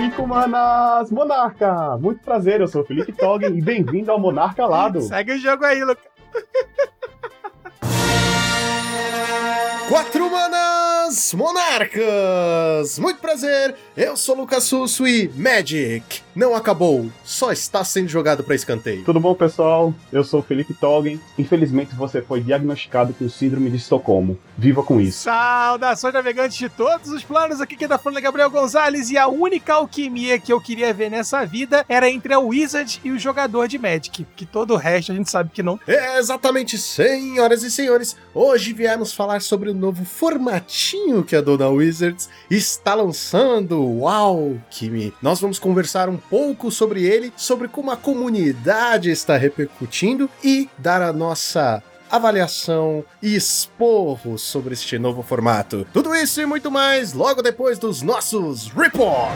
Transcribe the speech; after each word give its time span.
Fico, 0.00 0.26
manas! 0.26 1.10
Monarca! 1.10 1.98
Muito 1.98 2.24
prazer, 2.24 2.62
eu 2.62 2.66
sou 2.66 2.80
o 2.80 2.84
Felipe 2.86 3.12
Toggen 3.12 3.58
e 3.58 3.60
bem-vindo 3.60 4.10
ao 4.10 4.18
Monarca 4.18 4.64
Lado. 4.64 5.02
Segue 5.04 5.32
o 5.32 5.38
jogo 5.38 5.62
aí, 5.62 5.84
Lucas. 5.84 6.02
Quatro 9.90 10.30
manas 10.30 10.79
monarcas! 11.34 12.98
Muito 12.98 13.20
prazer, 13.20 13.74
eu 13.96 14.16
sou 14.16 14.36
Lucas 14.36 14.64
Susso 14.64 15.06
e 15.06 15.28
Magic 15.34 16.22
não 16.34 16.54
acabou, 16.54 17.10
só 17.24 17.52
está 17.52 17.84
sendo 17.84 18.08
jogado 18.08 18.42
para 18.44 18.54
escanteio. 18.54 19.04
Tudo 19.04 19.20
bom, 19.20 19.34
pessoal? 19.34 19.92
Eu 20.12 20.22
sou 20.22 20.40
o 20.40 20.42
Felipe 20.42 20.72
Toggen. 20.74 21.20
Infelizmente 21.38 21.94
você 21.94 22.22
foi 22.22 22.40
diagnosticado 22.40 23.12
com 23.12 23.28
síndrome 23.28 23.70
de 23.70 23.76
Estocolmo. 23.76 24.38
Viva 24.56 24.82
com 24.82 25.00
isso. 25.00 25.24
Saudações 25.24 26.14
navegantes 26.14 26.56
de 26.56 26.68
todos 26.68 27.10
os 27.10 27.22
planos, 27.22 27.60
aqui 27.60 27.76
quem 27.76 27.88
tá 27.88 27.98
falando 27.98 28.18
é 28.18 28.22
Gabriel 28.22 28.50
Gonzalez 28.50 29.10
e 29.10 29.18
a 29.18 29.28
única 29.28 29.74
alquimia 29.74 30.38
que 30.38 30.52
eu 30.52 30.60
queria 30.60 30.94
ver 30.94 31.10
nessa 31.10 31.44
vida 31.44 31.84
era 31.88 32.08
entre 32.08 32.32
a 32.32 32.38
Wizard 32.38 33.00
e 33.04 33.10
o 33.10 33.18
jogador 33.18 33.66
de 33.66 33.78
Magic, 33.78 34.26
que 34.36 34.46
todo 34.46 34.74
o 34.74 34.76
resto 34.76 35.12
a 35.12 35.14
gente 35.14 35.30
sabe 35.30 35.50
que 35.52 35.62
não. 35.62 35.78
É 35.86 36.18
exatamente, 36.18 36.78
senhoras 36.78 37.62
e 37.62 37.70
senhores, 37.70 38.16
hoje 38.34 38.72
viemos 38.72 39.12
falar 39.12 39.40
sobre 39.42 39.70
o 39.70 39.74
novo 39.74 40.04
formatinho 40.04 40.99
que 41.26 41.34
a 41.34 41.40
Dona 41.40 41.68
Wizards 41.68 42.28
está 42.50 42.94
lançando. 42.94 43.84
Uau, 44.00 44.56
Kimi! 44.70 45.12
Nós 45.20 45.40
vamos 45.40 45.58
conversar 45.58 46.08
um 46.08 46.16
pouco 46.16 46.70
sobre 46.70 47.04
ele, 47.04 47.32
sobre 47.36 47.66
como 47.66 47.90
a 47.90 47.96
comunidade 47.96 49.10
está 49.10 49.36
repercutindo 49.36 50.30
e 50.42 50.68
dar 50.78 51.02
a 51.02 51.12
nossa 51.12 51.82
avaliação 52.10 53.04
e 53.22 53.34
esporro 53.34 54.38
sobre 54.38 54.74
este 54.74 54.98
novo 54.98 55.22
formato. 55.22 55.86
Tudo 55.92 56.14
isso 56.14 56.40
e 56.40 56.46
muito 56.46 56.70
mais 56.70 57.12
logo 57.12 57.42
depois 57.42 57.78
dos 57.78 58.02
nossos 58.02 58.68
reports. 58.68 59.34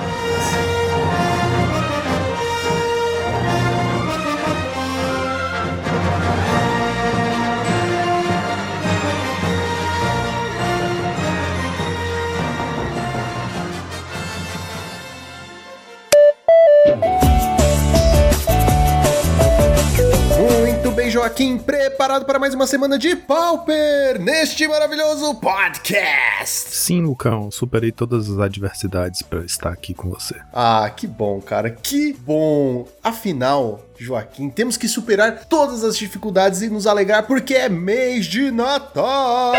Joaquim, 21.15 21.59
preparado 21.59 22.25
para 22.25 22.41
mais 22.41 22.55
uma 22.55 22.67
semana 22.67 22.99
de 22.99 23.15
Pauper 23.15 24.21
neste 24.21 24.67
maravilhoso 24.67 25.33
podcast. 25.37 26.75
Sim, 26.75 27.03
Lucão, 27.03 27.53
superei 27.53 27.93
todas 27.93 28.29
as 28.29 28.41
adversidades 28.41 29.23
para 29.23 29.45
estar 29.45 29.71
aqui 29.71 29.95
com 29.95 30.11
você. 30.11 30.35
Ah, 30.53 30.91
que 30.91 31.07
bom, 31.07 31.41
cara, 31.41 31.71
que 31.71 32.13
bom. 32.15 32.89
Afinal, 33.01 33.81
Joaquim, 33.97 34.51
temos 34.51 34.77
que 34.77 34.89
superar 34.89 35.45
todas 35.45 35.85
as 35.85 35.97
dificuldades 35.97 36.63
e 36.63 36.69
nos 36.69 36.85
alegrar 36.85 37.29
porque 37.29 37.55
é 37.55 37.69
mês 37.69 38.27
de 38.27 38.51
Natal. 38.51 39.53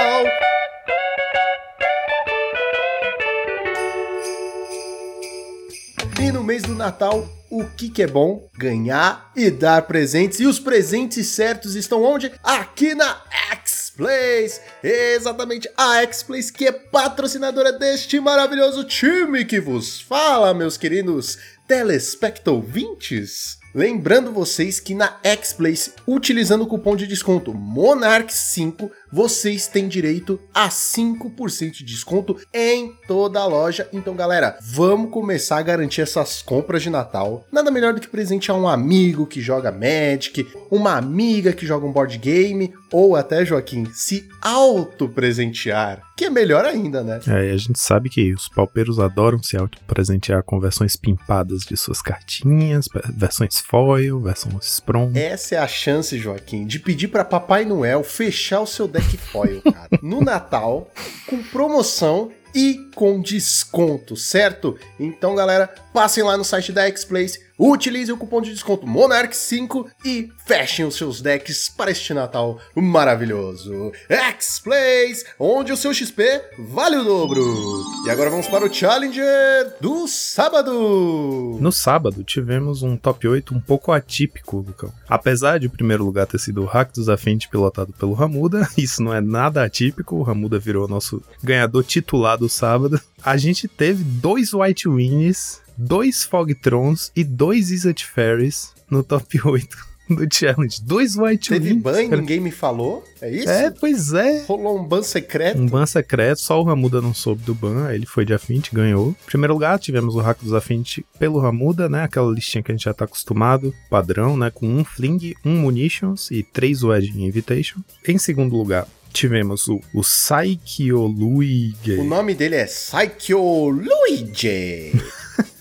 E 6.19 6.31
no 6.31 6.43
mês 6.43 6.63
do 6.63 6.73
Natal, 6.73 7.27
o 7.51 7.65
que, 7.65 7.89
que 7.89 8.01
é 8.01 8.07
bom? 8.07 8.49
Ganhar 8.57 9.31
e 9.35 9.51
dar 9.51 9.81
presentes. 9.81 10.39
E 10.39 10.45
os 10.45 10.59
presentes 10.59 11.27
certos 11.27 11.75
estão 11.75 12.03
onde? 12.03 12.31
Aqui 12.41 12.95
na 12.95 13.21
X-Place. 13.51 14.61
Exatamente, 14.81 15.69
a 15.77 16.01
X-Place 16.03 16.53
que 16.53 16.65
é 16.65 16.71
patrocinadora 16.71 17.73
deste 17.73 18.19
maravilhoso 18.19 18.85
time 18.85 19.43
que 19.43 19.59
vos 19.59 19.99
fala, 19.99 20.53
meus 20.53 20.77
queridos 20.77 21.37
telespectouvintes. 21.67 23.57
Lembrando 23.73 24.31
vocês 24.31 24.79
que 24.79 24.95
na 24.95 25.17
X-Place, 25.21 25.91
utilizando 26.07 26.61
o 26.63 26.67
cupom 26.67 26.95
de 26.95 27.05
desconto 27.05 27.53
MONARCH5, 27.53 28.89
vocês 29.11 29.67
têm 29.67 29.87
direito 29.87 30.39
a 30.53 30.69
5% 30.69 31.71
de 31.71 31.83
desconto 31.83 32.37
em 32.53 32.93
toda 33.07 33.39
a 33.39 33.45
loja. 33.45 33.87
Então, 33.93 34.15
galera, 34.15 34.57
vamos 34.61 35.11
começar 35.11 35.57
a 35.57 35.63
garantir 35.63 36.01
essas 36.01 36.41
compras 36.41 36.83
de 36.83 36.89
Natal. 36.89 37.45
Nada 37.51 37.71
melhor 37.71 37.93
do 37.93 38.01
que 38.01 38.07
presentear 38.07 38.57
um 38.57 38.67
amigo 38.67 39.25
que 39.25 39.41
joga 39.41 39.71
Magic, 39.71 40.47
uma 40.71 40.97
amiga 40.97 41.53
que 41.53 41.65
joga 41.65 41.85
um 41.85 41.91
board 41.91 42.17
game, 42.17 42.73
ou 42.91 43.15
até, 43.15 43.45
Joaquim, 43.45 43.85
se 43.93 44.27
auto-presentear. 44.41 46.01
Que 46.15 46.25
é 46.25 46.29
melhor 46.29 46.63
ainda, 46.63 47.03
né? 47.03 47.19
É, 47.27 47.49
e 47.49 47.51
a 47.51 47.57
gente 47.57 47.77
sabe 47.77 48.09
que 48.09 48.33
os 48.33 48.47
palpeiros 48.47 48.99
adoram 48.99 49.43
se 49.43 49.57
auto-presentear 49.57 50.43
com 50.43 50.59
versões 50.59 50.95
pimpadas 50.95 51.61
de 51.63 51.75
suas 51.75 52.01
cartinhas, 52.01 52.87
versões 53.13 53.59
foil, 53.59 54.21
versões 54.21 54.75
Sprom. 54.75 55.11
Essa 55.13 55.55
é 55.55 55.57
a 55.57 55.67
chance, 55.67 56.17
Joaquim, 56.17 56.65
de 56.65 56.79
pedir 56.79 57.09
para 57.09 57.25
Papai 57.25 57.65
Noel 57.65 58.03
fechar 58.03 58.61
o 58.61 58.67
seu 58.67 58.87
deck 58.95 59.05
Black 59.05 59.17
Foil, 59.17 59.61
cara. 59.61 59.89
no 60.01 60.21
Natal, 60.21 60.89
com 61.27 61.41
promoção 61.43 62.31
e 62.53 62.89
com 62.95 63.21
desconto, 63.21 64.15
certo? 64.15 64.77
Então, 64.99 65.35
galera, 65.35 65.67
passem 65.93 66.23
lá 66.23 66.37
no 66.37 66.45
site 66.45 66.71
da 66.71 66.85
X-Place 66.85 67.44
Utilize 67.57 68.11
o 68.11 68.17
cupom 68.17 68.41
de 68.41 68.51
desconto 68.51 68.85
Monarch5 68.85 69.85
e 70.03 70.29
fechem 70.45 70.85
os 70.85 70.95
seus 70.95 71.21
decks 71.21 71.69
para 71.69 71.91
este 71.91 72.13
Natal 72.13 72.59
maravilhoso. 72.75 73.91
X-Plays, 74.09 75.25
onde 75.39 75.71
o 75.71 75.77
seu 75.77 75.93
XP 75.93 76.41
vale 76.59 76.97
o 76.97 77.03
dobro. 77.03 77.83
E 78.05 78.09
agora 78.09 78.29
vamos 78.29 78.47
para 78.47 78.65
o 78.65 78.73
Challenger 78.73 79.73
do 79.79 80.05
sábado. 80.07 81.57
No 81.59 81.71
sábado 81.71 82.23
tivemos 82.23 82.83
um 82.83 82.97
top 82.97 83.27
8 83.27 83.55
um 83.55 83.61
pouco 83.61 83.91
atípico, 83.91 84.57
Lucão. 84.57 84.91
Apesar 85.07 85.57
de 85.57 85.67
o 85.67 85.71
primeiro 85.71 86.03
lugar 86.03 86.27
ter 86.27 86.39
sido 86.39 86.61
o 86.61 86.65
Hack 86.65 86.93
dos 86.93 87.07
Afente 87.07 87.47
pilotado 87.47 87.93
pelo 87.93 88.13
Ramuda, 88.13 88.67
isso 88.77 89.01
não 89.01 89.13
é 89.13 89.21
nada 89.21 89.63
atípico, 89.63 90.15
o 90.17 90.23
Ramuda 90.23 90.59
virou 90.59 90.87
nosso 90.87 91.23
ganhador 91.41 91.83
titular 91.83 92.37
do 92.37 92.49
sábado. 92.49 92.99
A 93.23 93.37
gente 93.37 93.67
teve 93.67 94.03
dois 94.03 94.53
White 94.53 94.87
Wings 94.87 95.64
dois 95.77 96.23
Fogtrons 96.23 97.11
e 97.15 97.23
dois 97.23 97.71
Izzet 97.71 98.05
Fairies 98.05 98.73
no 98.89 99.03
top 99.03 99.39
8 99.47 99.95
do 100.09 100.27
challenge. 100.31 100.81
Dois 100.83 101.15
White 101.15 101.49
Teve 101.49 101.73
ban 101.73 102.03
e 102.03 102.07
ninguém 102.07 102.39
me 102.39 102.51
falou? 102.51 103.03
É 103.21 103.31
isso? 103.31 103.49
É, 103.49 103.71
pois 103.71 104.13
é. 104.13 104.43
Rolou 104.43 104.79
um 104.79 104.83
ban 104.83 105.01
secreto. 105.01 105.59
Um 105.59 105.65
ban 105.65 105.85
secreto, 105.85 106.41
só 106.41 106.61
o 106.61 106.63
Ramuda 106.63 107.01
não 107.01 107.13
soube 107.13 107.43
do 107.43 107.55
ban, 107.55 107.91
ele 107.91 108.05
foi 108.05 108.25
de 108.25 108.33
Affinity, 108.33 108.69
ganhou. 108.73 109.09
Em 109.09 109.25
primeiro 109.25 109.53
lugar, 109.53 109.79
tivemos 109.79 110.15
o 110.15 110.19
hack 110.19 110.39
dos 110.41 110.53
Affinity 110.53 111.05
pelo 111.17 111.39
Ramuda, 111.39 111.89
né? 111.89 112.03
Aquela 112.03 112.31
listinha 112.31 112.61
que 112.61 112.71
a 112.71 112.75
gente 112.75 112.83
já 112.83 112.93
tá 112.93 113.05
acostumado, 113.05 113.73
padrão, 113.89 114.37
né? 114.37 114.51
Com 114.53 114.67
um 114.67 114.83
Fling, 114.83 115.33
um 115.43 115.57
Munitions 115.57 116.29
e 116.29 116.43
três 116.43 116.83
Wedding 116.83 117.25
Invitation. 117.25 117.79
Em 118.07 118.17
segundo 118.17 118.55
lugar, 118.55 118.87
tivemos 119.11 119.67
o, 119.67 119.81
o 119.93 120.03
Saikyo 120.03 121.01
Luigi. 121.07 121.93
O 121.93 122.03
nome 122.03 122.35
dele 122.35 122.55
é 122.55 122.67
Saikyo 122.67 123.69
Luigi. 123.69 124.91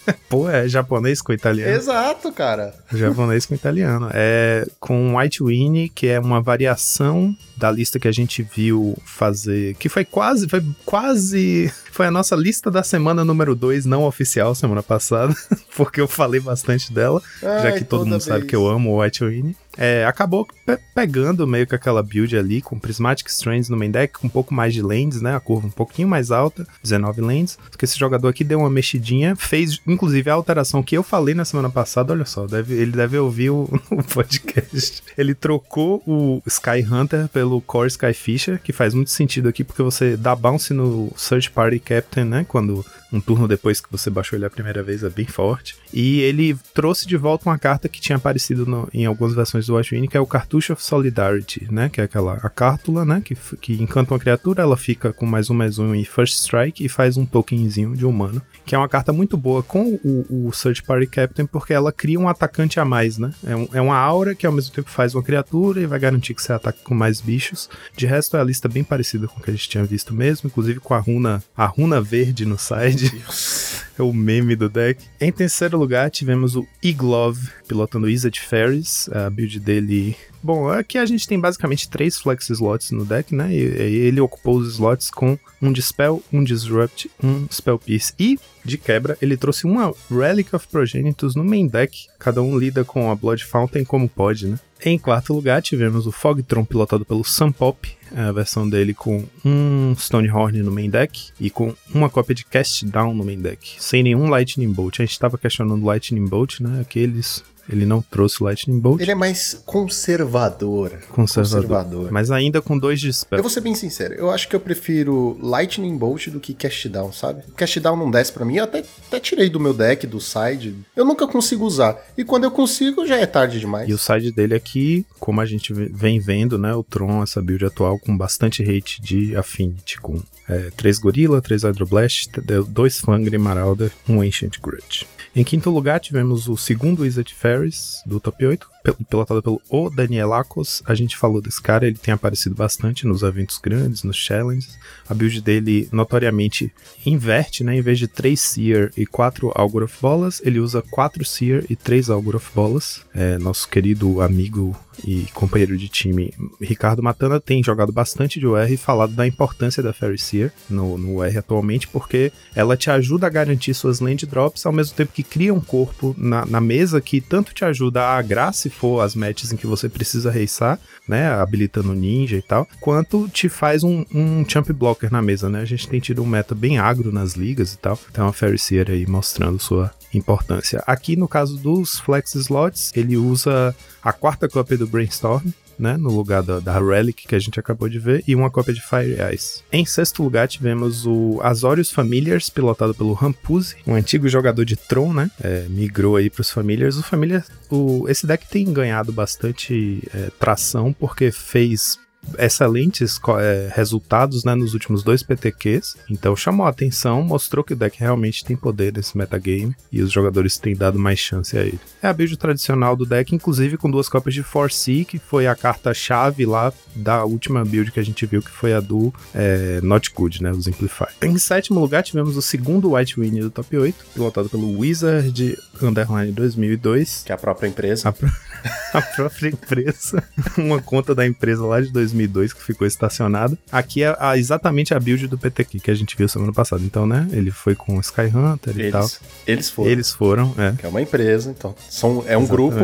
Pô, 0.28 0.48
é 0.48 0.68
japonês 0.68 1.20
com 1.20 1.32
italiano. 1.32 1.74
Exato, 1.74 2.32
cara. 2.32 2.74
Japonês 2.92 3.46
com 3.46 3.54
italiano. 3.54 4.08
É 4.12 4.66
com 4.78 5.16
White 5.16 5.42
Winnie, 5.42 5.88
que 5.88 6.06
é 6.08 6.20
uma 6.20 6.40
variação 6.40 7.34
da 7.56 7.70
lista 7.70 7.98
que 7.98 8.08
a 8.08 8.12
gente 8.12 8.42
viu 8.42 8.96
fazer, 9.04 9.74
que 9.76 9.88
foi 9.88 10.04
quase, 10.04 10.48
foi 10.48 10.62
quase, 10.84 11.72
foi 11.90 12.06
a 12.06 12.10
nossa 12.10 12.34
lista 12.34 12.70
da 12.70 12.82
semana 12.82 13.24
número 13.24 13.54
2, 13.54 13.86
não 13.86 14.04
oficial, 14.04 14.54
semana 14.54 14.82
passada, 14.82 15.34
porque 15.76 16.00
eu 16.00 16.08
falei 16.08 16.40
bastante 16.40 16.92
dela, 16.92 17.22
Ai, 17.42 17.62
já 17.62 17.72
que 17.72 17.84
todo 17.84 18.00
mundo 18.00 18.12
vez. 18.12 18.24
sabe 18.24 18.46
que 18.46 18.56
eu 18.56 18.66
amo 18.66 18.90
o 18.90 19.02
White 19.02 19.24
Winnie. 19.24 19.56
É, 19.76 20.04
acabou 20.04 20.46
pe 20.64 20.78
pegando 20.94 21.46
meio 21.46 21.66
que 21.66 21.74
aquela 21.74 22.02
build 22.02 22.36
ali 22.36 22.60
com 22.60 22.78
Prismatic 22.78 23.28
Strands 23.28 23.68
no 23.68 23.76
main 23.76 23.90
deck, 23.90 24.18
com 24.20 24.26
um 24.28 24.30
pouco 24.30 24.54
mais 24.54 24.72
de 24.72 24.80
lands, 24.80 25.20
né? 25.20 25.34
A 25.34 25.40
curva 25.40 25.66
um 25.66 25.70
pouquinho 25.70 26.06
mais 26.06 26.30
alta, 26.30 26.66
19 26.82 27.20
lands. 27.20 27.58
Porque 27.70 27.84
esse 27.84 27.98
jogador 27.98 28.28
aqui 28.28 28.44
deu 28.44 28.60
uma 28.60 28.70
mexidinha, 28.70 29.34
fez 29.34 29.80
inclusive 29.86 30.30
a 30.30 30.34
alteração 30.34 30.82
que 30.82 30.96
eu 30.96 31.02
falei 31.02 31.34
na 31.34 31.44
semana 31.44 31.68
passada. 31.68 32.12
Olha 32.12 32.24
só, 32.24 32.46
deve, 32.46 32.74
ele 32.74 32.92
deve 32.92 33.18
ouvir 33.18 33.50
o, 33.50 33.68
o 33.90 34.02
podcast. 34.04 35.02
Ele 35.18 35.34
trocou 35.34 36.02
o 36.06 36.40
Sky 36.46 36.86
Hunter 36.88 37.28
pelo 37.28 37.43
Core 37.60 37.88
Skyfisher, 37.88 38.60
que 38.62 38.72
faz 38.72 38.94
muito 38.94 39.10
sentido 39.10 39.48
aqui 39.48 39.64
porque 39.64 39.82
você 39.82 40.16
dá 40.16 40.34
bounce 40.34 40.72
no 40.72 41.12
Search 41.16 41.50
Party 41.50 41.78
Captain, 41.78 42.24
né? 42.24 42.46
Quando 42.48 42.84
um 43.14 43.20
turno 43.20 43.46
depois 43.46 43.80
que 43.80 43.90
você 43.90 44.10
baixou 44.10 44.36
ele 44.36 44.44
a 44.44 44.50
primeira 44.50 44.82
vez, 44.82 45.04
é 45.04 45.08
bem 45.08 45.26
forte. 45.26 45.76
E 45.92 46.20
ele 46.20 46.56
trouxe 46.74 47.06
de 47.06 47.16
volta 47.16 47.48
uma 47.48 47.58
carta 47.58 47.88
que 47.88 48.00
tinha 48.00 48.16
aparecido 48.16 48.66
no, 48.66 48.88
em 48.92 49.06
algumas 49.06 49.34
versões 49.34 49.66
do 49.66 49.74
Watchwing, 49.74 50.08
que 50.08 50.16
é 50.16 50.20
o 50.20 50.26
Cartucho 50.26 50.72
of 50.72 50.82
Solidarity, 50.82 51.68
né? 51.70 51.88
Que 51.88 52.00
é 52.00 52.04
aquela 52.04 52.34
a 52.42 52.50
cártula, 52.50 53.04
né? 53.04 53.22
Que, 53.24 53.36
que 53.60 53.80
encanta 53.80 54.12
uma 54.12 54.18
criatura, 54.18 54.62
ela 54.62 54.76
fica 54.76 55.12
com 55.12 55.24
mais 55.24 55.48
um, 55.48 55.54
mais 55.54 55.78
um 55.78 55.94
e 55.94 56.04
First 56.04 56.34
Strike 56.34 56.84
e 56.84 56.88
faz 56.88 57.16
um 57.16 57.24
tokenzinho 57.24 57.96
de 57.96 58.04
humano. 58.04 58.42
Que 58.66 58.74
é 58.74 58.78
uma 58.78 58.88
carta 58.88 59.12
muito 59.12 59.36
boa 59.36 59.62
com 59.62 59.98
o, 60.02 60.48
o 60.48 60.52
Search 60.52 60.82
Party 60.82 61.06
Captain, 61.06 61.46
porque 61.46 61.72
ela 61.72 61.92
cria 61.92 62.18
um 62.18 62.28
atacante 62.28 62.80
a 62.80 62.84
mais, 62.84 63.18
né? 63.18 63.32
É, 63.46 63.54
um, 63.54 63.68
é 63.74 63.80
uma 63.80 63.96
aura 63.96 64.34
que 64.34 64.46
ao 64.46 64.52
mesmo 64.52 64.74
tempo 64.74 64.90
faz 64.90 65.14
uma 65.14 65.22
criatura 65.22 65.80
e 65.80 65.86
vai 65.86 65.98
garantir 65.98 66.34
que 66.34 66.42
você 66.42 66.52
ataca 66.52 66.78
com 66.82 66.94
mais 66.94 67.20
bichos. 67.20 67.68
De 67.96 68.06
resto, 68.06 68.36
é 68.36 68.40
a 68.40 68.44
lista 68.44 68.68
bem 68.68 68.82
parecida 68.82 69.28
com 69.28 69.38
o 69.38 69.42
que 69.42 69.50
a 69.50 69.54
gente 69.54 69.68
tinha 69.68 69.84
visto 69.84 70.12
mesmo, 70.12 70.48
inclusive 70.48 70.80
com 70.80 70.94
a 70.94 70.98
runa, 70.98 71.42
a 71.56 71.66
runa 71.66 72.00
verde 72.00 72.44
no 72.44 72.58
side. 72.58 73.03
Deus. 73.10 73.82
é 73.98 74.02
o 74.02 74.12
meme 74.12 74.56
do 74.56 74.68
deck. 74.68 75.04
Em 75.20 75.32
terceiro 75.32 75.78
lugar, 75.78 76.10
tivemos 76.10 76.56
o 76.56 76.66
Iglove 76.82 77.48
pilotando 77.66 78.08
Izzet 78.08 78.40
Ferris. 78.40 79.08
A 79.12 79.30
build 79.30 79.60
dele 79.60 80.16
Bom, 80.44 80.68
aqui 80.68 80.98
a 80.98 81.06
gente 81.06 81.26
tem 81.26 81.40
basicamente 81.40 81.88
três 81.88 82.18
flex 82.18 82.50
slots 82.50 82.90
no 82.90 83.06
deck, 83.06 83.34
né? 83.34 83.50
E, 83.50 83.60
ele 83.60 84.20
ocupou 84.20 84.58
os 84.58 84.74
slots 84.74 85.10
com 85.10 85.38
um 85.62 85.72
Dispel, 85.72 86.22
um 86.30 86.44
Disrupt, 86.44 87.10
um 87.22 87.46
Spell 87.50 87.78
Pierce. 87.78 88.12
E, 88.18 88.38
de 88.62 88.76
quebra, 88.76 89.16
ele 89.22 89.38
trouxe 89.38 89.64
uma 89.64 89.94
Relic 90.10 90.54
of 90.54 90.68
Progenitus 90.68 91.34
no 91.34 91.42
main 91.42 91.66
deck. 91.66 92.08
Cada 92.18 92.42
um 92.42 92.58
lida 92.58 92.84
com 92.84 93.10
a 93.10 93.14
Blood 93.14 93.42
Fountain 93.42 93.84
como 93.84 94.06
pode, 94.06 94.46
né? 94.46 94.58
Em 94.84 94.98
quarto 94.98 95.32
lugar, 95.32 95.62
tivemos 95.62 96.06
o 96.06 96.12
Fogtron 96.12 96.62
pilotado 96.62 97.06
pelo 97.06 97.24
Sunpop, 97.24 97.96
a 98.16 98.32
versão 98.32 98.68
dele 98.68 98.94
com 98.94 99.24
um 99.44 99.94
Stonehorn 99.96 100.62
no 100.62 100.70
main 100.70 100.88
deck 100.88 101.30
e 101.40 101.50
com 101.50 101.74
uma 101.92 102.08
cópia 102.08 102.34
de 102.34 102.44
Cast 102.44 102.86
Down 102.86 103.14
no 103.14 103.24
main 103.24 103.40
deck, 103.40 103.76
sem 103.78 104.02
nenhum 104.02 104.28
Lightning 104.28 104.72
Bolt. 104.72 105.00
A 105.00 105.04
gente 105.04 105.12
estava 105.12 105.36
questionando 105.36 105.84
Lightning 105.84 106.26
Bolt, 106.26 106.60
né? 106.60 106.80
Aqueles 106.80 107.42
ele 107.68 107.86
não 107.86 108.02
trouxe 108.02 108.42
Lightning 108.42 108.78
Bolt. 108.78 109.00
Ele 109.00 109.10
é 109.10 109.14
mais 109.14 109.60
conservador. 109.64 110.90
Conservador. 111.10 111.62
conservador. 111.62 112.12
Mas 112.12 112.30
ainda 112.30 112.60
com 112.60 112.78
dois 112.78 113.00
dispel. 113.00 113.38
Eu 113.38 113.42
vou 113.42 113.50
ser 113.50 113.60
bem 113.60 113.74
sincero, 113.74 114.14
eu 114.14 114.30
acho 114.30 114.48
que 114.48 114.56
eu 114.56 114.60
prefiro 114.60 115.38
Lightning 115.40 115.96
Bolt 115.96 116.28
do 116.28 116.40
que 116.40 116.54
Cast 116.54 116.88
Down, 116.88 117.12
sabe? 117.12 117.42
Cast 117.56 117.80
Down 117.80 117.96
não 117.96 118.10
desce 118.10 118.32
para 118.32 118.44
mim, 118.44 118.56
eu 118.56 118.64
até, 118.64 118.84
até 119.06 119.20
tirei 119.20 119.48
do 119.48 119.60
meu 119.60 119.72
deck, 119.72 120.06
do 120.06 120.20
side. 120.20 120.74
Eu 120.94 121.04
nunca 121.04 121.26
consigo 121.26 121.64
usar. 121.64 121.96
E 122.16 122.24
quando 122.24 122.44
eu 122.44 122.50
consigo, 122.50 123.06
já 123.06 123.16
é 123.16 123.26
tarde 123.26 123.58
demais. 123.60 123.88
E 123.88 123.92
o 123.92 123.98
side 123.98 124.32
dele 124.32 124.54
aqui, 124.54 125.06
como 125.18 125.40
a 125.40 125.46
gente 125.46 125.72
vem 125.72 126.20
vendo, 126.20 126.58
né? 126.58 126.74
O 126.74 126.82
Tron, 126.82 127.22
essa 127.22 127.40
build 127.40 127.64
atual, 127.64 127.98
com 127.98 128.16
bastante 128.16 128.62
rate 128.62 129.00
de 129.00 129.36
Affinity, 129.36 130.00
com 130.00 130.22
é, 130.48 130.70
3 130.76 130.98
Gorilla, 130.98 131.40
3 131.40 131.64
Hydroblast, 131.64 132.28
2 132.68 133.00
Fangre 133.00 133.38
Marauder, 133.38 133.90
um 134.08 134.20
Ancient 134.20 134.60
Grudge. 134.60 135.06
Em 135.36 135.42
quinto 135.42 135.68
lugar, 135.68 135.98
tivemos 135.98 136.48
o 136.48 136.56
segundo 136.56 137.02
Wizard 137.02 137.34
Ferris 137.34 138.02
do 138.06 138.20
top 138.20 138.46
8, 138.46 138.70
pilotado 138.92 139.42
pelo 139.42 139.62
O 139.70 139.88
Danielakos. 139.88 140.82
A 140.84 140.94
gente 140.94 141.16
falou 141.16 141.40
desse 141.40 141.62
cara, 141.62 141.86
ele 141.86 141.96
tem 141.96 142.12
aparecido 142.12 142.54
bastante 142.54 143.06
nos 143.06 143.22
eventos 143.22 143.58
grandes, 143.58 144.02
nos 144.02 144.16
challenges. 144.16 144.78
A 145.08 145.14
build 145.14 145.40
dele 145.40 145.88
notoriamente 145.90 146.72
inverte, 147.06 147.64
né? 147.64 147.76
Em 147.76 147.80
vez 147.80 147.98
de 147.98 148.08
3 148.08 148.38
Seer 148.38 148.92
e 148.96 149.06
4 149.06 149.52
Augur 149.54 149.84
of 149.84 149.96
Bolas, 150.00 150.42
ele 150.44 150.58
usa 150.58 150.82
4 150.82 151.24
Seer 151.24 151.64
e 151.70 151.76
3 151.76 152.10
Augur 152.10 152.36
of 152.36 152.50
Bolas. 152.54 153.02
É, 153.14 153.38
nosso 153.38 153.68
querido 153.68 154.20
amigo 154.20 154.76
e 155.06 155.26
companheiro 155.34 155.76
de 155.76 155.88
time 155.88 156.32
Ricardo 156.60 157.02
Matana 157.02 157.40
tem 157.40 157.62
jogado 157.62 157.92
bastante 157.92 158.38
de 158.38 158.46
UR 158.46 158.70
e 158.70 158.76
falado 158.76 159.12
da 159.12 159.26
importância 159.26 159.82
da 159.82 159.92
Fairy 159.92 160.18
Seer 160.18 160.52
no, 160.68 160.96
no 160.96 161.16
UR 161.16 161.36
atualmente, 161.36 161.88
porque 161.88 162.32
ela 162.54 162.76
te 162.76 162.90
ajuda 162.90 163.26
a 163.26 163.30
garantir 163.30 163.74
suas 163.74 164.00
land 164.00 164.26
drops 164.26 164.64
ao 164.66 164.72
mesmo 164.72 164.94
tempo 164.94 165.12
que 165.12 165.22
cria 165.22 165.52
um 165.52 165.60
corpo 165.60 166.14
na, 166.16 166.46
na 166.46 166.60
mesa 166.60 167.00
que 167.00 167.20
tanto 167.20 167.52
te 167.52 167.64
ajuda 167.64 168.16
a 168.16 168.52
se 168.52 168.70
for 168.74 169.02
as 169.02 169.14
matches 169.14 169.52
em 169.52 169.56
que 169.56 169.66
você 169.66 169.88
precisa 169.88 170.30
racear, 170.30 170.78
né, 171.08 171.28
habilitando 171.28 171.94
ninja 171.94 172.36
e 172.36 172.42
tal, 172.42 172.66
quanto 172.80 173.28
te 173.28 173.48
faz 173.48 173.82
um, 173.82 174.04
um 174.12 174.44
champ 174.48 174.70
blocker 174.70 175.12
na 175.12 175.22
mesa, 175.22 175.48
né? 175.48 175.60
A 175.60 175.64
gente 175.64 175.88
tem 175.88 176.00
tido 176.00 176.22
um 176.22 176.26
meta 176.26 176.54
bem 176.54 176.78
agro 176.78 177.12
nas 177.12 177.34
ligas 177.34 177.74
e 177.74 177.78
tal, 177.78 177.98
então 178.10 178.28
a 178.28 178.58
Seer 178.58 178.90
aí 178.90 179.06
mostrando 179.06 179.58
sua 179.58 179.90
importância. 180.12 180.82
Aqui 180.86 181.16
no 181.16 181.28
caso 181.28 181.56
dos 181.56 181.98
flex 181.98 182.34
slots, 182.34 182.92
ele 182.94 183.16
usa 183.16 183.74
a 184.02 184.12
quarta 184.12 184.48
cópia 184.48 184.78
do 184.78 184.86
Brainstorm, 184.86 185.44
né, 185.78 185.96
no 185.96 186.10
lugar 186.10 186.42
da, 186.42 186.60
da, 186.60 186.78
Relic 186.78 187.26
que 187.26 187.34
a 187.34 187.38
gente 187.38 187.58
acabou 187.58 187.88
de 187.88 187.98
ver, 187.98 188.22
e 188.26 188.34
uma 188.34 188.50
cópia 188.50 188.74
de 188.74 188.80
Fire 188.80 189.16
Ice. 189.34 189.62
Em 189.72 189.84
sexto 189.84 190.22
lugar 190.22 190.48
tivemos 190.48 191.06
o 191.06 191.40
Azorius 191.42 191.90
Familiars, 191.90 192.50
pilotado 192.50 192.94
pelo 192.94 193.12
Rampuzi, 193.12 193.76
um 193.86 193.94
antigo 193.94 194.28
jogador 194.28 194.64
de 194.64 194.76
Tron, 194.76 195.12
né, 195.12 195.30
é, 195.42 195.66
migrou 195.68 196.16
aí 196.16 196.30
para 196.30 196.40
os 196.40 196.50
Familiars. 196.50 196.96
O 196.96 197.02
Familiar, 197.02 197.44
o, 197.70 198.06
esse 198.08 198.26
deck 198.26 198.46
tem 198.48 198.72
ganhado 198.72 199.12
bastante 199.12 200.02
é, 200.14 200.30
tração 200.38 200.92
porque 200.92 201.30
fez 201.30 201.98
excelentes 202.38 203.20
é, 203.38 203.70
resultados 203.74 204.44
né, 204.44 204.54
nos 204.54 204.74
últimos 204.74 205.02
dois 205.02 205.22
PTQs, 205.22 205.96
então 206.10 206.34
chamou 206.34 206.66
a 206.66 206.70
atenção, 206.70 207.22
mostrou 207.22 207.64
que 207.64 207.72
o 207.72 207.76
deck 207.76 207.98
realmente 207.98 208.44
tem 208.44 208.56
poder 208.56 208.92
nesse 208.92 209.16
metagame 209.16 209.74
e 209.92 210.02
os 210.02 210.10
jogadores 210.10 210.58
têm 210.58 210.74
dado 210.74 210.98
mais 210.98 211.18
chance 211.18 211.56
a 211.56 211.62
ele. 211.62 211.80
É 212.02 212.08
a 212.08 212.12
build 212.12 212.36
tradicional 212.36 212.96
do 212.96 213.06
deck, 213.06 213.34
inclusive 213.34 213.76
com 213.76 213.90
duas 213.90 214.08
cópias 214.08 214.34
de 214.34 214.42
Force, 214.42 215.04
que 215.04 215.18
foi 215.18 215.46
a 215.46 215.54
carta-chave 215.54 216.46
lá 216.46 216.72
da 216.94 217.24
última 217.24 217.64
build 217.64 217.90
que 217.92 218.00
a 218.00 218.04
gente 218.04 218.24
viu, 218.26 218.42
que 218.42 218.50
foi 218.50 218.72
a 218.72 218.80
do 218.80 219.12
é, 219.34 219.80
Not 219.82 220.12
Good, 220.14 220.42
né, 220.42 220.50
o 220.50 220.62
Simplify. 220.62 221.06
Em 221.22 221.38
sétimo 221.38 221.80
lugar, 221.80 222.02
tivemos 222.02 222.36
o 222.36 222.42
segundo 222.42 222.94
White 222.94 223.20
Win 223.20 223.40
do 223.40 223.50
top 223.50 223.76
8, 223.76 224.06
pilotado 224.14 224.48
pelo 224.48 224.78
Wizard 224.78 225.58
Underline 225.82 226.32
2002. 226.32 227.22
Que 227.24 227.32
é 227.32 227.34
a 227.34 227.38
própria 227.38 227.68
empresa. 227.68 228.08
A, 228.08 228.12
pr 228.12 228.26
a 228.94 229.02
própria 229.02 229.48
empresa. 229.48 230.22
uma 230.56 230.80
conta 230.80 231.14
da 231.14 231.26
empresa 231.26 231.64
lá 231.64 231.80
de 231.80 231.90
2002 231.90 232.13
2002 232.14 232.52
que 232.52 232.62
ficou 232.62 232.86
estacionado. 232.86 233.58
Aqui 233.70 234.02
é 234.02 234.16
a, 234.18 234.38
exatamente 234.38 234.94
a 234.94 235.00
build 235.00 235.26
do 235.26 235.36
PTQ 235.36 235.80
que 235.80 235.90
a 235.90 235.94
gente 235.94 236.16
viu 236.16 236.28
semana 236.28 236.52
passada. 236.52 236.82
Então, 236.82 237.06
né? 237.06 237.28
Ele 237.32 237.50
foi 237.50 237.74
com 237.74 237.96
o 237.96 238.00
Sky 238.00 238.30
Hunter 238.34 238.74
eles, 238.76 238.88
e 238.88 238.92
tal. 238.92 239.10
Eles 239.46 239.70
foram. 239.70 239.90
Eles 239.90 240.12
foram, 240.12 240.54
é. 240.56 240.72
Que 240.78 240.86
é 240.86 240.88
uma 240.88 241.02
empresa, 241.02 241.50
então. 241.50 241.74
São, 241.90 242.24
é 242.26 242.36
um 242.36 242.42
exatamente. 242.42 242.48
grupo, 242.48 242.76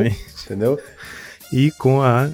entendeu? 0.44 0.78
E 1.52 1.70
com 1.72 2.02
a 2.02 2.30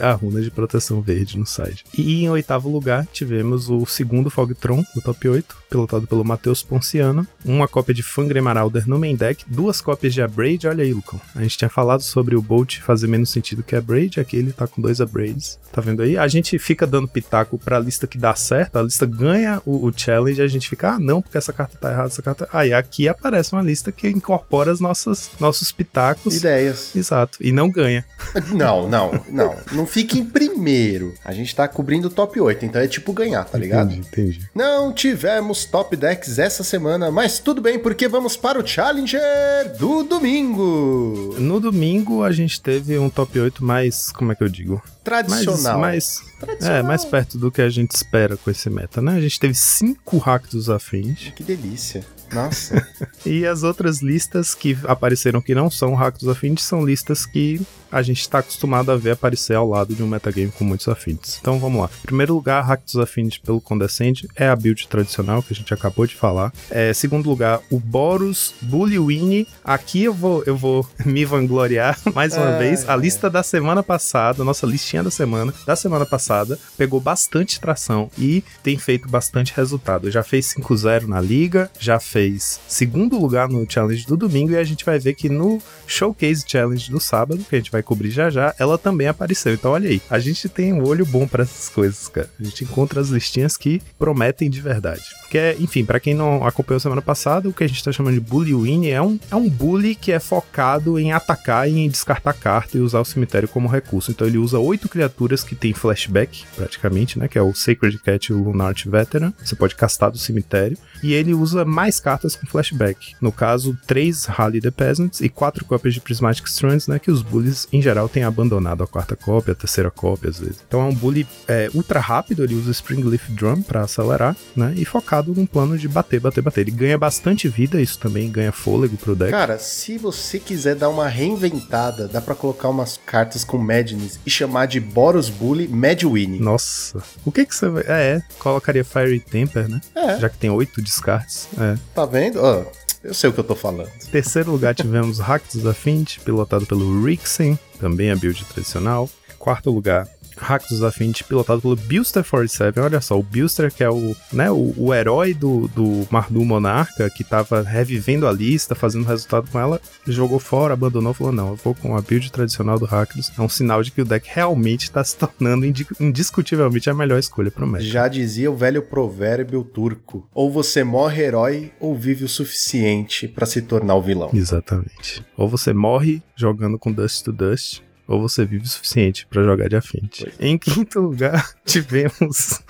a 0.00 0.12
runa 0.12 0.40
de 0.40 0.50
proteção 0.50 1.00
verde 1.00 1.38
no 1.38 1.46
site. 1.46 1.84
E 1.96 2.24
em 2.24 2.30
oitavo 2.30 2.70
lugar, 2.70 3.06
tivemos 3.12 3.68
o 3.68 3.84
segundo 3.86 4.30
Fogtron, 4.30 4.84
do 4.94 5.00
top 5.00 5.28
8, 5.28 5.56
pilotado 5.70 6.06
pelo 6.06 6.24
Matheus 6.24 6.62
Ponciano, 6.62 7.26
uma 7.44 7.66
cópia 7.66 7.94
de 7.94 8.02
Fangre 8.02 8.40
Marauder 8.40 8.88
no 8.88 8.98
main 8.98 9.16
deck, 9.16 9.44
duas 9.48 9.80
cópias 9.80 10.14
de 10.14 10.22
Abrade, 10.22 10.68
olha 10.68 10.84
aí, 10.84 10.92
Lucão. 10.92 11.20
A 11.34 11.42
gente 11.42 11.58
tinha 11.58 11.68
falado 11.68 12.02
sobre 12.02 12.36
o 12.36 12.42
Bolt 12.42 12.78
fazer 12.80 13.06
menos 13.06 13.30
sentido 13.30 13.62
que 13.62 13.74
Abrade, 13.74 14.20
aqui 14.20 14.36
ele 14.36 14.52
tá 14.52 14.66
com 14.66 14.80
dois 14.80 15.00
Abrades, 15.00 15.58
tá 15.72 15.80
vendo 15.80 16.02
aí? 16.02 16.16
A 16.16 16.28
gente 16.28 16.58
fica 16.58 16.86
dando 16.86 17.08
pitaco 17.08 17.58
pra 17.58 17.78
lista 17.78 18.06
que 18.06 18.18
dá 18.18 18.34
certo, 18.34 18.78
a 18.78 18.82
lista 18.82 19.06
ganha 19.06 19.60
o, 19.66 19.86
o 19.86 19.92
challenge, 19.94 20.40
a 20.40 20.46
gente 20.46 20.68
fica, 20.68 20.92
ah, 20.92 20.98
não, 20.98 21.20
porque 21.20 21.38
essa 21.38 21.52
carta 21.52 21.76
tá 21.78 21.90
errada, 21.90 22.08
essa 22.08 22.22
carta... 22.22 22.48
Aí 22.52 22.72
aqui 22.72 23.08
aparece 23.08 23.52
uma 23.52 23.62
lista 23.62 23.90
que 23.90 24.08
incorpora 24.08 24.70
as 24.70 24.80
nossas, 24.80 25.30
nossos 25.40 25.72
pitacos. 25.72 26.36
Ideias. 26.36 26.94
Exato, 26.94 27.38
e 27.40 27.50
não 27.50 27.70
ganha. 27.70 28.04
Não, 28.54 28.88
não, 28.88 29.10
não 29.28 29.54
não 29.74 29.86
fique 29.86 30.18
em 30.18 30.24
primeiro. 30.24 31.14
A 31.24 31.32
gente 31.32 31.54
tá 31.54 31.66
cobrindo 31.68 32.08
o 32.08 32.10
top 32.10 32.40
8, 32.40 32.64
então 32.64 32.80
é 32.80 32.88
tipo 32.88 33.12
ganhar, 33.12 33.44
tá 33.44 33.58
ligado? 33.58 33.92
Entendi, 33.92 34.08
entendi. 34.08 34.50
Não 34.54 34.92
tivemos 34.92 35.64
top 35.64 35.96
decks 35.96 36.38
essa 36.38 36.64
semana, 36.64 37.10
mas 37.10 37.38
tudo 37.38 37.60
bem, 37.60 37.78
porque 37.78 38.08
vamos 38.08 38.36
para 38.36 38.58
o 38.58 38.66
Challenger 38.66 39.76
do 39.78 40.02
domingo. 40.02 41.34
No 41.38 41.60
domingo 41.60 42.22
a 42.22 42.32
gente 42.32 42.60
teve 42.60 42.98
um 42.98 43.10
top 43.10 43.38
8 43.38 43.64
mais, 43.64 44.10
como 44.10 44.32
é 44.32 44.34
que 44.34 44.42
eu 44.42 44.48
digo? 44.48 44.82
Tradicional. 45.02 45.78
Mais, 45.78 46.22
mais, 46.22 46.34
Tradicional. 46.40 46.78
É, 46.78 46.82
mais 46.82 47.04
perto 47.04 47.38
do 47.38 47.50
que 47.50 47.60
a 47.60 47.68
gente 47.68 47.92
espera 47.92 48.36
com 48.36 48.50
esse 48.50 48.70
meta, 48.70 49.02
né? 49.02 49.16
A 49.16 49.20
gente 49.20 49.38
teve 49.38 49.54
cinco 49.54 50.18
Rakdos 50.18 50.70
afins. 50.70 51.32
Que 51.34 51.42
delícia. 51.42 52.04
Nossa. 52.32 52.86
e 53.24 53.46
as 53.46 53.62
outras 53.62 54.00
listas 54.00 54.54
que 54.54 54.76
apareceram 54.84 55.40
que 55.40 55.54
não 55.54 55.70
são 55.70 55.94
Rakdos 55.94 56.28
afins 56.28 56.62
são 56.62 56.84
listas 56.84 57.26
que 57.26 57.60
a 57.94 58.02
gente 58.02 58.20
está 58.20 58.40
acostumado 58.40 58.90
a 58.90 58.96
ver 58.96 59.12
aparecer 59.12 59.54
ao 59.54 59.68
lado 59.68 59.94
de 59.94 60.02
um 60.02 60.08
metagame 60.08 60.50
com 60.50 60.64
muitos 60.64 60.88
afins. 60.88 61.38
Então 61.40 61.60
vamos 61.60 61.80
lá. 61.80 61.88
Em 62.02 62.06
primeiro 62.06 62.34
lugar, 62.34 62.60
Rakdos 62.60 62.96
afins 62.96 63.38
pelo 63.38 63.60
Condescend 63.60 64.26
é 64.34 64.48
a 64.48 64.56
build 64.56 64.88
tradicional 64.88 65.40
que 65.44 65.52
a 65.52 65.56
gente 65.56 65.72
acabou 65.72 66.04
de 66.04 66.16
falar. 66.16 66.52
É, 66.68 66.92
segundo 66.92 67.30
lugar, 67.30 67.60
o 67.70 67.78
Boros 67.78 68.52
Bullywing. 68.62 69.46
Aqui 69.62 70.02
eu 70.02 70.12
vou, 70.12 70.42
eu 70.44 70.56
vou 70.56 70.84
me 71.06 71.24
vangloriar 71.24 71.96
mais 72.12 72.36
uma 72.36 72.56
é, 72.56 72.58
vez. 72.58 72.88
A 72.88 72.96
lista 72.96 73.30
da 73.30 73.44
semana 73.44 73.80
passada, 73.80 74.42
nossa 74.42 74.66
listinha 74.66 75.04
da 75.04 75.10
semana, 75.10 75.54
da 75.64 75.76
semana 75.76 76.04
passada, 76.04 76.58
pegou 76.76 76.98
bastante 76.98 77.60
tração 77.60 78.10
e 78.18 78.42
tem 78.64 78.76
feito 78.76 79.08
bastante 79.08 79.52
resultado. 79.54 80.10
Já 80.10 80.24
fez 80.24 80.52
5-0 80.52 81.06
na 81.06 81.20
liga, 81.20 81.70
já 81.78 82.00
fez 82.00 82.58
segundo 82.66 83.20
lugar 83.20 83.48
no 83.48 83.64
challenge 83.70 84.04
do 84.04 84.16
domingo 84.16 84.50
e 84.50 84.56
a 84.56 84.64
gente 84.64 84.84
vai 84.84 84.98
ver 84.98 85.14
que 85.14 85.28
no 85.28 85.62
Showcase 85.86 86.44
Challenge 86.44 86.90
do 86.90 86.98
sábado, 86.98 87.44
que 87.48 87.54
a 87.54 87.58
gente 87.58 87.70
vai 87.70 87.83
cobrir 87.84 88.10
já 88.10 88.30
já, 88.30 88.54
ela 88.58 88.76
também 88.76 89.06
apareceu. 89.06 89.54
Então 89.54 89.72
olha 89.72 89.88
aí, 89.88 90.02
a 90.10 90.18
gente 90.18 90.48
tem 90.48 90.72
um 90.72 90.84
olho 90.84 91.06
bom 91.06 91.26
para 91.26 91.44
essas 91.44 91.68
coisas, 91.68 92.08
cara. 92.08 92.28
A 92.40 92.44
gente 92.44 92.64
encontra 92.64 93.00
as 93.00 93.08
listinhas 93.08 93.56
que 93.56 93.80
prometem 93.98 94.50
de 94.50 94.60
verdade. 94.60 95.04
Que 95.30 95.38
é, 95.38 95.56
enfim, 95.58 95.84
para 95.84 96.00
quem 96.00 96.14
não 96.14 96.46
acompanhou 96.46 96.80
semana 96.80 97.02
passada, 97.02 97.48
o 97.48 97.52
que 97.52 97.64
a 97.64 97.66
gente 97.66 97.82
tá 97.82 97.92
chamando 97.92 98.14
de 98.14 98.20
bully 98.20 98.54
win 98.54 98.88
é 98.88 99.02
um, 99.02 99.18
é 99.30 99.36
um 99.36 99.48
bully 99.48 99.94
que 99.94 100.12
é 100.12 100.20
focado 100.20 100.98
em 100.98 101.12
atacar 101.12 101.68
e 101.68 101.78
em 101.78 101.88
descartar 101.88 102.32
carta 102.32 102.78
e 102.78 102.80
usar 102.80 103.00
o 103.00 103.04
cemitério 103.04 103.48
como 103.48 103.68
recurso. 103.68 104.10
Então 104.10 104.26
ele 104.26 104.38
usa 104.38 104.58
oito 104.58 104.88
criaturas 104.88 105.42
que 105.42 105.54
tem 105.54 105.72
flashback, 105.72 106.44
praticamente, 106.56 107.18
né? 107.18 107.28
Que 107.28 107.38
é 107.38 107.42
o 107.42 107.54
Sacred 107.54 107.98
Cat 107.98 108.30
e 108.30 108.34
o 108.34 108.42
Lunart 108.42 108.86
Veteran. 108.86 109.32
Você 109.42 109.56
pode 109.56 109.74
castar 109.74 110.10
do 110.10 110.18
cemitério. 110.18 110.78
E 111.02 111.12
ele 111.12 111.34
usa 111.34 111.64
mais 111.64 112.00
cartas 112.00 112.34
com 112.34 112.46
flashback. 112.46 113.14
No 113.20 113.30
caso, 113.30 113.76
três 113.86 114.24
Rally 114.24 114.60
the 114.60 114.70
Peasants 114.70 115.20
e 115.20 115.28
quatro 115.28 115.64
cópias 115.64 115.94
de 115.94 116.00
Prismatic 116.00 116.46
Strands, 116.46 116.88
né? 116.88 116.98
Que 116.98 117.10
os 117.10 117.22
bullies 117.22 117.68
em 117.74 117.82
geral, 117.82 118.08
tem 118.08 118.22
abandonado 118.22 118.84
a 118.84 118.86
quarta 118.86 119.16
cópia, 119.16 119.52
a 119.52 119.54
terceira 119.56 119.90
cópia, 119.90 120.30
às 120.30 120.38
vezes. 120.38 120.62
Então 120.66 120.80
é 120.80 120.84
um 120.84 120.94
bully 120.94 121.26
é, 121.48 121.68
ultra 121.74 121.98
rápido, 121.98 122.44
ele 122.44 122.54
usa 122.54 122.70
Spring 122.70 123.02
Leaf 123.02 123.28
Drum 123.30 123.62
para 123.62 123.82
acelerar, 123.82 124.36
né? 124.54 124.72
E 124.76 124.84
focado 124.84 125.34
num 125.34 125.44
plano 125.44 125.76
de 125.76 125.88
bater, 125.88 126.20
bater, 126.20 126.40
bater. 126.40 126.60
Ele 126.60 126.70
ganha 126.70 126.96
bastante 126.96 127.48
vida, 127.48 127.80
isso 127.80 127.98
também 127.98 128.30
ganha 128.30 128.52
fôlego 128.52 128.96
pro 128.96 129.16
deck. 129.16 129.32
Cara, 129.32 129.58
se 129.58 129.98
você 129.98 130.38
quiser 130.38 130.76
dar 130.76 130.88
uma 130.88 131.08
reinventada, 131.08 132.06
dá 132.06 132.20
para 132.20 132.36
colocar 132.36 132.68
umas 132.68 133.00
cartas 133.04 133.42
com 133.42 133.58
Madness 133.58 134.20
e 134.24 134.30
chamar 134.30 134.66
de 134.66 134.78
Boros 134.78 135.28
Bully 135.28 135.66
Mad 135.66 136.04
Winnie. 136.04 136.40
Nossa, 136.40 137.02
o 137.24 137.32
que 137.32 137.44
que 137.44 137.56
você 137.56 137.68
vai... 137.68 137.82
É, 137.88 138.04
é, 138.04 138.22
colocaria 138.38 138.84
Fiery 138.84 139.18
Temper, 139.18 139.68
né? 139.68 139.80
É. 139.96 140.18
Já 140.18 140.28
que 140.28 140.38
tem 140.38 140.50
oito 140.50 140.80
descartes. 140.80 141.48
É. 141.58 141.76
Tá 141.94 142.04
vendo? 142.04 142.40
Ó, 142.40 142.64
eu 143.04 143.14
sei 143.14 143.30
o 143.30 143.32
que 143.32 143.40
eu 143.40 143.44
tô 143.44 143.54
falando. 143.54 143.90
Terceiro 144.10 144.50
lugar 144.50 144.74
tivemos 144.74 145.18
Rakdos 145.18 145.66
Affinity, 145.66 146.20
pilotado 146.20 146.66
pelo 146.66 147.04
Rixen, 147.04 147.58
também 147.78 148.10
a 148.10 148.16
build 148.16 148.44
tradicional. 148.46 149.08
Quarto 149.38 149.70
lugar, 149.70 150.08
Rakdos 150.36 150.82
Affinity, 150.82 151.24
pilotado 151.24 151.60
pelo 151.60 151.76
Bilster 151.76 152.24
47. 152.24 152.78
Olha 152.80 153.00
só, 153.00 153.18
o 153.18 153.22
Bilster 153.22 153.72
que 153.72 153.82
é 153.84 153.90
o, 153.90 154.14
né, 154.32 154.50
o, 154.50 154.74
o 154.76 154.94
herói 154.94 155.32
do, 155.34 155.68
do 155.68 156.06
Mardu 156.10 156.44
Monarca, 156.44 157.08
que 157.10 157.22
tava 157.24 157.62
revivendo 157.62 158.26
a 158.26 158.32
lista, 158.32 158.74
fazendo 158.74 159.04
resultado 159.06 159.48
com 159.50 159.58
ela, 159.58 159.80
jogou 160.06 160.38
fora, 160.38 160.74
abandonou, 160.74 161.14
falou, 161.14 161.32
não, 161.32 161.48
eu 161.50 161.56
vou 161.56 161.74
com 161.74 161.96
a 161.96 162.00
build 162.02 162.30
tradicional 162.32 162.78
do 162.78 162.84
Rakdos. 162.84 163.32
É 163.38 163.40
um 163.42 163.48
sinal 163.48 163.82
de 163.82 163.90
que 163.90 164.02
o 164.02 164.04
deck 164.04 164.28
realmente 164.32 164.90
tá 164.90 165.02
se 165.04 165.16
tornando 165.16 165.64
indi- 165.66 165.86
indiscutivelmente 166.00 166.88
a 166.90 166.94
melhor 166.94 167.18
escolha 167.18 167.50
pro 167.50 167.66
match. 167.66 167.82
Já 167.84 168.08
dizia 168.08 168.50
o 168.50 168.56
velho 168.56 168.82
provérbio 168.82 169.62
turco: 169.64 170.28
ou 170.34 170.50
você 170.50 170.82
morre 170.84 171.22
herói 171.22 171.72
ou 171.80 171.96
vive 171.96 172.24
o 172.24 172.28
suficiente 172.28 173.28
pra 173.28 173.46
se 173.46 173.62
tornar 173.62 173.94
o 173.94 174.02
vilão. 174.02 174.30
Exatamente. 174.32 175.24
Ou 175.36 175.48
você 175.48 175.72
morre 175.72 176.22
jogando 176.36 176.78
com 176.78 176.92
Dust 176.92 177.24
to 177.24 177.32
Dust, 177.32 177.80
ou 178.06 178.20
você 178.20 178.44
vive 178.44 178.64
o 178.64 178.68
suficiente 178.68 179.26
pra 179.26 179.42
jogar 179.42 179.68
de 179.68 179.76
Affinity. 179.76 180.32
Em 180.38 180.58
quinto 180.58 181.00
lugar, 181.00 181.54
tivemos 181.64 182.62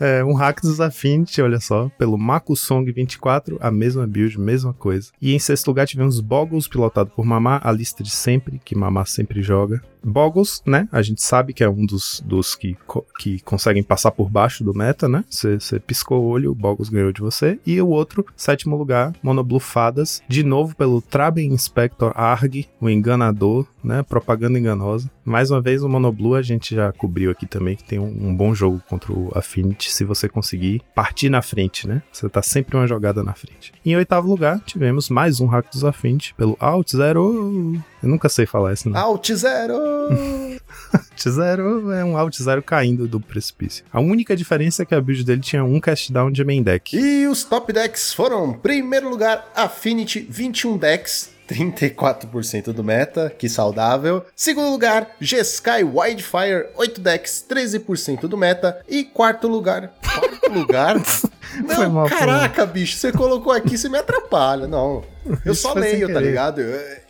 é, 0.00 0.24
um 0.24 0.32
hack 0.32 0.60
dos 0.62 0.80
Affinity, 0.80 1.42
olha 1.42 1.60
só, 1.60 1.88
pelo 1.98 2.16
Makusong 2.16 2.90
24, 2.92 3.58
a 3.60 3.70
mesma 3.70 4.06
build, 4.06 4.38
mesma 4.38 4.72
coisa. 4.72 5.10
E 5.20 5.34
em 5.34 5.38
sexto 5.38 5.68
lugar 5.68 5.86
tivemos 5.86 6.20
Boggles, 6.20 6.68
pilotado 6.68 7.10
por 7.10 7.24
Mamá, 7.24 7.60
a 7.62 7.72
lista 7.72 8.02
de 8.02 8.10
sempre, 8.10 8.60
que 8.64 8.76
Mamá 8.76 9.04
sempre 9.04 9.42
joga. 9.42 9.82
Boggles, 10.04 10.62
né? 10.66 10.88
A 10.92 11.02
gente 11.02 11.22
sabe 11.22 11.52
que 11.52 11.62
é 11.64 11.68
um 11.68 11.84
dos, 11.86 12.22
dos 12.24 12.54
que, 12.54 12.76
co- 12.86 13.04
que 13.18 13.40
conseguem 13.40 13.82
passar 13.82 14.10
por 14.10 14.28
baixo 14.28 14.62
do 14.64 14.74
meta, 14.74 15.08
né? 15.08 15.24
Você 15.28 15.78
piscou 15.80 16.22
o 16.22 16.28
olho, 16.28 16.50
o 16.52 16.54
Boggles 16.54 16.88
ganhou 16.88 17.12
de 17.12 17.20
você. 17.20 17.58
E 17.66 17.80
o 17.80 17.88
outro, 17.88 18.24
sétimo 18.36 18.76
lugar, 18.76 19.12
Monoblue 19.22 19.60
Fadas, 19.60 20.22
de 20.28 20.42
novo 20.42 20.74
pelo 20.76 21.00
Traben 21.00 21.52
Inspector 21.52 22.12
Arg, 22.14 22.66
o 22.80 22.88
enganador, 22.88 23.66
né? 23.82 24.02
Propaganda 24.02 24.58
enganosa. 24.58 25.10
Mais 25.24 25.50
uma 25.50 25.60
vez, 25.60 25.82
o 25.82 25.88
Monoblue 25.88 26.36
a 26.36 26.42
gente 26.42 26.74
já 26.74 26.92
cobriu 26.92 27.30
aqui 27.30 27.46
também, 27.46 27.76
que 27.76 27.84
tem 27.84 27.98
um, 27.98 28.28
um 28.28 28.34
bom 28.34 28.54
jogo 28.54 28.82
contra 28.88 29.12
o 29.12 29.30
Affinity, 29.34 29.92
se 29.92 30.04
você 30.04 30.28
conseguir 30.28 30.82
partir 30.94 31.28
na 31.28 31.42
frente, 31.42 31.86
né? 31.86 32.02
Você 32.12 32.28
tá 32.28 32.42
sempre 32.42 32.76
uma 32.76 32.86
jogada 32.86 33.22
na 33.22 33.34
frente. 33.34 33.72
Em 33.84 33.94
oitavo 33.96 34.28
lugar, 34.28 34.60
tivemos 34.64 35.08
mais 35.10 35.40
um 35.40 35.46
hack 35.46 35.70
dos 35.70 35.84
Affinity 35.84 36.34
pelo 36.34 36.56
Alt 36.58 36.90
Zero. 36.96 37.78
Eu 38.02 38.08
nunca 38.08 38.28
sei 38.28 38.46
falar 38.46 38.72
esse 38.72 38.88
nome. 38.88 38.98
Alt 38.98 39.32
Zero! 39.32 39.76
Alt 40.92 41.28
Zero 41.28 41.90
é 41.90 42.04
um 42.04 42.16
Alt 42.16 42.36
Zero 42.36 42.62
caindo 42.62 43.08
do 43.08 43.20
precipício. 43.20 43.84
A 43.92 44.00
única 44.00 44.36
diferença 44.36 44.82
é 44.82 44.86
que 44.86 44.94
a 44.94 45.00
build 45.00 45.24
dele 45.24 45.40
tinha 45.40 45.64
um 45.64 45.80
cast 45.80 46.12
down 46.12 46.30
de 46.30 46.44
main 46.44 46.62
deck. 46.62 46.96
E 46.96 47.26
os 47.26 47.44
top 47.44 47.72
decks 47.72 48.12
foram: 48.12 48.52
primeiro 48.52 49.08
lugar, 49.08 49.50
Affinity 49.54 50.20
21 50.28 50.76
decks. 50.76 51.37
34% 51.48 52.72
do 52.72 52.84
meta, 52.84 53.32
que 53.36 53.48
saudável. 53.48 54.24
Segundo 54.36 54.70
lugar, 54.70 55.16
G-Sky 55.20 55.82
Wildfire, 55.82 56.68
8 56.76 57.00
decks, 57.00 57.44
13% 57.48 58.20
do 58.22 58.36
meta. 58.36 58.80
E 58.88 59.04
quarto 59.04 59.48
lugar, 59.48 59.92
quarto 60.02 60.52
lugar. 60.52 60.96
Foi 61.66 61.86
Não, 61.86 61.90
mal, 61.90 62.08
foi 62.08 62.18
caraca, 62.18 62.66
bicho, 62.66 62.96
você 62.96 63.10
colocou 63.10 63.52
aqui, 63.52 63.76
você 63.76 63.88
me 63.88 63.98
atrapalha. 63.98 64.68
Não, 64.68 65.02
eu 65.44 65.52
Isso 65.52 65.62
só 65.62 65.72
leio, 65.72 66.12
tá 66.12 66.20
ligado? 66.20 66.60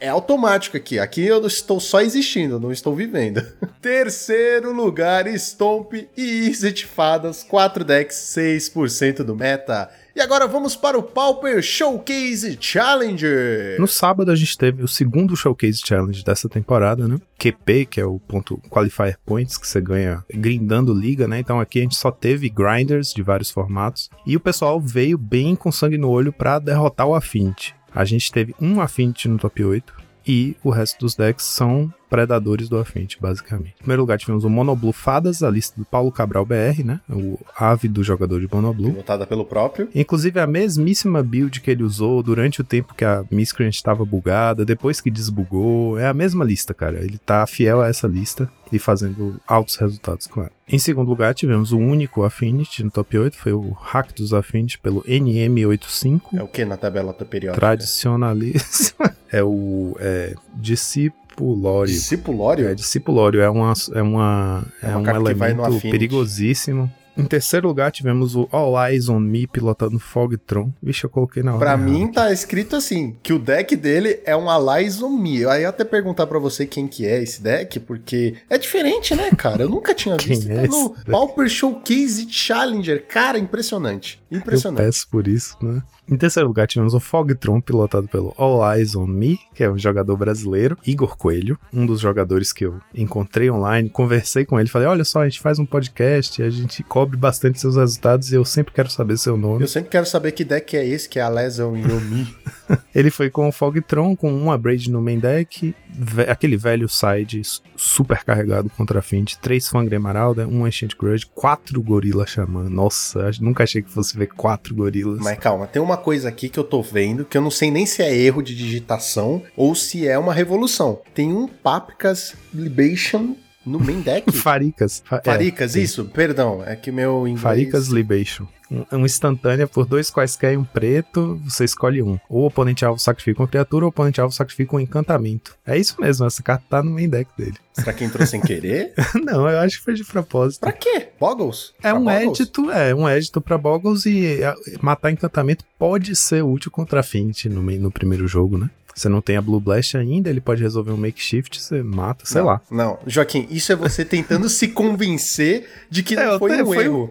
É 0.01 0.09
automático 0.09 0.77
aqui. 0.77 0.99
Aqui 0.99 1.27
eu 1.27 1.45
estou 1.47 1.81
só 1.81 2.01
existindo, 2.01 2.59
não 2.59 2.73
estou 2.73 2.95
vivendo. 2.95 3.45
Terceiro 3.83 4.73
lugar, 4.73 5.27
Stomp 5.37 5.93
e 6.17 6.47
Easy 6.47 6.73
Fadas, 6.85 7.43
4 7.43 7.85
decks, 7.85 8.17
6% 8.37 9.23
do 9.23 9.35
meta. 9.37 9.91
E 10.19 10.21
agora 10.21 10.49
vamos 10.49 10.75
para 10.75 10.99
o 10.99 11.03
Pauper 11.05 11.63
Showcase 11.63 12.59
Challenger. 12.61 13.77
No 13.79 13.87
sábado 13.87 14.33
a 14.33 14.35
gente 14.35 14.59
teve 14.59 14.83
o 14.83 14.89
segundo 14.89 15.37
Showcase 15.37 15.81
Challenge 15.87 16.25
dessa 16.25 16.49
temporada, 16.49 17.07
né? 17.07 17.21
QP, 17.39 17.87
que 17.87 18.01
é 18.01 18.05
o 18.05 18.19
ponto 18.19 18.61
Qualifier 18.69 19.17
Points, 19.25 19.57
que 19.57 19.65
você 19.65 19.81
ganha 19.81 20.25
grindando 20.29 20.93
liga, 20.93 21.29
né? 21.29 21.39
Então 21.39 21.61
aqui 21.61 21.79
a 21.79 21.83
gente 21.83 21.95
só 21.95 22.11
teve 22.11 22.49
grinders 22.49 23.15
de 23.15 23.23
vários 23.23 23.49
formatos. 23.49 24.11
E 24.27 24.35
o 24.35 24.41
pessoal 24.41 24.81
veio 24.81 25.17
bem 25.17 25.55
com 25.55 25.71
sangue 25.71 25.97
no 25.97 26.11
olho 26.11 26.33
pra 26.33 26.59
derrotar 26.59 27.07
o 27.07 27.15
Affinity. 27.15 27.73
A 27.95 28.05
gente 28.05 28.33
teve 28.33 28.57
um 28.61 28.81
Affinity 28.81 29.29
no 29.29 29.39
top 29.39 29.63
8 29.63 30.08
e 30.29 30.55
o 30.63 30.69
resto 30.69 31.01
dos 31.01 31.15
decks 31.15 31.47
são 31.47 31.91
predadores 32.11 32.69
do 32.69 32.79
Affinity, 32.79 33.19
basicamente. 33.21 33.75
Em 33.77 33.79
primeiro 33.79 34.03
lugar 34.03 34.19
tivemos 34.19 34.45
o 34.45 34.51
Monoblue 34.51 34.93
Fadas, 34.93 35.43
a 35.43 35.51
lista 35.51 35.79
do 35.79 35.87
Paulo 35.87 36.13
Cabral 36.13 36.45
BR, 36.45 36.85
né? 36.85 37.01
O 37.09 37.39
ávido 37.57 38.03
jogador 38.03 38.41
de 38.41 38.49
Monoblue. 38.53 38.93
Pilotada 38.93 39.27
pelo 39.27 39.45
próprio. 39.45 39.89
Inclusive 39.95 40.41
a 40.41 40.47
mesmíssima 40.47 41.23
build 41.23 41.61
que 41.61 41.71
ele 41.71 41.83
usou 41.83 42.23
durante 42.23 42.61
o 42.61 42.65
tempo 42.65 42.95
que 42.95 43.05
a 43.05 43.25
Miscreant 43.31 43.75
estava 43.75 44.05
bugada, 44.05 44.65
depois 44.65 45.01
que 45.01 45.11
desbugou, 45.11 45.99
é 45.99 46.07
a 46.07 46.15
mesma 46.15 46.45
lista, 46.45 46.73
cara. 46.75 46.99
Ele 46.99 47.19
tá 47.19 47.47
fiel 47.47 47.81
a 47.81 47.89
essa 47.89 48.07
lista 48.07 48.51
e 48.71 48.79
fazendo 48.79 49.41
altos 49.47 49.77
resultados 49.77 50.27
com 50.27 50.41
ela. 50.41 50.53
Em 50.71 50.79
segundo 50.79 51.09
lugar, 51.09 51.35
tivemos 51.35 51.73
o 51.73 51.79
único 51.79 52.23
Affinity 52.25 52.85
no 52.85 52.91
top 52.91 53.17
8, 53.17 53.37
foi 53.37 53.53
o 53.53 53.71
Hack 53.71 54.13
dos 54.15 54.35
Affinity 54.35 54.79
pelo 54.79 55.03
NM85. 55.05 56.21
É 56.35 56.43
o 56.43 56.49
que 56.49 56.65
na 56.65 56.77
tabela 56.77 57.15
periódica? 57.15 57.59
Tradicionalíssimo. 57.59 58.99
é 59.31 59.43
o 59.43 59.97
é, 60.01 60.35
Discipulório. 60.55 61.93
Discipulório? 61.93 62.69
É, 62.69 62.75
discipulório 62.75 63.41
é, 63.41 63.49
uma, 63.49 63.73
é, 63.95 64.03
uma, 64.03 64.67
É 64.83 64.91
é, 64.91 64.97
uma 64.97 64.99
um 64.99 65.03
vai 65.35 65.55
no 65.55 65.65
elemento 65.65 65.91
perigosíssimo. 65.91 66.91
Em 67.19 67.25
terceiro 67.25 67.67
lugar, 67.69 67.91
tivemos 67.91 68.37
o 68.37 68.49
All 68.53 68.75
Eyes 68.87 69.09
on 69.09 69.19
Me 69.19 69.47
pilotando 69.47 69.99
Fogtron. 69.99 70.73
Vixe, 70.83 71.05
eu 71.05 71.11
coloquei 71.11 71.43
na 71.43 71.51
hora. 71.53 71.59
Pra 71.59 71.73
errada. 71.75 71.83
mim 71.91 72.13
tá 72.13 72.33
escrito 72.33 72.77
assim, 72.77 73.17
que 73.23 73.33
o 73.33 73.39
deck 73.39 73.75
dele 73.75 74.21
é 74.25 74.37
um 74.37 74.49
Allies 74.49 75.03
on 75.03 75.11
Me. 75.11 75.39
Aí 75.47 75.59
eu 75.59 75.63
ia 75.63 75.69
até 75.69 75.85
perguntar 75.85 76.27
pra 76.29 76.39
você 76.39 76.65
quem 76.67 76.87
que 76.87 77.05
é 77.07 77.23
esse 77.23 77.43
deck, 77.43 77.81
porque 77.81 78.37
é 78.49 78.57
diferente, 78.57 79.15
né, 79.15 79.31
cara? 79.37 79.65
Eu 79.65 79.69
nunca 79.69 79.93
tinha 79.95 80.15
Quem 80.19 80.37
visto. 80.39 80.51
é 80.51 80.63
Tá 80.63 80.69
no? 80.69 80.95
Pauper 81.11 81.49
Showcase 81.49 82.29
Challenger. 82.31 83.05
Cara, 83.09 83.39
impressionante. 83.39 84.21
Eu 84.31 84.39
Impressionante. 84.39 84.85
peço 84.85 85.09
por 85.11 85.27
isso, 85.27 85.57
né? 85.63 85.83
Em 86.11 86.17
terceiro 86.17 86.49
lugar, 86.49 86.67
tivemos 86.67 86.95
o 86.95 87.01
Fogtron, 87.01 87.61
pilotado 87.61 88.09
pelo 88.09 88.33
All 88.39 88.61
Eyes 88.75 88.95
on 88.95 89.07
Me, 89.07 89.39
que 89.55 89.63
é 89.65 89.71
um 89.71 89.79
jogador 89.79 90.17
brasileiro, 90.17 90.77
Igor 90.87 91.17
Coelho, 91.17 91.59
um 91.73 91.85
dos 91.85 92.01
jogadores 92.01 92.51
que 92.53 92.65
eu 92.65 92.79
encontrei 92.95 93.51
online, 93.51 93.89
conversei 93.91 94.45
com 94.45 94.59
ele, 94.59 94.69
falei, 94.71 94.89
olha 94.89 95.05
só, 95.05 95.21
a 95.23 95.29
gente 95.29 95.41
faz 95.41 95.59
um 95.59 95.67
podcast, 95.67 96.43
a 96.43 96.49
gente 96.51 96.83
cobre 96.83 97.08
bastante 97.17 97.61
seus 97.61 97.77
resultados 97.77 98.31
e 98.33 98.35
eu 98.35 98.45
sempre 98.45 98.73
quero 98.75 98.91
saber 98.91 99.17
seu 99.19 99.37
nome. 99.37 99.63
Eu 99.63 99.69
sempre 99.69 99.91
quero 99.91 100.07
saber 100.07 100.33
que 100.33 100.45
deck 100.45 100.77
é 100.77 100.87
esse, 100.87 101.09
que 101.09 101.19
é 101.19 101.23
Allies 101.23 101.59
on 101.59 101.73
Me. 101.73 102.37
Ele 102.95 103.11
foi 103.11 103.31
com 103.31 103.49
o 103.49 103.53
Fogtron, 103.53 104.15
com 104.15 104.31
um 104.33 104.51
Abrade 104.51 104.91
no 104.91 105.01
main 105.01 105.19
deck, 105.19 105.75
ve- 105.91 106.25
aquele 106.29 106.57
velho 106.57 106.89
side 106.89 107.41
super 107.77 108.23
carregado 108.25 108.69
contra 108.77 108.99
a 108.99 109.03
Fint, 109.03 109.37
três 109.37 109.69
Fangre 109.69 109.97
Emeralda, 109.97 110.47
um 110.47 110.65
Ancient 110.65 110.95
Grudge, 110.99 111.27
quatro 111.35 111.81
Gorila 111.83 112.27
Xamã. 112.27 112.69
Nossa, 112.69 113.31
nunca 113.41 113.63
achei 113.65 113.81
que 113.83 113.91
fosse 113.91 114.17
ver 114.19 114.27
quatro 114.29 114.75
gorilas. 114.75 115.21
Mas 115.21 115.39
calma, 115.39 115.67
tem 115.67 115.81
uma 115.81 115.97
coisa 115.97 116.29
aqui 116.29 116.49
que 116.49 116.59
eu 116.59 116.65
tô 116.65 116.83
vendo, 116.83 117.25
que 117.25 117.39
eu 117.39 117.43
não 117.43 117.51
sei 117.51 117.71
nem 117.71 117.87
se 117.87 118.03
é 118.03 118.15
erro 118.15 118.43
de 118.43 118.55
digitação 118.55 119.43
ou 119.57 119.75
se 119.75 120.07
é 120.07 120.19
uma 120.19 120.35
revolução. 120.35 121.01
Tem 121.15 121.33
um 121.33 121.47
Paprika's 121.49 122.35
Libation 122.53 123.35
no 123.69 123.79
main 123.79 124.01
deck. 124.01 124.31
Faricas. 124.33 125.03
Fa- 125.05 125.19
é, 125.19 125.31
Faricas, 125.31 125.73
sim. 125.73 125.83
isso? 125.83 126.05
Perdão, 126.07 126.63
é 126.65 126.75
que 126.75 126.91
meu 126.91 127.27
inglês... 127.27 127.41
Faricas 127.43 127.89
Libation. 127.89 128.47
Um, 128.71 128.85
um 128.99 129.07
instantânea 129.07 129.67
por 129.67 129.87
dois 129.87 130.11
quaisquer 130.11 130.53
e 130.53 130.57
um 130.59 130.65
preto, 130.65 131.41
você 131.43 131.65
escolhe 131.65 132.03
um. 132.03 132.19
Ou 132.29 132.43
o 132.43 132.47
oponente 132.47 132.85
alvo 132.85 132.99
sacrifica 133.01 133.41
uma 133.41 133.49
criatura, 133.49 133.87
ou 133.87 133.89
o 133.89 133.91
oponente 133.91 134.21
alvo 134.21 134.35
sacrifica 134.35 134.77
um 134.77 134.81
encantamento. 134.81 135.57
É 135.67 135.79
isso 135.79 135.97
mesmo, 135.99 136.27
essa 136.27 136.43
carta 136.43 136.65
tá 136.69 136.83
no 136.83 136.91
main 136.91 137.09
deck 137.09 137.31
dele. 137.39 137.55
Será 137.73 137.95
que 137.95 138.05
entrou 138.05 138.27
sem 138.27 138.43
querer? 138.43 138.93
Não, 139.25 139.49
eu 139.49 139.59
acho 139.61 139.79
que 139.79 139.85
foi 139.85 139.95
de 139.95 140.05
propósito. 140.05 140.61
Pra 140.61 140.73
quê? 140.73 141.09
Boggles? 141.19 141.73
É 141.79 141.91
Pra 141.91 141.95
um 141.99 142.05
Boggles? 142.05 142.41
édito, 142.41 142.71
é 142.71 142.95
um 142.95 143.09
édito 143.09 143.41
pra 143.41 143.57
Boggles 143.57 144.05
e 144.05 144.45
a- 144.45 144.55
matar 144.83 145.11
encantamento 145.13 145.65
pode 145.79 146.15
ser 146.15 146.45
útil 146.45 146.71
contra 146.71 147.01
a 147.01 147.03
Fint 147.03 147.47
no, 147.47 147.63
no 147.63 147.91
primeiro 147.91 148.29
jogo, 148.29 148.59
né? 148.59 148.69
Você 148.99 149.09
não 149.09 149.21
tem 149.21 149.37
a 149.37 149.43
Blue 149.43 149.61
Blast 149.61 149.97
ainda, 149.97 150.29
ele 150.29 150.41
pode 150.41 150.63
resolver 150.63 150.91
um 150.93 150.97
makeshift, 150.97 151.61
você 151.61 151.83
mata, 151.83 152.25
sei 152.27 152.41
não, 152.41 152.47
lá. 152.49 152.61
Não, 152.71 152.99
Joaquim, 153.07 153.47
isso 153.51 153.73
é 153.73 153.77
você 153.77 154.05
tentando 154.05 154.49
se 154.49 154.69
convencer 154.69 155.69
de 155.89 156.03
que 156.03 156.15
É, 156.17 156.27
não 156.27 156.39
foi 156.39 156.57
te- 156.57 156.63
um 156.63 156.67
foi 156.67 156.85
erro. 156.85 157.11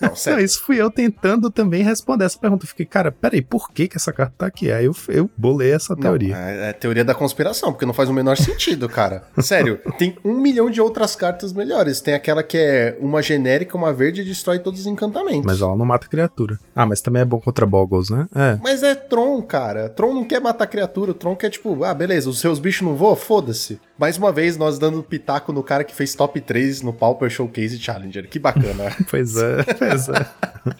Não, 0.00 0.12
Não, 0.34 0.38
isso 0.40 0.60
fui 0.62 0.76
eu 0.76 0.90
tentando 0.90 1.50
também 1.50 1.82
responder 1.82 2.24
essa 2.24 2.38
pergunta. 2.38 2.64
Eu 2.64 2.68
fiquei, 2.68 2.84
cara, 2.84 3.10
peraí, 3.10 3.40
por 3.40 3.70
que, 3.72 3.88
que 3.88 3.96
essa 3.96 4.12
carta 4.12 4.34
tá 4.36 4.46
aqui? 4.46 4.70
Aí 4.70 4.84
eu, 4.84 4.94
eu 5.08 5.30
bolei 5.36 5.72
essa 5.72 5.94
Não, 5.94 6.02
teoria. 6.02 6.36
é, 6.36 6.68
é 6.68 6.72
teoria 6.72 7.04
da 7.04 7.14
conspiração, 7.14 7.72
porque 7.72 7.86
não 7.86 7.94
faz 7.94 8.08
o 8.08 8.12
menor 8.12 8.36
sentido, 8.36 8.88
cara. 8.88 9.22
Sério, 9.38 9.80
tem 9.98 10.16
um 10.24 10.38
milhão 10.38 10.70
de 10.70 10.80
outras 10.80 11.16
cartas 11.16 11.52
melhores. 11.52 12.00
Tem 12.00 12.12
aquela 12.14 12.42
que 12.42 12.58
é 12.58 12.96
uma 13.00 13.22
genérica, 13.22 13.76
uma 13.76 13.92
verde 13.92 14.20
e 14.20 14.24
destrói 14.24 14.58
todos 14.58 14.80
os 14.80 14.86
encantamentos. 14.86 15.46
Mas 15.46 15.60
ela 15.62 15.74
não 15.76 15.86
mata 15.86 16.06
criatura. 16.08 16.58
Ah, 16.74 16.84
mas 16.84 17.00
também 17.00 17.22
é 17.22 17.24
bom 17.24 17.40
contra 17.40 17.64
Boggles, 17.64 18.10
né? 18.10 18.26
É. 18.34 18.58
Mas 18.62 18.82
é 18.82 18.94
Tron, 18.94 19.40
cara. 19.42 19.88
Tron 19.88 20.12
não 20.14 20.24
quer 20.24 20.40
matar 20.40 20.66
criatura. 20.66 20.89
O 20.98 21.14
Tron 21.14 21.36
quer, 21.36 21.50
tipo, 21.50 21.84
ah, 21.84 21.94
beleza, 21.94 22.28
os 22.28 22.38
seus 22.40 22.58
bichos 22.58 22.86
não 22.86 22.96
voam? 22.96 23.16
Foda-se. 23.16 23.80
Mais 23.98 24.16
uma 24.16 24.32
vez, 24.32 24.56
nós 24.56 24.78
dando 24.78 25.02
pitaco 25.02 25.52
no 25.52 25.62
cara 25.62 25.84
que 25.84 25.94
fez 25.94 26.14
top 26.14 26.40
3 26.40 26.82
no 26.82 26.92
Pauper 26.92 27.30
Showcase 27.30 27.78
Challenger. 27.78 28.28
Que 28.28 28.38
bacana. 28.38 28.90
Pois 29.10 29.36
é, 29.36 29.64
pois 29.78 30.08
é. 30.08 30.26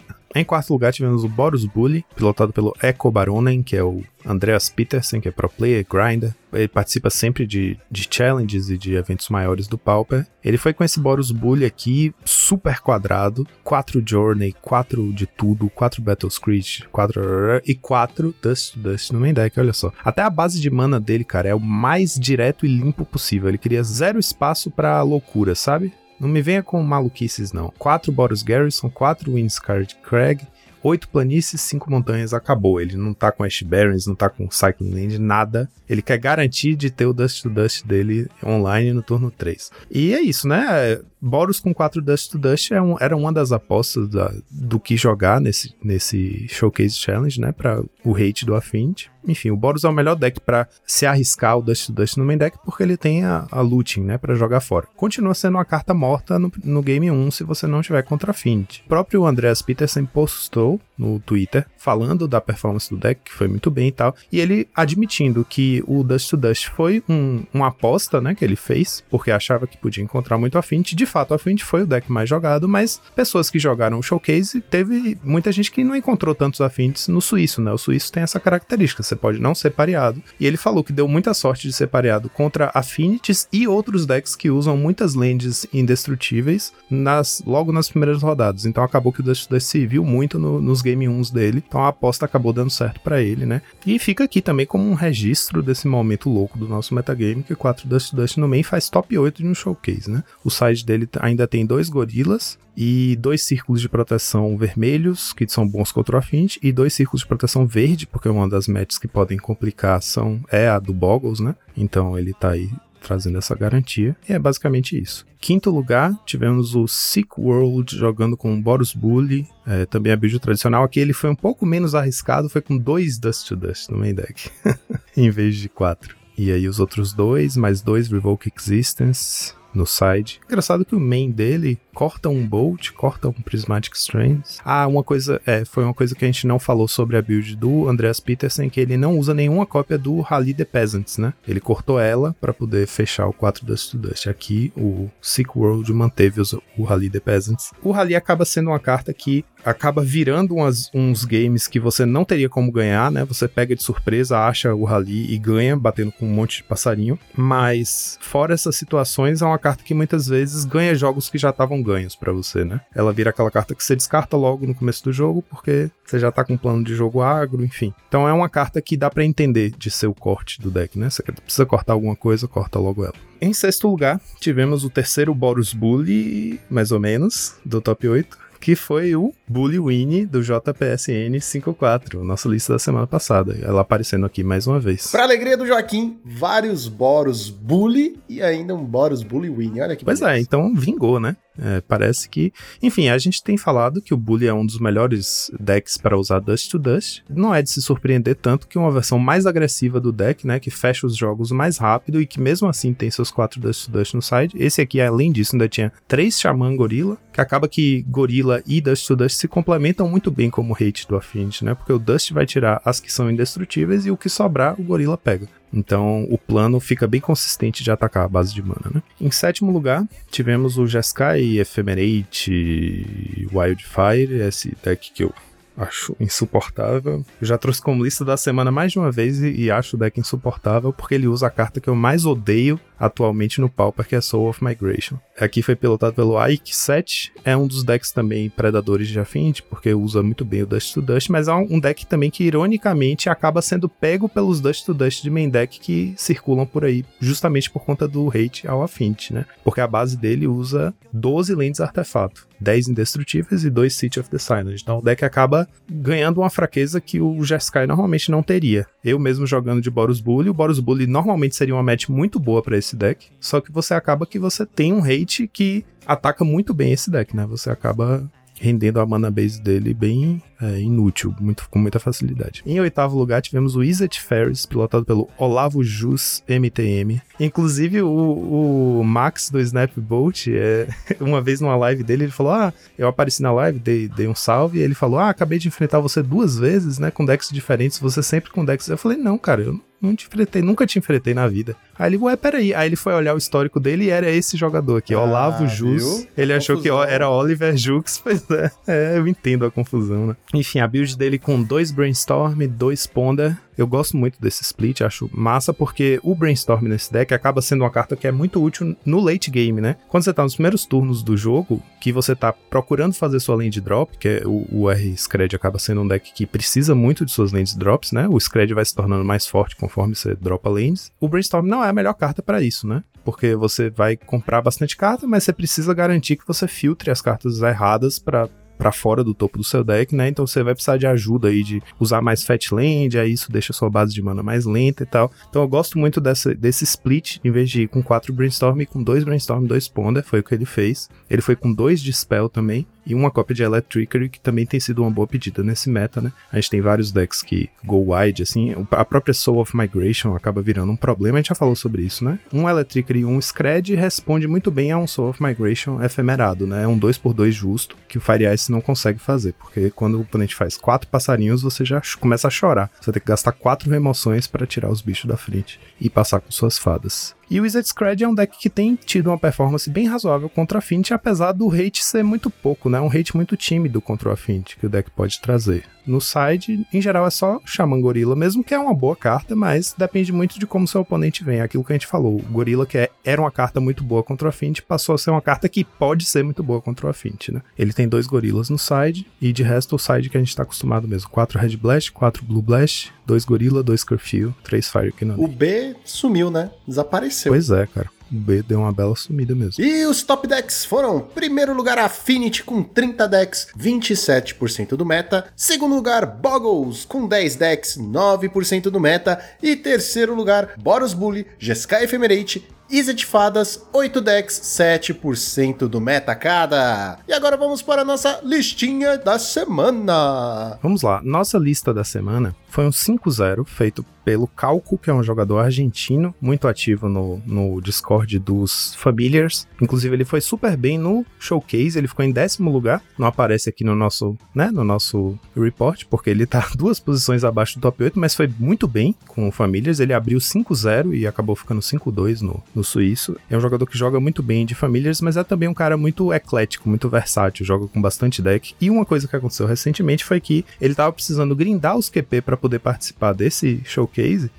Em 0.32 0.44
quarto 0.44 0.72
lugar, 0.72 0.92
tivemos 0.92 1.25
o 1.25 1.28
Boros 1.28 1.64
Bully, 1.64 2.04
pilotado 2.14 2.52
pelo 2.52 2.72
Echo 2.80 3.10
Baronen, 3.10 3.64
que 3.64 3.76
é 3.76 3.82
o 3.82 4.04
Andreas 4.25 4.68
Petersen, 4.68 5.20
que 5.20 5.26
é 5.26 5.32
pro 5.32 5.49
player, 5.49 5.84
grinder. 5.84 6.32
Ele 6.52 6.68
participa 6.68 7.10
sempre 7.10 7.44
de, 7.44 7.76
de 7.90 8.06
challenges 8.08 8.70
e 8.70 8.78
de 8.78 8.94
eventos 8.94 9.28
maiores 9.28 9.66
do 9.66 9.76
Pauper. 9.76 10.25
Ele 10.44 10.56
foi 10.56 10.72
com 10.72 10.84
esse 10.84 11.00
Boros 11.00 11.32
Bully 11.32 11.64
aqui, 11.64 12.14
super 12.25 12.78
quadrado, 12.80 13.44
4 13.64 14.02
Journey, 14.06 14.54
4 14.62 15.12
de 15.12 15.26
tudo, 15.26 15.68
4 15.68 16.00
Battle 16.00 16.30
Screech, 16.30 16.88
4 16.92 17.62
e 17.66 17.75
4 17.75 18.34
Dust 18.40 18.75
to 18.75 18.78
Dust 18.78 19.10
no 19.10 19.18
main 19.18 19.34
deck, 19.34 19.58
olha 19.58 19.72
só. 19.72 19.92
Até 20.04 20.22
a 20.22 20.30
base 20.30 20.60
de 20.60 20.70
mana 20.70 21.00
dele, 21.00 21.25
cara, 21.25 21.49
é 21.49 21.54
o 21.54 21.60
mais 21.60 22.14
direto 22.14 22.64
e 22.64 22.68
limpo 22.68 23.04
possível. 23.04 23.49
Ele 23.49 23.58
cria 23.58 23.82
zero 23.82 24.18
espaço 24.18 24.70
pra 24.70 25.02
loucura, 25.02 25.56
sabe? 25.56 25.92
Não 26.21 26.29
me 26.29 26.43
venha 26.43 26.62
com 26.62 26.83
maluquices, 26.83 27.50
não. 27.50 27.73
4 27.79 28.12
Boros 28.12 28.43
Garrison, 28.43 28.91
4 28.91 29.33
Windscarred 29.33 29.97
Crag, 30.03 30.47
8 30.83 31.09
planícies, 31.09 31.61
5 31.62 31.91
montanhas, 31.91 32.33
acabou. 32.35 32.81
Ele 32.81 32.97
não 32.97 33.12
tá 33.12 33.33
com 33.33 33.43
Ash 33.43 33.62
Barrens, 33.62 34.07
não 34.07 34.15
tá 34.15 34.29
com 34.29 34.50
Cycling 34.50 34.95
Land, 34.95 35.19
nada. 35.19 35.69
Ele 35.89 36.03
quer 36.03 36.19
garantir 36.19 36.77
de 36.77 36.91
ter 36.91 37.07
o 37.07 37.12
Dust 37.12 37.43
to 37.43 37.50
Dust 37.50 37.85
dele 37.85 38.29
online 38.45 38.93
no 38.93 39.03
turno 39.03 39.31
3. 39.31 39.71
E 39.91 40.15
é 40.15 40.21
isso, 40.21 40.47
né? 40.47 41.00
Boros 41.21 41.61
com 41.61 41.75
4 41.75 42.00
Dust 42.00 42.31
to 42.33 42.39
Dust 42.39 42.71
é 42.73 42.81
um- 42.81 42.97
era 42.99 43.17
uma 43.17 43.33
das 43.33 43.53
apostas 43.53 44.09
da- 44.09 44.33
do 44.50 44.81
que 44.81 44.97
jogar 44.97 45.41
nesse, 45.41 45.75
nesse 45.83 46.47
Showcase 46.49 46.95
Challenge, 46.97 47.41
né? 47.41 47.53
Para 47.53 47.83
o 48.05 48.15
hate 48.17 48.47
do 48.47 48.55
Affinity. 48.55 49.11
Enfim, 49.29 49.50
o 49.50 49.57
Boros 49.57 49.85
é 49.85 49.89
o 49.89 49.93
melhor 49.93 50.15
deck 50.17 50.41
para 50.41 50.67
se 50.87 51.05
arriscar 51.05 51.59
o 51.59 51.62
Dust 51.62 51.87
to 51.87 51.93
Dust 51.93 52.17
no 52.17 52.25
main 52.25 52.39
deck 52.39 52.57
porque 52.65 52.83
ele 52.83 52.97
tem 52.97 53.23
a, 53.25 53.47
a 53.50 53.61
looting, 53.61 54.00
né? 54.00 54.17
Para 54.17 54.35
jogar 54.35 54.61
fora. 54.61 54.87
Continua 54.97 55.35
sendo 55.35 55.57
uma 55.57 55.65
carta 55.65 55.93
morta 55.93 56.39
no, 56.39 56.50
no 56.65 56.83
game 56.83 57.11
1 57.11 57.31
se 57.31 57.45
você 57.45 57.67
não 57.67 57.83
tiver 57.83 58.03
contra 58.03 58.31
Affinity. 58.31 58.83
O 58.87 58.89
próprio 58.89 59.27
Andreas 59.27 59.61
Peterson 59.61 60.07
postou 60.07 60.81
no 61.00 61.19
Twitter 61.21 61.66
falando 61.78 62.28
da 62.28 62.40
performance 62.40 62.90
do 62.90 62.97
deck, 63.00 63.23
que 63.25 63.33
foi 63.33 63.49
muito 63.49 63.71
bem 63.71 63.88
e 63.88 63.92
tal, 63.92 64.14
e 64.30 64.38
ele 64.38 64.69
admitindo 64.75 65.45
que 65.49 65.83
o 65.87 66.04
Dust 66.04 66.28
to 66.30 66.37
Dust 66.37 66.66
foi 66.69 67.02
um- 67.09 67.42
uma 67.54 67.69
aposta, 67.69 68.21
né, 68.21 68.35
que 68.35 68.45
ele 68.45 68.57
fez, 68.57 69.02
porque 69.11 69.30
achava 69.30 69.66
que 69.66 69.76
podia 69.78 70.04
encontrar 70.04 70.37
muito 70.37 70.59
Affinity. 70.59 70.95
De 70.95 71.07
fato, 71.07 71.33
Affinity 71.33 71.64
foi 71.64 71.83
o 71.83 71.87
deck 71.87 72.11
mais 72.12 72.28
jogado, 72.28 72.69
mas 72.69 73.00
pessoas 73.16 73.49
que 73.50 73.59
jogaram 73.59 73.99
o 73.99 74.02
Showcase, 74.02 74.61
teve 74.61 75.19
muita 75.25 75.50
gente 75.50 75.71
que 75.73 75.83
não 75.83 75.97
encontrou 75.97 76.35
tantos 76.35 76.61
Affinities 76.61 77.09
no 77.09 77.21
Suíço, 77.21 77.62
né? 77.62 77.73
O 77.73 77.78
Suíço 77.78 78.12
tem 78.12 78.23
essa 78.23 78.38
característica, 78.38 79.02
você 79.02 79.16
pode 79.16 79.40
não 79.40 79.54
ser 79.54 79.71
pareado. 79.71 80.23
E 80.38 80.47
ele 80.47 80.57
falou 80.59 80.85
que 80.85 80.92
deu 80.92 81.09
muita 81.09 81.33
sorte 81.33 81.66
de 81.66 81.73
ser 81.73 81.87
pareado 81.87 82.28
contra 82.28 82.71
Affinities 82.75 83.49
e 83.52 83.66
outros 83.66 84.04
decks 84.04 84.37
que 84.37 84.50
usam 84.50 84.76
muitas 84.76 85.14
lands 85.14 85.66
indestrutíveis 85.73 86.73
nas, 86.90 87.42
logo 87.47 87.73
nas 87.73 87.88
primeiras 87.88 88.23
rodadas. 88.23 88.64
Então 88.66 88.83
acabou 88.83 89.12
que 89.12 89.21
o 89.21 89.23
Dust 89.23 89.47
to 89.49 89.54
Dust 89.54 89.66
se 89.69 89.87
viu 89.87 90.04
muito 90.04 90.38
no- 90.38 90.61
nos 90.61 90.83
Game 90.90 91.06
1s 91.06 91.32
dele. 91.32 91.62
Então 91.66 91.82
a 91.82 91.88
aposta 91.88 92.25
acabou 92.25 92.52
dando 92.52 92.70
certo 92.70 93.00
pra 93.00 93.23
ele, 93.23 93.47
né? 93.47 93.62
E 93.87 93.99
fica 93.99 94.25
aqui 94.25 94.40
também 94.40 94.66
como 94.66 94.88
um 94.88 94.94
registro 94.94 95.62
desse 95.62 95.87
momento 95.87 96.28
louco 96.28 96.59
do 96.59 96.68
nosso 96.68 96.94
metagame, 96.94 97.42
que 97.42 97.54
4 97.54 97.88
Dust 97.88 98.14
Dust 98.14 98.37
no 98.37 98.49
main 98.49 98.62
faz 98.62 98.88
top 98.88 99.16
8 99.16 99.42
de 99.42 99.49
um 99.49 99.54
showcase, 99.54 100.11
né? 100.11 100.23
O 100.44 100.50
side 100.50 100.85
dele 100.85 101.09
ainda 101.20 101.47
tem 101.47 101.64
dois 101.64 101.88
gorilas 101.88 102.59
e 102.76 103.16
dois 103.16 103.42
círculos 103.42 103.80
de 103.80 103.88
proteção 103.88 104.56
vermelhos, 104.56 105.32
que 105.32 105.47
são 105.49 105.68
bons 105.68 105.92
contra 105.92 106.16
o 106.16 106.18
Affinity, 106.18 106.59
e 106.62 106.73
dois 106.73 106.94
círculos 106.94 107.23
de 107.23 107.28
proteção 107.28 107.66
verde, 107.66 108.06
porque 108.06 108.28
uma 108.28 108.49
das 108.49 108.66
matches 108.68 108.99
que 108.99 109.09
podem 109.09 109.38
complicar 109.38 110.00
são, 110.02 110.40
é 110.50 110.68
a 110.68 110.78
do 110.78 110.94
Boggles, 110.94 111.40
né? 111.40 111.54
Então 111.76 112.18
ele 112.18 112.32
tá 112.32 112.50
aí 112.50 112.71
trazendo 113.00 113.39
essa 113.39 113.54
garantia. 113.54 114.17
E 114.28 114.32
é 114.32 114.39
basicamente 114.39 115.00
isso. 115.00 115.26
Quinto 115.41 115.71
lugar, 115.71 116.15
tivemos 116.26 116.75
o 116.75 116.86
Sick 116.86 117.28
World 117.39 117.97
jogando 117.97 118.36
com 118.36 118.54
o 118.54 118.60
Boros 118.60 118.93
Bully, 118.93 119.49
é, 119.67 119.86
também 119.86 120.13
a 120.13 120.17
build 120.17 120.39
tradicional. 120.39 120.84
Aqui 120.84 121.00
ele 121.00 121.13
foi 121.13 121.30
um 121.30 121.34
pouco 121.34 121.65
menos 121.65 121.95
arriscado, 121.95 122.49
foi 122.49 122.60
com 122.60 122.76
dois 122.76 123.19
Dust 123.19 123.49
to 123.49 123.56
Dust 123.56 123.89
no 123.89 123.99
main 123.99 124.15
deck, 124.15 124.50
em 125.17 125.30
vez 125.30 125.56
de 125.56 125.69
quatro. 125.69 126.17
E 126.36 126.50
aí 126.52 126.69
os 126.69 126.80
outros 126.80 127.13
dois, 127.13 127.56
mais 127.56 127.82
dois 127.82 128.08
Revoke 128.08 128.50
Existence 128.56 129.54
no 129.75 129.87
side. 129.87 130.41
Engraçado 130.47 130.85
que 130.85 130.95
o 130.95 131.00
main 131.00 131.30
dele 131.30 131.78
corta 131.95 132.28
um 132.28 132.47
Bolt, 132.47 132.91
corta 132.93 133.28
um 133.28 133.33
Prismatic 133.33 133.95
Strands. 133.95 134.59
Ah, 134.65 134.87
uma 134.87 135.02
coisa, 135.02 135.41
é, 135.47 135.65
foi 135.65 135.85
uma 135.85 135.95
coisa 135.95 136.15
que 136.15 136.25
a 136.25 136.28
gente 136.28 136.47
não 136.47 136.59
falou 136.59 136.89
sobre 136.89 137.17
a 137.17 137.23
build 137.23 137.56
do 137.56 137.89
Andreas 137.89 138.21
Peterson, 138.21 138.71
que 138.71 138.80
ele 138.80 138.97
não 138.97 139.19
usa 139.19 139.35
nenhuma 139.35 139.67
cópia 139.67 139.99
do 139.99 140.21
Rally 140.21 140.54
the 140.54 140.65
Peasants, 140.65 141.19
né? 141.19 141.35
Ele 141.47 141.61
cortou 141.61 142.00
ela 142.00 142.35
para 142.41 142.54
poder 142.54 142.87
fechar 142.87 143.26
o 143.26 143.33
4 143.33 143.67
Dust 143.67 143.91
to 143.91 143.99
Dust. 143.99 144.26
Aqui 144.28 144.73
o 144.76 145.09
Sick 145.21 145.50
World 145.56 145.93
manteve 145.93 146.41
o 146.76 146.85
Rally 146.85 147.11
the 147.11 147.21
Peasants. 147.21 147.73
O 147.83 147.91
Rally 147.91 148.15
acaba 148.15 148.45
sendo 148.45 148.71
uma 148.71 148.78
carta 148.78 149.13
que 149.13 149.45
acaba 149.64 150.02
virando 150.02 150.54
umas- 150.54 150.90
uns 150.94 151.25
games 151.25 151.66
que 151.66 151.78
você 151.80 152.04
não 152.06 152.25
teria 152.25 152.49
como 152.49 152.70
ganhar, 152.73 153.10
né? 153.10 153.25
Você 153.25 153.46
pega 153.49 153.75
de 153.76 153.82
surpresa, 153.82 154.38
acha 154.38 154.75
o 154.75 154.84
Rally 154.84 155.32
e 155.32 155.38
ganha, 155.38 155.76
batendo 155.76 156.12
com 156.12 156.26
um 156.26 156.30
monte 156.32 156.58
de 156.58 156.64
passarinho. 156.64 157.18
Mas, 157.34 158.18
fora 158.20 158.54
essas 158.54 158.76
situações, 158.76 159.42
é 159.42 159.46
uma 159.46 159.58
carta 159.58 159.82
que 159.82 159.94
muitas 159.94 160.26
vezes 160.28 160.64
ganha 160.64 160.94
jogos 160.94 161.28
que 161.28 161.38
já 161.38 161.50
estavam 161.50 161.82
ganhos 161.82 162.14
pra 162.14 162.32
você, 162.32 162.64
né? 162.64 162.80
Ela 162.94 163.12
vira 163.12 163.30
aquela 163.30 163.50
carta 163.50 163.75
que 163.75 163.82
você 163.84 163.96
descarta 163.96 164.36
logo 164.36 164.66
no 164.66 164.75
começo 164.75 165.02
do 165.04 165.12
jogo, 165.12 165.42
porque 165.42 165.90
você 166.04 166.18
já 166.18 166.30
tá 166.30 166.44
com 166.44 166.54
um 166.54 166.58
plano 166.58 166.84
de 166.84 166.94
jogo 166.94 167.20
agro, 167.23 167.64
enfim. 167.64 167.92
Então 168.08 168.28
é 168.28 168.32
uma 168.32 168.49
carta 168.49 168.80
que 168.80 168.96
dá 168.96 169.10
pra 169.10 169.25
entender 169.25 169.70
de 169.76 169.90
ser 169.90 170.06
o 170.06 170.14
corte 170.14 170.60
do 170.60 170.70
deck, 170.70 170.99
né? 170.99 171.10
Você 171.10 171.23
precisa 171.23 171.66
cortar 171.66 171.92
alguma 171.94 172.16
coisa, 172.16 172.46
corta 172.49 172.78
logo 172.78 173.04
ela. 173.04 173.14
Em 173.40 173.52
sexto 173.54 173.88
lugar, 173.88 174.20
tivemos 174.38 174.84
o 174.84 174.90
terceiro 174.90 175.34
Boros 175.34 175.73
Bully, 175.73 176.60
mais 176.68 176.92
ou 176.92 177.00
menos, 177.00 177.54
do 177.64 177.80
top 177.80 178.06
8, 178.06 178.36
que 178.60 178.76
foi 178.76 179.16
o 179.16 179.32
Bully 179.49 179.78
Winnie 179.80 180.26
do 180.26 180.42
JPSN 180.42 181.40
54, 181.40 182.23
nossa 182.23 182.49
lista 182.49 182.75
da 182.75 182.78
semana 182.78 183.06
passada. 183.06 183.56
Ela 183.62 183.80
aparecendo 183.80 184.26
aqui 184.26 184.44
mais 184.44 184.66
uma 184.66 184.78
vez. 184.78 185.10
Pra 185.10 185.23
alegria 185.23 185.56
do 185.56 185.66
Joaquim, 185.66 186.18
vários 186.25 186.86
Boros 186.86 187.49
Bully 187.49 188.18
e 188.28 188.42
ainda 188.42 188.75
um 188.75 188.84
Boros 188.84 189.23
Bully 189.23 189.49
Win. 189.49 189.80
Olha 189.80 189.96
que 189.96 190.04
Pois 190.04 190.20
é, 190.20 190.26
beleza. 190.26 190.42
então 190.42 190.75
vingou, 190.75 191.18
né? 191.18 191.36
É, 191.58 191.80
parece 191.80 192.28
que. 192.28 192.52
Enfim, 192.82 193.08
a 193.08 193.19
gente 193.19 193.43
tem 193.43 193.56
falado 193.56 194.00
que 194.00 194.15
o 194.15 194.17
Bully 194.17 194.47
é 194.47 194.54
um 194.54 194.65
dos 194.65 194.78
melhores 194.78 195.50
decks 195.58 195.97
para 195.97 196.19
usar 196.19 196.39
Dust 196.39 196.71
to 196.71 196.78
Dust. 196.78 197.23
Não 197.28 197.54
é 197.54 197.63
de 197.63 197.71
se 197.71 197.82
surpreender 197.82 198.36
tanto 198.36 198.69
que 198.69 198.78
uma 198.78 198.91
versão 198.91 199.19
mais 199.19 199.47
agressiva 199.47 200.00
do 200.00 200.13
deck, 200.13 200.47
né? 200.47 200.60
Que 200.60 200.71
fecha 200.71 201.06
os 201.06 201.17
jogos 201.17 201.50
mais 201.50 201.78
rápido 201.78 202.21
e 202.21 202.26
que 202.26 202.41
mesmo 202.41 202.69
assim 202.69 202.95
tem 202.95 203.10
seus 203.10 203.30
quatro 203.30 203.60
Dust 203.60 203.86
to 203.86 203.93
Dust 203.93 204.15
no 204.15 204.23
side. 204.23 204.54
Esse 204.54 204.80
aqui, 204.80 205.00
além 205.00 205.32
disso, 205.32 205.54
ainda 205.54 205.69
tinha 205.69 205.93
três 206.06 206.39
Xamã 206.39 206.75
Gorila, 206.75 207.19
que 207.32 207.41
acaba 207.41 207.69
que 207.69 208.02
Gorila 208.08 208.63
e 208.67 208.80
Dust 208.80 209.06
to 209.06 209.17
Dust 209.17 209.36
se 209.36 209.49
complementam 209.49 210.08
muito 210.08 210.30
bem 210.30 210.50
como 210.50 210.75
hate 210.75 211.06
do 211.06 211.17
Affinity, 211.17 211.65
né? 211.65 211.75
Porque 211.75 211.93
o 211.93 211.99
Dust 211.99 212.32
vai 212.32 212.47
tirar 212.47 212.80
as 212.84 213.00
que 213.00 213.13
são 213.13 213.30
indestrutíveis 213.30 214.06
e 214.06 214.10
o 214.10 214.17
que 214.17 214.28
sobrar, 214.28 214.80
o 214.80 214.82
Gorila 214.82 215.19
pega. 215.19 215.49
Então 215.73 216.26
o 216.30 216.37
plano 216.37 216.80
fica 216.80 217.06
bem 217.06 217.21
consistente 217.21 217.85
de 217.85 217.91
atacar 217.91 218.25
a 218.25 218.28
base 218.28 218.52
de 218.52 218.63
mana, 218.63 218.91
né? 218.95 219.02
Em 219.21 219.30
sétimo 219.30 219.71
lugar, 219.71 220.04
tivemos 220.30 220.78
o 220.78 220.87
Jeskai 220.87 221.59
Ephemerate 221.59 223.49
Wildfire, 223.52 224.41
esse 224.41 224.76
deck 224.83 225.13
que 225.13 225.25
eu 225.25 225.33
acho 225.76 226.15
insuportável. 226.21 227.25
Eu 227.41 227.47
já 227.47 227.56
trouxe 227.56 227.80
como 227.80 228.04
lista 228.04 228.25
da 228.25 228.37
semana 228.37 228.71
mais 228.71 228.93
de 228.93 228.99
uma 228.99 229.11
vez 229.11 229.41
e, 229.41 229.50
e 229.52 229.71
acho 229.71 229.97
o 229.97 229.99
deck 229.99 230.19
insuportável 230.19 230.93
porque 230.93 231.15
ele 231.15 231.26
usa 231.26 231.47
a 231.47 231.50
carta 231.50 231.80
que 231.80 231.89
eu 231.89 231.95
mais 231.95 232.26
odeio 232.26 232.78
atualmente 233.00 233.60
no 233.60 233.71
Pauper, 233.71 234.06
que 234.06 234.15
é 234.15 234.21
Soul 234.21 234.50
of 234.50 234.63
Migration. 234.63 235.17
Aqui 235.41 235.63
foi 235.63 235.75
pilotado 235.75 236.15
pelo 236.15 236.39
Ike 236.47 236.76
7, 236.76 237.32
é 237.45 237.56
um 237.56 237.67
dos 237.67 237.82
decks 237.82 238.13
também 238.13 238.50
predadores 238.50 239.08
de 239.08 239.19
Affinity, 239.19 239.63
porque 239.63 239.95
usa 239.95 240.23
muito 240.23 240.45
bem 240.45 240.63
o 240.63 240.67
Dust 240.67 240.93
to 240.93 241.00
Dust, 241.00 241.30
mas 241.30 241.49
é 241.49 241.54
um 241.54 241.80
deck 241.80 242.04
também 242.06 242.30
que 242.30 242.45
ironicamente 242.45 243.30
acaba 243.30 243.63
sendo 243.63 243.89
pego 243.89 244.28
pelos 244.28 244.60
Dust 244.60 244.84
to 244.84 244.93
Dust 244.93 245.23
de 245.23 245.30
main 245.30 245.49
deck 245.49 245.80
que 245.80 246.13
circulam 246.17 246.67
por 246.67 246.84
aí, 246.84 247.04
justamente 247.19 247.71
por 247.71 247.84
conta 247.84 248.06
do 248.06 248.28
hate 248.28 248.69
ao 248.69 248.82
Affinity, 248.82 249.32
né? 249.32 249.47
Porque 249.65 249.80
a 249.80 249.86
base 249.86 250.17
dele 250.17 250.47
usa 250.47 250.93
12 251.13 251.54
lentes 251.54 251.80
artefato. 251.80 252.50
10 252.60 252.89
indestrutíveis 252.89 253.65
e 253.65 253.71
2 253.71 253.93
City 253.93 254.21
of 254.21 254.28
the 254.28 254.39
Silent. 254.39 254.82
Então 254.82 254.99
o 254.99 255.02
deck 255.02 255.25
acaba 255.25 255.67
ganhando 255.91 256.41
uma 256.41 256.50
fraqueza 256.50 257.00
que 257.00 257.21
o 257.21 257.43
Jeskai 257.43 257.86
normalmente 257.86 258.30
não 258.30 258.43
teria. 258.43 258.86
Eu 259.02 259.19
mesmo 259.19 259.47
jogando 259.47 259.80
de 259.80 259.91
Boros 259.91 260.21
Bully, 260.21 260.50
o 260.50 260.54
Boros 260.54 260.78
Bully 260.78 261.06
normalmente 261.06 261.56
seria 261.56 261.75
uma 261.75 261.82
match 261.82 262.08
muito 262.08 262.39
boa 262.39 262.63
para 262.63 262.76
esse 262.76 262.90
deck, 262.97 263.29
só 263.41 263.61
que 263.61 263.73
você 263.73 263.95
acaba 263.95 264.26
que 264.26 264.39
você 264.39 264.65
tem 264.67 264.93
um 264.93 265.03
hate 265.03 265.49
que 265.49 265.85
ataca 266.07 266.45
muito 266.45 266.75
bem 266.75 266.93
esse 266.93 267.11
deck, 267.11 267.35
né? 267.35 267.47
Você 267.47 267.71
acaba 267.71 268.31
rendendo 268.61 269.00
a 269.00 269.07
mana 269.07 269.31
base 269.31 269.61
dele 269.61 269.95
bem 269.95 270.43
é, 270.61 270.79
inútil, 270.79 271.35
muito, 271.41 271.67
com 271.71 271.79
muita 271.79 271.99
facilidade. 271.99 272.63
Em 272.67 272.79
oitavo 272.79 273.17
lugar, 273.17 273.41
tivemos 273.41 273.75
o 273.75 273.83
Izzet 273.83 274.21
Ferris, 274.21 274.67
pilotado 274.67 275.05
pelo 275.05 275.29
Olavo 275.39 275.83
Jus 275.83 276.45
MTM. 276.47 277.23
Inclusive, 277.41 278.03
o, 278.03 279.00
o 279.00 279.03
Max 279.03 279.49
do 279.49 279.59
Snap 279.59 279.91
Bolt, 279.97 280.49
é, 280.49 280.87
uma 281.19 281.41
vez 281.41 281.61
numa 281.63 281.76
live 281.76 282.05
dele, 282.05 282.25
ele 282.25 282.33
falou: 282.33 282.53
Ah, 282.53 282.75
eu 282.99 283.09
apareci 283.09 283.41
na 283.41 283.50
live, 283.50 283.79
dei, 283.79 284.07
dei 284.07 284.29
um 284.29 284.35
salve, 284.35 284.79
e 284.79 284.83
ele 284.83 284.95
falou: 284.95 285.19
Ah, 285.19 285.31
acabei 285.31 285.59
de 285.59 285.69
enfrentar 285.69 285.99
você 285.99 286.23
duas 286.23 286.59
vezes, 286.59 286.99
né? 286.99 287.11
Com 287.11 287.25
decks 287.25 287.49
diferentes, 287.50 287.99
você 287.99 288.23
sempre 288.23 288.50
com 288.50 288.65
decks. 288.65 288.89
Eu 288.89 288.99
falei: 288.99 289.17
Não, 289.17 289.39
cara, 289.39 289.63
eu 289.63 289.73
não 289.73 289.90
te 290.15 290.26
enfrentei, 290.26 290.63
nunca 290.63 290.86
te 290.86 290.99
enfrentei 290.99 291.34
na 291.34 291.47
vida. 291.47 291.76
Aí 291.99 292.08
ele, 292.08 292.17
ué, 292.17 292.34
peraí. 292.34 292.75
Aí 292.75 292.89
ele 292.89 292.97
foi 292.97 293.13
olhar 293.13 293.34
o 293.34 293.39
histórico 293.39 293.78
dele 293.78 294.04
e 294.04 294.10
era 294.10 294.30
esse 294.30 294.56
jogador 294.56 294.97
aqui, 294.97 295.13
ah, 295.15 295.21
Olavo 295.21 295.69
Jus. 295.69 296.02
Viu? 296.02 296.28
Ele 296.36 296.52
achou 296.52 296.76
confusão. 296.76 297.06
que 297.06 297.13
era 297.13 297.28
Oliver 297.28 297.76
Jux, 297.76 298.19
pois 298.25 298.50
é. 298.50 298.71
É, 298.86 299.19
eu 299.19 299.28
entendo 299.28 299.67
a 299.67 299.71
confusão, 299.71 300.28
né? 300.28 300.36
Enfim, 300.54 300.80
a 300.80 300.89
build 300.89 301.17
dele 301.17 301.39
com 301.39 301.63
dois 301.63 301.91
Brainstorm, 301.91 302.67
dois 302.67 303.06
Ponder, 303.06 303.56
eu 303.82 303.86
gosto 303.86 304.16
muito 304.16 304.40
desse 304.40 304.62
split, 304.62 305.00
acho 305.00 305.30
massa, 305.32 305.73
porque 305.73 306.21
o 306.23 306.34
Brainstorm 306.34 306.86
nesse 306.86 307.12
deck 307.12 307.32
acaba 307.32 307.62
sendo 307.62 307.82
uma 307.82 307.90
carta 307.90 308.16
que 308.16 308.26
é 308.26 308.32
muito 308.32 308.62
útil 308.62 308.97
no 309.04 309.21
late 309.21 309.50
game, 309.50 309.80
né? 309.80 309.97
Quando 310.08 310.25
você 310.25 310.32
tá 310.32 310.43
nos 310.43 310.54
primeiros 310.54 310.84
turnos 310.84 311.23
do 311.23 311.36
jogo, 311.36 311.82
que 312.00 312.12
você 312.12 312.34
tá 312.34 312.52
procurando 312.52 313.14
fazer 313.14 313.40
sua 313.40 313.56
lane 313.56 313.71
de 313.71 313.80
drop, 313.80 314.16
que 314.19 314.28
é 314.28 314.43
o, 314.45 314.66
o 314.71 314.90
R-Scred 314.90 315.54
acaba 315.54 315.78
sendo 315.78 316.02
um 316.02 316.08
deck 316.08 316.32
que 316.32 316.47
precisa 316.47 316.95
muito 316.95 317.25
de 317.25 317.32
suas 317.32 317.52
lanes 317.52 317.75
drops, 317.75 318.12
né? 318.12 318.28
O 318.28 318.38
Scred 318.38 318.75
vai 318.75 318.84
se 318.84 318.95
tornando 318.95 319.25
mais 319.25 319.47
forte 319.47 319.76
conforme 319.76 320.14
você 320.14 320.34
dropa 320.34 320.69
lanes. 320.69 321.10
O 321.21 321.28
Brainstorm 321.28 321.66
não 321.66 321.84
é 321.84 321.88
a 321.88 321.93
melhor 321.93 322.14
carta 322.14 322.43
para 322.43 322.62
isso, 322.62 322.86
né? 322.86 323.02
Porque 323.25 323.54
você 323.54 323.90
vai 323.90 324.16
comprar 324.16 324.62
bastante 324.62 324.97
carta, 324.97 325.26
mas 325.26 325.45
você 325.45 325.52
precisa 325.52 325.93
garantir 325.93 326.36
que 326.36 326.47
você 326.47 326.66
filtre 326.66 327.10
as 327.10 327.21
cartas 327.21 327.60
erradas 327.60 328.19
para 328.19 328.49
para 328.80 328.90
fora 328.90 329.23
do 329.23 329.34
topo 329.34 329.58
do 329.58 329.64
seu 329.64 329.84
deck, 329.84 330.16
né? 330.16 330.28
Então 330.28 330.47
você 330.47 330.62
vai 330.62 330.73
precisar 330.73 330.97
de 330.97 331.06
ajuda 331.06 331.49
aí 331.49 331.62
de 331.62 331.82
usar 332.00 332.23
mais 332.23 332.43
Fat 332.43 332.73
Land, 332.73 333.19
aí 333.19 333.30
isso 333.30 333.52
deixa 333.52 333.75
sua 333.75 333.90
base 333.90 334.14
de 334.14 334.23
mana 334.23 334.43
mais 334.43 334.64
lenta 334.64 335.02
e 335.02 335.06
tal. 335.06 335.30
Então 335.50 335.60
eu 335.60 335.69
gosto 335.69 335.99
muito 335.99 336.19
dessa, 336.19 336.54
desse 336.54 336.84
split, 336.84 337.36
em 337.45 337.50
vez 337.50 337.69
de 337.69 337.82
ir 337.82 337.88
com 337.88 338.02
quatro 338.02 338.32
Brainstorm 338.32 338.80
e 338.80 338.86
com 338.86 339.02
dois 339.02 339.23
Brainstorm, 339.23 339.66
dois 339.66 339.86
Ponder, 339.86 340.25
foi 340.25 340.40
o 340.40 340.43
que 340.43 340.54
ele 340.54 340.64
fez. 340.64 341.10
Ele 341.28 341.43
foi 341.43 341.54
com 341.54 341.71
dois 341.71 342.00
Dispel 342.00 342.49
também, 342.49 342.86
e 343.06 343.14
uma 343.14 343.30
cópia 343.30 343.54
de 343.54 343.62
Electricity, 343.62 344.28
que 344.28 344.40
também 344.40 344.66
tem 344.66 344.78
sido 344.78 345.02
uma 345.02 345.10
boa 345.10 345.26
pedida 345.26 345.62
nesse 345.62 345.90
meta, 345.90 346.21
né? 346.21 346.32
A 346.52 346.56
gente 346.56 346.71
tem 346.71 346.80
vários 346.80 347.10
decks 347.10 347.43
que 347.43 347.69
go 347.84 348.14
wide, 348.14 348.43
assim, 348.43 348.75
a 348.90 349.04
própria 349.04 349.34
Soul 349.34 349.60
of 349.60 349.76
Migration 349.76 350.34
acaba 350.34 350.62
virando 350.62 350.93
um 350.93 350.97
problema, 350.97 351.38
a 351.38 351.40
gente 351.40 351.49
já 351.49 351.54
falou 351.54 351.75
sobre 351.75 352.02
isso, 352.02 352.25
né? 352.25 352.38
Um 352.52 352.69
Electricity 352.69 353.21
e 353.21 353.25
um 353.25 353.40
Scred 353.40 353.95
responde 353.95 354.47
muito 354.47 354.71
bem 354.71 354.93
a 354.93 354.99
um 354.99 355.06
Soul 355.06 355.30
of 355.30 355.43
Migration 355.43 356.02
efemerado, 356.02 356.66
né? 356.66 356.84
É 356.84 356.86
um 356.86 356.99
2x2 356.99 357.50
justo, 357.50 357.97
que 358.08 358.19
o 358.19 358.21
Fire 358.21 358.45
Ice 358.52 358.70
não 358.71 358.80
consegue 358.80 359.19
fazer, 359.19 359.54
porque 359.54 359.91
quando 359.91 360.17
o 360.17 360.21
oponente 360.23 360.54
faz 360.54 360.76
quatro 360.76 361.09
passarinhos, 361.09 361.63
você 361.63 361.85
já 361.85 362.00
começa 362.19 362.49
a 362.49 362.50
chorar. 362.50 362.91
Você 363.00 363.13
tem 363.13 363.21
que 363.21 363.28
gastar 363.28 363.52
quatro 363.52 363.91
remoções 363.91 364.47
para 364.47 364.67
tirar 364.67 364.91
os 364.91 365.02
bichos 365.02 365.26
da 365.26 365.37
frente 365.37 365.80
e 366.00 366.09
passar 366.09 366.41
com 366.41 366.50
suas 366.50 366.78
fadas. 366.78 367.35
E 367.50 367.58
o 367.58 367.65
Wizard 367.65 367.89
Scred 367.89 368.23
é 368.23 368.28
um 368.28 368.34
deck 368.34 368.56
que 368.56 368.71
tem 368.71 368.95
tido 368.95 369.26
uma 369.26 369.39
performance 369.39 369.91
bem 369.91 370.06
razoável 370.06 370.49
contra 370.49 370.78
a 370.78 370.80
Affinity, 370.80 371.13
apesar 371.13 371.50
do 371.50 371.69
hate 371.69 372.04
ser 372.04 372.23
muito 372.23 372.49
pouco, 372.49 372.89
né? 372.89 373.00
Um 373.00 373.08
hate 373.08 373.34
muito 373.34 373.56
tímido 373.56 374.00
contra 374.00 374.28
o 374.28 374.32
Affinity 374.32 374.76
que 374.76 374.86
o 374.86 374.89
deck 374.89 375.10
pode 375.10 375.41
trazer. 375.41 375.84
No 376.06 376.21
side, 376.21 376.86
em 376.93 377.00
geral, 377.00 377.26
é 377.26 377.30
só 377.30 377.60
Shaman 377.65 378.00
Gorilla, 378.00 378.34
mesmo 378.34 378.65
que 378.65 378.73
é 378.73 378.78
uma 378.78 378.95
boa 378.95 379.15
carta, 379.15 379.54
mas 379.54 379.95
depende 379.97 380.32
muito 380.32 380.58
de 380.58 380.67
como 380.67 380.89
seu 380.89 381.02
oponente 381.02 381.45
vem. 381.45 381.60
Aquilo 381.60 381.84
que 381.84 381.93
a 381.93 381.95
gente 381.95 382.06
falou, 382.06 382.36
o 382.36 382.52
Gorilla, 382.52 382.86
que 382.86 382.99
é, 382.99 383.10
era 383.25 383.41
uma 383.41 383.50
carta 383.50 383.80
muito 383.80 384.02
boa 384.02 384.23
contra 384.23 384.47
o 384.47 384.49
Affinity, 384.49 384.82
passou 384.82 385.15
a 385.15 385.19
ser 385.19 385.30
uma 385.30 385.43
carta 385.43 385.69
que 385.69 385.84
pode 385.84 386.25
ser 386.25 386.43
muito 386.43 386.63
boa 386.63 386.80
contra 386.80 387.06
o 387.06 387.10
Affinity, 387.10 387.52
né? 387.52 387.63
Ele 387.78 387.93
tem 387.93 388.08
dois 388.08 388.26
Gorillas 388.26 388.71
no 388.71 388.78
side, 388.78 389.26
e 389.41 389.52
de 389.52 389.63
resto, 389.63 389.97
o 389.97 389.99
side 389.99 390.30
que 390.30 390.36
a 390.36 390.41
gente 390.41 390.56
tá 390.56 390.63
acostumado 390.63 391.06
mesmo. 391.06 391.28
Quatro 391.28 391.58
Red 391.58 391.76
Blast, 391.76 392.13
quatro 392.13 392.45
Blue 392.45 392.63
Blast, 392.63 393.13
dois 393.30 393.45
Gorilla, 393.45 393.80
dois 393.80 394.02
Curfew, 394.02 394.52
três 394.64 394.90
Fire 394.90 395.12
Cannon. 395.12 395.36
O 395.38 395.47
B 395.47 395.95
sumiu, 396.04 396.50
né? 396.50 396.71
Desapareceu. 396.86 397.52
Pois 397.52 397.71
é, 397.71 397.86
cara. 397.86 398.10
O 398.32 398.34
B 398.34 398.62
deu 398.62 398.80
uma 398.80 398.93
bela 398.93 399.14
sumida 399.14 399.54
mesmo. 399.54 399.84
E 399.84 400.04
os 400.06 400.23
top 400.23 400.49
decks 400.49 400.84
foram: 400.84 401.21
primeiro 401.21 401.73
lugar, 401.73 401.99
Affinity 401.99 402.64
com 402.64 402.82
30 402.82 403.28
decks, 403.28 403.69
27% 403.78 404.97
do 404.97 405.06
meta. 405.06 405.47
Segundo 405.56 405.95
lugar, 405.95 406.26
Boggles 406.26 407.04
com 407.04 407.26
10 407.26 407.56
decks, 407.56 407.97
9% 407.97 408.82
do 408.82 409.00
meta. 409.00 409.40
E 409.62 409.76
terceiro 409.76 410.34
lugar, 410.34 410.75
Boros 410.80 411.14
Bully, 411.14 411.47
Jeskai 411.58 412.04
Ephemerate 412.04 412.69
Isa 412.91 413.15
de 413.15 413.25
Fadas, 413.25 413.87
8 413.93 414.21
decks, 414.21 414.61
7% 414.61 415.87
do 415.87 416.00
meta 416.00 416.35
cada. 416.35 417.19
E 417.29 417.33
agora 417.33 417.57
vamos 417.57 417.83
para 417.83 418.03
a 418.03 418.05
nossa 418.05 418.41
listinha 418.43 419.17
da 419.17 419.39
semana. 419.39 420.79
Vamos 420.83 421.03
lá, 421.03 421.21
nossa 421.23 421.57
lista 421.57 421.95
da 421.95 422.03
semana 422.03 422.55
foi 422.71 422.87
um 422.87 422.91
5-0 422.91 423.67
feito 423.67 424.05
pelo 424.25 424.47
Calco, 424.47 424.99
que 424.99 425.11
é 425.11 425.15
um 425.15 425.23
jogador 425.23 425.59
argentino, 425.59 426.35
muito 426.41 426.69
ativo 426.69 427.09
no, 427.09 427.43
no 427.47 427.80
Discord 427.80 428.39
dos 428.39 428.95
Familiars. 428.97 429.67
Inclusive, 429.80 430.15
ele 430.15 430.25
foi 430.25 430.41
super 430.41 430.76
bem 430.76 430.99
no 430.99 431.25
showcase, 431.39 431.99
ele 431.99 432.09
ficou 432.09 432.25
em 432.25 432.33
décimo 432.33 432.71
lugar. 432.71 433.02
Não 433.19 433.26
aparece 433.26 433.69
aqui 433.69 433.85
no 433.85 433.95
nosso, 433.95 434.37
né, 434.54 434.71
no 434.71 434.85
nosso 434.85 435.39
report, 435.56 436.04
porque 436.09 436.30
ele 436.30 436.47
tá 436.47 436.69
duas 436.76 437.00
posições 437.00 437.45
abaixo 437.45 437.78
do 437.78 437.83
top 437.83 438.04
8, 438.04 438.19
mas 438.19 438.35
foi 438.35 438.50
muito 438.59 438.87
bem 438.87 439.15
com 439.26 439.49
o 439.49 439.52
Familiars. 439.52 440.00
Ele 440.00 440.13
abriu 440.13 440.39
5-0 440.39 441.15
e 441.15 441.26
acabou 441.26 441.56
ficando 441.56 441.80
5-2 441.80 442.41
no, 442.41 442.63
no 442.75 442.85
suíço. 442.85 443.37
É 443.49 443.56
um 443.56 443.61
jogador 443.61 443.87
que 443.87 443.99
joga 443.99 444.21
muito 444.21 444.43
bem 444.43 444.67
de 444.67 444.75
Familiars, 444.75 445.21
mas 445.21 445.37
é 445.37 445.45
também 445.45 445.69
um 445.69 445.75
cara 445.75 445.97
muito 445.97 446.33
eclético, 446.33 446.89
muito 446.89 447.09
versátil, 447.09 447.65
joga 447.65 447.87
com 447.87 448.00
bastante 448.00 448.43
deck. 448.43 448.75
E 448.80 448.91
uma 448.91 449.04
coisa 449.04 449.26
que 449.26 449.37
aconteceu 449.37 449.67
recentemente 449.67 450.25
foi 450.25 450.41
que 450.41 450.65
ele 450.80 450.95
tava 450.95 451.13
precisando 451.13 451.56
grindar 451.56 451.97
os 451.97 452.09
QP 452.09 452.43
para 452.43 452.56
poder 452.56 452.78
participar 452.78 453.33
desse 453.33 453.80
showcase, 453.85 454.09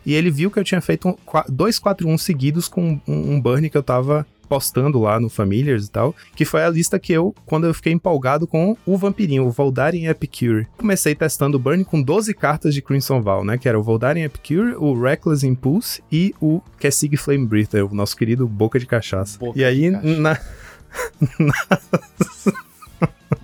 e 0.06 0.14
ele 0.14 0.32
viu 0.32 0.52
que 0.52 0.60
eu 0.60 0.64
tinha 0.64 0.82
feito 0.82 1.10
um, 1.10 1.16
dois 1.50 1.80
4-1 1.80 2.18
seguidos 2.18 2.68
com 2.68 3.00
um, 3.08 3.34
um 3.34 3.42
burn 3.42 3.70
que 3.70 3.78
eu 3.78 3.84
tava 3.84 4.26
postando 4.52 5.00
lá 5.00 5.18
no 5.18 5.30
Familiars 5.30 5.86
e 5.86 5.92
tal, 5.92 6.14
que 6.36 6.44
foi 6.44 6.62
a 6.62 6.70
lista 6.70 7.00
que 7.00 7.14
eu, 7.14 7.34
quando 7.46 7.66
eu 7.66 7.74
fiquei 7.74 7.94
empolgado 7.94 8.46
com 8.46 8.76
o 8.86 8.98
vampirinho, 8.98 9.46
o 9.46 9.50
Voldaren 9.50 10.10
Epicure. 10.10 10.68
Comecei 10.78 11.16
testando 11.16 11.56
o 11.56 11.60
Burn 11.60 11.86
com 11.86 12.02
12 12.02 12.34
cartas 12.34 12.74
de 12.74 12.82
Crimson 12.82 13.22
Val, 13.22 13.46
né, 13.46 13.58
que 13.58 13.70
era 13.70 13.80
o 13.80 13.84
Voldaren 13.84 14.24
Epicure, 14.24 14.76
o 14.76 14.94
Reckless 14.94 15.48
Impulse 15.48 16.04
e 16.12 16.36
o 16.42 16.62
Kessig 16.78 17.16
Flame 17.16 17.46
Breather, 17.46 17.86
o 17.86 17.96
nosso 17.96 18.18
querido 18.18 18.46
Boca 18.46 18.78
de 18.78 18.86
Cachaça. 18.86 19.40
Boca 19.40 19.58
e 19.58 19.64
aí, 19.64 19.90
na... 19.90 20.38
na... 21.40 21.58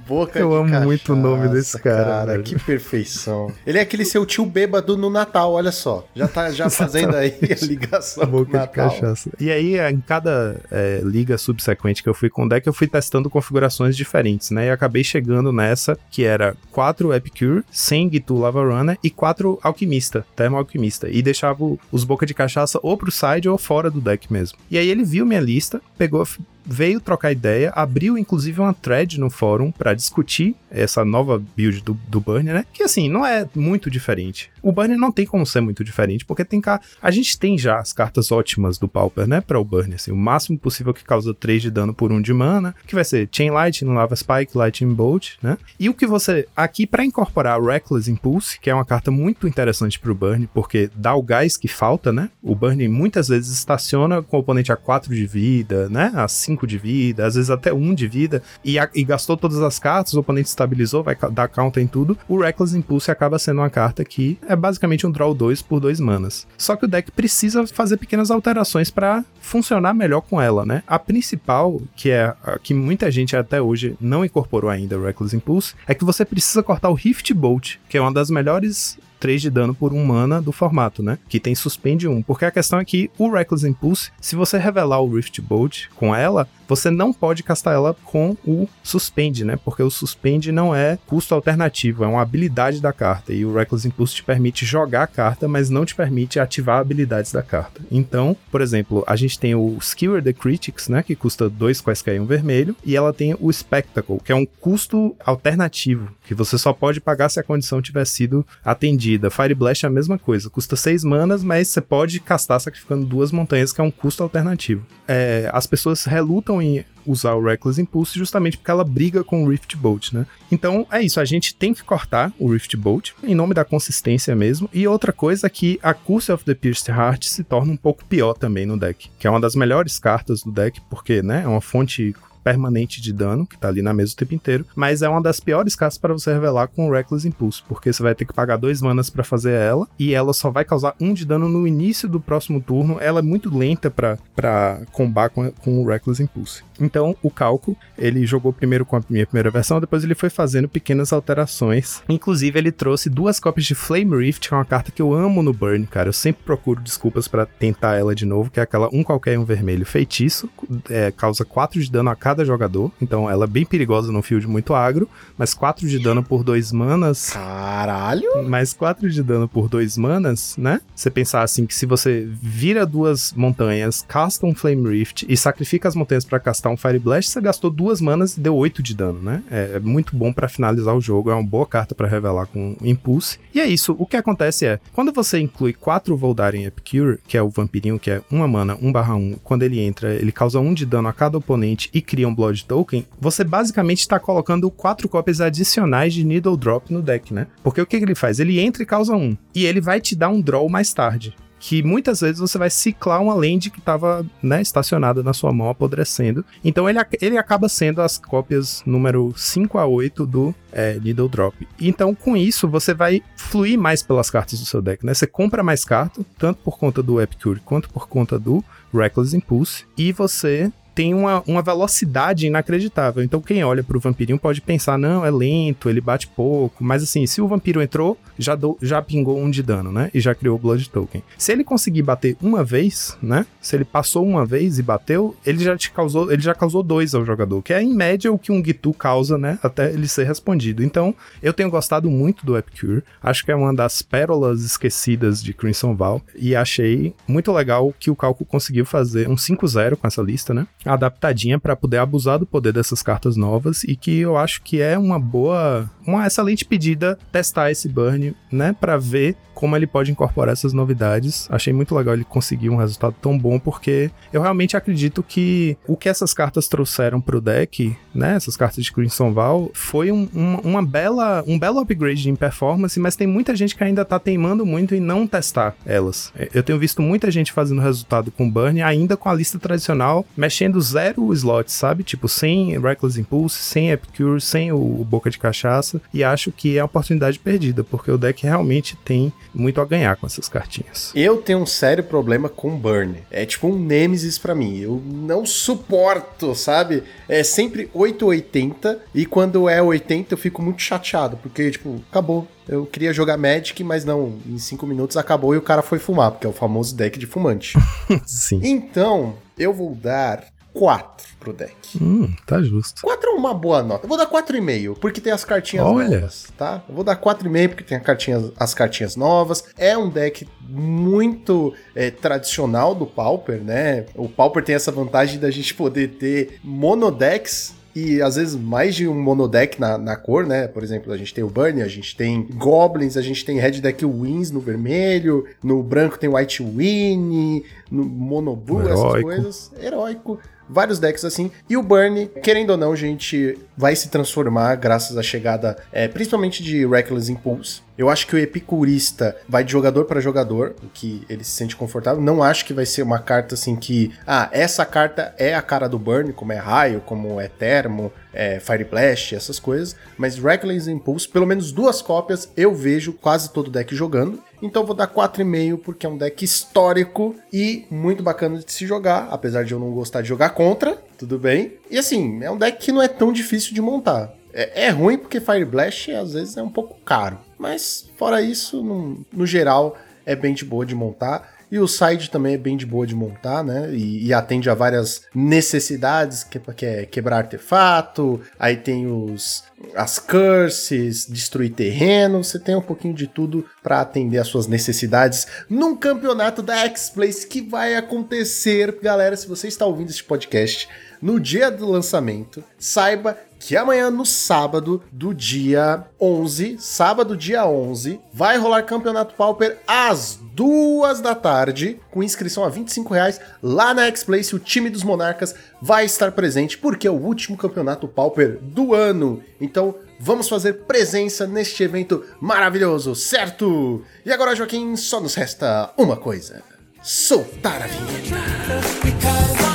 Boca 0.07 0.39
Eu 0.39 0.53
amo 0.53 0.69
cachaça, 0.69 0.85
muito 0.85 1.13
o 1.13 1.15
nome 1.15 1.49
desse 1.49 1.79
cara. 1.79 2.05
Cara, 2.05 2.39
que 2.39 2.57
perfeição. 2.57 3.51
Ele 3.65 3.77
é 3.77 3.81
aquele 3.81 4.05
seu 4.05 4.25
tio 4.25 4.45
bêbado 4.45 4.97
no 4.97 5.09
Natal, 5.09 5.53
olha 5.53 5.71
só. 5.71 6.05
Já 6.15 6.27
tá 6.27 6.51
já 6.51 6.69
fazendo 6.71 7.15
aí 7.15 7.37
a 7.41 7.65
ligação. 7.65 8.25
Boca 8.25 8.59
de 8.59 8.67
cachaça. 8.69 9.29
E 9.39 9.51
aí, 9.51 9.77
em 9.79 9.99
cada 9.99 10.59
é, 10.71 11.01
liga 11.03 11.37
subsequente 11.37 12.01
que 12.01 12.09
eu 12.09 12.13
fui 12.13 12.29
com 12.29 12.45
o 12.45 12.49
deck, 12.49 12.65
eu 12.65 12.73
fui 12.73 12.87
testando 12.87 13.29
configurações 13.29 13.95
diferentes, 13.95 14.51
né? 14.51 14.67
E 14.67 14.69
acabei 14.69 15.03
chegando 15.03 15.51
nessa 15.51 15.97
que 16.09 16.23
era 16.23 16.55
4 16.71 17.13
Epicure, 17.13 17.63
100 17.71 18.11
Gitu 18.11 18.37
Lava 18.37 18.63
Runner 18.63 18.97
e 19.03 19.09
4 19.09 19.59
Alquimista, 19.61 20.25
Termo 20.35 20.57
Alquimista. 20.57 21.09
E 21.09 21.21
deixava 21.21 21.57
os 21.91 22.03
Boca 22.03 22.25
de 22.25 22.33
Cachaça 22.33 22.79
ou 22.81 22.97
pro 22.97 23.11
side 23.11 23.49
ou 23.49 23.57
fora 23.57 23.89
do 23.89 23.99
deck 23.99 24.31
mesmo. 24.31 24.57
E 24.69 24.77
aí 24.77 24.87
ele 24.89 25.03
viu 25.03 25.25
minha 25.25 25.41
lista, 25.41 25.81
pegou 25.97 26.25
veio 26.67 26.99
trocar 26.99 27.31
ideia, 27.31 27.71
abriu 27.73 28.17
inclusive 28.17 28.59
uma 28.59 28.73
thread 28.73 29.19
no 29.19 29.29
fórum 29.29 29.71
para 29.71 29.93
discutir 29.93 30.55
essa 30.69 31.05
nova 31.05 31.41
build 31.55 31.81
do, 31.81 31.93
do 32.07 32.19
Burn, 32.19 32.43
né? 32.43 32.65
Que 32.73 32.83
assim, 32.83 33.09
não 33.09 33.25
é 33.25 33.47
muito 33.55 33.89
diferente. 33.89 34.51
O 34.67 34.71
Burn 34.73 34.97
não 34.97 35.13
tem 35.13 35.25
como 35.25 35.45
ser 35.45 35.61
muito 35.61 35.81
diferente, 35.81 36.25
porque 36.25 36.43
tem 36.43 36.59
cá. 36.59 36.81
A 37.01 37.09
gente 37.09 37.39
tem 37.39 37.57
já 37.57 37.79
as 37.79 37.93
cartas 37.93 38.33
ótimas 38.33 38.77
do 38.77 38.85
Pauper, 38.85 39.25
né? 39.25 39.39
Para 39.39 39.57
o 39.57 39.63
Burn, 39.63 39.95
assim, 39.95 40.11
o 40.11 40.15
máximo 40.17 40.59
possível 40.59 40.93
que 40.93 41.05
causa 41.05 41.33
3 41.33 41.61
de 41.61 41.71
dano 41.71 41.93
por 41.93 42.11
1 42.11 42.21
de 42.21 42.33
mana, 42.33 42.75
que 42.85 42.93
vai 42.93 43.05
ser 43.05 43.29
Chain 43.31 43.51
Light, 43.51 43.85
Lava 43.85 44.15
Spike, 44.15 44.57
Lightning 44.57 44.93
Bolt, 44.93 45.35
né? 45.41 45.57
E 45.79 45.87
o 45.87 45.93
que 45.93 46.05
você. 46.05 46.47
Aqui, 46.53 46.85
para 46.85 47.05
incorporar 47.05 47.61
Reckless 47.61 48.11
Impulse, 48.11 48.59
que 48.59 48.69
é 48.69 48.73
uma 48.73 48.83
carta 48.83 49.09
muito 49.09 49.47
interessante 49.47 49.97
para 49.97 50.11
o 50.11 50.15
Burn, 50.15 50.49
porque 50.53 50.89
dá 50.93 51.15
o 51.15 51.21
gás 51.21 51.55
que 51.55 51.69
falta, 51.69 52.11
né? 52.11 52.29
O 52.43 52.53
Burn 52.53 52.87
muitas 52.89 53.29
vezes 53.29 53.57
estaciona 53.57 54.21
com 54.21 54.35
o 54.35 54.41
oponente 54.41 54.69
a 54.69 54.75
4 54.75 55.15
de 55.15 55.25
vida, 55.25 55.87
né? 55.87 56.11
A 56.13 56.27
5 56.27 56.57
5 56.57 56.65
de 56.65 56.77
vida, 56.77 57.25
às 57.25 57.35
vezes 57.35 57.49
até 57.49 57.71
1 57.71 57.93
de 57.93 58.07
vida, 58.07 58.41
e, 58.63 58.79
a, 58.79 58.89
e 58.93 59.03
gastou 59.03 59.37
todas 59.37 59.61
as 59.61 59.77
cartas, 59.77 60.13
o 60.13 60.19
oponente 60.19 60.49
estabilizou, 60.49 61.03
vai 61.03 61.15
dar 61.31 61.47
counter 61.47 61.83
em 61.83 61.87
tudo, 61.87 62.17
o 62.27 62.39
Reckless 62.39 62.75
Impulse 62.75 63.11
acaba 63.11 63.37
sendo 63.37 63.61
uma 63.61 63.69
carta 63.69 64.03
que 64.03 64.37
é 64.47 64.55
basicamente 64.57 65.05
um 65.05 65.11
draw 65.11 65.33
2 65.33 65.61
por 65.61 65.79
2 65.79 65.99
manas. 65.99 66.47
Só 66.57 66.75
que 66.75 66.85
o 66.85 66.87
deck 66.87 67.11
precisa 67.11 67.65
fazer 67.67 67.97
pequenas 67.97 68.31
alterações 68.31 68.89
para 68.89 69.23
funcionar 69.39 69.93
melhor 69.93 70.21
com 70.21 70.41
ela, 70.41 70.65
né? 70.65 70.83
A 70.87 70.99
principal, 70.99 71.81
que 71.95 72.09
é 72.09 72.33
a 72.43 72.57
que 72.59 72.73
muita 72.73 73.09
gente 73.11 73.35
até 73.35 73.61
hoje 73.61 73.95
não 74.01 74.25
incorporou 74.25 74.69
ainda 74.69 74.97
o 74.97 75.03
Reckless 75.03 75.35
Impulse, 75.35 75.75
é 75.87 75.93
que 75.93 76.03
você 76.03 76.25
precisa 76.25 76.63
cortar 76.63 76.89
o 76.89 76.93
Rift 76.93 77.33
Bolt, 77.33 77.75
que 77.87 77.97
é 77.97 78.01
uma 78.01 78.13
das 78.13 78.29
melhores 78.29 78.97
3 79.19 79.41
de 79.41 79.49
dano 79.49 79.73
por 79.73 79.93
1 79.93 80.05
mana 80.05 80.41
do 80.41 80.51
formato, 80.51 81.01
né? 81.03 81.17
Que 81.27 81.39
tem 81.39 81.55
suspende 81.55 82.07
1. 82.07 82.21
Porque 82.21 82.45
a 82.45 82.51
questão 82.51 82.79
é 82.79 82.85
que 82.85 83.09
o 83.17 83.29
Reckless 83.29 83.67
Impulse, 83.67 84.11
se 84.21 84.35
você 84.35 84.57
revelar 84.57 85.01
o 85.01 85.13
Rift 85.13 85.39
Bolt 85.41 85.87
com 85.95 86.15
ela, 86.15 86.47
você 86.67 86.91
não 86.91 87.13
pode 87.13 87.43
castar 87.43 87.73
ela 87.73 87.95
com 88.03 88.35
o 88.45 88.67
Suspend, 88.83 89.45
né? 89.45 89.57
Porque 89.63 89.81
o 89.81 89.89
Suspend 89.89 90.51
não 90.51 90.75
é 90.75 90.97
custo 91.07 91.33
alternativo, 91.33 92.03
é 92.03 92.07
uma 92.07 92.21
habilidade 92.21 92.81
da 92.81 92.91
carta. 92.91 93.33
E 93.33 93.45
o 93.45 93.53
Reckless 93.53 93.87
Impulse 93.87 94.15
te 94.15 94.23
permite 94.23 94.65
jogar 94.65 95.03
a 95.03 95.07
carta, 95.07 95.47
mas 95.47 95.69
não 95.69 95.85
te 95.85 95.95
permite 95.95 96.39
ativar 96.39 96.79
habilidades 96.79 97.31
da 97.31 97.41
carta. 97.41 97.81
Então, 97.89 98.35
por 98.51 98.61
exemplo, 98.61 99.03
a 99.07 99.15
gente 99.15 99.39
tem 99.39 99.55
o 99.55 99.77
Skewer 99.79 100.21
the 100.21 100.33
Critics, 100.33 100.89
né? 100.89 101.01
Que 101.01 101.15
custa 101.15 101.49
2 101.49 101.79
quaisquer 101.79 102.15
e 102.15 102.19
um 102.19 102.25
vermelho. 102.25 102.75
E 102.83 102.97
ela 102.97 103.13
tem 103.13 103.35
o 103.39 103.51
Spectacle, 103.51 104.19
que 104.23 104.33
é 104.33 104.35
um 104.35 104.45
custo 104.45 105.15
alternativo, 105.25 106.09
que 106.27 106.35
você 106.35 106.57
só 106.57 106.73
pode 106.73 106.99
pagar 106.99 107.29
se 107.29 107.39
a 107.39 107.43
condição 107.43 107.81
tiver 107.81 108.05
sido 108.05 108.45
atendida. 108.63 109.29
Fire 109.29 109.55
Blast 109.55 109.85
é 109.85 109.87
a 109.87 109.91
mesma 109.91 110.19
coisa, 110.19 110.49
custa 110.49 110.75
6 110.75 111.03
manas, 111.03 111.43
mas 111.43 111.69
você 111.69 111.79
pode 111.79 112.19
castar 112.19 112.59
sacrificando 112.59 113.05
duas 113.05 113.31
montanhas, 113.31 113.71
que 113.71 113.79
é 113.79 113.83
um 113.83 113.91
custo 113.91 114.21
alternativo. 114.23 114.85
É, 115.07 115.49
as 115.53 115.65
pessoas 115.65 116.03
relutam 116.03 116.61
em 116.61 116.83
usar 117.05 117.35
o 117.35 117.41
Reckless 117.41 117.81
Impulse 117.81 118.19
justamente 118.19 118.57
porque 118.57 118.69
ela 118.69 118.83
briga 118.83 119.23
com 119.23 119.43
o 119.43 119.49
Rift 119.49 119.77
Bolt, 119.77 120.11
né? 120.11 120.27
Então 120.51 120.85
é 120.91 121.01
isso, 121.01 121.21
a 121.21 121.25
gente 121.25 121.55
tem 121.55 121.73
que 121.73 121.81
cortar 121.81 122.33
o 122.37 122.51
Rift 122.51 122.75
Bolt 122.75 123.11
em 123.23 123.33
nome 123.33 123.53
da 123.53 123.63
consistência 123.63 124.35
mesmo. 124.35 124.69
E 124.73 124.85
outra 124.85 125.13
coisa 125.13 125.47
é 125.47 125.49
que 125.49 125.79
a 125.81 125.93
Curse 125.93 126.33
of 126.33 126.43
the 126.43 126.53
Pierced 126.53 126.89
Heart 126.91 127.23
se 127.23 127.43
torna 127.45 127.71
um 127.71 127.77
pouco 127.77 128.03
pior 128.03 128.33
também 128.33 128.65
no 128.65 128.77
deck, 128.77 129.09
que 129.17 129.25
é 129.25 129.29
uma 129.29 129.39
das 129.39 129.55
melhores 129.55 129.97
cartas 129.97 130.41
do 130.43 130.51
deck, 130.51 130.81
porque, 130.89 131.21
né, 131.21 131.43
é 131.45 131.47
uma 131.47 131.61
fonte 131.61 132.13
permanente 132.47 133.01
de 133.01 133.11
dano, 133.11 133.45
que 133.45 133.57
tá 133.57 133.67
ali 133.67 133.81
na 133.81 133.93
mesa 133.93 134.13
o 134.13 134.15
tempo 134.15 134.33
inteiro, 134.33 134.65
mas 134.73 135.01
é 135.01 135.09
uma 135.09 135.21
das 135.21 135.41
piores 135.41 135.75
cartas 135.75 135.97
para 135.97 136.13
você 136.13 136.31
revelar 136.31 136.69
com 136.69 136.87
o 136.87 136.91
Reckless 136.93 137.27
Impulse, 137.27 137.61
porque 137.67 137.91
você 137.91 138.01
vai 138.01 138.15
ter 138.15 138.23
que 138.23 138.33
pagar 138.33 138.55
dois 138.55 138.81
manas 138.81 139.09
para 139.09 139.21
fazer 139.21 139.51
ela, 139.51 139.85
e 139.99 140.13
ela 140.13 140.31
só 140.31 140.49
vai 140.49 140.63
causar 140.63 140.95
um 140.97 141.13
de 141.13 141.25
dano 141.25 141.49
no 141.49 141.67
início 141.67 142.07
do 142.07 142.21
próximo 142.21 142.61
turno, 142.61 142.99
ela 143.01 143.19
é 143.19 143.21
muito 143.21 143.55
lenta 143.55 143.91
para 143.91 144.79
combar 144.93 145.29
com, 145.29 145.51
com 145.51 145.83
o 145.83 145.85
Reckless 145.85 146.23
Impulse. 146.23 146.63
Então, 146.79 147.17
o 147.21 147.29
Calco, 147.29 147.75
ele 147.97 148.25
jogou 148.25 148.53
primeiro 148.53 148.85
com 148.85 148.95
a 148.95 149.01
minha 149.09 149.25
primeira 149.25 149.49
versão, 149.49 149.81
depois 149.81 150.03
ele 150.03 150.15
foi 150.15 150.29
fazendo 150.29 150.69
pequenas 150.69 151.11
alterações. 151.11 152.01
Inclusive, 152.07 152.57
ele 152.57 152.71
trouxe 152.71 153.09
duas 153.09 153.39
cópias 153.39 153.65
de 153.65 153.75
Flame 153.75 154.15
Rift, 154.15 154.47
que 154.47 154.53
é 154.53 154.57
uma 154.57 154.65
carta 154.65 154.91
que 154.91 155.01
eu 155.01 155.13
amo 155.13 155.41
no 155.41 155.53
Burn, 155.53 155.85
cara. 155.87 156.09
Eu 156.09 156.13
sempre 156.13 156.43
procuro 156.43 156.81
desculpas 156.81 157.27
para 157.27 157.45
tentar 157.45 157.95
ela 157.95 158.13
de 158.13 158.25
novo, 158.25 158.49
que 158.49 158.59
é 158.59 158.63
aquela 158.63 158.89
um 158.93 159.03
qualquer 159.03 159.37
um 159.37 159.43
vermelho 159.43 159.85
feitiço, 159.85 160.49
é, 160.89 161.11
causa 161.11 161.43
4 161.43 161.81
de 161.81 161.91
dano 161.91 162.09
a 162.09 162.15
cada 162.15 162.36
jogador. 162.45 162.91
Então, 163.01 163.29
ela 163.29 163.45
é 163.45 163.47
bem 163.47 163.65
perigosa 163.65 164.11
no 164.11 164.21
field 164.21 164.47
muito 164.47 164.73
agro, 164.73 165.09
mas 165.37 165.53
4 165.53 165.87
de 165.87 165.99
dano 165.99 166.23
por 166.23 166.43
2 166.43 166.71
manas. 166.71 167.29
Caralho! 167.29 168.43
Mais 168.47 168.73
4 168.73 169.09
de 169.09 169.23
dano 169.23 169.47
por 169.47 169.69
2 169.69 169.97
manas, 169.97 170.55
né? 170.57 170.81
Você 170.95 171.09
pensar 171.09 171.43
assim 171.43 171.65
que 171.65 171.75
se 171.75 171.85
você 171.85 172.27
vira 172.41 172.85
duas 172.85 173.33
montanhas, 173.33 174.03
casta 174.07 174.45
um 174.45 174.55
Flame 174.55 174.89
Rift 174.89 175.25
e 175.27 175.37
sacrifica 175.37 175.87
as 175.87 175.95
montanhas 175.95 176.25
para 176.25 176.39
castar 176.39 176.71
um 176.71 176.77
Fire 176.77 176.99
Blast, 176.99 177.31
você 177.31 177.41
gastou 177.41 177.69
duas 177.69 178.01
manas 178.01 178.37
e 178.37 178.39
deu 178.39 178.55
8 178.55 178.81
de 178.81 178.95
dano, 178.95 179.21
né? 179.21 179.43
É, 179.49 179.71
é 179.75 179.79
muito 179.79 180.15
bom 180.15 180.33
para 180.33 180.47
finalizar 180.47 180.95
o 180.95 181.01
jogo, 181.01 181.29
é 181.29 181.33
uma 181.33 181.43
boa 181.43 181.65
carta 181.65 181.93
para 181.93 182.07
revelar 182.07 182.47
com 182.47 182.75
Impulse. 182.81 183.39
E 183.53 183.59
é 183.59 183.67
isso, 183.67 183.95
o 183.97 184.05
que 184.05 184.17
acontece 184.17 184.65
é, 184.65 184.79
quando 184.93 185.11
você 185.11 185.39
inclui 185.39 185.73
4 185.73 186.15
Voldaren 186.17 186.65
Epicure, 186.65 187.19
que 187.27 187.37
é 187.37 187.41
o 187.41 187.49
vampirinho, 187.49 187.99
que 187.99 188.11
é 188.11 188.21
uma 188.31 188.47
mana, 188.47 188.77
1 188.81 188.91
barra 188.91 189.15
1, 189.15 189.35
quando 189.43 189.63
ele 189.63 189.79
entra, 189.79 190.13
ele 190.13 190.31
causa 190.31 190.59
1 190.59 190.73
de 190.73 190.85
dano 190.85 191.07
a 191.07 191.13
cada 191.13 191.37
oponente 191.37 191.89
e 191.93 192.01
cria 192.01 192.16
um 192.25 192.33
Blood 192.33 192.65
Token, 192.65 193.05
você 193.19 193.43
basicamente 193.43 193.99
está 193.99 194.19
colocando 194.19 194.69
4 194.69 195.07
cópias 195.09 195.41
adicionais 195.41 196.13
de 196.13 196.23
Needle 196.23 196.57
Drop 196.57 196.91
no 196.91 197.01
deck, 197.01 197.33
né? 197.33 197.47
Porque 197.63 197.81
o 197.81 197.85
que, 197.85 197.97
que 197.97 198.05
ele 198.05 198.15
faz? 198.15 198.39
Ele 198.39 198.59
entra 198.59 198.83
e 198.83 198.85
causa 198.85 199.15
1, 199.15 199.37
e 199.53 199.65
ele 199.65 199.81
vai 199.81 199.99
te 199.99 200.15
dar 200.15 200.29
um 200.29 200.41
draw 200.41 200.67
mais 200.69 200.93
tarde 200.93 201.35
que 201.59 201.81
muitas 201.83 202.21
vezes 202.21 202.39
você 202.39 202.57
vai 202.57 202.69
ciclar 202.69 203.21
uma 203.21 203.33
land 203.33 203.69
que 203.69 203.79
estava 203.79 204.25
né, 204.41 204.61
estacionada 204.61 205.23
na 205.23 205.33
sua 205.33 205.51
mão, 205.51 205.69
apodrecendo. 205.69 206.45
Então 206.63 206.89
ele, 206.89 206.99
ele 207.21 207.37
acaba 207.37 207.67
sendo 207.67 208.01
as 208.01 208.17
cópias 208.17 208.83
número 208.85 209.33
5 209.35 209.77
a 209.77 209.85
8 209.85 210.25
do 210.25 210.55
é, 210.71 210.99
Needle 210.99 211.29
Drop. 211.29 211.67
Então 211.79 212.13
com 212.13 212.37
isso 212.37 212.67
você 212.67 212.93
vai 212.93 213.21
fluir 213.35 213.77
mais 213.77 214.03
pelas 214.03 214.29
cartas 214.29 214.59
do 214.59 214.65
seu 214.65 214.81
deck, 214.81 215.05
né? 215.05 215.13
Você 215.13 215.27
compra 215.27 215.63
mais 215.63 215.83
cartas, 215.83 216.23
tanto 216.37 216.61
por 216.63 216.77
conta 216.77 217.01
do 217.01 217.21
Epicure 217.21 217.59
quanto 217.59 217.89
por 217.89 218.07
conta 218.07 218.37
do 218.37 218.63
Reckless 218.93 219.35
Impulse, 219.35 219.85
e 219.97 220.11
você 220.11 220.71
tem 220.97 221.13
uma, 221.13 221.43
uma 221.45 221.61
velocidade 221.61 222.47
inacreditável. 222.47 223.23
Então 223.23 223.39
quem 223.39 223.63
olha 223.63 223.83
pro 223.83 223.99
vampirinho 223.99 224.39
pode 224.39 224.61
pensar, 224.61 224.97
não, 224.97 225.23
é 225.23 225.29
lento, 225.29 225.91
ele 225.91 226.01
bate 226.01 226.25
pouco. 226.25 226.83
Mas 226.83 227.03
assim, 227.03 227.27
se 227.27 227.39
o 227.39 227.47
vampiro 227.47 227.83
entrou, 227.83 228.17
já, 228.35 228.55
do, 228.55 228.75
já 228.81 228.99
pingou 228.99 229.39
um 229.39 229.47
de 229.47 229.61
dano, 229.61 229.91
né? 229.91 230.09
E 230.11 230.19
já 230.19 230.33
criou 230.33 230.55
o 230.55 230.59
Blood 230.59 230.89
Token. 230.89 231.21
Se 231.37 231.51
ele 231.51 231.63
conseguir 231.63 232.01
bater 232.01 232.35
uma 232.41 232.63
vez, 232.63 233.15
né? 233.21 233.45
Se 233.61 233.75
ele 233.75 233.85
passou 233.85 234.25
uma 234.25 234.43
vez 234.43 234.79
e 234.79 234.81
bateu, 234.81 235.35
ele 235.45 235.63
já 235.63 235.77
te 235.77 235.91
causou, 235.91 236.31
ele 236.31 236.41
já 236.41 236.55
causou 236.55 236.81
dois 236.81 237.13
ao 237.13 237.23
jogador, 237.23 237.61
que 237.61 237.73
é 237.73 237.81
em 237.81 237.93
média 237.93 238.33
o 238.33 238.39
que 238.39 238.51
um 238.51 238.63
Gitu 238.63 238.91
causa, 238.91 239.37
né? 239.37 239.59
Até 239.61 239.93
ele 239.93 240.07
ser 240.07 240.25
respondido. 240.25 240.83
Então, 240.83 241.13
eu 241.43 241.53
tenho 241.53 241.69
gostado 241.69 242.09
muito 242.09 242.43
do 242.43 242.57
Epicure. 242.57 243.03
Acho 243.21 243.45
que 243.45 243.51
é 243.51 243.55
uma 243.55 243.73
das 243.73 244.01
pérolas 244.01 244.63
esquecidas 244.63 245.43
de 245.43 245.53
Crimson 245.53 245.95
Val. 245.95 246.23
E 246.35 246.55
achei 246.55 247.13
muito 247.27 247.51
legal 247.51 247.93
que 247.99 248.09
o 248.09 248.15
cálculo 248.15 248.49
conseguiu 248.49 248.85
fazer 248.85 249.29
um 249.29 249.35
5-0 249.35 249.95
com 249.95 250.07
essa 250.07 250.23
lista, 250.23 250.55
né? 250.55 250.65
Adaptadinha 250.87 251.59
para 251.59 251.75
poder 251.75 251.97
abusar 251.97 252.39
do 252.39 252.45
poder 252.45 252.73
dessas 252.73 253.01
cartas 253.01 253.35
novas 253.35 253.83
e 253.83 253.95
que 253.95 254.19
eu 254.19 254.37
acho 254.37 254.61
que 254.61 254.81
é 254.81 254.97
uma 254.97 255.19
boa, 255.19 255.89
uma 256.05 256.25
excelente 256.25 256.65
pedida 256.65 257.17
testar 257.31 257.71
esse 257.71 257.87
burn, 257.87 258.35
né, 258.51 258.75
para 258.79 258.97
ver 258.97 259.35
como 259.57 259.75
ele 259.75 259.87
pode 259.87 260.11
incorporar 260.11 260.53
essas 260.53 260.71
novidades. 260.71 261.47
Achei 261.49 261.73
muito 261.73 261.95
legal 261.95 262.13
ele 262.13 262.23
conseguir 262.23 262.69
um 262.69 262.75
resultado 262.75 263.15
tão 263.19 263.35
bom, 263.35 263.57
porque 263.57 264.11
eu 264.31 264.39
realmente 264.39 264.77
acredito 264.77 265.23
que 265.23 265.75
o 265.87 265.97
que 265.97 266.07
essas 266.07 266.31
cartas 266.31 266.67
trouxeram 266.67 267.19
pro 267.19 267.41
deck, 267.41 267.97
né, 268.13 268.35
essas 268.35 268.55
cartas 268.55 268.85
de 268.85 268.91
Crimson 268.91 269.33
Val, 269.33 269.71
foi 269.73 270.11
um, 270.11 270.29
um, 270.35 270.55
uma 270.57 270.85
bela, 270.85 271.43
um 271.47 271.57
belo 271.57 271.79
upgrade 271.79 272.29
em 272.29 272.35
performance, 272.35 272.99
mas 272.99 273.15
tem 273.15 273.25
muita 273.25 273.55
gente 273.55 273.75
que 273.75 273.83
ainda 273.83 274.05
tá 274.05 274.19
teimando 274.19 274.63
muito 274.63 274.93
em 274.93 274.99
não 274.99 275.25
testar 275.25 275.75
elas. 275.87 276.31
Eu 276.53 276.61
tenho 276.61 276.77
visto 276.77 277.01
muita 277.01 277.31
gente 277.31 277.51
fazendo 277.51 277.81
resultado 277.81 278.29
com 278.29 278.47
Burn, 278.47 278.83
ainda 278.83 279.17
com 279.17 279.27
a 279.27 279.33
lista 279.33 279.57
tradicional, 279.57 280.23
mexendo 280.37 280.79
zero 280.79 281.33
slots, 281.33 281.73
sabe? 281.73 282.03
Tipo, 282.03 282.29
sem 282.29 282.79
Reckless 282.79 283.19
Impulse, 283.19 283.57
sem 283.57 283.89
Epicure, 283.89 284.39
sem 284.39 284.71
o, 284.71 284.77
o 284.77 285.03
Boca 285.03 285.31
de 285.31 285.39
Cachaça, 285.39 285.99
e 286.13 286.23
acho 286.23 286.51
que 286.51 286.77
é 286.77 286.79
a 286.79 286.85
oportunidade 286.85 287.39
perdida, 287.39 287.83
porque 287.83 288.11
o 288.11 288.19
deck 288.19 288.43
realmente 288.43 288.95
tem 289.03 289.33
muito 289.53 289.81
a 289.81 289.85
ganhar 289.85 290.15
com 290.15 290.25
essas 290.25 290.47
cartinhas. 290.49 291.11
Eu 291.15 291.37
tenho 291.37 291.59
um 291.59 291.65
sério 291.65 292.03
problema 292.03 292.49
com 292.49 292.77
Burn. 292.77 293.17
É 293.29 293.45
tipo 293.45 293.67
um 293.67 293.77
Nemesis 293.77 294.37
para 294.37 294.55
mim. 294.55 294.79
Eu 294.79 295.01
não 295.05 295.45
suporto, 295.45 296.53
sabe? 296.55 297.03
É 297.27 297.43
sempre 297.43 297.89
880 297.93 298.99
e 299.13 299.25
quando 299.25 299.67
é 299.69 299.81
80 299.81 300.33
eu 300.33 300.37
fico 300.37 300.61
muito 300.61 300.81
chateado, 300.81 301.37
porque 301.37 301.71
tipo, 301.71 302.01
acabou. 302.09 302.47
Eu 302.67 302.85
queria 302.85 303.13
jogar 303.13 303.37
Magic, 303.37 303.81
mas 303.81 304.03
não, 304.03 304.39
em 304.45 304.57
5 304.57 304.85
minutos 304.85 305.15
acabou 305.15 305.55
e 305.55 305.57
o 305.57 305.61
cara 305.61 305.81
foi 305.81 305.99
fumar, 305.99 306.31
porque 306.31 306.45
é 306.45 306.49
o 306.49 306.53
famoso 306.53 306.93
deck 306.95 307.17
de 307.17 307.25
fumante. 307.25 307.77
Sim. 308.27 308.59
Então, 308.61 309.35
eu 309.57 309.73
vou 309.73 309.95
dar 309.95 310.47
4 310.73 311.36
pro 311.47 311.53
deck. 311.53 311.97
Hum, 312.01 312.33
tá 312.45 312.61
justo. 312.61 313.01
4 313.01 313.29
é 313.29 313.33
uma 313.33 313.53
boa 313.53 313.81
nota. 313.81 314.05
Eu 314.05 314.09
vou 314.09 314.17
dar 314.17 314.25
4,5, 314.25 314.97
porque 314.99 315.21
tem 315.21 315.31
as 315.31 315.45
cartinhas 315.45 315.85
Olha. 315.85 316.19
novas, 316.19 316.47
tá? 316.57 316.83
Eu 316.87 316.95
vou 316.95 317.03
dar 317.03 317.15
4,5 317.15 317.69
porque 317.69 317.83
tem 317.83 317.99
cartinha, 317.99 318.51
as 318.59 318.73
cartinhas 318.73 319.15
novas. 319.15 319.63
É 319.77 319.97
um 319.97 320.09
deck 320.09 320.47
muito 320.67 321.73
é, 321.95 322.11
tradicional 322.11 322.93
do 322.93 323.05
Pauper, 323.05 323.63
né? 323.63 324.05
O 324.15 324.27
Pauper 324.27 324.63
tem 324.63 324.75
essa 324.75 324.91
vantagem 324.91 325.39
da 325.39 325.49
gente 325.49 325.73
poder 325.73 326.09
ter 326.15 326.59
monodecks 326.63 327.75
e 327.95 328.21
às 328.21 328.35
vezes 328.35 328.55
mais 328.55 328.93
de 328.93 329.07
um 329.07 329.19
monodeck 329.19 329.79
na, 329.79 329.97
na 329.97 330.15
cor, 330.15 330.45
né? 330.45 330.67
Por 330.67 330.83
exemplo, 330.83 331.11
a 331.11 331.17
gente 331.17 331.33
tem 331.33 331.43
o 331.43 331.49
Burn, 331.49 331.81
a 331.81 331.87
gente 331.87 332.15
tem 332.15 332.43
Goblins, 332.43 333.17
a 333.17 333.23
gente 333.23 333.43
tem 333.43 333.57
Red 333.57 333.81
Deck 333.81 334.05
Wins 334.05 334.51
no 334.51 334.59
vermelho, 334.59 335.45
no 335.63 335.81
branco 335.81 336.19
tem 336.19 336.29
White 336.29 336.61
Winnie, 336.61 337.63
no 337.89 338.05
Mono 338.05 338.55
Blue, 338.55 338.87
essas 338.87 339.21
coisas. 339.21 339.71
Heróico 339.81 340.39
vários 340.69 340.99
decks 340.99 341.23
assim. 341.23 341.51
E 341.69 341.77
o 341.77 341.83
Burn, 341.83 342.29
querendo 342.43 342.71
ou 342.71 342.77
não, 342.77 342.95
gente, 342.95 343.57
vai 343.75 343.95
se 343.95 344.09
transformar 344.09 344.75
graças 344.75 345.17
à 345.17 345.23
chegada, 345.23 345.77
é, 345.91 346.07
principalmente 346.07 346.63
de 346.63 346.85
Reckless 346.85 347.31
Impulse. 347.31 347.86
Eu 347.97 348.09
acho 348.09 348.27
que 348.27 348.35
o 348.35 348.39
epicurista 348.39 349.35
vai 349.49 349.63
de 349.63 349.71
jogador 349.71 350.05
para 350.05 350.21
jogador, 350.21 350.75
o 350.83 350.87
que 350.87 351.23
ele 351.27 351.43
se 351.43 351.51
sente 351.51 351.75
confortável. 351.75 352.21
Não 352.21 352.43
acho 352.43 352.63
que 352.63 352.73
vai 352.73 352.85
ser 352.85 353.01
uma 353.01 353.19
carta 353.19 353.55
assim 353.55 353.75
que, 353.75 354.13
ah, 354.25 354.49
essa 354.51 354.85
carta 354.85 355.33
é 355.37 355.55
a 355.55 355.61
cara 355.61 355.89
do 355.89 355.97
Burn, 355.97 356.31
como 356.31 356.53
é 356.53 356.57
raio, 356.57 357.01
como 357.01 357.41
é 357.41 357.47
termo, 357.47 358.11
é 358.31 358.59
Fire 358.59 358.83
Blast, 358.83 359.33
essas 359.33 359.59
coisas. 359.59 359.95
Mas 360.15 360.37
Reckless 360.37 360.91
Impulse, 360.91 361.27
pelo 361.27 361.47
menos 361.47 361.71
duas 361.71 362.01
cópias, 362.01 362.51
eu 362.55 362.75
vejo 362.75 363.13
quase 363.13 363.51
todo 363.51 363.71
deck 363.71 363.95
jogando. 363.95 364.43
Então 364.61 364.85
vou 364.85 364.95
dar 364.95 365.07
4,5 365.07 365.79
porque 365.79 366.05
é 366.05 366.09
um 366.09 366.17
deck 366.17 366.43
histórico 366.45 367.35
e 367.51 367.85
muito 367.89 368.21
bacana 368.21 368.59
de 368.59 368.71
se 368.71 368.85
jogar, 368.85 369.27
apesar 369.31 369.63
de 369.63 369.73
eu 369.73 369.79
não 369.79 369.91
gostar 369.91 370.21
de 370.21 370.27
jogar 370.27 370.51
contra, 370.51 370.97
tudo 371.17 371.39
bem. 371.39 371.73
E 371.89 371.97
assim, 371.97 372.43
é 372.43 372.51
um 372.51 372.57
deck 372.57 372.77
que 372.77 372.91
não 372.91 373.01
é 373.01 373.07
tão 373.07 373.31
difícil 373.33 373.73
de 373.73 373.81
montar. 373.81 374.36
É, 374.57 374.85
é 374.85 374.89
ruim 374.89 375.19
porque 375.19 375.39
Fire 375.39 375.63
Blast 375.63 376.11
às 376.11 376.33
vezes 376.33 376.57
é 376.57 376.63
um 376.63 376.69
pouco 376.69 376.99
caro, 377.05 377.37
mas 377.59 378.09
fora 378.17 378.41
isso, 378.41 378.83
no, 378.83 379.23
no 379.31 379.45
geral, 379.45 379.95
é 380.25 380.35
bem 380.35 380.55
de 380.55 380.65
boa 380.65 380.83
de 380.83 380.95
montar. 380.95 381.55
E 381.69 381.77
o 381.79 381.87
side 381.87 382.29
também 382.29 382.53
é 382.53 382.57
bem 382.57 382.77
de 382.77 382.85
boa 382.85 383.05
de 383.05 383.13
montar, 383.13 383.61
né? 383.61 383.89
E, 383.93 384.27
e 384.27 384.33
atende 384.33 384.69
a 384.69 384.73
várias 384.73 385.23
necessidades, 385.35 386.43
que, 386.43 386.59
que 386.59 386.85
é 386.85 387.05
quebrar 387.05 387.39
artefato, 387.39 388.41
aí 388.57 388.77
tem 388.77 389.05
os 389.05 389.65
as 389.93 390.17
curses, 390.17 391.27
destruir 391.27 391.71
terreno, 391.71 392.43
você 392.43 392.57
tem 392.57 392.75
um 392.75 392.81
pouquinho 392.81 393.13
de 393.13 393.27
tudo 393.27 393.65
para 393.83 394.01
atender 394.01 394.39
às 394.39 394.47
suas 394.47 394.65
necessidades 394.65 395.45
num 395.69 395.95
campeonato 395.95 396.63
da 396.63 396.77
X-Place 396.85 397.45
que 397.45 397.61
vai 397.61 397.95
acontecer, 397.95 398.97
galera, 399.03 399.35
se 399.35 399.47
você 399.47 399.67
está 399.67 399.85
ouvindo 399.85 400.09
este 400.09 400.23
podcast 400.23 400.89
no 401.21 401.39
dia 401.39 401.69
do 401.69 401.89
lançamento, 401.89 402.63
saiba 402.77 403.37
que 403.67 403.75
amanhã, 403.75 404.09
no 404.09 404.25
sábado 404.25 405.03
do 405.11 405.33
dia 405.33 406.05
11, 406.17 406.77
sábado 406.79 407.35
dia 407.35 407.67
11, 407.67 408.17
vai 408.33 408.57
rolar 408.57 408.83
Campeonato 408.83 409.35
Pauper 409.35 409.79
às 409.85 410.39
duas 410.53 411.19
da 411.19 411.35
tarde, 411.35 411.99
com 412.09 412.23
inscrição 412.23 412.63
a 412.63 412.69
25 412.69 413.13
reais 413.13 413.41
lá 413.61 413.93
na 413.93 414.05
X-Place. 414.05 414.55
O 414.55 414.59
time 414.59 414.89
dos 414.89 415.03
Monarcas 415.03 415.53
vai 415.81 416.05
estar 416.05 416.31
presente, 416.31 416.77
porque 416.77 417.09
é 417.09 417.11
o 417.11 417.21
último 417.21 417.57
Campeonato 417.57 418.07
Pauper 418.07 418.57
do 418.61 418.93
ano. 418.93 419.43
Então, 419.59 419.95
vamos 420.17 420.47
fazer 420.47 420.85
presença 420.85 421.45
neste 421.45 421.83
evento 421.83 422.23
maravilhoso, 422.39 423.13
certo? 423.15 424.01
E 424.25 424.31
agora, 424.31 424.55
Joaquim, 424.55 424.95
só 424.95 425.19
nos 425.19 425.35
resta 425.35 425.91
uma 425.97 426.15
coisa: 426.15 426.63
soltar 427.03 427.81
a 427.81 427.87
vinheta. 427.87 429.66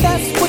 Feel 0.00 0.10
like 0.10 0.22
that's 0.22 0.40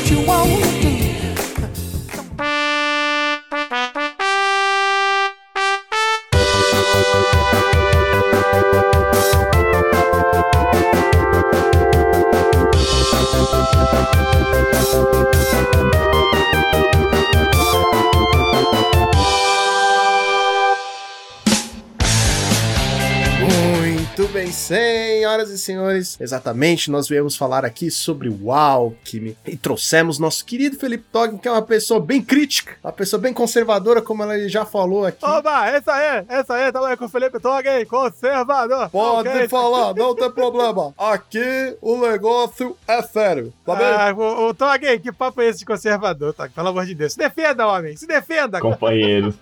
senhoras 25.22 25.52
e 25.52 25.58
senhores, 25.60 26.20
exatamente, 26.20 26.90
nós 26.90 27.08
viemos 27.08 27.36
falar 27.36 27.64
aqui 27.64 27.92
sobre 27.92 28.28
o 28.28 28.52
Alckmin 28.52 29.36
e 29.46 29.56
trouxemos 29.56 30.18
nosso 30.18 30.44
querido 30.44 30.78
Felipe 30.78 31.04
Togg, 31.12 31.38
que 31.38 31.48
é 31.48 31.52
uma 31.52 31.62
pessoa 31.62 32.00
bem 32.00 32.20
crítica, 32.20 32.76
uma 32.84 32.92
pessoa 32.92 33.22
bem 33.22 33.32
conservadora, 33.32 34.02
como 34.02 34.24
ela 34.24 34.50
já 34.50 34.66
falou 34.66 35.06
aqui. 35.06 35.24
Oba, 35.24 35.68
essa 35.68 35.94
aí, 35.94 36.26
essa 36.28 36.56
aí, 36.56 36.72
tá 36.72 36.98
com 36.98 37.06
o 37.06 37.10
Felipe 37.10 37.40
Togg, 37.40 37.70
hein? 37.70 37.86
Conservador. 37.86 38.90
Pode 38.90 39.30
okay. 39.30 39.48
falar, 39.48 39.94
não 39.94 40.16
tem 40.16 40.32
problema. 40.32 40.92
Aqui 40.98 41.78
o 41.80 41.98
negócio 41.98 42.76
é 42.88 43.02
sério, 43.04 43.54
tá 43.64 43.76
bem? 43.76 43.86
Ah, 43.86 44.12
o, 44.18 44.50
o 44.50 45.00
que 45.00 45.12
papo 45.12 45.42
é 45.42 45.50
esse 45.50 45.60
de 45.60 45.66
conservador, 45.66 46.34
Togg? 46.34 46.50
Pelo 46.50 46.70
amor 46.70 46.88
de 46.88 46.96
Deus. 46.96 47.14
Se 47.14 47.20
defenda, 47.20 47.68
homem, 47.68 47.96
se 47.96 48.08
defenda. 48.08 48.60
Companheiros, 48.60 49.36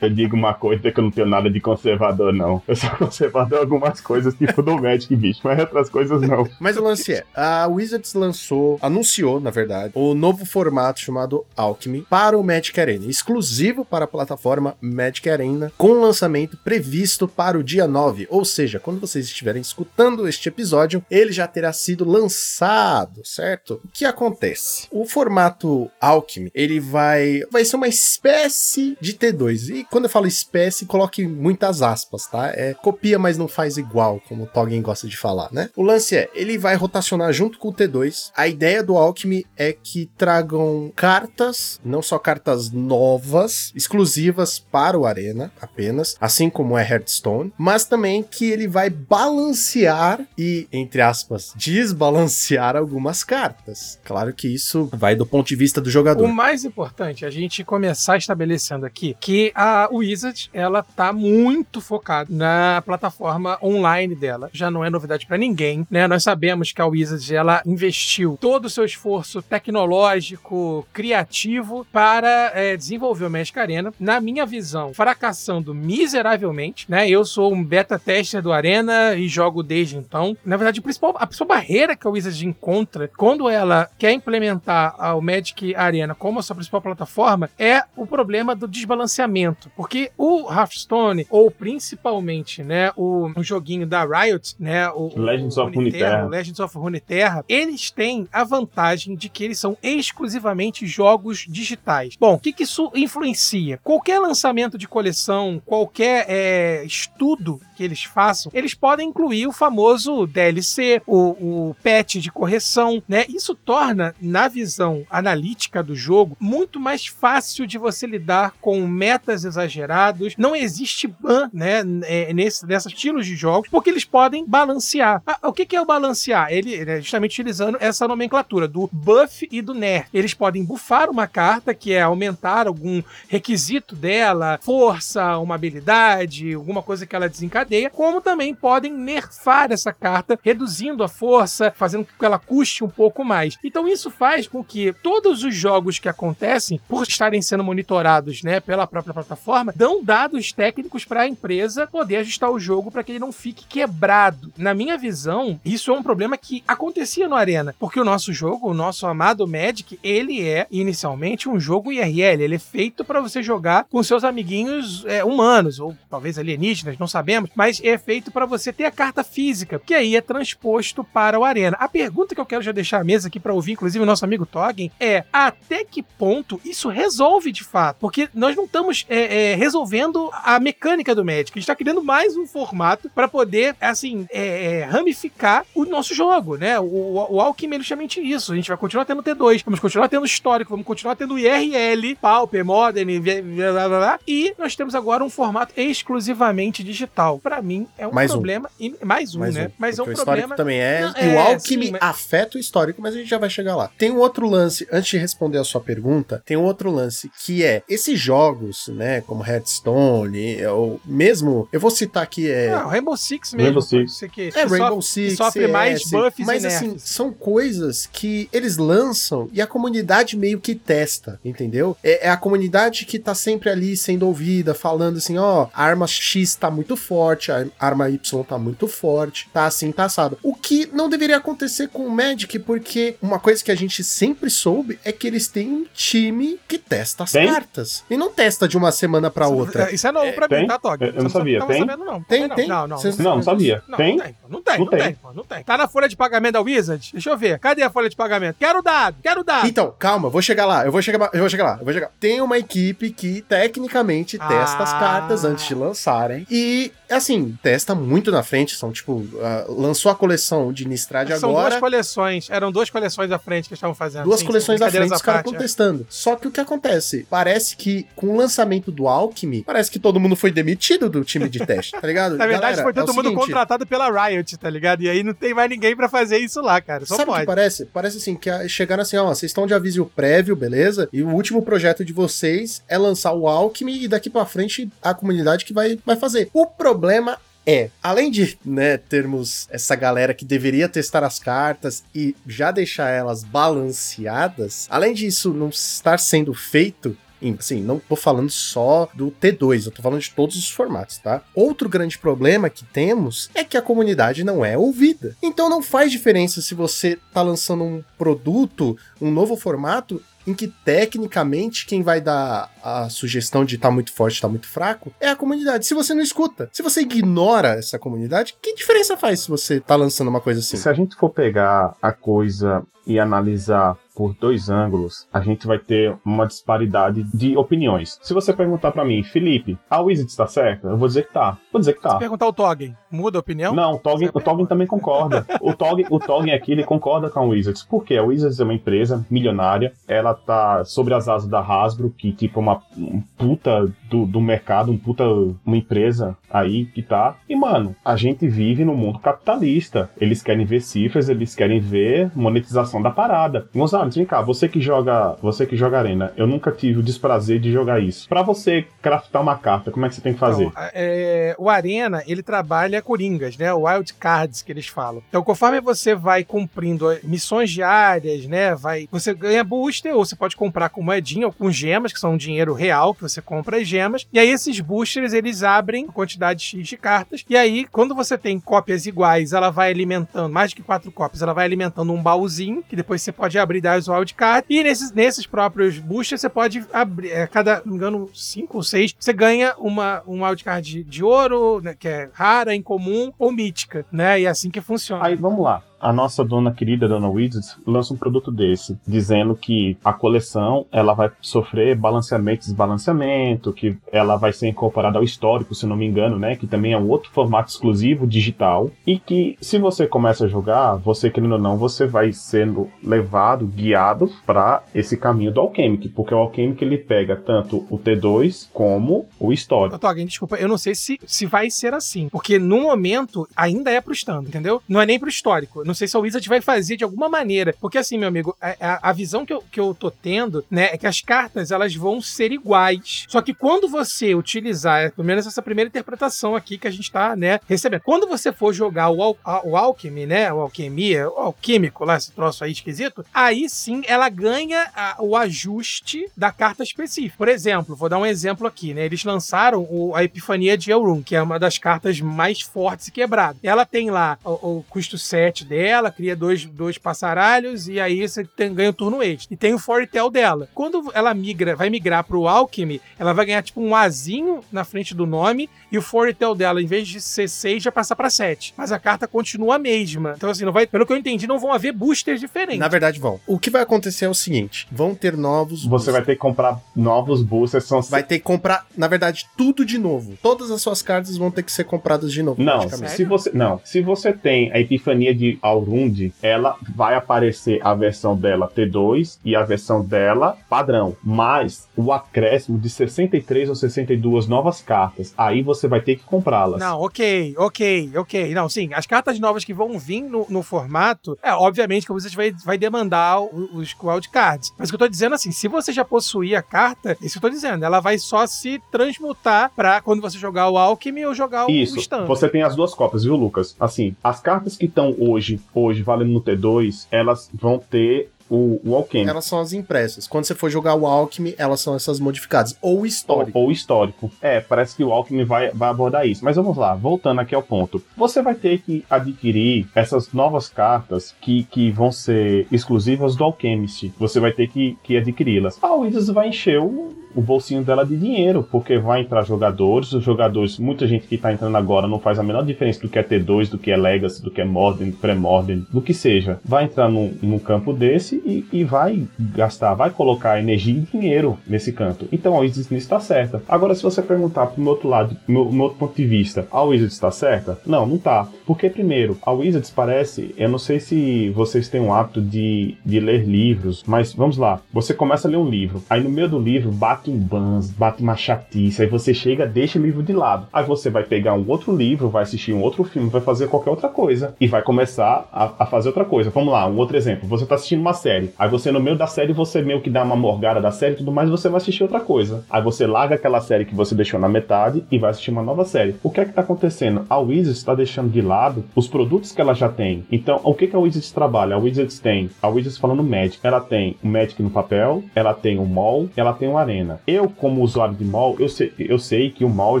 eu 0.00 0.10
digo 0.10 0.36
uma 0.36 0.54
coisa 0.54 0.92
que 0.92 1.00
eu 1.00 1.02
não 1.02 1.10
tenho 1.10 1.26
nada 1.26 1.50
de 1.50 1.60
conservador, 1.60 2.32
não. 2.32 2.62
Eu 2.68 2.76
sou 2.76 2.90
conservador 2.90 3.58
em 3.58 3.62
algumas 3.62 4.00
coisas 4.00 4.32
tipo 4.34 4.62
do 4.62 4.80
Magic, 4.80 5.23
bicho, 5.24 5.40
mas 5.42 5.58
outras 5.58 5.88
coisas 5.88 6.20
não. 6.20 6.48
Mas 6.60 6.76
o 6.76 6.82
lance 6.82 7.12
é, 7.12 7.24
a 7.34 7.66
Wizards 7.66 8.12
lançou, 8.14 8.78
anunciou, 8.82 9.40
na 9.40 9.50
verdade, 9.50 9.92
o 9.94 10.14
novo 10.14 10.44
formato 10.44 11.00
chamado 11.00 11.44
Alchemy 11.56 12.06
para 12.08 12.36
o 12.36 12.42
Magic 12.42 12.78
Arena, 12.78 13.06
exclusivo 13.06 13.84
para 13.84 14.04
a 14.04 14.08
plataforma 14.08 14.76
Magic 14.80 15.28
Arena, 15.28 15.72
com 15.78 16.00
lançamento 16.00 16.56
previsto 16.58 17.26
para 17.26 17.58
o 17.58 17.64
dia 17.64 17.86
9, 17.86 18.26
ou 18.30 18.44
seja, 18.44 18.78
quando 18.78 19.00
vocês 19.00 19.26
estiverem 19.26 19.62
escutando 19.62 20.28
este 20.28 20.48
episódio, 20.48 21.04
ele 21.10 21.32
já 21.32 21.46
terá 21.46 21.72
sido 21.72 22.04
lançado, 22.04 23.22
certo? 23.24 23.80
O 23.84 23.88
que 23.88 24.04
acontece? 24.04 24.86
O 24.90 25.06
formato 25.06 25.90
Alchemy, 26.00 26.50
ele 26.54 26.80
vai 26.80 27.42
vai 27.50 27.64
ser 27.64 27.76
uma 27.76 27.88
espécie 27.88 28.96
de 29.00 29.14
T2. 29.14 29.74
E 29.74 29.84
quando 29.84 30.04
eu 30.04 30.10
falo 30.10 30.26
espécie, 30.26 30.86
coloque 30.86 31.26
muitas 31.26 31.82
aspas, 31.82 32.26
tá? 32.26 32.48
É 32.48 32.74
copia, 32.74 33.18
mas 33.18 33.38
não 33.38 33.48
faz 33.48 33.76
igual, 33.76 34.20
como 34.28 34.44
o 34.44 34.46
Toggen 34.46 34.82
gosta 34.82 35.08
de 35.08 35.13
falar, 35.16 35.48
né? 35.52 35.70
O 35.76 35.82
lance 35.82 36.16
é, 36.16 36.30
ele 36.34 36.58
vai 36.58 36.74
rotacionar 36.76 37.32
junto 37.32 37.58
com 37.58 37.68
o 37.68 37.72
T2. 37.72 38.30
A 38.36 38.48
ideia 38.48 38.82
do 38.82 38.96
Alchemy 38.96 39.46
é 39.56 39.72
que 39.72 40.10
tragam 40.16 40.92
cartas, 40.94 41.80
não 41.84 42.02
só 42.02 42.18
cartas 42.18 42.70
novas, 42.70 43.72
exclusivas 43.74 44.58
para 44.58 44.98
o 44.98 45.06
Arena 45.06 45.52
apenas, 45.60 46.16
assim 46.20 46.50
como 46.50 46.76
é 46.76 46.88
Hearthstone, 46.88 47.52
mas 47.58 47.84
também 47.84 48.22
que 48.22 48.50
ele 48.50 48.68
vai 48.68 48.90
balancear 48.90 50.20
e, 50.36 50.68
entre 50.72 51.00
aspas, 51.00 51.52
desbalancear 51.56 52.76
algumas 52.76 53.24
cartas. 53.24 53.98
Claro 54.04 54.32
que 54.32 54.48
isso 54.48 54.88
vai 54.92 55.14
do 55.14 55.26
ponto 55.26 55.46
de 55.48 55.56
vista 55.56 55.80
do 55.80 55.90
jogador. 55.90 56.24
O 56.24 56.32
mais 56.32 56.64
importante 56.64 57.24
é 57.24 57.28
a 57.28 57.30
gente 57.30 57.64
começar 57.64 58.16
estabelecendo 58.16 58.86
aqui 58.86 59.16
que 59.20 59.52
a 59.54 59.88
Wizard, 59.92 60.50
ela 60.52 60.82
tá 60.82 61.12
muito 61.12 61.80
focada 61.80 62.28
na 62.30 62.82
plataforma 62.84 63.58
online 63.62 64.14
dela. 64.14 64.50
Já 64.52 64.70
não 64.70 64.84
é 64.84 64.90
novidade 64.90 65.03
para 65.26 65.38
ninguém, 65.38 65.86
né? 65.90 66.06
Nós 66.06 66.22
sabemos 66.22 66.72
que 66.72 66.80
a 66.80 66.86
Wizards 66.86 67.30
ela 67.30 67.62
investiu 67.66 68.38
todo 68.40 68.66
o 68.66 68.70
seu 68.70 68.84
esforço 68.84 69.42
tecnológico, 69.42 70.86
criativo 70.92 71.86
para 71.92 72.52
é, 72.54 72.76
desenvolver 72.76 73.26
o 73.26 73.30
Magic 73.30 73.58
Arena. 73.58 73.92
Na 73.98 74.20
minha 74.20 74.46
visão, 74.46 74.92
fracassando 74.94 75.74
miseravelmente, 75.74 76.90
né? 76.90 77.08
Eu 77.08 77.24
sou 77.24 77.52
um 77.52 77.62
beta 77.62 77.98
tester 77.98 78.42
do 78.42 78.52
Arena 78.52 79.14
e 79.14 79.28
jogo 79.28 79.62
desde 79.62 79.96
então. 79.96 80.36
Na 80.44 80.56
verdade, 80.56 80.80
a 80.80 80.82
principal, 80.82 81.14
a 81.18 81.26
principal 81.26 81.48
barreira 81.48 81.96
que 81.96 82.06
a 82.06 82.10
Wizards 82.10 82.42
encontra 82.42 83.10
quando 83.16 83.48
ela 83.48 83.88
quer 83.98 84.12
implementar 84.12 84.94
o 85.16 85.20
Magic 85.20 85.74
Arena 85.74 86.14
como 86.14 86.38
a 86.38 86.42
sua 86.42 86.56
principal 86.56 86.80
plataforma 86.80 87.50
é 87.58 87.82
o 87.96 88.06
problema 88.06 88.54
do 88.54 88.68
desbalanceamento, 88.68 89.70
porque 89.76 90.10
o 90.16 90.50
Hearthstone 90.50 91.26
ou 91.30 91.50
principalmente, 91.50 92.62
né, 92.62 92.90
o, 92.96 93.30
o 93.36 93.42
joguinho 93.42 93.86
da 93.86 94.04
Riot, 94.04 94.54
né, 94.58 94.90
o, 94.94 95.12
Legends 95.16 95.56
of 95.56 95.74
Runeterra, 95.74 96.26
Legends 96.26 96.60
of 96.60 96.76
Runeterra, 96.76 97.44
eles 97.48 97.90
têm 97.90 98.28
a 98.32 98.44
vantagem 98.44 99.14
de 99.14 99.28
que 99.28 99.44
eles 99.44 99.58
são 99.58 99.76
exclusivamente 99.82 100.86
jogos 100.86 101.46
digitais. 101.48 102.16
Bom, 102.18 102.34
o 102.34 102.38
que, 102.38 102.52
que 102.52 102.62
isso 102.62 102.90
influencia? 102.94 103.78
Qualquer 103.82 104.18
lançamento 104.18 104.78
de 104.78 104.88
coleção, 104.88 105.60
qualquer 105.64 106.26
é, 106.28 106.84
estudo 106.84 107.60
que 107.76 107.82
eles 107.82 108.04
façam, 108.04 108.50
eles 108.54 108.74
podem 108.74 109.08
incluir 109.08 109.46
o 109.46 109.52
famoso 109.52 110.26
DLC, 110.26 111.02
o, 111.06 111.68
o 111.70 111.76
patch 111.82 112.16
de 112.16 112.30
correção, 112.30 113.02
né? 113.08 113.24
Isso 113.28 113.54
torna, 113.54 114.14
na 114.20 114.48
visão 114.48 115.04
analítica 115.10 115.82
do 115.82 115.94
jogo, 115.94 116.36
muito 116.38 116.78
mais 116.78 117.06
fácil 117.06 117.66
de 117.66 117.78
você 117.78 118.06
lidar 118.06 118.54
com 118.60 118.86
metas 118.86 119.44
exagerados. 119.44 120.34
Não 120.36 120.54
existe 120.54 121.06
ban, 121.06 121.50
né, 121.52 121.82
é, 122.04 122.32
nesse, 122.32 122.66
nesses 122.66 122.92
estilos 122.92 123.26
de 123.26 123.36
jogos, 123.36 123.68
porque 123.68 123.90
eles 123.90 124.04
podem 124.04 124.44
balancear. 124.84 125.22
Ah, 125.26 125.38
o 125.48 125.52
que, 125.52 125.64
que 125.64 125.74
é 125.74 125.80
o 125.80 125.86
balancear? 125.86 126.52
Ele 126.52 126.74
é 126.76 127.00
justamente 127.00 127.32
utilizando 127.32 127.78
essa 127.80 128.06
nomenclatura 128.06 128.68
do 128.68 128.88
buff 128.92 129.48
e 129.50 129.62
do 129.62 129.72
nerf. 129.72 130.08
Eles 130.12 130.34
podem 130.34 130.64
buffar 130.64 131.08
uma 131.10 131.26
carta, 131.26 131.74
que 131.74 131.92
é 131.92 132.02
aumentar 132.02 132.66
algum 132.66 133.02
requisito 133.28 133.96
dela, 133.96 134.58
força, 134.62 135.38
uma 135.38 135.54
habilidade, 135.54 136.52
alguma 136.52 136.82
coisa 136.82 137.06
que 137.06 137.16
ela 137.16 137.28
desencadeia, 137.28 137.90
como 137.90 138.20
também 138.20 138.54
podem 138.54 138.92
nerfar 138.92 139.72
essa 139.72 139.92
carta, 139.92 140.38
reduzindo 140.42 141.02
a 141.02 141.08
força, 141.08 141.72
fazendo 141.74 142.04
com 142.04 142.18
que 142.18 142.24
ela 142.24 142.38
custe 142.38 142.84
um 142.84 142.90
pouco 142.90 143.24
mais. 143.24 143.56
Então 143.64 143.88
isso 143.88 144.10
faz 144.10 144.46
com 144.46 144.62
que 144.62 144.92
todos 145.02 145.42
os 145.42 145.54
jogos 145.54 145.98
que 145.98 146.08
acontecem, 146.08 146.80
por 146.88 147.04
estarem 147.04 147.40
sendo 147.40 147.64
monitorados 147.64 148.42
né, 148.42 148.60
pela 148.60 148.86
própria 148.86 149.14
plataforma, 149.14 149.72
dão 149.74 150.04
dados 150.04 150.52
técnicos 150.52 151.04
para 151.04 151.22
a 151.22 151.28
empresa 151.28 151.86
poder 151.86 152.16
ajustar 152.16 152.50
o 152.50 152.58
jogo 152.58 152.90
para 152.90 153.02
que 153.02 153.12
ele 153.12 153.18
não 153.18 153.32
fique 153.32 153.66
quebrado. 153.66 154.52
Na 154.56 154.73
minha 154.74 154.96
visão, 154.96 155.60
isso 155.64 155.90
é 155.90 155.94
um 155.94 156.02
problema 156.02 156.36
que 156.36 156.62
acontecia 156.66 157.28
no 157.28 157.34
Arena. 157.34 157.74
Porque 157.78 158.00
o 158.00 158.04
nosso 158.04 158.32
jogo, 158.32 158.70
o 158.70 158.74
nosso 158.74 159.06
amado 159.06 159.46
Magic, 159.46 159.98
ele 160.02 160.46
é 160.46 160.66
inicialmente 160.70 161.48
um 161.48 161.58
jogo 161.58 161.92
IRL. 161.92 162.42
Ele 162.42 162.56
é 162.56 162.58
feito 162.58 163.04
para 163.04 163.20
você 163.20 163.42
jogar 163.42 163.84
com 163.84 164.02
seus 164.02 164.24
amiguinhos 164.24 165.04
é, 165.06 165.24
humanos, 165.24 165.78
ou 165.80 165.96
talvez 166.08 166.38
alienígenas, 166.38 166.98
não 166.98 167.06
sabemos. 167.06 167.50
Mas 167.54 167.80
é 167.82 167.96
feito 167.98 168.30
para 168.30 168.46
você 168.46 168.72
ter 168.72 168.84
a 168.84 168.90
carta 168.90 169.22
física, 169.22 169.80
que 169.84 169.94
aí 169.94 170.16
é 170.16 170.20
transposto 170.20 171.04
para 171.04 171.38
o 171.38 171.44
Arena. 171.44 171.76
A 171.78 171.88
pergunta 171.88 172.34
que 172.34 172.40
eu 172.40 172.46
quero 172.46 172.62
já 172.62 172.72
deixar 172.72 173.00
à 173.00 173.04
mesa 173.04 173.28
aqui 173.28 173.40
para 173.40 173.54
ouvir, 173.54 173.72
inclusive 173.72 174.02
o 174.02 174.06
nosso 174.06 174.24
amigo 174.24 174.46
Toggen, 174.46 174.90
é 174.98 175.24
até 175.32 175.84
que 175.84 176.02
ponto 176.02 176.60
isso 176.64 176.88
resolve 176.88 177.52
de 177.52 177.64
fato? 177.64 177.98
Porque 178.00 178.28
nós 178.34 178.56
não 178.56 178.64
estamos 178.64 179.06
é, 179.08 179.52
é, 179.52 179.54
resolvendo 179.54 180.30
a 180.32 180.58
mecânica 180.60 181.14
do 181.14 181.24
Magic. 181.24 181.52
A 181.52 181.54
gente 181.54 181.58
está 181.58 181.76
criando 181.76 182.02
mais 182.02 182.36
um 182.36 182.46
formato 182.46 183.10
para 183.14 183.28
poder, 183.28 183.76
assim, 183.80 184.26
é, 184.30 184.53
é, 184.54 184.84
ramificar 184.84 185.64
o 185.74 185.84
nosso 185.84 186.14
jogo, 186.14 186.56
né? 186.56 186.78
O, 186.78 186.84
o, 186.84 187.34
o 187.34 187.40
Alchemy 187.40 187.76
é 187.76 187.78
justamente 187.78 188.20
isso. 188.20 188.52
A 188.52 188.56
gente 188.56 188.68
vai 188.68 188.76
continuar 188.76 189.04
tendo 189.04 189.22
T2, 189.22 189.62
vamos 189.64 189.80
continuar 189.80 190.08
tendo 190.08 190.24
histórico, 190.24 190.70
vamos 190.70 190.86
continuar 190.86 191.16
tendo 191.16 191.38
IRL, 191.38 192.16
Pauper, 192.20 192.64
Modern, 192.64 193.20
blá, 193.20 193.88
blá, 193.88 193.88
blá, 193.88 194.20
e 194.26 194.54
nós 194.58 194.76
temos 194.76 194.94
agora 194.94 195.24
um 195.24 195.30
formato 195.30 195.72
exclusivamente 195.76 196.82
digital. 196.82 197.38
Para 197.38 197.60
mim, 197.60 197.86
é 197.98 198.06
um 198.06 198.12
mais 198.12 198.30
problema. 198.30 198.70
Um. 198.80 198.94
mais 199.02 199.34
um, 199.34 199.40
mais 199.40 199.54
né? 199.54 199.66
Um. 199.66 199.70
Mas 199.78 199.98
é 199.98 200.02
um 200.02 200.10
o 200.10 200.14
problema. 200.14 200.56
também 200.56 200.78
é. 200.80 201.00
Não, 201.02 201.10
e 201.10 201.28
o 201.28 201.32
é, 201.32 201.38
Alchemy 201.38 201.86
sim, 201.86 201.92
mas... 201.92 202.02
afeta 202.02 202.56
o 202.56 202.60
histórico, 202.60 203.02
mas 203.02 203.14
a 203.14 203.18
gente 203.18 203.28
já 203.28 203.38
vai 203.38 203.50
chegar 203.50 203.76
lá. 203.76 203.90
Tem 203.98 204.10
um 204.10 204.18
outro 204.18 204.48
lance, 204.48 204.86
antes 204.92 205.10
de 205.10 205.18
responder 205.18 205.58
a 205.58 205.64
sua 205.64 205.80
pergunta, 205.80 206.42
tem 206.44 206.56
um 206.56 206.62
outro 206.62 206.90
lance 206.90 207.30
que 207.44 207.64
é 207.64 207.82
esses 207.88 208.18
jogos, 208.18 208.88
né, 208.88 209.20
como 209.22 209.44
Hearthstone, 209.44 210.64
ou 210.66 211.00
mesmo, 211.04 211.68
eu 211.72 211.80
vou 211.80 211.90
citar 211.90 212.22
aqui 212.22 212.50
é 212.50 212.70
Não, 212.70 212.88
Rainbow 212.88 213.16
Six 213.16 213.52
mesmo. 213.52 213.66
Rainbow 213.66 213.82
Six. 213.82 214.14
Você 214.14 214.28
que, 214.52 214.58
é, 214.58 214.64
Rainbow 214.64 215.02
sofre, 215.02 215.28
Six, 215.30 215.36
sofre 215.36 215.62
CS, 215.62 215.72
mais 215.72 216.02
buffs 216.10 216.46
mas 216.46 216.64
e 216.64 216.66
assim, 216.66 216.98
são 216.98 217.32
coisas 217.32 218.08
que 218.12 218.48
eles 218.52 218.76
lançam 218.76 219.48
e 219.52 219.60
a 219.60 219.66
comunidade 219.66 220.36
meio 220.36 220.60
que 220.60 220.74
testa, 220.74 221.38
entendeu? 221.44 221.96
É, 222.02 222.26
é 222.26 222.30
a 222.30 222.36
comunidade 222.36 223.04
que 223.04 223.18
tá 223.18 223.34
sempre 223.34 223.70
ali 223.70 223.96
sendo 223.96 224.26
ouvida, 224.26 224.74
falando 224.74 225.18
assim, 225.18 225.38
ó, 225.38 225.68
a 225.72 225.84
arma 225.84 226.06
X 226.06 226.54
tá 226.54 226.70
muito 226.70 226.96
forte, 226.96 227.50
a 227.52 227.66
arma 227.78 228.08
Y 228.10 228.42
tá 228.44 228.58
muito 228.58 228.86
forte, 228.88 229.48
tá 229.52 229.66
assim, 229.66 229.90
tá 229.92 230.04
assado. 230.04 230.38
O 230.42 230.54
que 230.54 230.88
não 230.92 231.08
deveria 231.08 231.36
acontecer 231.36 231.88
com 231.88 232.06
o 232.06 232.10
Magic, 232.10 232.58
porque 232.60 233.16
uma 233.20 233.38
coisa 233.38 233.62
que 233.62 233.70
a 233.70 233.74
gente 233.74 234.02
sempre 234.04 234.50
soube 234.50 234.98
é 235.04 235.12
que 235.12 235.26
eles 235.26 235.48
têm 235.48 235.68
um 235.70 235.86
time 235.94 236.58
que 236.68 236.78
testa 236.78 237.24
as 237.24 237.32
Tem? 237.32 237.46
cartas. 237.48 238.04
E 238.10 238.16
não 238.16 238.30
testa 238.30 238.66
de 238.68 238.76
uma 238.76 238.92
semana 238.92 239.30
pra 239.30 239.48
outra. 239.48 239.92
Isso 239.94 240.06
é 240.06 240.12
novo 240.12 240.26
É, 240.26 240.32
pra 240.32 240.48
mim, 240.48 240.56
tem? 240.56 240.66
tá, 240.66 240.78
Tog? 240.78 241.02
Eu- 241.02 241.22
não 241.22 241.30
sabia. 241.30 241.64
Tem? 241.66 241.78
sabendo, 241.80 242.04
não. 242.04 242.22
Tem, 242.22 242.48
não, 242.48 242.56
tem. 242.56 242.68
Não, 242.68 242.86
não. 242.86 242.98
Não, 243.18 243.36
não 243.36 243.42
sabia. 243.42 243.82
Não, 243.88 243.96
Tem? 243.96 244.20
Não 244.48 244.60
tem, 244.62 244.78
não 244.78 244.78
tem, 244.78 244.78
Não 244.78 244.84
não 244.84 244.90
tem, 244.90 245.00
tem. 245.00 245.14
pô, 245.14 245.32
não 245.32 245.44
tem. 245.44 245.64
Tá 245.64 245.76
na 245.78 245.88
folha 245.88 246.08
de 246.08 246.16
pagamento 246.16 246.52
da 246.54 246.60
Wizard? 246.60 247.10
Deixa 247.12 247.30
eu 247.30 247.36
ver. 247.36 247.58
Cadê 247.58 247.82
a 247.82 247.90
folha 247.90 248.08
de 248.10 248.16
pagamento? 248.16 248.56
Quero 248.58 248.82
dado, 248.82 249.16
quero 249.22 249.42
dado. 249.42 249.66
Então, 249.66 249.94
calma, 249.98 250.28
vou 250.28 250.42
chegar 250.42 250.66
lá, 250.66 250.84
eu 250.84 250.92
vou 250.92 251.00
chegar, 251.02 251.30
eu 251.32 251.40
vou 251.40 251.48
chegar 251.48 251.64
lá, 251.64 251.76
eu 251.78 251.84
vou 251.84 251.92
chegar. 251.94 252.10
Tem 252.20 252.40
uma 252.40 252.58
equipe 252.58 253.10
que 253.10 253.42
tecnicamente 253.42 254.38
testa 254.38 254.82
as 254.82 254.92
Ah. 254.92 254.98
cartas 254.98 255.44
antes 255.44 255.66
de 255.66 255.74
lançarem 255.74 256.46
e 256.50 256.92
assim, 257.10 257.56
testa 257.62 257.94
muito 257.94 258.30
na 258.32 258.42
frente, 258.42 258.74
são 258.76 258.90
tipo, 258.90 259.24
ah, 259.40 259.64
lançou 259.68 260.10
a 260.10 260.14
coleção 260.14 260.72
de 260.72 260.86
Nistrad 260.86 261.28
São 261.38 261.52
duas 261.52 261.66
agora, 261.66 261.80
coleções. 261.80 262.48
Eram 262.50 262.72
duas 262.72 262.90
coleções 262.90 263.30
à 263.30 263.38
frente 263.38 263.68
que 263.68 263.74
estavam 263.74 263.94
fazendo. 263.94 264.24
duas 264.24 264.40
Sim, 264.40 264.46
coleções 264.46 264.82
à 264.82 264.90
frente, 264.90 265.12
os 265.12 265.22
caras 265.22 265.40
estão 265.40 265.54
é. 265.54 265.58
testando. 265.58 266.06
Só 266.10 266.34
que 266.36 266.48
o 266.48 266.50
que 266.50 266.60
acontece? 266.60 267.26
Parece 267.30 267.76
que 267.76 268.06
com 268.16 268.28
o 268.28 268.36
lançamento 268.36 268.90
do 268.90 269.06
Alchemy, 269.06 269.62
parece 269.62 269.90
que 269.90 269.98
todo 269.98 270.18
mundo 270.18 270.34
foi 270.36 270.50
demitido 270.50 271.08
do 271.08 271.24
time 271.24 271.48
de 271.48 271.64
teste, 271.64 271.92
tá 271.92 272.06
ligado? 272.06 272.36
Na 272.36 272.46
verdade, 272.46 272.76
Galera, 272.76 272.82
foi 272.82 272.90
é 272.90 272.94
todo 272.94 273.10
o 273.10 273.14
mundo 273.14 273.28
seguinte, 273.28 273.40
contratado 273.46 273.86
pela 273.86 274.10
Riot, 274.10 274.23
tá 274.58 274.70
ligado? 274.70 275.02
E 275.02 275.08
aí 275.08 275.22
não 275.22 275.34
tem 275.34 275.54
mais 275.54 275.68
ninguém 275.70 275.96
pra 275.96 276.08
fazer 276.08 276.38
isso 276.38 276.60
lá, 276.60 276.80
cara. 276.80 277.06
Só 277.06 277.16
Sabe 277.16 277.30
o 277.30 277.32
pode. 277.32 277.40
que 277.40 277.46
parece? 277.46 277.84
Parece 277.86 278.16
assim, 278.18 278.34
que 278.36 278.50
chegaram 278.68 279.02
assim, 279.02 279.16
ó, 279.16 279.26
vocês 279.28 279.50
estão 279.50 279.66
de 279.66 279.74
aviso 279.74 280.04
prévio, 280.06 280.56
beleza? 280.56 281.08
E 281.12 281.22
o 281.22 281.28
último 281.28 281.62
projeto 281.62 282.04
de 282.04 282.12
vocês 282.12 282.82
é 282.88 282.96
lançar 282.98 283.32
o 283.32 283.48
Alchemy 283.48 284.04
e 284.04 284.08
daqui 284.08 284.30
pra 284.30 284.44
frente 284.44 284.90
a 285.02 285.14
comunidade 285.14 285.64
que 285.64 285.72
vai, 285.72 285.98
vai 286.04 286.16
fazer. 286.16 286.48
O 286.52 286.66
problema 286.66 287.38
é, 287.66 287.88
além 288.02 288.30
de, 288.30 288.58
né, 288.64 288.98
termos 288.98 289.66
essa 289.70 289.94
galera 289.94 290.34
que 290.34 290.44
deveria 290.44 290.88
testar 290.88 291.24
as 291.24 291.38
cartas 291.38 292.04
e 292.14 292.36
já 292.46 292.70
deixar 292.70 293.08
elas 293.08 293.42
balanceadas, 293.42 294.86
além 294.90 295.14
disso 295.14 295.52
não 295.52 295.70
estar 295.70 296.18
sendo 296.18 296.52
feito, 296.52 297.16
Assim, 297.58 297.82
não 297.82 297.98
tô 297.98 298.16
falando 298.16 298.50
só 298.50 299.08
do 299.14 299.30
T2, 299.30 299.86
eu 299.86 299.92
tô 299.92 300.02
falando 300.02 300.20
de 300.20 300.30
todos 300.30 300.56
os 300.56 300.70
formatos, 300.70 301.18
tá? 301.18 301.42
Outro 301.54 301.88
grande 301.88 302.18
problema 302.18 302.70
que 302.70 302.84
temos 302.84 303.50
é 303.54 303.64
que 303.64 303.76
a 303.76 303.82
comunidade 303.82 304.44
não 304.44 304.64
é 304.64 304.78
ouvida. 304.78 305.36
Então 305.42 305.68
não 305.68 305.82
faz 305.82 306.10
diferença 306.10 306.62
se 306.62 306.74
você 306.74 307.18
tá 307.32 307.42
lançando 307.42 307.84
um 307.84 308.02
produto, 308.16 308.96
um 309.20 309.30
novo 309.30 309.56
formato, 309.56 310.22
em 310.46 310.54
que 310.54 310.68
tecnicamente 310.68 311.86
quem 311.86 312.02
vai 312.02 312.20
dar 312.20 312.70
a 312.82 313.08
sugestão 313.08 313.64
de 313.64 313.78
tá 313.78 313.90
muito 313.90 314.12
forte, 314.12 314.40
tá 314.40 314.48
muito 314.48 314.68
fraco, 314.68 315.12
é 315.20 315.28
a 315.28 315.36
comunidade. 315.36 315.86
Se 315.86 315.94
você 315.94 316.14
não 316.14 316.22
escuta, 316.22 316.68
se 316.72 316.82
você 316.82 317.00
ignora 317.00 317.70
essa 317.78 317.98
comunidade, 317.98 318.54
que 318.60 318.74
diferença 318.74 319.16
faz 319.16 319.40
se 319.40 319.48
você 319.48 319.80
tá 319.80 319.96
lançando 319.96 320.28
uma 320.28 320.40
coisa 320.40 320.60
assim? 320.60 320.76
Se 320.76 320.88
a 320.88 320.92
gente 320.92 321.16
for 321.16 321.30
pegar 321.30 321.96
a 322.00 322.12
coisa 322.12 322.84
e 323.06 323.18
analisar 323.18 323.96
por 324.14 324.34
dois 324.34 324.70
ângulos, 324.70 325.26
a 325.32 325.40
gente 325.40 325.66
vai 325.66 325.78
ter 325.78 326.16
uma 326.24 326.46
disparidade 326.46 327.24
de 327.34 327.56
opiniões. 327.56 328.18
Se 328.22 328.32
você 328.32 328.52
perguntar 328.52 328.92
pra 328.92 329.04
mim, 329.04 329.22
Felipe, 329.22 329.76
a 329.90 330.00
Wizard 330.00 330.30
está 330.30 330.46
certa? 330.46 330.88
Eu 330.88 330.96
vou 330.96 331.08
dizer 331.08 331.26
que 331.26 331.32
tá. 331.32 331.58
Vou 331.72 331.80
dizer 331.80 331.94
que 331.94 332.00
tá. 332.00 332.16
Perguntar 332.16 332.46
o 332.46 332.52
Toggen, 332.52 332.96
muda 333.10 333.38
a 333.38 333.40
opinião? 333.40 333.74
Não, 333.74 333.94
o 333.94 333.98
Toggen, 333.98 334.30
o 334.32 334.40
Toggen 334.40 334.66
também 334.66 334.86
concorda. 334.86 335.44
O 335.60 335.74
Toggen, 335.74 336.06
o 336.10 336.18
Toggen 336.18 336.52
aqui, 336.52 336.72
ele 336.72 336.84
concorda 336.84 337.30
com 337.30 337.40
a 337.40 337.42
Wizards. 337.42 337.82
Por 337.82 338.04
quê? 338.04 338.16
A 338.16 338.22
Wizards 338.22 338.60
é 338.60 338.64
uma 338.64 338.74
empresa 338.74 339.24
milionária. 339.30 339.92
Ela 340.06 340.34
tá 340.34 340.84
sobre 340.84 341.14
as 341.14 341.26
asas 341.26 341.48
da 341.48 341.60
Hasbro, 341.60 342.10
que 342.10 342.32
tipo 342.32 342.60
uma 342.60 342.82
um 342.96 343.22
puta 343.38 343.90
do, 344.10 344.26
do 344.26 344.40
mercado, 344.40 344.92
um 344.92 344.98
puta 344.98 345.24
uma 345.64 345.76
empresa 345.76 346.36
aí 346.50 346.84
que 346.86 347.02
tá. 347.02 347.36
E, 347.48 347.56
mano, 347.56 347.96
a 348.04 348.14
gente 348.14 348.46
vive 348.46 348.84
no 348.84 348.94
mundo 348.94 349.18
capitalista. 349.18 350.10
Eles 350.20 350.42
querem 350.42 350.66
ver 350.66 350.80
cifras, 350.80 351.28
eles 351.28 351.54
querem 351.54 351.80
ver 351.80 352.30
monetização 352.34 352.93
da 353.02 353.10
parada. 353.10 353.68
Gonzalo, 353.74 354.10
vem 354.10 354.24
cá, 354.24 354.40
você 354.40 354.68
que 354.68 354.80
joga, 354.80 355.36
você 355.40 355.66
que 355.66 355.76
joga 355.76 355.98
arena, 355.98 356.32
eu 356.36 356.46
nunca 356.46 356.70
tive 356.70 357.00
o 357.00 357.02
desprazer 357.02 357.58
de 357.58 357.72
jogar 357.72 358.00
isso. 358.00 358.28
Pra 358.28 358.42
você 358.42 358.86
craftar 359.02 359.42
uma 359.42 359.56
carta, 359.56 359.90
como 359.90 360.04
é 360.06 360.08
que 360.08 360.14
você 360.14 360.20
tem 360.20 360.32
que 360.32 360.38
fazer? 360.38 360.64
Então, 360.64 360.82
é, 360.92 361.54
o 361.58 361.68
Arena, 361.68 362.22
ele 362.26 362.42
trabalha 362.42 363.02
coringas, 363.02 363.56
né? 363.56 363.72
Wild 363.72 364.14
cards 364.14 364.62
que 364.62 364.72
eles 364.72 364.86
falam. 364.86 365.22
Então, 365.28 365.42
conforme 365.42 365.80
você 365.80 366.14
vai 366.14 366.44
cumprindo 366.44 367.06
missões 367.22 367.70
diárias, 367.70 368.46
né? 368.46 368.74
Vai, 368.74 369.08
você 369.10 369.34
ganha 369.34 369.64
booster, 369.64 370.14
ou 370.14 370.24
você 370.24 370.36
pode 370.36 370.56
comprar 370.56 370.88
com 370.88 371.02
moedinha 371.02 371.46
ou 371.46 371.52
com 371.52 371.70
gemas, 371.70 372.12
que 372.12 372.20
são 372.20 372.34
um 372.34 372.36
dinheiro 372.36 372.74
real, 372.74 373.14
que 373.14 373.22
você 373.22 373.40
compra 373.40 373.78
as 373.78 373.88
gemas. 373.88 374.26
E 374.32 374.38
aí, 374.38 374.48
esses 374.48 374.80
boosters, 374.80 375.32
eles 375.32 375.62
abrem 375.62 376.06
quantidade 376.06 376.62
X 376.62 376.86
de 376.86 376.96
cartas. 376.96 377.44
E 377.48 377.56
aí, 377.56 377.84
quando 377.90 378.14
você 378.14 378.36
tem 378.38 378.58
cópias 378.60 379.06
iguais, 379.06 379.52
ela 379.52 379.70
vai 379.70 379.90
alimentando, 379.90 380.52
mais 380.52 380.70
de 380.70 380.76
que 380.76 380.82
quatro 380.82 381.10
cópias, 381.10 381.42
ela 381.42 381.52
vai 381.52 381.64
alimentando 381.64 382.12
um 382.12 382.22
baúzinho, 382.22 382.83
que 382.88 382.96
depois 382.96 383.22
você 383.22 383.32
pode 383.32 383.58
abrir 383.58 383.78
e 383.78 383.80
dar 383.80 383.98
os 383.98 384.08
wild 384.08 384.34
cards. 384.34 384.66
E 384.68 384.82
nesses, 384.82 385.12
nesses 385.12 385.46
próprios 385.46 385.98
boosters, 385.98 386.40
você 386.40 386.48
pode 386.48 386.84
abrir, 386.92 387.30
é, 387.30 387.46
cada, 387.46 387.82
não 387.84 387.92
me 387.92 387.96
engano, 387.96 388.30
cinco 388.34 388.78
ou 388.78 388.82
seis, 388.82 389.14
você 389.18 389.32
ganha 389.32 389.74
uma, 389.78 390.22
um 390.26 390.44
wildcard 390.44 390.88
de, 390.88 391.02
de 391.02 391.24
ouro, 391.24 391.80
né, 391.80 391.94
que 391.98 392.08
é 392.08 392.28
rara, 392.32 392.74
incomum 392.74 393.32
ou 393.38 393.52
mítica, 393.52 394.04
né? 394.10 394.40
E 394.40 394.44
é 394.44 394.48
assim 394.48 394.70
que 394.70 394.80
funciona. 394.80 395.26
Aí 395.26 395.34
vamos 395.34 395.62
lá. 395.62 395.82
A 396.00 396.12
nossa 396.12 396.44
dona 396.44 396.72
querida, 396.72 397.08
dona 397.08 397.28
Wizards, 397.28 397.76
lança 397.86 398.12
um 398.12 398.16
produto 398.16 398.50
desse, 398.50 398.98
dizendo 399.06 399.54
que 399.54 399.96
a 400.04 400.12
coleção 400.12 400.86
ela 400.92 401.14
vai 401.14 401.30
sofrer 401.40 401.96
balanceamento 401.96 402.64
e 402.64 402.66
desbalanceamento, 402.66 403.72
que 403.72 403.96
ela 404.12 404.36
vai 404.36 404.52
ser 404.52 404.68
incorporada 404.68 405.18
ao 405.18 405.24
histórico, 405.24 405.74
se 405.74 405.86
não 405.86 405.96
me 405.96 406.06
engano, 406.06 406.38
né? 406.38 406.56
Que 406.56 406.66
também 406.66 406.92
é 406.92 406.98
um 406.98 407.08
outro 407.08 407.30
formato 407.30 407.70
exclusivo 407.70 408.26
digital. 408.26 408.90
E 409.06 409.18
que 409.18 409.56
se 409.60 409.78
você 409.78 410.06
começa 410.06 410.44
a 410.44 410.48
jogar, 410.48 410.96
você 410.96 411.30
querendo 411.30 411.52
ou 411.52 411.58
não, 411.58 411.76
você 411.76 412.06
vai 412.06 412.32
sendo 412.32 412.90
levado, 413.02 413.66
guiado 413.66 414.30
para 414.46 414.82
esse 414.94 415.16
caminho 415.16 415.52
do 415.52 415.60
Alchemic, 415.60 416.08
porque 416.10 416.34
o 416.34 416.38
Alchemic 416.38 416.84
ele 416.84 416.98
pega 416.98 417.36
tanto 417.36 417.86
o 417.90 417.98
T2 417.98 418.68
como 418.72 419.26
o 419.38 419.52
histórico. 419.52 419.98
Toggen, 419.98 420.26
desculpa, 420.26 420.56
eu 420.56 420.68
não 420.68 420.78
sei 420.78 420.94
se, 420.94 421.18
se 421.26 421.46
vai 421.46 421.70
ser 421.70 421.94
assim. 421.94 422.28
Porque 422.28 422.58
no 422.58 422.82
momento 422.82 423.48
ainda 423.56 423.90
é 423.90 424.00
pro 424.00 424.12
stand, 424.12 424.42
entendeu? 424.42 424.82
Não 424.88 425.00
é 425.00 425.06
nem 425.06 425.18
pro 425.18 425.28
histórico. 425.28 425.84
Não 425.84 425.93
não 425.94 425.96
sei 425.96 426.08
se 426.08 426.16
a 426.16 426.20
Wizard 426.20 426.48
vai 426.48 426.60
fazer 426.60 426.96
de 426.96 427.04
alguma 427.04 427.28
maneira. 427.28 427.74
Porque 427.80 427.98
assim, 427.98 428.18
meu 428.18 428.26
amigo, 428.26 428.56
a, 428.60 429.10
a, 429.10 429.12
visão 429.12 429.46
que 429.46 429.52
eu, 429.52 429.62
que 429.70 429.78
eu 429.78 429.94
tô 429.94 430.10
tendo, 430.10 430.64
né, 430.68 430.90
é 430.92 430.98
que 430.98 431.06
as 431.06 431.20
cartas 431.20 431.70
elas 431.70 431.94
vão 431.94 432.20
ser 432.20 432.50
iguais. 432.50 433.26
Só 433.28 433.40
que 433.40 433.54
quando 433.54 433.88
você 433.88 434.34
utilizar, 434.34 435.12
pelo 435.12 435.26
menos 435.26 435.46
essa 435.46 435.62
primeira 435.62 435.88
interpretação 435.88 436.56
aqui 436.56 436.76
que 436.76 436.88
a 436.88 436.90
gente 436.90 437.12
tá, 437.12 437.36
né, 437.36 437.60
recebendo. 437.68 438.02
Quando 438.02 438.26
você 438.26 438.52
for 438.52 438.74
jogar 438.74 439.10
o, 439.10 439.22
Al, 439.22 439.38
o 439.64 439.76
Alchemy, 439.76 440.26
né, 440.26 440.52
o 440.52 440.60
Alquimia, 440.60 441.28
o 441.30 441.38
Alquímico 441.38 442.04
lá, 442.04 442.16
esse 442.16 442.32
troço 442.32 442.64
aí 442.64 442.72
esquisito, 442.72 443.24
aí 443.32 443.68
sim 443.68 444.02
ela 444.08 444.28
ganha 444.28 444.90
a, 444.96 445.16
o 445.20 445.36
ajuste 445.36 446.26
da 446.36 446.50
carta 446.50 446.82
específica. 446.82 447.38
Por 447.38 447.48
exemplo, 447.48 447.94
vou 447.94 448.08
dar 448.08 448.18
um 448.18 448.26
exemplo 448.26 448.66
aqui, 448.66 448.92
né, 448.92 449.04
eles 449.04 449.22
lançaram 449.22 449.86
o, 449.88 450.12
a 450.16 450.24
Epifania 450.24 450.76
de 450.76 450.90
Elrond, 450.90 451.22
que 451.22 451.36
é 451.36 451.42
uma 451.42 451.58
das 451.58 451.78
cartas 451.78 452.20
mais 452.20 452.60
fortes 452.60 453.06
e 453.06 453.12
quebradas. 453.12 453.58
Ela 453.62 453.86
tem 453.86 454.10
lá 454.10 454.36
o, 454.44 454.78
o 454.78 454.84
custo 454.88 455.16
7 455.16 455.64
dela, 455.64 455.73
cria 456.14 456.36
dois, 456.36 456.64
dois 456.64 456.98
passaralhos 456.98 457.88
e 457.88 458.00
aí 458.00 458.26
você 458.26 458.44
tem, 458.44 458.72
ganha 458.72 458.90
o 458.90 458.94
turno 458.94 459.22
extra. 459.22 459.54
E 459.54 459.56
tem 459.56 459.74
o 459.74 459.78
Foretell 459.78 460.30
dela. 460.30 460.68
Quando 460.74 461.10
ela 461.14 461.34
migra, 461.34 461.76
vai 461.76 461.90
migrar 461.90 462.24
pro 462.24 462.46
Alchemy, 462.46 463.00
ela 463.18 463.32
vai 463.32 463.46
ganhar 463.46 463.62
tipo 463.62 463.80
um 463.80 463.94
Azinho 463.94 464.60
na 464.70 464.84
frente 464.84 465.14
do 465.14 465.26
nome 465.26 465.68
e 465.90 465.98
o 465.98 466.02
Foretell 466.02 466.54
dela, 466.54 466.82
em 466.82 466.86
vez 466.86 467.08
de 467.08 467.20
ser 467.20 467.48
6, 467.48 467.82
já 467.82 467.92
passa 467.92 468.14
para 468.14 468.30
7. 468.30 468.74
Mas 468.76 468.92
a 468.92 468.98
carta 468.98 469.26
continua 469.26 469.76
a 469.76 469.78
mesma. 469.78 470.34
Então, 470.36 470.50
assim, 470.50 470.64
não 470.64 470.72
vai, 470.72 470.86
pelo 470.86 471.06
que 471.06 471.12
eu 471.12 471.16
entendi, 471.16 471.46
não 471.46 471.58
vão 471.58 471.72
haver 471.72 471.92
boosters 471.92 472.40
diferentes. 472.40 472.78
Na 472.78 472.88
verdade, 472.88 473.18
vão. 473.18 473.40
O 473.46 473.58
que 473.58 473.70
vai 473.70 473.82
acontecer 473.82 474.24
é 474.26 474.28
o 474.28 474.34
seguinte: 474.34 474.86
vão 474.90 475.14
ter 475.14 475.36
novos. 475.36 475.82
Você 475.82 475.88
boosters. 475.88 476.12
vai 476.12 476.24
ter 476.24 476.34
que 476.34 476.40
comprar 476.40 476.80
novos 476.94 477.42
boosters. 477.42 477.84
São 477.84 478.00
Vai 478.02 478.22
ter 478.22 478.38
que 478.38 478.44
comprar, 478.44 478.86
na 478.96 479.08
verdade, 479.08 479.46
tudo 479.56 479.84
de 479.84 479.98
novo. 479.98 480.36
Todas 480.42 480.70
as 480.70 480.82
suas 480.82 481.02
cartas 481.02 481.36
vão 481.36 481.50
ter 481.50 481.62
que 481.62 481.72
ser 481.72 481.84
compradas 481.84 482.32
de 482.32 482.42
novo. 482.42 482.62
Não, 482.62 482.88
se 482.88 483.24
você 483.24 483.50
não, 483.54 483.80
se 483.84 484.00
você 484.00 484.32
tem 484.32 484.72
a 484.72 484.78
epifania 484.78 485.34
de 485.34 485.58
Aurund, 485.64 486.32
ela 486.42 486.76
vai 486.94 487.14
aparecer 487.14 487.80
a 487.82 487.94
versão 487.94 488.36
dela 488.36 488.68
T2 488.68 489.38
e 489.44 489.56
a 489.56 489.62
versão 489.62 490.04
dela 490.04 490.56
padrão, 490.68 491.16
mas 491.24 491.88
o 491.96 492.12
acréscimo 492.12 492.78
de 492.78 492.90
63 492.90 493.68
ou 493.70 493.74
62 493.74 494.46
novas 494.46 494.82
cartas, 494.82 495.32
aí 495.38 495.62
você 495.62 495.88
vai 495.88 496.00
ter 496.00 496.16
que 496.16 496.24
comprá-las. 496.24 496.78
Não, 496.80 497.00
ok, 497.00 497.54
ok, 497.56 498.10
ok. 498.16 498.54
Não, 498.54 498.68
sim, 498.68 498.90
as 498.92 499.06
cartas 499.06 499.38
novas 499.40 499.64
que 499.64 499.72
vão 499.72 499.98
vir 499.98 500.22
no, 500.22 500.46
no 500.50 500.62
formato, 500.62 501.38
é 501.42 501.52
obviamente 501.52 502.06
que 502.06 502.12
você 502.12 502.28
vai, 502.30 502.52
vai 502.64 502.76
demandar 502.78 503.40
o- 503.40 503.70
os 503.74 503.94
wildcards. 504.02 504.72
Mas 504.78 504.88
o 504.88 504.92
que 504.92 504.96
eu 504.96 504.98
tô 504.98 505.08
dizendo 505.08 505.34
assim, 505.34 505.50
se 505.50 505.66
você 505.68 505.92
já 505.92 506.04
possuir 506.04 506.56
a 506.56 506.62
carta, 506.62 507.16
isso 507.22 507.38
que 507.40 507.44
eu 507.46 507.50
tô 507.50 507.54
dizendo, 507.54 507.84
ela 507.84 508.00
vai 508.00 508.18
só 508.18 508.46
se 508.46 508.80
transmutar 508.90 509.70
pra 509.74 510.00
quando 510.00 510.20
você 510.20 510.38
jogar 510.38 510.68
o 510.68 510.76
Alchemy 510.78 511.24
ou 511.26 511.34
jogar 511.34 511.66
o, 511.66 511.70
Isso, 511.70 511.98
o 511.98 512.26
você 512.26 512.48
tem 512.48 512.62
as 512.62 512.74
duas 512.76 512.94
cópias, 512.94 513.24
viu, 513.24 513.36
Lucas? 513.36 513.74
Assim, 513.78 514.14
as 514.22 514.40
cartas 514.40 514.76
que 514.76 514.86
estão 514.86 515.14
hoje, 515.18 515.53
hoje 515.74 516.02
valendo 516.02 516.32
no 516.32 516.42
T2, 516.42 517.06
elas 517.10 517.50
vão 517.52 517.78
ter 517.78 518.30
o, 518.48 518.80
o 518.84 518.94
Alchemy. 518.94 519.28
Elas 519.28 519.44
são 519.44 519.60
as 519.60 519.72
impressas. 519.72 520.26
Quando 520.26 520.44
você 520.44 520.54
for 520.54 520.70
jogar 520.70 520.94
o 520.94 521.06
Alchemy, 521.06 521.54
elas 521.58 521.80
são 521.80 521.94
essas 521.94 522.20
modificadas. 522.20 522.76
Ou 522.80 522.94
o 522.94 522.98
Ou, 522.98 523.06
histórico. 523.06 523.58
ou 523.58 523.70
histórico. 523.72 524.30
É, 524.40 524.60
parece 524.60 524.96
que 524.96 525.04
o 525.04 525.12
Alckmin 525.12 525.44
vai, 525.44 525.70
vai 525.70 525.88
abordar 525.90 526.26
isso. 526.26 526.44
Mas 526.44 526.56
vamos 526.56 526.76
lá, 526.76 526.94
voltando 526.94 527.40
aqui 527.40 527.54
ao 527.54 527.62
ponto. 527.62 528.02
Você 528.16 528.40
vai 528.42 528.54
ter 528.54 528.80
que 528.80 529.04
adquirir 529.08 529.86
essas 529.94 530.32
novas 530.32 530.68
cartas 530.68 531.34
que, 531.40 531.64
que 531.64 531.90
vão 531.90 532.10
ser 532.12 532.66
exclusivas 532.70 533.36
do 533.36 533.44
Alchemist. 533.44 534.12
Você 534.18 534.40
vai 534.40 534.52
ter 534.52 534.68
que, 534.68 534.96
que 535.02 535.16
adquiri-las. 535.16 535.78
A 535.82 535.94
Wizards 535.94 536.28
vai 536.28 536.48
encher 536.48 536.80
o, 536.80 537.14
o 537.34 537.40
bolsinho 537.40 537.82
dela 537.82 538.04
de 538.04 538.16
dinheiro, 538.16 538.66
porque 538.70 538.98
vai 538.98 539.20
entrar 539.22 539.42
jogadores. 539.44 540.12
Os 540.12 540.22
jogadores, 540.24 540.78
muita 540.78 541.06
gente 541.06 541.26
que 541.26 541.36
tá 541.38 541.52
entrando 541.52 541.76
agora 541.76 542.06
não 542.06 542.18
faz 542.18 542.38
a 542.38 542.42
menor 542.42 542.64
diferença 542.64 543.00
do 543.00 543.08
que 543.08 543.18
é 543.18 543.22
T2, 543.22 543.70
do 543.70 543.78
que 543.78 543.90
é 543.90 543.96
Legacy, 543.96 544.42
do 544.42 544.50
que 544.50 544.60
é 544.60 544.64
Modern, 544.64 545.12
Pré-Modern, 545.12 545.82
do 545.90 546.00
que 546.00 546.14
seja. 546.14 546.58
Vai 546.64 546.84
entrar 546.84 547.08
num, 547.08 547.34
num 547.42 547.58
campo 547.58 547.92
desse 547.92 548.33
e, 548.44 548.66
e 548.72 548.84
vai 548.84 549.26
gastar, 549.38 549.94
vai 549.94 550.10
colocar 550.10 550.58
energia 550.58 550.94
e 550.94 551.18
dinheiro 551.18 551.58
nesse 551.66 551.92
canto. 551.92 552.28
Então 552.32 552.54
a 552.56 552.60
Wizards 552.60 552.90
está 552.92 553.20
certa. 553.20 553.62
Agora, 553.68 553.94
se 553.94 554.02
você 554.02 554.22
perguntar 554.22 554.66
pro 554.66 554.80
meu 554.80 554.92
outro 554.92 555.08
lado, 555.08 555.36
meu, 555.46 555.70
meu 555.70 555.84
outro 555.84 555.98
ponto 555.98 556.16
de 556.16 556.26
vista, 556.26 556.66
a 556.70 556.82
Wizards 556.82 557.14
está 557.14 557.30
certa? 557.30 557.78
Não, 557.86 558.06
não 558.06 558.18
tá. 558.18 558.48
Porque, 558.66 558.88
primeiro, 558.88 559.36
a 559.42 559.52
Wizards 559.52 559.90
parece, 559.90 560.54
eu 560.56 560.68
não 560.68 560.78
sei 560.78 561.00
se 561.00 561.50
vocês 561.50 561.88
têm 561.88 562.00
um 562.00 562.12
hábito 562.12 562.40
de, 562.40 562.96
de 563.04 563.20
ler 563.20 563.44
livros, 563.44 564.02
mas 564.06 564.32
vamos 564.32 564.56
lá, 564.56 564.80
você 564.92 565.12
começa 565.14 565.48
a 565.48 565.50
ler 565.50 565.56
um 565.56 565.68
livro, 565.68 566.02
aí 566.08 566.22
no 566.22 566.30
meio 566.30 566.48
do 566.48 566.58
livro 566.58 566.90
bate 566.90 567.30
um 567.30 567.38
bans, 567.38 567.90
bate 567.90 568.22
uma 568.22 568.36
chatice, 568.36 569.02
aí 569.02 569.08
você 569.08 569.34
chega, 569.34 569.66
deixa 569.66 569.98
o 569.98 570.02
livro 570.02 570.22
de 570.22 570.32
lado. 570.32 570.66
Aí 570.72 570.84
você 570.84 571.10
vai 571.10 571.24
pegar 571.24 571.54
um 571.54 571.64
outro 571.68 571.94
livro, 571.94 572.28
vai 572.28 572.42
assistir 572.42 572.72
um 572.72 572.82
outro 572.82 573.04
filme, 573.04 573.28
vai 573.28 573.40
fazer 573.40 573.68
qualquer 573.68 573.90
outra 573.90 574.08
coisa 574.08 574.54
e 574.60 574.66
vai 574.66 574.82
começar 574.82 575.48
a, 575.52 575.72
a 575.78 575.86
fazer 575.86 576.08
outra 576.08 576.24
coisa. 576.24 576.50
Vamos 576.50 576.72
lá, 576.72 576.86
um 576.86 576.96
outro 576.96 577.16
exemplo. 577.16 577.48
Você 577.48 577.66
tá 577.66 577.74
assistindo 577.74 578.00
uma 578.00 578.14
série, 578.24 578.54
aí 578.58 578.70
você 578.70 578.90
no 578.90 579.00
meio 579.00 579.18
da 579.18 579.26
série 579.26 579.52
você 579.52 579.82
meio 579.82 580.00
que 580.00 580.08
dá 580.08 580.22
uma 580.22 580.34
morgada 580.34 580.80
da 580.80 580.90
série 580.90 581.12
e 581.12 581.16
tudo 581.18 581.30
mais, 581.30 581.50
você 581.50 581.68
vai 581.68 581.76
assistir 581.76 582.02
outra 582.02 582.20
coisa. 582.20 582.64
Aí 582.70 582.82
você 582.82 583.06
larga 583.06 583.34
aquela 583.34 583.60
série 583.60 583.84
que 583.84 583.94
você 583.94 584.14
deixou 584.14 584.40
na 584.40 584.48
metade 584.48 585.04
e 585.10 585.18
vai 585.18 585.30
assistir 585.30 585.50
uma 585.50 585.62
nova 585.62 585.84
série. 585.84 586.14
O 586.22 586.30
que 586.30 586.40
é 586.40 586.46
que 586.46 586.52
tá 586.54 586.62
acontecendo? 586.62 587.26
A 587.28 587.38
Wizards 587.38 587.76
está 587.76 587.94
deixando 587.94 588.30
de 588.30 588.40
lado 588.40 588.82
os 588.96 589.06
produtos 589.06 589.52
que 589.52 589.60
ela 589.60 589.74
já 589.74 589.90
tem. 589.90 590.24
Então, 590.32 590.58
o 590.64 590.72
que 590.72 590.86
que 590.86 590.96
a 590.96 590.98
Wizards 590.98 591.32
trabalha? 591.32 591.76
A 591.76 591.78
Wizards 591.78 592.18
tem, 592.18 592.48
a 592.62 592.68
Wizards 592.68 592.96
falando 592.96 593.22
Magic, 593.22 593.58
ela 593.62 593.80
tem 593.80 594.16
o 594.24 594.26
Magic 594.26 594.62
no 594.62 594.70
papel, 594.70 595.22
ela 595.34 595.52
tem 595.52 595.78
o 595.78 595.84
Mall, 595.84 596.30
ela 596.34 596.54
tem 596.54 596.68
o 596.68 596.78
Arena. 596.78 597.20
Eu, 597.26 597.50
como 597.50 597.82
usuário 597.82 598.14
de 598.14 598.24
Mall, 598.24 598.56
eu 598.58 598.70
sei, 598.70 598.90
eu 598.98 599.18
sei 599.18 599.50
que 599.50 599.66
o 599.66 599.68
Mall 599.68 600.00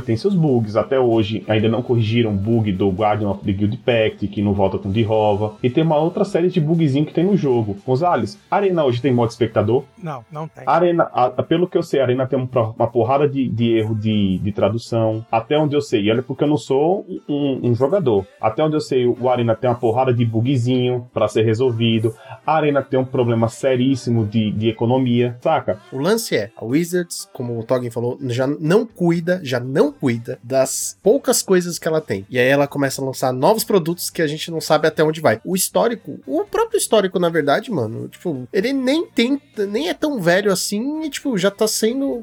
tem 0.00 0.16
seus 0.16 0.34
bugs. 0.34 0.76
Até 0.76 0.98
hoje 0.98 1.44
ainda 1.46 1.68
não 1.68 1.82
corrigiram 1.82 2.30
o 2.30 2.36
bug 2.36 2.72
do 2.72 2.88
Guardian 2.88 3.28
of 3.28 3.44
the 3.44 3.52
Guild 3.52 3.76
Pact, 3.78 4.26
que 4.28 4.40
não 4.40 4.54
volta 4.54 4.78
com 4.78 4.90
Dirova. 4.90 5.56
E 5.62 5.68
tem 5.68 5.84
uma 5.84 5.98
outra 5.98 6.24
série 6.24 6.48
de 6.48 6.60
bugzinho 6.60 7.04
que 7.04 7.12
tem 7.12 7.24
no 7.24 7.36
jogo. 7.36 7.76
A 8.50 8.56
Arena 8.56 8.84
hoje 8.84 9.00
tem 9.02 9.12
modo 9.12 9.30
espectador? 9.30 9.84
Não, 10.02 10.24
não 10.30 10.46
tem. 10.48 10.64
A 10.66 10.72
Arena, 10.74 11.04
a- 11.12 11.26
a- 11.26 11.42
pelo 11.42 11.68
que 11.68 11.76
eu 11.78 11.82
sei, 11.82 12.00
a 12.00 12.04
Arena 12.04 12.26
tem 12.26 12.38
um 12.38 12.48
uma 12.76 12.86
porrada 12.86 13.28
de, 13.28 13.48
de 13.48 13.72
erro 13.76 13.94
de, 13.94 14.38
de 14.38 14.52
tradução. 14.52 15.24
Até 15.32 15.58
onde 15.58 15.74
eu 15.74 15.80
sei, 15.80 16.02
e 16.02 16.10
olha 16.10 16.22
porque 16.22 16.44
eu 16.44 16.48
não 16.48 16.56
sou 16.56 17.04
um, 17.28 17.70
um 17.70 17.74
jogador. 17.74 18.26
Até 18.40 18.62
onde 18.62 18.76
eu 18.76 18.80
sei, 18.80 19.06
o 19.06 19.28
Arena 19.28 19.54
tem 19.56 19.68
uma 19.68 19.76
porrada 19.76 20.12
de 20.14 20.24
bugzinho 20.24 21.08
pra 21.12 21.26
ser 21.28 21.42
resolvido. 21.44 22.14
A 22.46 22.54
Arena 22.56 22.82
tem 22.82 22.98
um 23.00 23.04
problema 23.04 23.48
seríssimo 23.48 24.24
de, 24.26 24.50
de 24.52 24.68
economia, 24.68 25.36
saca? 25.42 25.80
O 25.92 25.98
lance 25.98 26.36
é, 26.36 26.50
a 26.56 26.64
Wizards, 26.64 27.28
como 27.32 27.58
o 27.58 27.64
Toggen 27.64 27.90
falou, 27.90 28.18
já 28.28 28.46
não 28.46 28.86
cuida, 28.86 29.40
já 29.42 29.58
não 29.58 29.90
cuida 29.90 30.38
das 30.42 30.98
poucas 31.02 31.42
coisas 31.42 31.78
que 31.78 31.88
ela 31.88 32.00
tem. 32.00 32.26
E 32.30 32.38
aí 32.38 32.46
ela 32.46 32.66
começa 32.66 33.00
a 33.02 33.04
lançar 33.04 33.32
novos 33.32 33.64
produtos 33.64 34.10
que 34.10 34.22
a 34.22 34.26
gente 34.26 34.50
não 34.50 34.60
sabe 34.60 34.86
até 34.86 35.02
onde 35.02 35.20
vai. 35.20 35.40
O 35.44 35.56
histórico, 35.56 36.20
o 36.26 36.44
próprio 36.44 36.78
histórico, 36.78 37.18
na 37.18 37.28
verdade, 37.28 37.70
mano, 37.70 38.03
tipo, 38.08 38.48
ele 38.52 38.72
nem 38.72 39.06
tem, 39.06 39.40
nem 39.68 39.88
é 39.88 39.94
tão 39.94 40.20
velho 40.20 40.52
assim 40.52 41.02
e, 41.02 41.10
tipo, 41.10 41.36
já 41.36 41.50
tá 41.50 41.66
sendo 41.66 42.22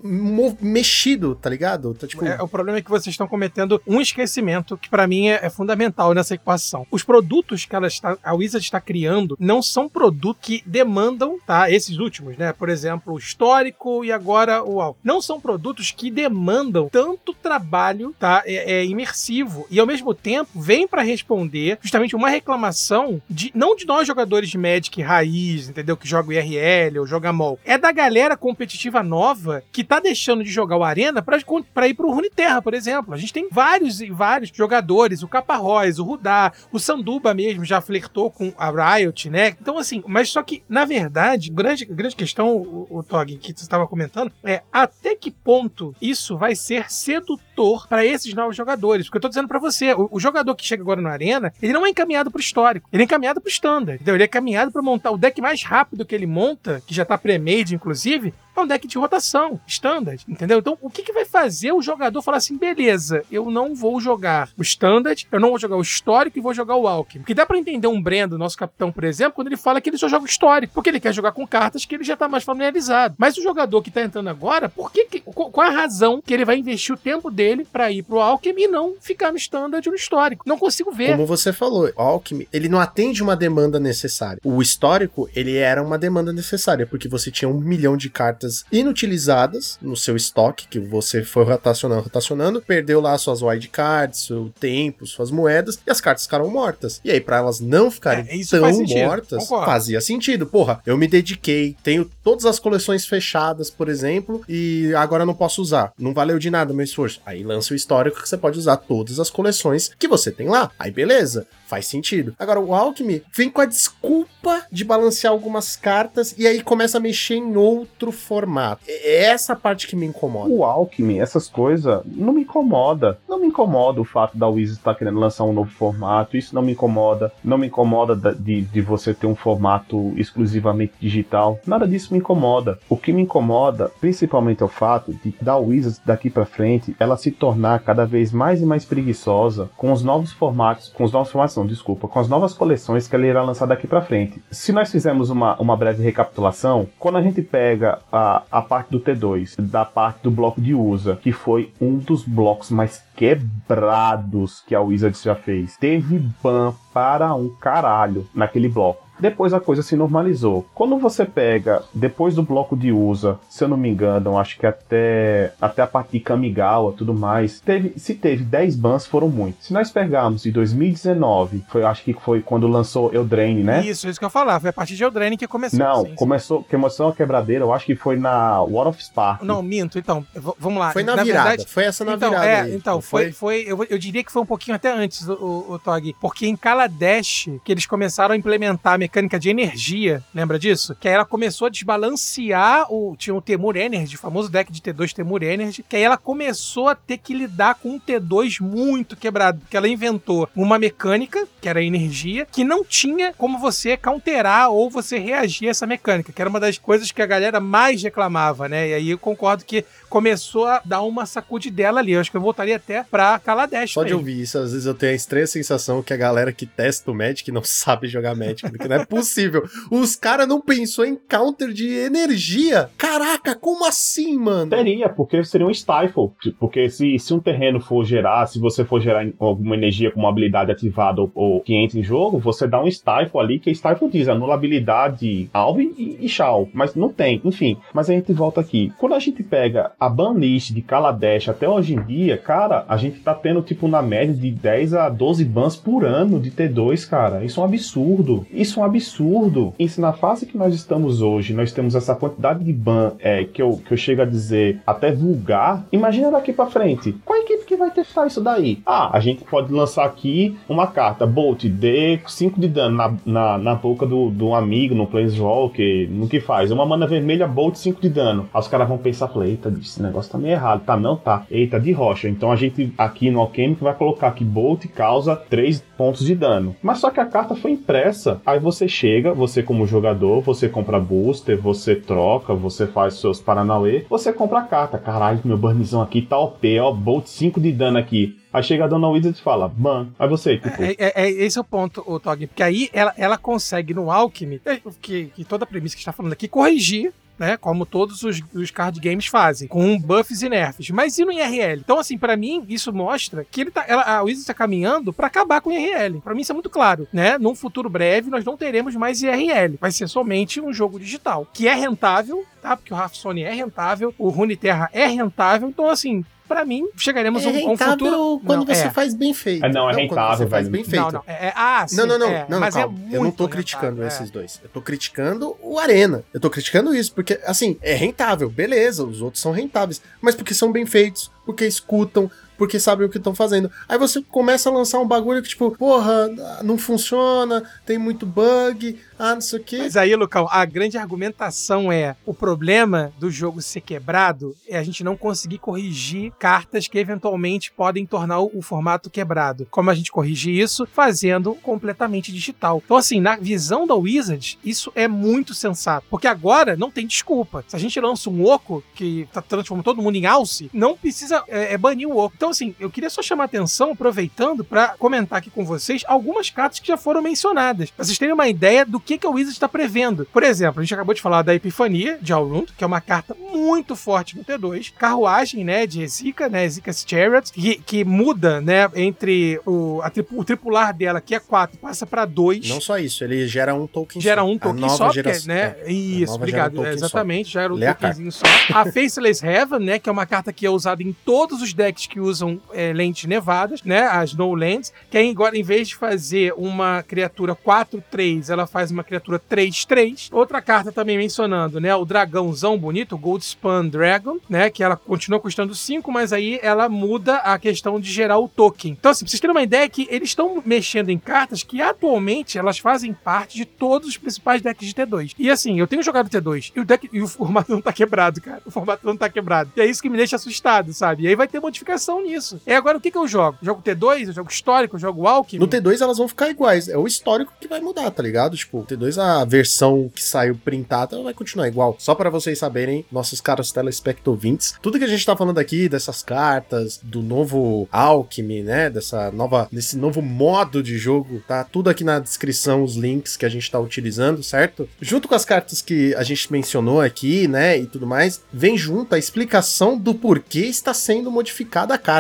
mexido, 0.62 1.36
tá 1.36 1.50
ligado? 1.50 1.94
Tá, 1.94 2.08
tipo, 2.08 2.26
É, 2.26 2.42
o 2.42 2.48
problema 2.48 2.78
é 2.80 2.82
que 2.82 2.90
vocês 2.90 3.14
estão 3.14 3.28
cometendo 3.28 3.82
um 3.88 4.02
esquecimento 4.02 4.78
que 4.78 4.90
pra 4.90 5.08
mim 5.08 5.30
é, 5.30 5.40
é 5.44 5.50
fundamental 5.50 6.14
nessa 6.14 6.36
equação. 6.36 6.86
Os 6.92 7.04
produtos 7.04 7.66
que 7.66 7.76
ela 7.76 7.88
está, 7.88 8.18
a 8.24 8.34
Wizard 8.34 8.64
está 8.64 8.80
criando 8.80 9.38
não 9.40 9.62
são 9.62 9.88
produtos 9.90 10.42
que 10.42 10.64
demandam, 10.66 11.38
tá? 11.46 11.70
Esses 11.70 11.98
últimos, 11.98 12.38
né? 12.38 12.54
Por 12.54 12.70
exemplo, 12.70 13.14
o 13.14 13.18
histórico 13.18 14.04
e 14.04 14.12
agora 14.12 14.64
o 14.64 14.82
Al. 14.82 14.98
Não 15.04 15.22
são 15.22 15.40
produtos 15.40 15.92
que 15.92 16.10
demandam 16.10 16.90
tanto 16.90 17.34
trabalho, 17.34 18.16
tá? 18.20 18.44
É, 18.46 18.80
é 18.80 18.86
imersivo 18.86 19.66
e 19.70 19.80
ao 19.80 19.88
mesmo 19.88 20.14
tempo 20.14 20.50
vem 20.56 20.88
pra 20.88 21.02
responder 21.02 21.78
justamente 21.82 22.16
uma 22.16 22.30
reclamação 22.30 23.22
de 23.30 23.52
não 23.54 23.76
de 23.76 23.86
nós 23.86 24.08
jogadores 24.08 24.50
de 24.50 24.58
Magic 24.58 25.02
raiz, 25.02 25.70
entendeu? 25.72 25.98
Que 25.98 26.08
joga 26.08 26.30
o 26.30 26.34
IRL 26.34 27.00
ou 27.00 27.08
joga 27.08 27.34
MOL. 27.34 27.60
É 27.66 27.78
da 27.78 27.92
galera 27.92 28.38
competitiva 28.38 29.02
nova 29.02 29.64
que 29.72 29.84
tá 29.84 30.00
deixando 30.00 30.44
de 30.44 30.52
jogar 30.52 30.78
o 30.78 30.84
Arena 30.84 31.22
pra, 31.22 31.38
pra 31.74 31.88
ir 31.88 31.94
pro 31.94 32.12
Runeterra, 32.12 32.62
por 32.62 32.74
exemplo. 32.74 33.14
A 33.14 33.18
gente 33.18 33.34
tem 33.34 33.50
vários 33.50 34.02
e 34.02 34.10
vários 34.10 34.52
jogadores, 34.54 35.24
o 35.24 35.28
Caparrós, 35.28 36.00
o 36.00 36.04
Rudá, 36.04 36.52
o 36.72 36.80
Sanduba 36.80 37.34
mesmo 37.34 37.66
já 37.66 37.82
flertou 37.82 38.30
com 38.30 38.54
a 38.58 38.96
Riot, 38.96 39.30
né? 39.30 39.56
Então, 39.60 39.78
assim, 39.78 40.04
mas 40.08 40.30
só 40.30 40.44
que, 40.44 40.64
na 40.68 40.86
verdade, 40.86 41.50
grande, 41.50 41.86
grande 41.86 42.16
questão, 42.16 42.56
o, 42.56 42.88
o 42.90 43.04
Tog, 43.04 43.38
que 43.38 43.54
você 43.54 43.64
estava 43.64 43.88
comentando, 43.88 44.32
é 44.44 44.62
até 44.72 45.16
que 45.16 45.32
ponto 45.32 45.96
isso 46.02 46.38
vai 46.38 46.56
ser 46.56 46.92
sedutor 46.92 47.88
para 47.88 48.06
esses 48.06 48.34
novos 48.34 48.56
jogadores. 48.56 49.06
Porque 49.06 49.18
eu 49.18 49.22
tô 49.22 49.30
dizendo 49.30 49.48
para 49.48 49.60
você, 49.60 49.94
o, 49.94 50.10
o 50.12 50.20
jogador 50.20 50.56
que 50.56 50.66
chega 50.66 50.84
agora 50.84 51.02
na 51.02 51.12
Arena, 51.12 51.54
ele 51.62 51.74
não 51.74 51.86
é 51.86 51.90
encaminhado 51.90 52.32
pro 52.32 52.42
histórico, 52.42 52.90
ele 52.92 53.04
é 53.04 53.06
encaminhado 53.06 53.42
pro 53.42 53.50
standard, 53.50 53.96
entendeu? 53.96 54.16
Ele 54.16 54.24
é 54.24 54.26
encaminhado 54.26 54.72
para 54.72 54.82
montar 54.82 55.12
o 55.12 55.18
deck 55.18 55.42
mais 55.42 55.61
rápido 55.66 56.06
que 56.06 56.16
ele 56.16 56.28
monta, 56.28 56.82
que 56.86 56.94
já 56.94 57.06
tá 57.06 57.18
pré-made, 57.18 57.76
inclusive, 57.76 58.34
é 58.62 58.64
um 58.64 58.68
deck 58.68 58.88
de 58.88 58.98
rotação, 58.98 59.60
standard, 59.68 60.24
entendeu? 60.28 60.60
Então, 60.60 60.78
o 60.82 60.90
que, 60.90 61.04
que 61.04 61.14
vai 61.14 61.26
fazer 61.26 61.72
o 61.72 61.82
jogador 61.82 62.22
falar 62.22 62.38
assim, 62.38 62.58
beleza, 62.58 63.24
eu 63.32 63.50
não 63.50 63.76
vou 63.76 64.00
jogar 64.00 64.50
o 64.58 64.62
standard, 64.62 65.28
eu 65.32 65.40
não 65.40 65.50
vou 65.50 65.60
jogar 65.60 65.78
o 65.78 65.82
histórico 65.82 66.38
e 66.38 66.42
vou 66.42 66.54
jogar 66.54 66.76
o 66.76 66.88
alchemy. 66.88 67.24
Porque 67.24 67.34
dá 67.34 67.46
para 67.46 67.58
entender 67.58 67.88
um 67.88 68.02
Brendo, 68.02 68.38
nosso 68.38 68.58
capitão, 68.58 68.92
por 68.92 69.04
exemplo, 69.04 69.34
quando 69.34 69.48
ele 69.48 69.58
fala 69.58 69.82
que 69.82 69.90
ele 69.90 69.98
só 69.98 70.08
joga 70.08 70.24
o 70.24 70.28
histórico, 70.28 70.74
porque 70.74 70.90
ele 70.90 71.00
quer 71.00 71.14
jogar 71.14 71.32
com 71.32 71.46
cartas 71.46 71.86
que 71.86 71.96
ele 71.96 72.04
já 72.04 72.16
tá 72.16 72.28
mais 72.28 72.44
familiarizado. 72.44 73.16
Mas 73.18 73.38
o 73.38 73.44
jogador 73.44 73.82
que 73.82 73.92
tá 73.92 74.02
entrando 74.02 74.30
agora, 74.30 74.70
por 74.70 74.92
que, 74.92 75.06
que 75.06 75.20
qual 75.22 75.68
a 75.68 75.70
razão 75.70 76.22
que 76.22 76.34
ele 76.34 76.46
vai 76.46 76.58
investir 76.58 76.94
o 76.94 76.98
tempo 76.98 77.30
dele 77.30 77.66
para 77.66 77.92
ir 77.92 78.04
pro 78.04 78.20
alchemy 78.20 78.64
e 78.64 78.68
não 78.68 78.96
ficar 79.00 79.32
no 79.32 79.38
standard 79.38 79.88
ou 79.88 79.92
no 79.92 79.98
histórico? 79.98 80.44
Não 80.48 80.58
consigo 80.58 80.92
ver. 80.92 81.12
Como 81.12 81.26
você 81.26 81.54
falou, 81.54 81.92
o 81.96 82.02
alchemy, 82.02 82.48
ele 82.52 82.70
não 82.70 82.80
atende 82.80 83.24
uma 83.24 83.36
demanda 83.36 83.80
necessária. 83.80 84.40
O 84.44 84.62
histórico, 84.62 85.30
ele 85.36 85.58
era 85.58 85.82
uma 85.82 85.98
demanda 85.98 86.34
necessária, 86.34 86.86
porque 86.86 87.08
você 87.08 87.32
tinha 87.32 87.50
um 87.50 87.60
milhão 87.60 87.96
de 87.96 88.10
cartas 88.10 88.51
inutilizadas 88.72 89.78
no 89.82 89.96
seu 89.98 90.16
estoque, 90.16 90.68
que 90.68 90.80
você 90.80 91.24
foi 91.24 91.44
rotacionando, 91.44 92.02
rotacionando, 92.04 92.62
perdeu 92.62 93.02
lá 93.02 93.18
suas 93.18 93.42
wildcards, 93.42 94.26
seu 94.28 94.52
tempo, 94.60 95.06
suas 95.08 95.32
moedas, 95.32 95.80
e 95.86 95.90
as 95.92 96.00
cartas 96.02 96.26
ficaram 96.26 96.50
mortas. 96.50 97.02
E 97.04 97.12
aí, 97.12 97.20
para 97.20 97.38
elas 97.38 97.60
não 97.60 97.90
ficarem 97.90 98.26
É, 98.28 98.46
tão 98.50 98.74
sentido, 98.74 99.00
mortas, 99.06 99.44
concordo. 99.44 99.66
fazia 99.66 100.02
sentido. 100.02 100.46
Porra, 100.46 100.82
eu 100.86 100.98
me 100.98 101.08
dediquei, 101.08 101.76
tenho 101.84 102.10
todas 102.24 102.46
as 102.46 102.60
coleções 102.60 103.06
fechadas, 103.06 103.70
por 103.70 103.90
exemplo, 103.90 104.42
e 104.48 104.94
agora 104.96 105.26
não 105.26 105.34
posso 105.34 105.62
usar. 105.62 105.94
Não 105.98 106.14
valeu 106.14 106.38
de 106.40 106.50
nada 106.50 106.74
meu 106.74 106.84
esforço. 106.84 107.22
Aí 107.26 107.44
lança 107.44 107.74
o 107.74 107.76
histórico 107.76 108.22
que 108.22 108.28
você 108.30 108.38
pode 108.38 108.58
usar 108.60 108.78
todas 108.78 109.20
as 109.20 109.30
coleções 109.30 109.92
que 109.98 110.08
você 110.08 110.32
tem 110.32 110.48
lá. 110.48 110.72
Aí 110.78 110.92
beleza, 110.92 111.48
faz 111.68 111.88
sentido. 111.88 112.36
Agora, 112.38 112.60
o 112.60 112.74
Alchemy 112.74 113.24
vem 113.34 113.50
com 113.50 113.62
a 113.62 113.66
desculpa 113.66 114.66
de 114.72 114.84
balancear 114.84 115.32
algumas 115.32 115.76
cartas 115.76 116.36
e 116.38 116.46
aí 116.48 116.62
começa 116.62 116.98
a 116.98 117.02
mexer 117.02 117.36
em 117.36 117.56
outro 117.56 118.12
formato. 118.36 118.82
É 118.88 119.26
essa 119.26 119.58
parte 119.58 119.88
que 119.88 119.96
me 119.96 120.06
incomoda. 120.06 120.50
O 120.54 120.64
Alchemy, 120.64 121.20
essas 121.20 121.50
coisas, 121.50 122.02
não 122.06 122.32
me 122.32 122.44
incomoda. 122.44 123.18
Não 123.28 123.38
me 123.38 123.48
incomoda 123.48 124.00
o 124.00 124.06
fato 124.06 124.38
da 124.38 124.48
Wizards 124.48 124.78
estar 124.78 124.96
querendo 124.96 125.20
lançar 125.20 125.44
um 125.44 125.52
novo 125.52 125.70
formato. 125.70 126.38
Isso 126.38 126.56
não 126.56 126.62
me 126.62 126.72
incomoda. 126.72 127.30
Não 127.44 127.58
me 127.58 127.68
incomoda 127.68 128.16
da- 128.16 128.32
de, 128.32 128.62
de 128.62 128.80
você 128.82 129.14
ter 129.14 129.28
um 129.28 129.36
formato 129.36 130.14
exclusivamente 130.16 130.94
digital. 130.98 131.60
Nada 131.68 131.86
disso 131.86 132.14
me 132.14 132.20
incomoda. 132.20 132.80
O 132.88 132.96
que 132.96 133.12
me 133.12 133.24
incomoda, 133.24 133.92
principalmente, 134.00 134.62
é 134.62 134.66
o 134.66 134.70
fato 134.70 135.12
de 135.14 135.36
da 135.42 135.58
Wizards 135.58 136.00
daqui 136.06 136.30
pra 136.30 136.46
frente 136.46 136.96
ela 137.00 137.18
se 137.18 137.32
tornar 137.32 137.80
cada 137.80 138.06
vez 138.06 138.32
mais 138.32 138.62
e 138.62 138.66
mais 138.66 138.86
preguiçosa 138.86 139.70
com 139.76 139.92
os 139.92 140.04
novos 140.04 140.32
formatos, 140.32 140.88
com 140.88 141.04
os 141.04 141.12
novos 141.12 141.32
formatos, 141.32 141.58
não, 141.58 141.66
desculpa, 141.68 142.08
com 142.08 142.20
as 142.20 142.30
novas 142.30 142.54
coleções 142.54 143.08
que 143.10 143.16
ela 143.16 143.26
irá 143.26 143.44
lançar 143.44 143.66
daqui 143.66 143.88
pra 143.88 144.02
frente. 144.02 144.42
Se 144.52 144.72
nós 144.72 144.90
fizermos 144.90 145.30
uma, 145.30 145.56
uma 145.60 145.76
breve 145.76 146.02
recapitulação, 146.04 146.88
quando 147.00 147.18
a 147.18 147.22
gente 147.22 147.42
pega 147.42 148.00
a, 148.12 148.21
a 148.52 148.62
parte 148.62 148.92
do 148.92 149.00
T2, 149.00 149.56
da 149.60 149.86
parte 149.86 150.24
do 150.24 150.32
bloco 150.32 150.62
de 150.62 150.74
USA, 150.74 151.16
que 151.16 151.32
foi 151.32 151.72
um 151.80 151.98
dos 151.98 152.24
blocos 152.24 152.70
mais 152.70 153.04
quebrados 153.16 154.62
que 154.66 154.76
a 154.76 154.82
Wizards 154.82 155.22
já 155.22 155.36
fez, 155.36 155.78
teve 155.78 156.20
ban 156.42 156.74
para 156.94 157.34
um 157.34 157.50
caralho 157.50 158.28
naquele 158.34 158.70
bloco. 158.70 159.11
Depois 159.22 159.54
a 159.54 159.60
coisa 159.60 159.84
se 159.84 159.96
normalizou. 159.96 160.66
Quando 160.74 160.98
você 160.98 161.24
pega, 161.24 161.84
depois 161.94 162.36
do 162.36 162.44
bloco 162.44 162.76
de 162.76 162.92
USA, 162.92 163.40
se 163.48 163.64
eu 163.64 163.68
não 163.68 163.78
me 163.78 163.88
engano, 163.88 164.38
acho 164.38 164.58
que 164.58 164.66
até, 164.66 165.54
até 165.62 165.84
a 165.84 165.88
parte 165.88 166.14
de 166.14 166.20
Kamigawa 166.20 166.92
tudo 166.94 167.14
mais, 167.14 167.60
teve, 167.60 167.94
se 167.98 168.16
teve 168.16 168.44
10 168.44 168.76
bans, 168.76 169.06
foram 169.06 169.30
muitos. 169.30 169.68
Se 169.68 169.74
nós 169.74 169.92
pegarmos 169.92 170.46
em 170.46 170.52
2019, 170.52 171.64
foi, 171.70 171.84
acho 171.84 172.04
que 172.04 172.14
foi 172.14 172.42
quando 172.42 172.68
lançou 172.68 173.14
Eldraine, 173.14 173.64
né? 173.64 173.86
Isso, 173.86 174.10
isso 174.10 174.20
que 174.20 174.26
eu 174.26 174.30
falar. 174.30 174.60
Foi 174.60 174.72
a 174.72 174.74
partir 174.74 174.96
de 174.96 175.04
Eldraine 175.04 175.38
que 175.38 175.48
começou. 175.48 175.80
Não, 175.80 176.06
sim, 176.06 176.16
começou, 176.16 176.64
começou 176.64 177.10
a 177.10 177.14
quebradeira, 177.14 177.64
eu 177.64 177.74
acho 177.74 177.86
que 177.86 177.96
foi 177.96 178.18
na 178.18 178.62
War 178.62 178.88
of 178.88 179.04
Spark. 179.04 179.44
Não, 179.44 179.62
minto. 179.62 180.00
Então, 180.00 180.26
vamos 180.58 180.80
lá. 180.80 180.92
Foi 180.92 181.04
na, 181.04 181.16
virada. 181.24 181.50
verdade, 181.50 181.70
foi 181.70 181.84
essa 181.84 182.04
na 182.04 182.14
então, 182.14 182.30
virada. 182.30 182.48
é, 182.48 182.62
aí, 182.62 182.76
então 182.76 182.96
não 182.96 183.02
foi, 183.02 183.32
foi 183.32 183.64
eu, 183.68 183.86
eu 183.90 183.98
diria 183.98 184.24
que 184.24 184.32
foi 184.32 184.42
um 184.42 184.46
pouquinho 184.46 184.76
até 184.76 184.92
antes, 184.92 185.28
o, 185.28 185.34
o, 185.34 185.74
o 185.74 185.80
Tog, 185.80 186.16
porque 186.20 186.48
em 186.48 186.56
Kaladesh, 186.56 187.50
que 187.64 187.72
eles 187.72 187.86
começaram 187.86 188.34
a 188.34 188.38
implementar 188.38 188.94
a 188.94 188.98
mecânica 189.12 189.38
de 189.38 189.50
energia, 189.50 190.24
lembra 190.34 190.58
disso? 190.58 190.96
Que 190.98 191.10
aí 191.10 191.14
ela 191.14 191.26
começou 191.26 191.68
a 191.68 191.70
desbalancear 191.70 192.88
o. 192.90 193.14
Tinha 193.18 193.36
o 193.36 193.42
Temur 193.42 193.76
Energy, 193.76 194.16
o 194.16 194.20
famoso 194.20 194.50
deck 194.50 194.72
de 194.72 194.82
T2 194.82 195.12
Temur 195.12 195.44
Energy, 195.44 195.84
que 195.88 195.98
aí 195.98 196.02
ela 196.02 196.18
começou 196.18 196.88
a 196.88 196.96
ter 196.96 197.18
que 197.18 197.34
lidar 197.34 197.76
com 197.76 197.90
um 197.90 198.00
T2 198.00 198.62
muito 198.62 199.18
quebrado, 199.18 199.60
porque 199.60 199.76
ela 199.76 199.88
inventou 199.88 200.50
uma 200.56 200.80
mecânica, 200.80 201.46
que 201.60 201.68
era 201.68 201.80
a 201.80 201.84
energia, 201.84 202.48
que 202.50 202.64
não 202.64 202.86
tinha 202.86 203.34
como 203.38 203.60
você 203.60 203.98
counterar 203.98 204.72
ou 204.72 204.90
você 204.90 205.20
reagir 205.20 205.68
a 205.68 205.72
essa 205.72 205.86
mecânica, 205.86 206.32
que 206.32 206.42
era 206.42 206.50
uma 206.50 206.60
das 206.60 206.78
coisas 206.78 207.12
que 207.12 207.22
a 207.22 207.26
galera 207.26 207.60
mais 207.60 208.02
reclamava, 208.02 208.70
né? 208.70 208.90
E 208.90 208.94
aí 208.94 209.10
eu 209.10 209.18
concordo 209.18 209.66
que 209.66 209.84
começou 210.10 210.68
a 210.68 210.82
dar 210.86 211.02
uma 211.02 211.26
sacudidela 211.26 212.00
ali. 212.00 212.14
Eu 212.14 212.22
acho 212.22 212.32
que 212.32 212.38
eu 212.38 212.42
voltaria 212.42 212.78
até 212.78 213.04
pra 213.04 213.40
Kaladesh. 213.40 213.92
Só 213.92 214.04
de 214.04 214.14
ouvir 214.14 214.42
isso, 214.42 214.58
às 214.58 214.72
vezes 214.72 214.86
eu 214.86 214.94
tenho 214.94 215.12
a 215.12 215.16
estranha 215.16 215.48
sensação 215.48 216.02
que 216.02 216.14
a 216.14 216.18
galera 216.18 216.54
que 216.54 216.66
testa 216.66 217.12
o 217.12 217.16
Magic 217.16 217.52
não 217.52 217.64
sabe 217.66 218.08
jogar 218.08 218.36
Magic, 218.36 218.70
não 218.92 219.02
é 219.02 219.06
possível. 219.06 219.64
Os 219.90 220.16
caras 220.16 220.48
não 220.48 220.62
pensou 220.62 221.06
em 221.06 221.16
counter 221.16 221.72
de 221.72 221.88
energia. 221.88 222.90
Caraca, 222.98 223.56
como 223.56 223.86
assim, 223.88 224.38
mano? 224.38 224.70
Teria, 224.70 225.10
porque 225.10 225.44
seria 225.44 225.68
um 225.68 225.74
stifle. 225.74 226.32
Porque 226.60 226.90
se, 226.90 227.18
se 227.18 227.34
um 227.34 227.40
terreno 227.40 227.80
for 227.80 228.04
gerar, 228.04 228.46
se 228.48 228.60
você 228.60 228.84
for 228.84 229.00
gerar 229.00 229.26
alguma 229.40 229.76
energia 229.76 230.12
com 230.12 230.20
uma 230.20 230.30
habilidade 230.30 230.72
ativada 230.72 231.22
ou, 231.22 231.32
ou 231.34 231.62
que 231.62 231.74
entra 231.74 232.00
em 232.00 232.04
jogo, 232.04 232.40
você 232.40 232.68
dá 232.68 232.82
um 232.82 232.90
stifle 232.90 233.40
ali, 233.40 233.60
que 233.60 233.74
stifle 233.74 234.10
diz 234.10 234.28
anulabilidade 234.28 235.50
alvo 235.54 235.82
e, 235.82 236.18
e. 236.20 236.32
Mas 236.74 236.96
não 236.96 237.10
tem, 237.10 237.40
enfim. 237.46 237.78
Mas 237.94 238.10
a 238.10 238.14
gente 238.14 238.34
volta 238.34 238.62
aqui. 238.62 238.92
Quando 238.98 239.14
a 239.14 239.20
gente 239.20 239.44
pega 239.44 239.92
a 240.00 240.10
ban 240.10 240.34
list 240.34 240.72
de 240.72 240.82
Kaladesh 240.82 241.50
até 241.50 241.70
hoje 241.70 241.94
em 241.94 242.02
dia, 242.02 242.38
cara, 242.38 242.84
a 242.88 242.98
gente 242.98 243.20
tá 243.20 243.34
tendo 243.34 243.62
tipo 243.62 243.88
na 243.88 244.02
média 244.02 244.34
de 244.34 244.50
10 244.50 244.94
a 244.96 245.10
12 245.10 245.46
bans 245.46 245.76
por 245.76 246.04
ano 246.04 246.40
de 246.40 246.50
T2, 246.50 247.08
cara. 247.08 247.44
Isso 247.46 247.60
é 247.60 247.64
um 247.64 247.66
absurdo. 247.66 248.46
Isso 248.52 248.81
um 248.82 248.86
absurdo. 248.86 249.74
E 249.78 249.88
se 249.88 250.02
na 250.02 250.14
fase 250.14 250.46
que 250.46 250.58
nós 250.58 250.74
estamos 250.74 251.22
hoje, 251.22 251.54
nós 251.54 251.72
temos 251.72 251.96
essa 251.96 252.16
quantidade 252.16 252.64
de 252.64 252.74
ban 252.74 253.14
é, 253.20 253.44
que, 253.44 253.62
eu, 253.62 253.82
que 253.86 253.94
eu 253.94 253.98
chego 253.98 254.22
a 254.22 254.26
dizer 254.26 254.80
até 254.86 255.12
vulgar, 255.12 255.86
imagina 255.92 256.32
daqui 256.32 256.52
pra 256.52 256.66
frente. 256.66 257.16
Qual 257.26 257.40
equipe 257.40 257.66
que 257.66 257.76
vai 257.76 257.92
testar 257.92 258.28
isso 258.28 258.42
daí? 258.42 258.80
Ah, 258.86 259.16
a 259.16 259.20
gente 259.20 259.44
pode 259.44 259.72
lançar 259.72 260.06
aqui 260.06 260.58
uma 260.68 260.88
carta, 260.88 261.26
Bolt, 261.26 261.66
dê 261.66 262.20
5 262.26 262.60
de 262.60 262.68
dano 262.68 262.98
na, 262.98 263.14
na, 263.26 263.58
na 263.58 263.76
boca 263.76 264.06
do, 264.06 264.30
do 264.30 264.54
amigo, 264.54 264.96
no 264.96 265.08
Planeswalker, 265.08 266.10
no 266.10 266.28
que 266.28 266.40
faz. 266.40 266.72
Uma 266.72 266.86
mana 266.86 267.08
vermelha, 267.08 267.48
Bolt, 267.48 267.76
5 267.76 268.02
de 268.02 268.10
dano. 268.10 268.50
Aí 268.54 268.60
os 268.60 268.68
caras 268.68 268.88
vão 268.88 268.98
pensar, 268.98 269.32
eita, 269.44 269.74
esse 269.82 270.02
negócio 270.02 270.32
tá 270.32 270.38
meio 270.38 270.54
errado. 270.54 270.84
Tá, 270.84 270.98
não 270.98 271.16
tá. 271.16 271.46
Eita, 271.50 271.80
de 271.80 271.92
rocha. 271.92 272.28
Então 272.28 272.52
a 272.52 272.56
gente 272.56 272.94
aqui 272.98 273.30
no 273.30 273.40
Alchemic 273.40 273.84
vai 273.84 273.94
colocar 273.94 274.32
que 274.32 274.44
Bolt 274.44 274.86
causa 274.88 275.36
3 275.36 275.84
pontos 275.98 276.26
de 276.26 276.36
dano. 276.36 276.76
Mas 276.82 277.00
só 277.00 277.10
que 277.10 277.20
a 277.20 277.26
carta 277.26 277.56
foi 277.56 277.72
impressa. 277.72 278.42
Aí 278.46 278.60
você 278.60 278.71
chega, 278.88 279.34
você 279.34 279.62
como 279.64 279.86
jogador, 279.86 280.42
você 280.42 280.70
compra 280.70 281.00
booster, 281.00 281.58
você 281.60 281.96
troca, 281.96 282.54
você 282.54 282.88
faz 282.88 283.16
seus 283.16 283.40
Paranauê, 283.40 284.06
você 284.10 284.32
compra 284.32 284.60
a 284.60 284.64
carta. 284.64 284.98
Caralho, 284.98 285.40
meu 285.44 285.58
burnzão 285.58 286.02
aqui 286.02 286.22
tá 286.22 286.38
OP, 286.38 286.80
ó, 286.80 286.92
Bolt 286.92 287.28
5 287.28 287.60
de 287.60 287.72
dano 287.72 287.98
aqui. 287.98 288.38
Aí 288.54 288.62
chega 288.64 288.84
a 288.84 288.88
Dona 288.88 289.08
Wizard 289.08 289.38
e 289.38 289.42
fala, 289.42 289.68
ban. 289.68 290.08
Aí 290.20 290.28
você, 290.28 290.58
tipo, 290.58 290.84
É, 290.84 290.96
é- 290.98 291.14
é- 291.24 291.30
esse 291.32 291.58
é 291.58 291.62
o 291.62 291.64
ponto, 291.64 292.04
o 292.06 292.20
Tog, 292.20 292.48
porque 292.48 292.62
aí 292.64 292.90
ela, 292.92 293.14
ela 293.18 293.38
consegue 293.38 293.94
no 293.94 294.12
Alchemy, 294.12 294.62
é, 294.66 294.82
que, 295.02 295.26
que 295.28 295.46
toda 295.46 295.64
a 295.64 295.68
premissa 295.68 295.96
que 295.96 296.02
está 296.02 296.12
falando 296.12 296.34
aqui, 296.34 296.48
corrigir. 296.48 297.14
Né, 297.42 297.58
como 297.58 297.88
todos 297.88 298.22
os, 298.22 298.40
os 298.54 298.70
card 298.70 299.00
games 299.00 299.26
fazem, 299.26 299.68
com 299.68 300.00
buffs 300.00 300.44
e 300.44 300.48
nerfs. 300.48 300.92
Mas 300.92 301.18
e 301.18 301.26
no 301.26 301.32
IRL? 301.32 301.80
Então, 301.80 301.98
assim, 301.98 302.16
pra 302.16 302.38
mim, 302.38 302.64
isso 302.70 302.94
mostra 302.94 303.44
que 303.50 303.62
ele 303.62 303.72
tá, 303.72 303.84
ela, 303.88 304.04
a 304.04 304.22
Wizards 304.22 304.42
está 304.42 304.54
caminhando 304.54 305.12
pra 305.12 305.26
acabar 305.26 305.60
com 305.60 305.72
o 305.72 305.74
IRL. 305.74 306.22
Pra 306.22 306.36
mim, 306.36 306.42
isso 306.42 306.52
é 306.52 306.54
muito 306.54 306.70
claro. 306.70 307.08
Né? 307.12 307.40
Num 307.40 307.56
futuro 307.56 307.90
breve, 307.90 308.30
nós 308.30 308.46
não 308.46 308.56
teremos 308.56 308.96
mais 308.96 309.24
IRL. 309.24 309.76
Vai 309.82 309.92
ser 309.92 310.08
somente 310.08 310.62
um 310.62 310.72
jogo 310.72 311.00
digital, 311.00 311.48
que 311.52 311.68
é 311.68 311.74
rentável, 311.74 312.46
tá? 312.62 312.78
Porque 312.78 312.94
o 312.94 312.98
Hearthstone 312.98 313.42
é 313.42 313.52
rentável, 313.52 314.14
o 314.20 314.30
Runeterra 314.30 314.88
é 314.94 315.08
rentável. 315.08 315.68
Então, 315.68 315.90
assim, 315.90 316.24
pra 316.52 316.66
mim, 316.66 316.88
chegaremos 316.98 317.44
É 317.44 317.48
a 317.48 317.52
um, 317.52 317.72
um 317.72 317.78
futuro. 317.78 318.42
quando 318.46 318.60
Não, 318.60 318.66
você 318.76 318.88
é. 318.88 318.90
faz 318.90 319.14
bem 319.14 319.34
feito. 319.34 319.66
É, 319.66 319.72
não, 319.72 319.90
é 319.90 319.94
quando 319.94 320.02
rentável, 320.10 320.38
você 320.38 320.48
faz 320.48 320.68
bem 320.68 320.84
feito. 320.84 321.02
Não, 321.04 321.12
não. 321.12 321.24
É, 321.26 321.48
é- 321.48 321.54
ah, 321.56 321.86
sim. 321.88 321.96
Não, 321.96 322.06
não, 322.06 322.20
não, 322.20 322.28
é, 322.28 322.46
não, 322.50 322.60
mas 322.60 322.74
calma. 322.76 322.98
é 323.12 323.16
eu 323.16 323.24
não 323.24 323.32
tô 323.32 323.48
criticando 323.48 324.04
esses 324.06 324.30
dois. 324.30 324.60
Eu 324.64 324.70
tô 324.70 324.82
criticando 324.82 325.56
o 325.62 325.80
Arena. 325.80 326.24
Eu 326.34 326.40
tô 326.40 326.50
criticando 326.50 326.94
isso, 326.96 327.14
porque, 327.14 327.40
assim, 327.46 327.78
é 327.82 327.94
rentável, 327.94 328.50
beleza, 328.50 329.04
os 329.06 329.22
outros 329.22 329.42
são 329.42 329.52
rentáveis. 329.52 330.02
Mas 330.22 330.36
porque 330.36 330.54
são 330.54 330.72
bem 330.72 330.86
feitos, 330.86 331.32
porque 331.46 331.66
escutam, 331.66 332.30
porque 332.62 332.80
sabem 332.80 333.08
o 333.08 333.10
que 333.10 333.18
estão 333.18 333.34
fazendo. 333.34 333.72
Aí 333.90 333.98
você 333.98 334.22
começa 334.22 334.70
a 334.70 334.72
lançar 334.72 335.00
um 335.00 335.08
bagulho 335.08 335.42
que, 335.42 335.50
tipo, 335.50 335.72
porra, 335.72 336.30
não 336.62 336.78
funciona, 336.78 337.64
tem 337.88 337.98
muito 337.98 338.24
bug, 338.24 339.00
ah, 339.18 339.34
não 339.34 339.42
sei 339.42 339.60
o 339.60 339.64
quê. 339.64 339.78
Mas 339.80 339.98
aí, 339.98 340.16
Lucão, 340.16 340.48
a 340.48 340.64
grande 340.64 340.96
argumentação 340.96 341.92
é: 341.92 342.16
o 342.24 342.36
problema 342.36 343.12
do 343.18 343.32
jogo 343.32 343.64
ser 343.64 343.82
quebrado 343.82 344.56
é 344.68 344.78
a 344.78 344.84
gente 344.84 345.04
não 345.04 345.18
conseguir 345.18 345.58
corrigir 345.58 346.32
cartas 346.38 346.88
que 346.88 347.00
eventualmente 347.00 347.72
podem 347.72 348.06
tornar 348.06 348.40
o, 348.42 348.62
formato 348.62 349.10
quebrado. 349.10 349.68
Como 349.72 349.90
a 349.90 349.96
gente 349.96 350.12
corrige 350.12 350.52
isso? 350.52 350.86
Fazendo 350.86 351.56
completamente 351.56 352.32
digital. 352.32 352.80
Então, 352.86 352.96
assim, 352.96 353.20
na 353.20 353.38
visão 353.38 353.88
da 353.88 353.96
Wizard, 353.96 354.60
isso 354.64 354.92
é 354.94 355.08
muito 355.08 355.56
sensato. 355.56 356.06
Porque 356.12 356.28
agora 356.28 356.78
não 356.78 356.92
tem 356.92 357.08
desculpa. 357.08 357.66
Se 357.68 357.76
a 357.76 357.80
gente 357.80 358.00
lança 358.00 358.30
um 358.30 358.46
oco 358.46 358.84
que 358.94 359.28
tá 359.34 359.42
transformando 359.42 359.86
todo 359.86 360.02
mundo 360.02 360.16
em 360.16 360.28
alce, 360.28 360.70
não 360.72 360.96
precisa 360.96 361.44
é, 361.48 361.74
é 361.74 361.78
banir 361.78 362.08
o 362.08 362.18
oco. 362.18 362.36
Então, 362.38 362.51
assim, 362.52 362.76
eu 362.80 362.90
queria 362.90 363.10
só 363.10 363.22
chamar 363.22 363.44
a 363.44 363.46
atenção, 363.46 363.92
aproveitando, 363.92 364.64
para 364.64 364.90
comentar 365.00 365.40
aqui 365.40 365.50
com 365.50 365.66
vocês 365.66 366.04
algumas 366.08 366.50
cartas 366.50 366.80
que 366.80 366.88
já 366.88 366.98
foram 366.98 367.22
mencionadas. 367.22 367.90
Pra 367.90 368.06
vocês 368.06 368.18
terem 368.18 368.34
uma 368.34 368.48
ideia 368.48 368.86
do 368.86 369.00
que, 369.00 369.18
que 369.18 369.26
a 369.26 369.30
Wizard 369.30 369.54
está 369.54 369.68
prevendo. 369.68 370.26
Por 370.32 370.44
exemplo, 370.44 370.80
a 370.80 370.84
gente 370.84 370.94
acabou 370.94 371.14
de 371.14 371.22
falar 371.22 371.42
da 371.42 371.54
Epifania 371.54 372.18
de 372.22 372.34
Alrund, 372.34 372.74
que 372.78 372.84
é 372.84 372.88
uma 372.88 373.02
carta 373.02 373.36
muito 373.36 373.96
forte 373.96 374.38
no 374.38 374.44
T2. 374.44 374.94
Carruagem, 374.98 375.64
né, 375.64 375.86
de 375.86 376.02
Ezika, 376.02 376.50
né, 376.50 376.66
Ezika's 376.66 377.06
Chariot, 377.08 377.52
que, 377.52 377.76
que 377.76 378.04
muda, 378.04 378.62
né, 378.62 378.90
entre 378.96 379.60
o, 379.66 380.02
a, 380.02 380.12
o 380.32 380.44
tripular 380.44 380.96
dela, 380.96 381.22
que 381.22 381.36
é 381.36 381.40
4, 381.40 381.78
passa 381.80 382.06
para 382.06 382.26
2. 382.26 382.70
Não 382.70 382.82
só 382.82 382.98
isso, 382.98 383.24
ele 383.24 383.48
gera 383.48 383.74
um 383.74 383.88
token 383.88 384.22
Gera 384.22 384.44
um 384.44 384.58
token 384.58 384.90
só, 384.90 385.12
geração, 385.12 385.48
né? 385.48 385.76
É, 385.84 385.92
isso, 385.92 386.34
obrigado. 386.34 386.80
Um 386.80 386.86
é, 386.86 386.94
exatamente, 386.94 387.48
só. 387.48 387.60
gera 387.60 387.74
um 387.74 387.78
Lê 387.78 387.88
tokenzinho 387.88 388.32
só. 388.32 388.46
A 388.74 388.86
Faceless 388.86 389.46
Heaven, 389.46 389.80
né, 389.80 390.00
que 390.00 390.10
é 390.10 390.12
uma 390.12 390.26
carta 390.26 390.52
que 390.54 390.66
é 390.66 390.70
usada 390.70 391.04
em 391.04 391.14
todos 391.26 391.62
os 391.62 391.74
decks 391.74 392.08
que 392.08 392.20
usam 392.20 392.41
é, 392.74 392.94
lentes 392.94 393.26
nevadas, 393.26 393.84
né, 393.84 394.02
as 394.04 394.34
No 394.34 394.54
Lands, 394.54 394.94
que 395.10 395.18
aí 395.18 395.30
agora, 395.30 395.58
em 395.58 395.64
vez 395.64 395.90
de 395.90 395.96
fazer 395.96 396.54
uma 396.56 397.04
criatura 397.04 397.56
4-3, 397.56 398.50
ela 398.50 398.68
faz 398.68 398.92
uma 398.92 399.04
criatura 399.04 399.40
3-3. 399.40 400.30
Outra 400.32 400.62
carta 400.62 400.92
também 400.92 401.18
mencionando, 401.18 401.80
né, 401.80 401.96
o 401.96 402.06
dragãozão 402.06 402.78
bonito, 402.78 403.16
o 403.16 403.84
Dragon, 403.90 404.38
né, 404.50 404.70
que 404.70 404.84
ela 404.84 404.96
continua 404.96 405.40
custando 405.40 405.74
5, 405.74 406.12
mas 406.12 406.34
aí 406.34 406.60
ela 406.62 406.88
muda 406.90 407.38
a 407.38 407.58
questão 407.58 408.00
de 408.00 408.12
gerar 408.12 408.38
o 408.40 408.48
token. 408.48 408.92
Então, 408.92 409.12
assim, 409.12 409.26
pra 409.26 409.30
vocês 409.30 409.40
terem 409.40 409.56
uma 409.56 409.64
ideia 409.64 409.88
que 409.90 410.08
eles 410.10 410.30
estão 410.30 410.62
mexendo 410.66 411.10
em 411.10 411.18
cartas 411.18 411.64
que 411.64 411.82
atualmente 411.82 412.58
elas 412.58 412.80
fazem 412.80 413.14
parte 413.14 413.58
de 413.58 413.66
todos 413.66 414.08
os 414.10 414.18
principais 414.18 414.62
decks 414.62 414.88
de 414.88 414.94
T2. 414.94 415.34
E 415.38 415.50
assim, 415.50 415.80
eu 415.80 415.88
tenho 415.88 416.04
jogado 416.04 416.30
T2 416.30 416.72
e 416.76 416.80
o 416.80 416.86
deck 416.86 417.10
e 417.12 417.22
o 417.22 417.28
formato 417.28 417.72
não 417.72 417.82
tá 417.82 417.94
quebrado, 417.94 418.42
cara. 418.42 418.62
O 418.66 418.72
formato 418.72 419.06
não 419.06 419.18
tá 419.18 419.30
quebrado. 419.30 419.72
E 419.76 419.82
é 419.82 419.86
isso 419.86 420.02
que 420.02 420.10
me 420.10 420.18
deixa 420.18 420.36
assustado, 420.36 420.94
sabe? 420.94 421.24
E 421.24 421.28
aí 421.28 421.36
vai 421.36 421.48
ter 421.48 421.60
modificação 421.60 422.21
nisso. 422.22 422.62
E 422.66 422.74
agora 422.74 422.98
o 422.98 423.02
que 423.02 423.12
que 423.12 423.18
eu 423.18 423.28
jogo? 423.28 423.58
Jogo 423.62 423.82
T2, 423.82 424.28
eu 424.28 424.34
jogo 424.34 424.50
histórico, 424.50 424.96
eu 424.96 425.00
jogo 425.00 425.28
Alchemy. 425.28 425.60
No 425.60 425.68
T2 425.68 426.02
elas 426.02 426.18
vão 426.18 426.28
ficar 426.28 426.50
iguais. 426.50 426.88
É 426.88 426.98
o 426.98 427.08
histórico 427.08 427.54
que 427.60 427.68
vai 427.68 427.80
mudar, 427.82 428.10
tá 428.12 428.22
ligado? 428.24 428.56
Tipo, 428.56 428.80
o 428.80 428.86
T2 428.86 429.18
a 429.18 429.46
versão 429.46 430.10
que 430.14 430.24
saiu 430.24 430.56
printada 430.56 431.22
vai 431.22 431.34
continuar 431.34 431.68
igual. 431.68 431.96
Só 432.00 432.16
para 432.16 432.30
vocês 432.30 432.60
saberem, 432.60 433.06
nossos 433.12 433.42
caros 433.42 433.72
telespectovintes, 433.72 434.76
tudo 434.82 434.98
que 434.98 435.06
a 435.06 435.08
gente 435.08 435.26
tá 435.26 435.36
falando 435.36 435.58
aqui 435.58 435.90
dessas 435.90 436.22
cartas, 436.24 437.00
do 437.04 437.22
novo 437.22 437.88
Alchemy, 437.92 438.64
né, 438.64 438.90
dessa 438.90 439.32
nova 439.32 439.68
desse 439.72 439.98
novo 439.98 440.22
modo 440.22 440.84
de 440.84 440.98
jogo, 440.98 441.42
tá 441.48 441.64
tudo 441.64 441.90
aqui 441.90 442.04
na 442.04 442.20
descrição 442.20 442.84
os 442.84 442.96
links 442.96 443.38
que 443.38 443.46
a 443.46 443.50
gente 443.50 443.70
tá 443.70 443.80
utilizando, 443.80 444.44
certo? 444.44 444.88
Junto 445.00 445.28
com 445.28 445.36
as 445.36 445.46
cartas 445.46 445.82
que 445.82 446.14
a 446.16 446.24
gente 446.24 446.52
mencionou 446.52 447.02
aqui, 447.02 447.48
né, 447.48 447.78
e 447.78 447.86
tudo 447.86 448.06
mais, 448.06 448.42
vem 448.52 448.78
junto 448.78 449.16
a 449.16 449.20
explicação 449.20 449.98
do 449.98 450.14
porquê 450.14 450.66
está 450.66 450.94
sendo 450.94 451.32
modificada 451.32 451.94
a 451.94 451.98
carta. 451.98 452.11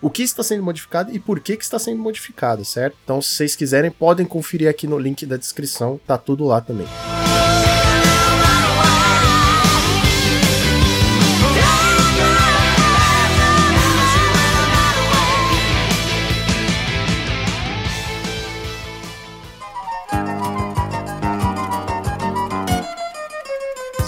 O 0.00 0.10
que 0.10 0.22
está 0.22 0.42
sendo 0.42 0.62
modificado 0.62 1.10
e 1.12 1.18
por 1.18 1.40
que, 1.40 1.56
que 1.56 1.64
está 1.64 1.78
sendo 1.78 2.02
modificado, 2.02 2.64
certo? 2.64 2.96
Então, 3.04 3.22
se 3.22 3.30
vocês 3.30 3.56
quiserem, 3.56 3.90
podem 3.90 4.26
conferir 4.26 4.68
aqui 4.68 4.86
no 4.86 4.98
link 4.98 5.24
da 5.24 5.36
descrição, 5.36 6.00
tá 6.06 6.18
tudo 6.18 6.44
lá 6.44 6.60
também. 6.60 6.86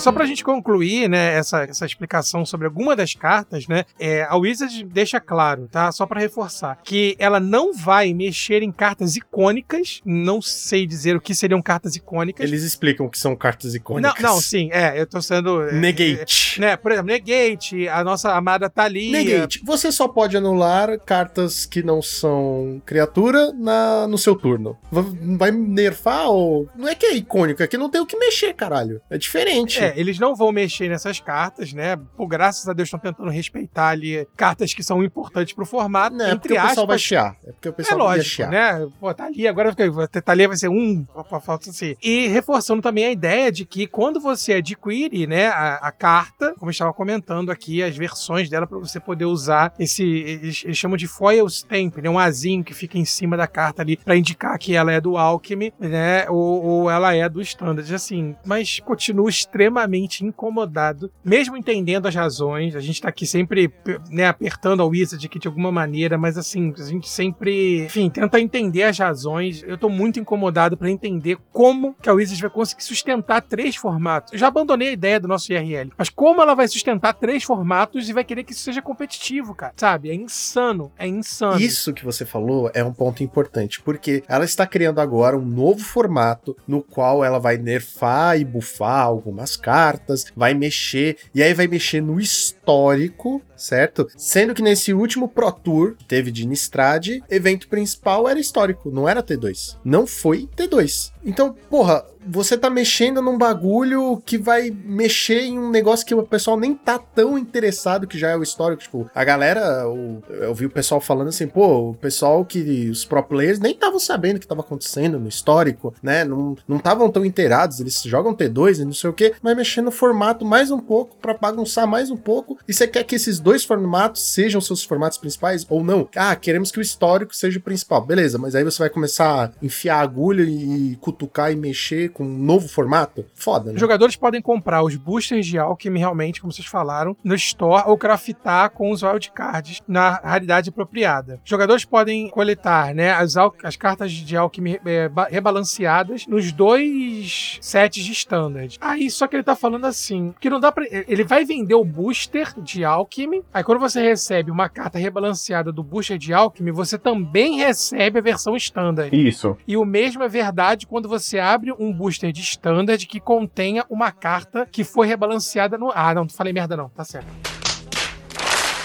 Só 0.00 0.10
pra 0.10 0.24
gente 0.24 0.42
concluir, 0.42 1.10
né, 1.10 1.34
essa, 1.34 1.64
essa 1.64 1.84
explicação 1.84 2.46
sobre 2.46 2.66
alguma 2.66 2.96
das 2.96 3.12
cartas, 3.12 3.68
né, 3.68 3.84
é, 3.98 4.22
a 4.22 4.34
Wizard 4.34 4.82
deixa 4.84 5.20
claro, 5.20 5.68
tá? 5.70 5.92
Só 5.92 6.06
para 6.06 6.20
reforçar, 6.20 6.78
que 6.82 7.14
ela 7.18 7.38
não 7.38 7.74
vai 7.74 8.14
mexer 8.14 8.62
em 8.62 8.72
cartas 8.72 9.14
icônicas, 9.14 10.00
não 10.02 10.40
sei 10.40 10.86
dizer 10.86 11.16
o 11.16 11.20
que 11.20 11.34
seriam 11.34 11.60
cartas 11.60 11.96
icônicas. 11.96 12.44
Eles 12.44 12.62
explicam 12.62 13.06
o 13.06 13.10
que 13.10 13.18
são 13.18 13.36
cartas 13.36 13.74
icônicas. 13.74 14.22
Não, 14.22 14.30
não 14.30 14.40
sim, 14.40 14.70
é, 14.72 14.98
eu 14.98 15.06
tô 15.06 15.20
sendo... 15.20 15.62
É, 15.64 15.72
Negate. 15.72 16.56
É, 16.56 16.60
né, 16.60 16.76
por 16.78 16.92
exemplo, 16.92 17.12
Negate, 17.12 17.86
a 17.86 18.02
nossa 18.02 18.34
amada 18.34 18.70
Thalia. 18.70 19.12
Negate, 19.12 19.60
você 19.62 19.92
só 19.92 20.08
pode 20.08 20.34
anular 20.34 20.98
cartas 21.00 21.66
que 21.66 21.82
não 21.82 22.00
são 22.00 22.80
criatura 22.86 23.52
na, 23.52 24.06
no 24.06 24.16
seu 24.16 24.34
turno. 24.34 24.78
Vai 24.90 25.50
nerfar 25.50 26.30
ou... 26.30 26.66
Não 26.74 26.88
é 26.88 26.94
que 26.94 27.04
é 27.04 27.14
icônico, 27.14 27.62
é 27.62 27.66
que 27.66 27.76
não 27.76 27.90
tem 27.90 28.00
o 28.00 28.06
que 28.06 28.16
mexer, 28.16 28.54
caralho. 28.54 29.02
É 29.10 29.18
diferente. 29.18 29.78
É, 29.78 29.89
eles 29.96 30.18
não 30.18 30.34
vão 30.34 30.52
mexer 30.52 30.88
nessas 30.88 31.20
cartas, 31.20 31.72
né? 31.72 31.96
Por 32.16 32.26
graças 32.26 32.68
a 32.68 32.72
Deus 32.72 32.86
estão 32.86 33.00
tentando 33.00 33.30
respeitar 33.30 33.88
ali 33.88 34.26
cartas 34.36 34.74
que 34.74 34.82
são 34.82 35.02
importantes 35.02 35.54
pro 35.54 35.66
formato. 35.66 36.16
Não, 36.16 36.26
é 36.26 36.36
porque 36.36 36.56
aspas, 36.56 36.64
o 36.64 36.68
pessoal 36.68 36.86
vai 36.86 36.98
chiar. 36.98 37.36
É 37.46 37.52
porque 37.52 37.68
o 37.68 37.72
pessoal 37.72 38.00
é 38.00 38.02
lógico, 38.02 38.28
chiar. 38.28 38.50
né? 38.50 38.88
Pô, 38.98 39.12
tá 39.14 39.24
ali, 39.24 39.46
agora 39.46 39.74
tá 39.74 40.32
ali 40.32 40.46
vai 40.46 40.56
ser 40.56 40.68
um, 40.68 41.06
falta 41.40 41.70
assim. 41.70 41.96
E 42.02 42.28
reforçando 42.28 42.82
também 42.82 43.04
a 43.04 43.10
ideia 43.10 43.50
de 43.50 43.64
que 43.64 43.86
quando 43.86 44.20
você 44.20 44.54
adquire, 44.54 45.26
né, 45.26 45.48
a, 45.48 45.74
a 45.76 45.92
carta, 45.92 46.54
como 46.58 46.70
eu 46.70 46.72
estava 46.72 46.92
comentando 46.92 47.50
aqui, 47.50 47.82
as 47.82 47.96
versões 47.96 48.48
dela 48.48 48.66
para 48.66 48.78
você 48.78 48.98
poder 49.00 49.24
usar 49.24 49.72
esse, 49.78 50.04
eles, 50.04 50.62
eles, 50.64 50.76
chamam 50.76 50.96
de 50.96 51.06
foil 51.06 51.46
stamp, 51.46 51.98
né? 51.98 52.08
Um 52.08 52.18
azinho 52.18 52.64
que 52.64 52.74
fica 52.74 52.98
em 52.98 53.04
cima 53.04 53.36
da 53.36 53.46
carta 53.46 53.82
ali 53.82 53.96
para 53.96 54.16
indicar 54.16 54.58
que 54.58 54.74
ela 54.74 54.92
é 54.92 55.00
do 55.00 55.16
Alchemy, 55.16 55.72
né? 55.78 56.28
Ou, 56.28 56.64
ou 56.64 56.90
ela 56.90 57.14
é 57.14 57.28
do 57.28 57.40
Standard, 57.40 57.94
assim. 57.94 58.34
Mas 58.44 58.80
continua 58.80 59.28
extremamente 59.28 59.79
extremamente 59.80 60.24
incomodado, 60.24 61.10
mesmo 61.24 61.56
entendendo 61.56 62.06
as 62.06 62.14
razões. 62.14 62.76
A 62.76 62.80
gente 62.80 63.00
tá 63.00 63.08
aqui 63.08 63.26
sempre, 63.26 63.72
né, 64.10 64.26
apertando 64.26 64.82
a 64.82 64.86
Wizard 64.86 65.24
aqui 65.24 65.38
de 65.38 65.48
alguma 65.48 65.72
maneira, 65.72 66.18
mas 66.18 66.36
assim, 66.36 66.74
a 66.76 66.82
gente 66.82 67.08
sempre, 67.08 67.84
enfim, 67.84 68.10
tenta 68.10 68.40
entender 68.40 68.82
as 68.82 68.98
razões. 68.98 69.62
Eu 69.66 69.78
tô 69.78 69.88
muito 69.88 70.18
incomodado 70.20 70.76
para 70.76 70.90
entender 70.90 71.38
como 71.52 71.94
que 72.00 72.08
a 72.08 72.12
Wizard 72.12 72.40
vai 72.40 72.50
conseguir 72.50 72.84
sustentar 72.84 73.42
três 73.42 73.76
formatos. 73.76 74.32
Eu 74.32 74.38
já 74.38 74.48
abandonei 74.48 74.88
a 74.88 74.92
ideia 74.92 75.20
do 75.20 75.28
nosso 75.28 75.52
IRL, 75.52 75.90
mas 75.96 76.08
como 76.08 76.42
ela 76.42 76.54
vai 76.54 76.68
sustentar 76.68 77.14
três 77.14 77.42
formatos 77.42 78.08
e 78.08 78.12
vai 78.12 78.24
querer 78.24 78.44
que 78.44 78.52
isso 78.52 78.62
seja 78.62 78.82
competitivo, 78.82 79.54
cara? 79.54 79.72
Sabe? 79.76 80.10
É 80.10 80.14
insano, 80.14 80.92
é 80.98 81.06
insano. 81.06 81.60
Isso 81.60 81.92
que 81.92 82.04
você 82.04 82.24
falou 82.24 82.70
é 82.74 82.82
um 82.84 82.92
ponto 82.92 83.22
importante, 83.22 83.80
porque 83.80 84.22
ela 84.28 84.44
está 84.44 84.66
criando 84.66 85.00
agora 85.00 85.36
um 85.36 85.44
novo 85.44 85.80
formato 85.80 86.56
no 86.66 86.82
qual 86.82 87.24
ela 87.24 87.38
vai 87.38 87.56
nerfar 87.56 88.38
e 88.38 88.44
bufar 88.44 89.04
algumas 89.04 89.56
cartas 89.56 89.69
cartas, 89.70 90.26
vai 90.34 90.52
mexer, 90.52 91.16
e 91.32 91.40
aí 91.40 91.54
vai 91.54 91.68
mexer 91.68 92.00
no 92.00 92.18
histórico, 92.18 93.40
certo? 93.56 94.08
Sendo 94.16 94.52
que 94.52 94.62
nesse 94.62 94.92
último 94.92 95.28
Pro 95.28 95.52
Tour 95.52 95.94
que 95.96 96.04
teve 96.04 96.32
de 96.32 96.44
Nistrad, 96.44 97.20
evento 97.30 97.68
principal 97.68 98.28
era 98.28 98.40
histórico, 98.40 98.90
não 98.90 99.08
era 99.08 99.22
T2. 99.22 99.76
Não 99.84 100.08
foi 100.08 100.48
T2. 100.56 101.12
Então, 101.24 101.54
porra, 101.68 102.04
você 102.26 102.56
tá 102.56 102.70
mexendo 102.70 103.20
num 103.20 103.36
bagulho 103.36 104.22
que 104.24 104.38
vai 104.38 104.70
mexer 104.70 105.42
em 105.42 105.58
um 105.58 105.70
negócio 105.70 106.06
que 106.06 106.14
o 106.14 106.22
pessoal 106.22 106.58
nem 106.58 106.74
tá 106.74 106.98
tão 106.98 107.38
interessado, 107.38 108.06
que 108.06 108.18
já 108.18 108.30
é 108.30 108.36
o 108.36 108.42
histórico. 108.42 108.82
Tipo, 108.82 109.10
a 109.14 109.24
galera, 109.24 109.60
eu, 109.82 110.22
eu 110.28 110.54
vi 110.54 110.66
o 110.66 110.70
pessoal 110.70 111.00
falando 111.00 111.28
assim, 111.28 111.46
pô, 111.46 111.90
o 111.90 111.94
pessoal 111.94 112.44
que 112.44 112.88
os 112.88 113.04
pro 113.04 113.22
players 113.22 113.58
nem 113.58 113.72
estavam 113.72 113.98
sabendo 113.98 114.36
o 114.36 114.40
que 114.40 114.46
tava 114.46 114.60
acontecendo 114.60 115.18
no 115.18 115.28
histórico, 115.28 115.94
né? 116.02 116.24
Não 116.24 116.56
estavam 116.74 117.10
tão 117.10 117.24
inteirados, 117.24 117.80
eles 117.80 118.02
jogam 118.02 118.34
T2 118.34 118.80
e 118.80 118.84
não 118.84 118.92
sei 118.92 119.10
o 119.10 119.12
que, 119.12 119.34
mas 119.42 119.56
mexendo 119.56 119.86
no 119.86 119.90
formato 119.90 120.44
mais 120.44 120.70
um 120.70 120.78
pouco 120.78 121.16
para 121.16 121.34
bagunçar 121.34 121.86
mais 121.86 122.10
um 122.10 122.16
pouco. 122.16 122.58
E 122.68 122.72
você 122.72 122.86
quer 122.86 123.04
que 123.04 123.16
esses 123.16 123.40
dois 123.40 123.64
formatos 123.64 124.22
sejam 124.32 124.60
seus 124.60 124.84
formatos 124.84 125.18
principais 125.18 125.66
ou 125.68 125.82
não? 125.82 126.08
Ah, 126.14 126.34
queremos 126.36 126.70
que 126.70 126.78
o 126.78 126.82
histórico 126.82 127.34
seja 127.34 127.58
o 127.58 127.62
principal. 127.62 128.04
Beleza, 128.04 128.38
mas 128.38 128.54
aí 128.54 128.62
você 128.62 128.78
vai 128.78 128.90
começar 128.90 129.46
a 129.46 129.50
enfiar 129.64 130.00
agulha 130.00 130.42
e 130.42 130.96
cutucar 131.00 131.52
e 131.52 131.56
mexer 131.56 132.09
com 132.10 132.24
um 132.24 132.38
novo 132.38 132.68
formato. 132.68 133.24
Foda, 133.34 133.70
né? 133.70 133.74
Os 133.74 133.80
jogadores 133.80 134.16
podem 134.16 134.42
comprar 134.42 134.82
os 134.82 134.96
boosters 134.96 135.46
de 135.46 135.58
Alchemy 135.58 135.98
realmente, 135.98 136.40
como 136.40 136.52
vocês 136.52 136.66
falaram, 136.66 137.16
no 137.24 137.34
store 137.34 137.84
ou 137.86 137.96
craftar 137.96 138.70
com 138.70 138.90
os 138.90 139.02
wildcards 139.02 139.80
na 139.86 140.20
raridade 140.22 140.68
apropriada. 140.70 141.40
Os 141.44 141.50
jogadores 141.50 141.84
podem 141.84 142.28
coletar 142.28 142.94
né, 142.94 143.12
as, 143.12 143.36
al- 143.36 143.54
as 143.62 143.76
cartas 143.76 144.12
de 144.12 144.36
Alchemy 144.36 144.80
é, 144.84 145.08
ba- 145.08 145.28
rebalanceadas 145.30 146.26
nos 146.26 146.52
dois 146.52 147.58
sets 147.60 148.04
de 148.04 148.12
standard. 148.12 148.76
Aí 148.80 149.10
só 149.10 149.26
que 149.26 149.36
ele 149.36 149.42
tá 149.42 149.54
falando 149.56 149.86
assim, 149.86 150.34
que 150.40 150.50
não 150.50 150.60
dá 150.60 150.72
pra... 150.72 150.84
Ele 150.90 151.24
vai 151.24 151.44
vender 151.44 151.74
o 151.74 151.84
booster 151.84 152.52
de 152.60 152.84
Alchemy, 152.84 153.42
aí 153.52 153.62
quando 153.64 153.78
você 153.78 154.00
recebe 154.02 154.50
uma 154.50 154.68
carta 154.68 154.98
rebalanceada 154.98 155.72
do 155.72 155.82
booster 155.82 156.18
de 156.18 156.32
Alchemy, 156.32 156.70
você 156.70 156.98
também 156.98 157.58
recebe 157.58 158.18
a 158.18 158.22
versão 158.22 158.56
standard. 158.56 159.14
Isso. 159.16 159.56
E 159.66 159.76
o 159.76 159.84
mesmo 159.84 160.22
é 160.22 160.28
verdade 160.28 160.86
quando 160.86 161.08
você 161.08 161.38
abre 161.38 161.72
um 161.78 161.92
booster 162.00 162.32
de 162.32 162.40
standard 162.40 163.06
que 163.06 163.20
contenha 163.20 163.84
uma 163.90 164.10
carta 164.10 164.66
que 164.70 164.82
foi 164.84 165.06
rebalanceada 165.06 165.76
no. 165.76 165.92
Ah, 165.94 166.14
não, 166.14 166.26
falei 166.28 166.50
merda, 166.52 166.74
não, 166.74 166.88
tá 166.88 167.04
certo. 167.04 167.26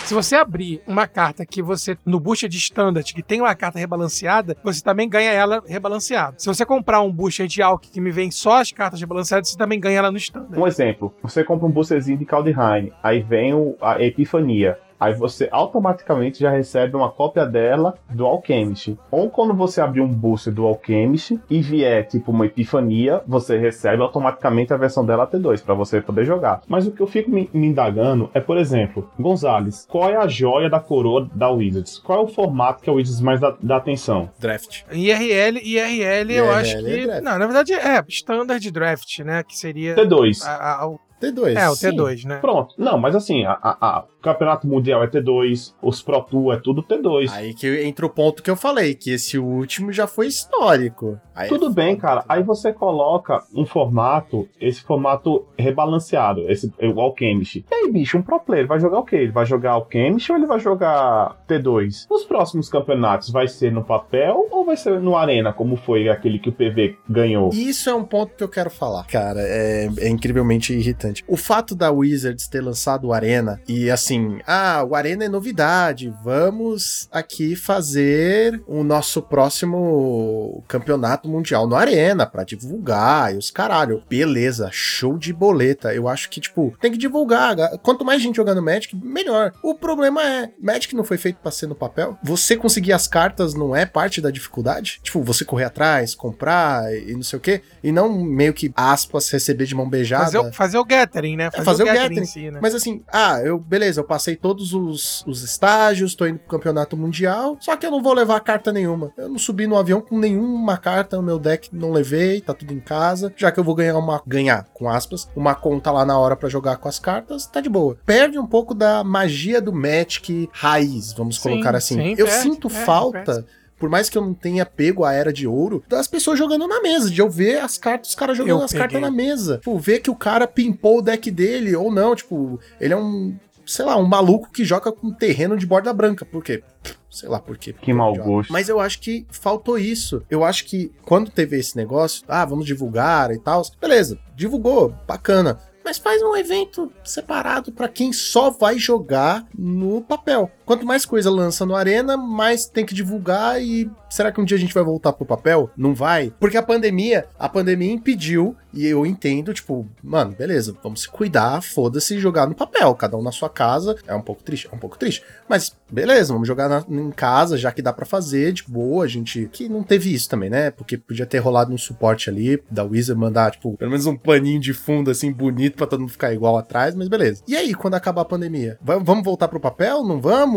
Se 0.05 0.13
você 0.13 0.35
abrir 0.35 0.81
uma 0.85 1.07
carta 1.07 1.43
que 1.47 1.63
você, 1.63 1.97
no 2.05 2.19
booster 2.19 2.47
de 2.47 2.57
standard, 2.57 3.11
que 3.11 3.23
tem 3.23 3.41
uma 3.41 3.55
carta 3.55 3.79
rebalanceada, 3.79 4.55
você 4.63 4.83
também 4.83 5.09
ganha 5.09 5.31
ela 5.31 5.63
rebalanceada. 5.65 6.35
Se 6.37 6.45
você 6.47 6.63
comprar 6.63 7.01
um 7.01 7.11
booster 7.11 7.47
de 7.47 7.61
Alck 7.63 7.89
que 7.89 7.99
me 8.01 8.11
vem 8.11 8.29
só 8.29 8.59
as 8.61 8.71
cartas 8.71 8.99
rebalanceadas, 8.99 9.49
você 9.49 9.57
também 9.57 9.79
ganha 9.79 9.97
ela 9.97 10.11
no 10.11 10.17
standard. 10.17 10.59
Um 10.61 10.67
exemplo, 10.67 11.11
você 11.23 11.43
compra 11.43 11.65
um 11.65 11.71
boosterzinho 11.71 12.17
de 12.19 12.25
Kaldheim, 12.25 12.91
aí 13.01 13.21
vem 13.23 13.53
o- 13.55 13.75
a 13.81 13.99
Epifania. 14.03 14.77
Aí 14.99 15.13
você 15.13 15.47
automaticamente 15.51 16.39
já 16.39 16.49
recebe 16.49 16.95
uma 16.95 17.09
cópia 17.09 17.45
dela 17.45 17.95
do 18.09 18.25
Alchemist. 18.25 18.97
Ou 19.11 19.29
quando 19.29 19.53
você 19.53 19.81
abrir 19.81 20.01
um 20.01 20.07
booster 20.07 20.53
do 20.53 20.65
Alchemist 20.65 21.39
e 21.49 21.61
vier 21.61 22.07
tipo 22.07 22.31
uma 22.31 22.45
Epifania, 22.45 23.21
você 23.27 23.57
recebe 23.57 24.01
automaticamente 24.01 24.73
a 24.73 24.77
versão 24.77 25.05
dela 25.05 25.27
T2 25.27 25.63
para 25.63 25.73
você 25.73 26.01
poder 26.01 26.25
jogar. 26.25 26.61
Mas 26.67 26.87
o 26.87 26.91
que 26.91 27.01
eu 27.01 27.07
fico 27.07 27.29
me, 27.29 27.49
me 27.53 27.67
indagando 27.67 28.29
é, 28.33 28.39
por 28.39 28.57
exemplo, 28.57 29.09
Gonzales, 29.19 29.85
qual 29.89 30.09
é 30.09 30.15
a 30.15 30.27
joia 30.27 30.69
da 30.69 30.79
coroa 30.79 31.29
da 31.33 31.49
Wizards? 31.49 31.99
Qual 31.99 32.19
é 32.19 32.23
o 32.23 32.27
formato 32.27 32.81
que 32.83 32.89
a 32.89 32.93
Wizards 32.93 33.21
mais 33.21 33.39
dá, 33.39 33.55
dá 33.61 33.77
atenção? 33.77 34.29
Draft. 34.39 34.83
IRL, 34.91 35.57
IRL, 35.63 36.31
eu 36.31 36.45
IRL 36.45 36.49
acho 36.51 36.77
é 36.77 36.81
que. 36.81 37.05
draft. 37.05 37.23
não, 37.23 37.37
na 37.39 37.45
verdade 37.45 37.73
é 37.73 38.03
standard 38.09 38.71
draft, 38.71 39.19
né? 39.19 39.43
Que 39.43 39.57
seria. 39.57 39.95
T2. 39.95 40.41
a- 40.45 40.81
a- 40.81 40.87
o- 40.87 40.99
T2. 41.21 41.55
é, 41.55 41.69
o 41.69 41.75
sim. 41.75 41.89
T2, 41.91 42.25
né? 42.25 42.37
Pronto. 42.39 42.75
Não, 42.77 42.97
mas 42.97 43.15
assim, 43.15 43.45
a, 43.45 43.53
a- 43.53 43.77
a- 43.81 44.03
Campeonato 44.25 44.67
Mundial 44.67 45.03
é 45.03 45.07
T2, 45.07 45.75
os 45.79 46.01
Pro 46.01 46.19
Tour 46.21 46.53
é 46.53 46.57
tudo 46.57 46.81
T2. 46.81 47.29
Aí 47.31 47.53
que 47.53 47.83
entra 47.85 48.07
o 48.07 48.09
ponto 48.09 48.41
que 48.41 48.49
eu 48.49 48.55
falei, 48.55 48.95
que 48.95 49.11
esse 49.11 49.37
último 49.37 49.93
já 49.93 50.07
foi 50.07 50.25
histórico. 50.25 51.19
Aí 51.35 51.47
Tudo 51.47 51.67
é 51.67 51.69
bem, 51.69 51.95
cara. 51.95 52.23
Aí 52.27 52.41
você 52.41 52.73
coloca 52.73 53.43
um 53.53 53.65
formato, 53.65 54.47
esse 54.59 54.81
formato 54.81 55.45
rebalanceado, 55.59 56.49
esse 56.49 56.73
o 56.81 56.99
Alchemist. 56.99 57.65
E 57.69 57.75
aí, 57.75 57.91
bicho, 57.91 58.17
um 58.17 58.21
pro 58.21 58.39
player 58.39 58.65
vai 58.65 58.79
jogar 58.79 58.99
o 58.99 59.03
quê? 59.03 59.17
Ele 59.17 59.31
vai 59.31 59.45
jogar 59.45 59.71
Alchemist 59.71 60.31
ou 60.31 60.37
ele 60.37 60.47
vai 60.47 60.59
jogar 60.59 61.37
T2? 61.47 62.07
Nos 62.09 62.23
próximos 62.23 62.69
campeonatos 62.69 63.29
vai 63.29 63.47
ser 63.47 63.71
no 63.71 63.83
papel 63.83 64.47
ou 64.49 64.65
vai 64.65 64.77
ser 64.77 64.99
no 64.99 65.17
Arena, 65.17 65.51
como 65.51 65.75
foi 65.75 66.09
aquele 66.09 66.39
que 66.39 66.49
o 66.49 66.53
PV 66.53 66.97
ganhou? 67.07 67.49
Isso 67.53 67.89
é 67.89 67.93
um 67.93 68.03
ponto 68.03 68.33
que 68.35 68.43
eu 68.43 68.49
quero 68.49 68.69
falar. 68.69 69.05
Cara, 69.05 69.41
é, 69.41 69.89
é 69.99 70.09
incrivelmente 70.09 70.73
irritante. 70.73 71.23
O 71.27 71.35
fato 71.35 71.75
da 71.75 71.91
Wizards 71.91 72.47
ter 72.47 72.61
lançado 72.61 73.07
o 73.07 73.13
Arena 73.13 73.61
e 73.67 73.91
assim, 73.91 74.14
ah, 74.47 74.83
o 74.87 74.95
Arena 74.95 75.25
é 75.25 75.29
novidade, 75.29 76.13
vamos 76.23 77.07
aqui 77.11 77.55
fazer 77.55 78.61
o 78.67 78.83
nosso 78.83 79.21
próximo 79.21 80.63
campeonato 80.67 81.27
mundial 81.29 81.67
no 81.67 81.75
Arena 81.75 82.25
pra 82.25 82.43
divulgar 82.43 83.33
e 83.33 83.37
os 83.37 83.51
caralho. 83.51 84.03
Beleza, 84.09 84.69
show 84.71 85.17
de 85.17 85.33
boleta. 85.33 85.93
Eu 85.93 86.07
acho 86.07 86.29
que, 86.29 86.39
tipo, 86.39 86.75
tem 86.79 86.91
que 86.91 86.97
divulgar. 86.97 87.55
Quanto 87.79 88.05
mais 88.05 88.21
gente 88.21 88.35
jogando 88.35 88.61
Magic, 88.61 88.95
melhor. 88.95 89.51
O 89.63 89.75
problema 89.75 90.21
é, 90.23 90.49
Magic 90.61 90.95
não 90.95 91.03
foi 91.03 91.17
feito 91.17 91.37
pra 91.41 91.51
ser 91.51 91.67
no 91.67 91.75
papel. 91.75 92.17
Você 92.23 92.55
conseguir 92.57 92.93
as 92.93 93.07
cartas 93.07 93.53
não 93.53 93.75
é 93.75 93.85
parte 93.85 94.21
da 94.21 94.31
dificuldade? 94.31 94.99
Tipo, 95.03 95.21
você 95.21 95.43
correr 95.45 95.65
atrás, 95.65 96.15
comprar 96.15 96.93
e 96.95 97.13
não 97.13 97.23
sei 97.23 97.37
o 97.37 97.41
quê, 97.41 97.61
e 97.83 97.91
não 97.91 98.11
meio 98.23 98.53
que, 98.53 98.71
aspas, 98.75 99.29
receber 99.29 99.65
de 99.65 99.75
mão 99.75 99.89
beijada. 99.89 100.25
Fazer, 100.25 100.37
o- 100.39 100.53
fazer 100.53 100.77
o 100.77 100.85
gathering, 100.85 101.35
né? 101.37 101.49
É, 101.53 101.61
fazer 101.61 101.83
o 101.83 101.85
gathering. 101.85 102.19
em 102.21 102.25
si, 102.25 102.51
né? 102.51 102.59
Mas 102.61 102.73
assim, 102.75 103.03
ah, 103.11 103.39
eu, 103.43 103.59
beleza, 103.59 103.99
eu 103.99 104.04
passei 104.05 104.35
todos 104.35 104.73
os, 104.73 105.23
os 105.27 105.43
estágios, 105.43 106.15
tô 106.15 106.25
indo 106.25 106.39
pro 106.39 106.47
campeonato 106.57 106.95
mundial, 106.95 107.57
só 107.59 107.75
que 107.75 107.85
eu 107.85 107.91
não 107.91 108.01
vou 108.01 108.13
levar 108.13 108.39
carta 108.39 108.71
nenhuma. 108.71 109.11
Eu 109.17 109.29
não 109.29 109.37
subi 109.37 109.67
no 109.67 109.75
avião 109.77 110.01
com 110.01 110.17
nenhuma 110.17 110.77
carta 110.77 111.17
no 111.17 111.23
meu 111.23 111.39
deck, 111.39 111.69
não 111.73 111.91
levei, 111.91 112.41
tá 112.41 112.53
tudo 112.53 112.73
em 112.73 112.79
casa. 112.79 113.33
Já 113.35 113.51
que 113.51 113.59
eu 113.59 113.63
vou 113.63 113.75
ganhar 113.75 113.97
uma, 113.97 114.21
ganhar, 114.25 114.65
com 114.73 114.87
aspas, 114.89 115.27
uma 115.35 115.55
conta 115.55 115.91
lá 115.91 116.05
na 116.05 116.17
hora 116.17 116.35
pra 116.35 116.47
jogar 116.49 116.77
com 116.77 116.87
as 116.87 116.99
cartas, 116.99 117.45
tá 117.45 117.59
de 117.59 117.69
boa. 117.69 117.97
Perde 118.05 118.37
um 118.39 118.45
pouco 118.47 118.73
da 118.73 119.03
magia 119.03 119.59
do 119.61 119.73
Magic 119.73 120.49
raiz, 120.53 121.13
vamos 121.13 121.37
Sim, 121.37 121.41
colocar 121.49 121.75
assim. 121.75 121.95
sim, 121.95 122.15
eu 122.17 122.25
perde, 122.27 122.41
sinto 122.43 122.69
perde, 122.69 122.85
falta. 122.85 123.23
perde. 123.23 123.45
Por 123.77 123.89
mais 123.89 124.09
que 124.09 124.17
eu 124.17 124.21
não 124.21 124.33
tenha 124.33 124.65
pego 124.65 125.03
a 125.03 125.11
era 125.11 125.33
de 125.33 125.45
ouro, 125.45 125.83
das 125.89 126.07
pessoas 126.07 126.39
jogando 126.39 126.65
na 126.65 126.81
mesa, 126.81 127.09
de 127.11 127.19
eu 127.19 127.29
ver 127.29 127.59
as 127.59 127.77
cartas, 127.77 128.09
os 128.11 128.15
caras 128.15 128.37
jogando 128.37 128.59
Eu 128.59 128.63
as 128.63 128.71
cartas 128.71 128.93
peguei. 128.93 129.01
na 129.01 129.11
mesa. 129.11 129.57
Tipo, 129.57 129.77
ver 129.77 129.99
que 129.99 130.09
o 130.09 130.15
cara 130.15 130.47
pimpou 130.47 130.99
o 130.99 131.01
deck 131.01 131.29
dele, 131.29 131.75
ou 131.75 131.91
não, 131.91 132.15
tipo, 132.15 132.57
ele 132.79 132.93
é 132.93 132.97
um, 132.97 133.35
sei 133.65 133.85
lá, 133.85 133.97
um 133.97 134.05
maluco 134.05 134.51
que 134.51 134.63
joga 134.63 134.91
com 134.91 135.11
terreno 135.11 135.57
de 135.57 135.65
borda 135.65 135.93
branca. 135.93 136.25
Por 136.25 136.43
quê? 136.43 136.63
Sei 137.09 137.27
lá 137.29 137.39
por 137.39 137.57
quê. 137.57 137.73
Que 137.73 137.93
mau 137.93 138.13
gosto. 138.13 138.51
Mas 138.51 138.69
eu 138.69 138.79
acho 138.79 138.99
que 138.99 139.25
faltou 139.29 139.77
isso. 139.77 140.21
Eu 140.29 140.43
acho 140.43 140.65
que 140.65 140.91
quando 141.03 141.31
teve 141.31 141.57
esse 141.57 141.75
negócio, 141.75 142.23
ah, 142.27 142.45
vamos 142.45 142.65
divulgar 142.65 143.31
e 143.31 143.39
tal, 143.39 143.63
beleza, 143.79 144.19
divulgou, 144.35 144.93
bacana. 145.07 145.59
Mas 145.83 145.97
faz 145.99 146.21
um 146.23 146.35
evento 146.35 146.91
separado 147.03 147.71
pra 147.71 147.87
quem 147.87 148.11
só 148.11 148.49
vai 148.49 148.79
jogar 148.79 149.47
no 149.57 150.01
papel. 150.01 150.51
Quanto 150.65 150.85
mais 150.85 151.05
coisa 151.05 151.29
lança 151.29 151.65
no 151.65 151.75
Arena, 151.75 152.17
mais 152.17 152.65
tem 152.65 152.85
que 152.85 152.93
divulgar 152.95 153.61
e 153.61 153.89
será 154.09 154.31
que 154.31 154.41
um 154.41 154.45
dia 154.45 154.57
a 154.57 154.59
gente 154.59 154.73
vai 154.73 154.83
voltar 154.83 155.13
pro 155.13 155.25
papel? 155.25 155.69
Não 155.77 155.93
vai? 155.93 156.33
Porque 156.39 156.57
a 156.57 156.63
pandemia, 156.63 157.25
a 157.37 157.47
pandemia 157.47 157.91
impediu 157.91 158.55
e 158.73 158.85
eu 158.85 159.05
entendo, 159.05 159.53
tipo, 159.53 159.87
mano, 160.03 160.33
beleza, 160.37 160.75
vamos 160.83 161.01
se 161.03 161.09
cuidar, 161.09 161.61
foda-se 161.61 162.19
jogar 162.19 162.47
no 162.47 162.55
papel, 162.55 162.93
cada 162.95 163.15
um 163.15 163.21
na 163.21 163.31
sua 163.31 163.49
casa. 163.49 163.95
É 164.07 164.13
um 164.15 164.21
pouco 164.21 164.43
triste, 164.43 164.67
é 164.71 164.75
um 164.75 164.79
pouco 164.79 164.97
triste, 164.97 165.23
mas 165.47 165.73
beleza, 165.91 166.33
vamos 166.33 166.47
jogar 166.47 166.67
na- 166.67 166.83
em 166.89 167.11
casa, 167.11 167.57
já 167.57 167.71
que 167.71 167.81
dá 167.81 167.93
pra 167.93 168.05
fazer, 168.05 168.51
de 168.51 168.63
boa, 168.67 169.05
a 169.05 169.07
gente 169.07 169.47
que 169.51 169.69
não 169.69 169.83
teve 169.83 170.13
isso 170.13 170.27
também, 170.29 170.49
né? 170.49 170.71
Porque 170.71 170.97
podia 170.97 171.25
ter 171.25 171.37
rolado 171.39 171.71
um 171.73 171.77
suporte 171.77 172.29
ali 172.29 172.61
da 172.71 172.83
Wizard 172.83 173.19
mandar, 173.19 173.51
tipo, 173.51 173.77
pelo 173.77 173.91
menos 173.91 174.05
um 174.07 174.17
paninho 174.17 174.59
de 174.59 174.73
fundo 174.73 175.11
assim 175.11 175.31
bonito 175.31 175.75
pra 175.77 175.85
todo 175.87 175.99
mundo 175.99 176.11
ficar 176.11 176.33
igual 176.33 176.57
atrás, 176.57 176.95
mas 176.95 177.07
beleza. 177.07 177.43
E 177.47 177.55
aí, 177.55 177.73
quando 177.73 177.93
acabar 177.93 178.21
a 178.23 178.25
pandemia, 178.25 178.77
Va- 178.81 178.97
vamos 178.97 179.23
voltar 179.23 179.47
pro 179.47 179.59
papel? 179.59 180.03
Não 180.03 180.19
vamos? 180.19 180.54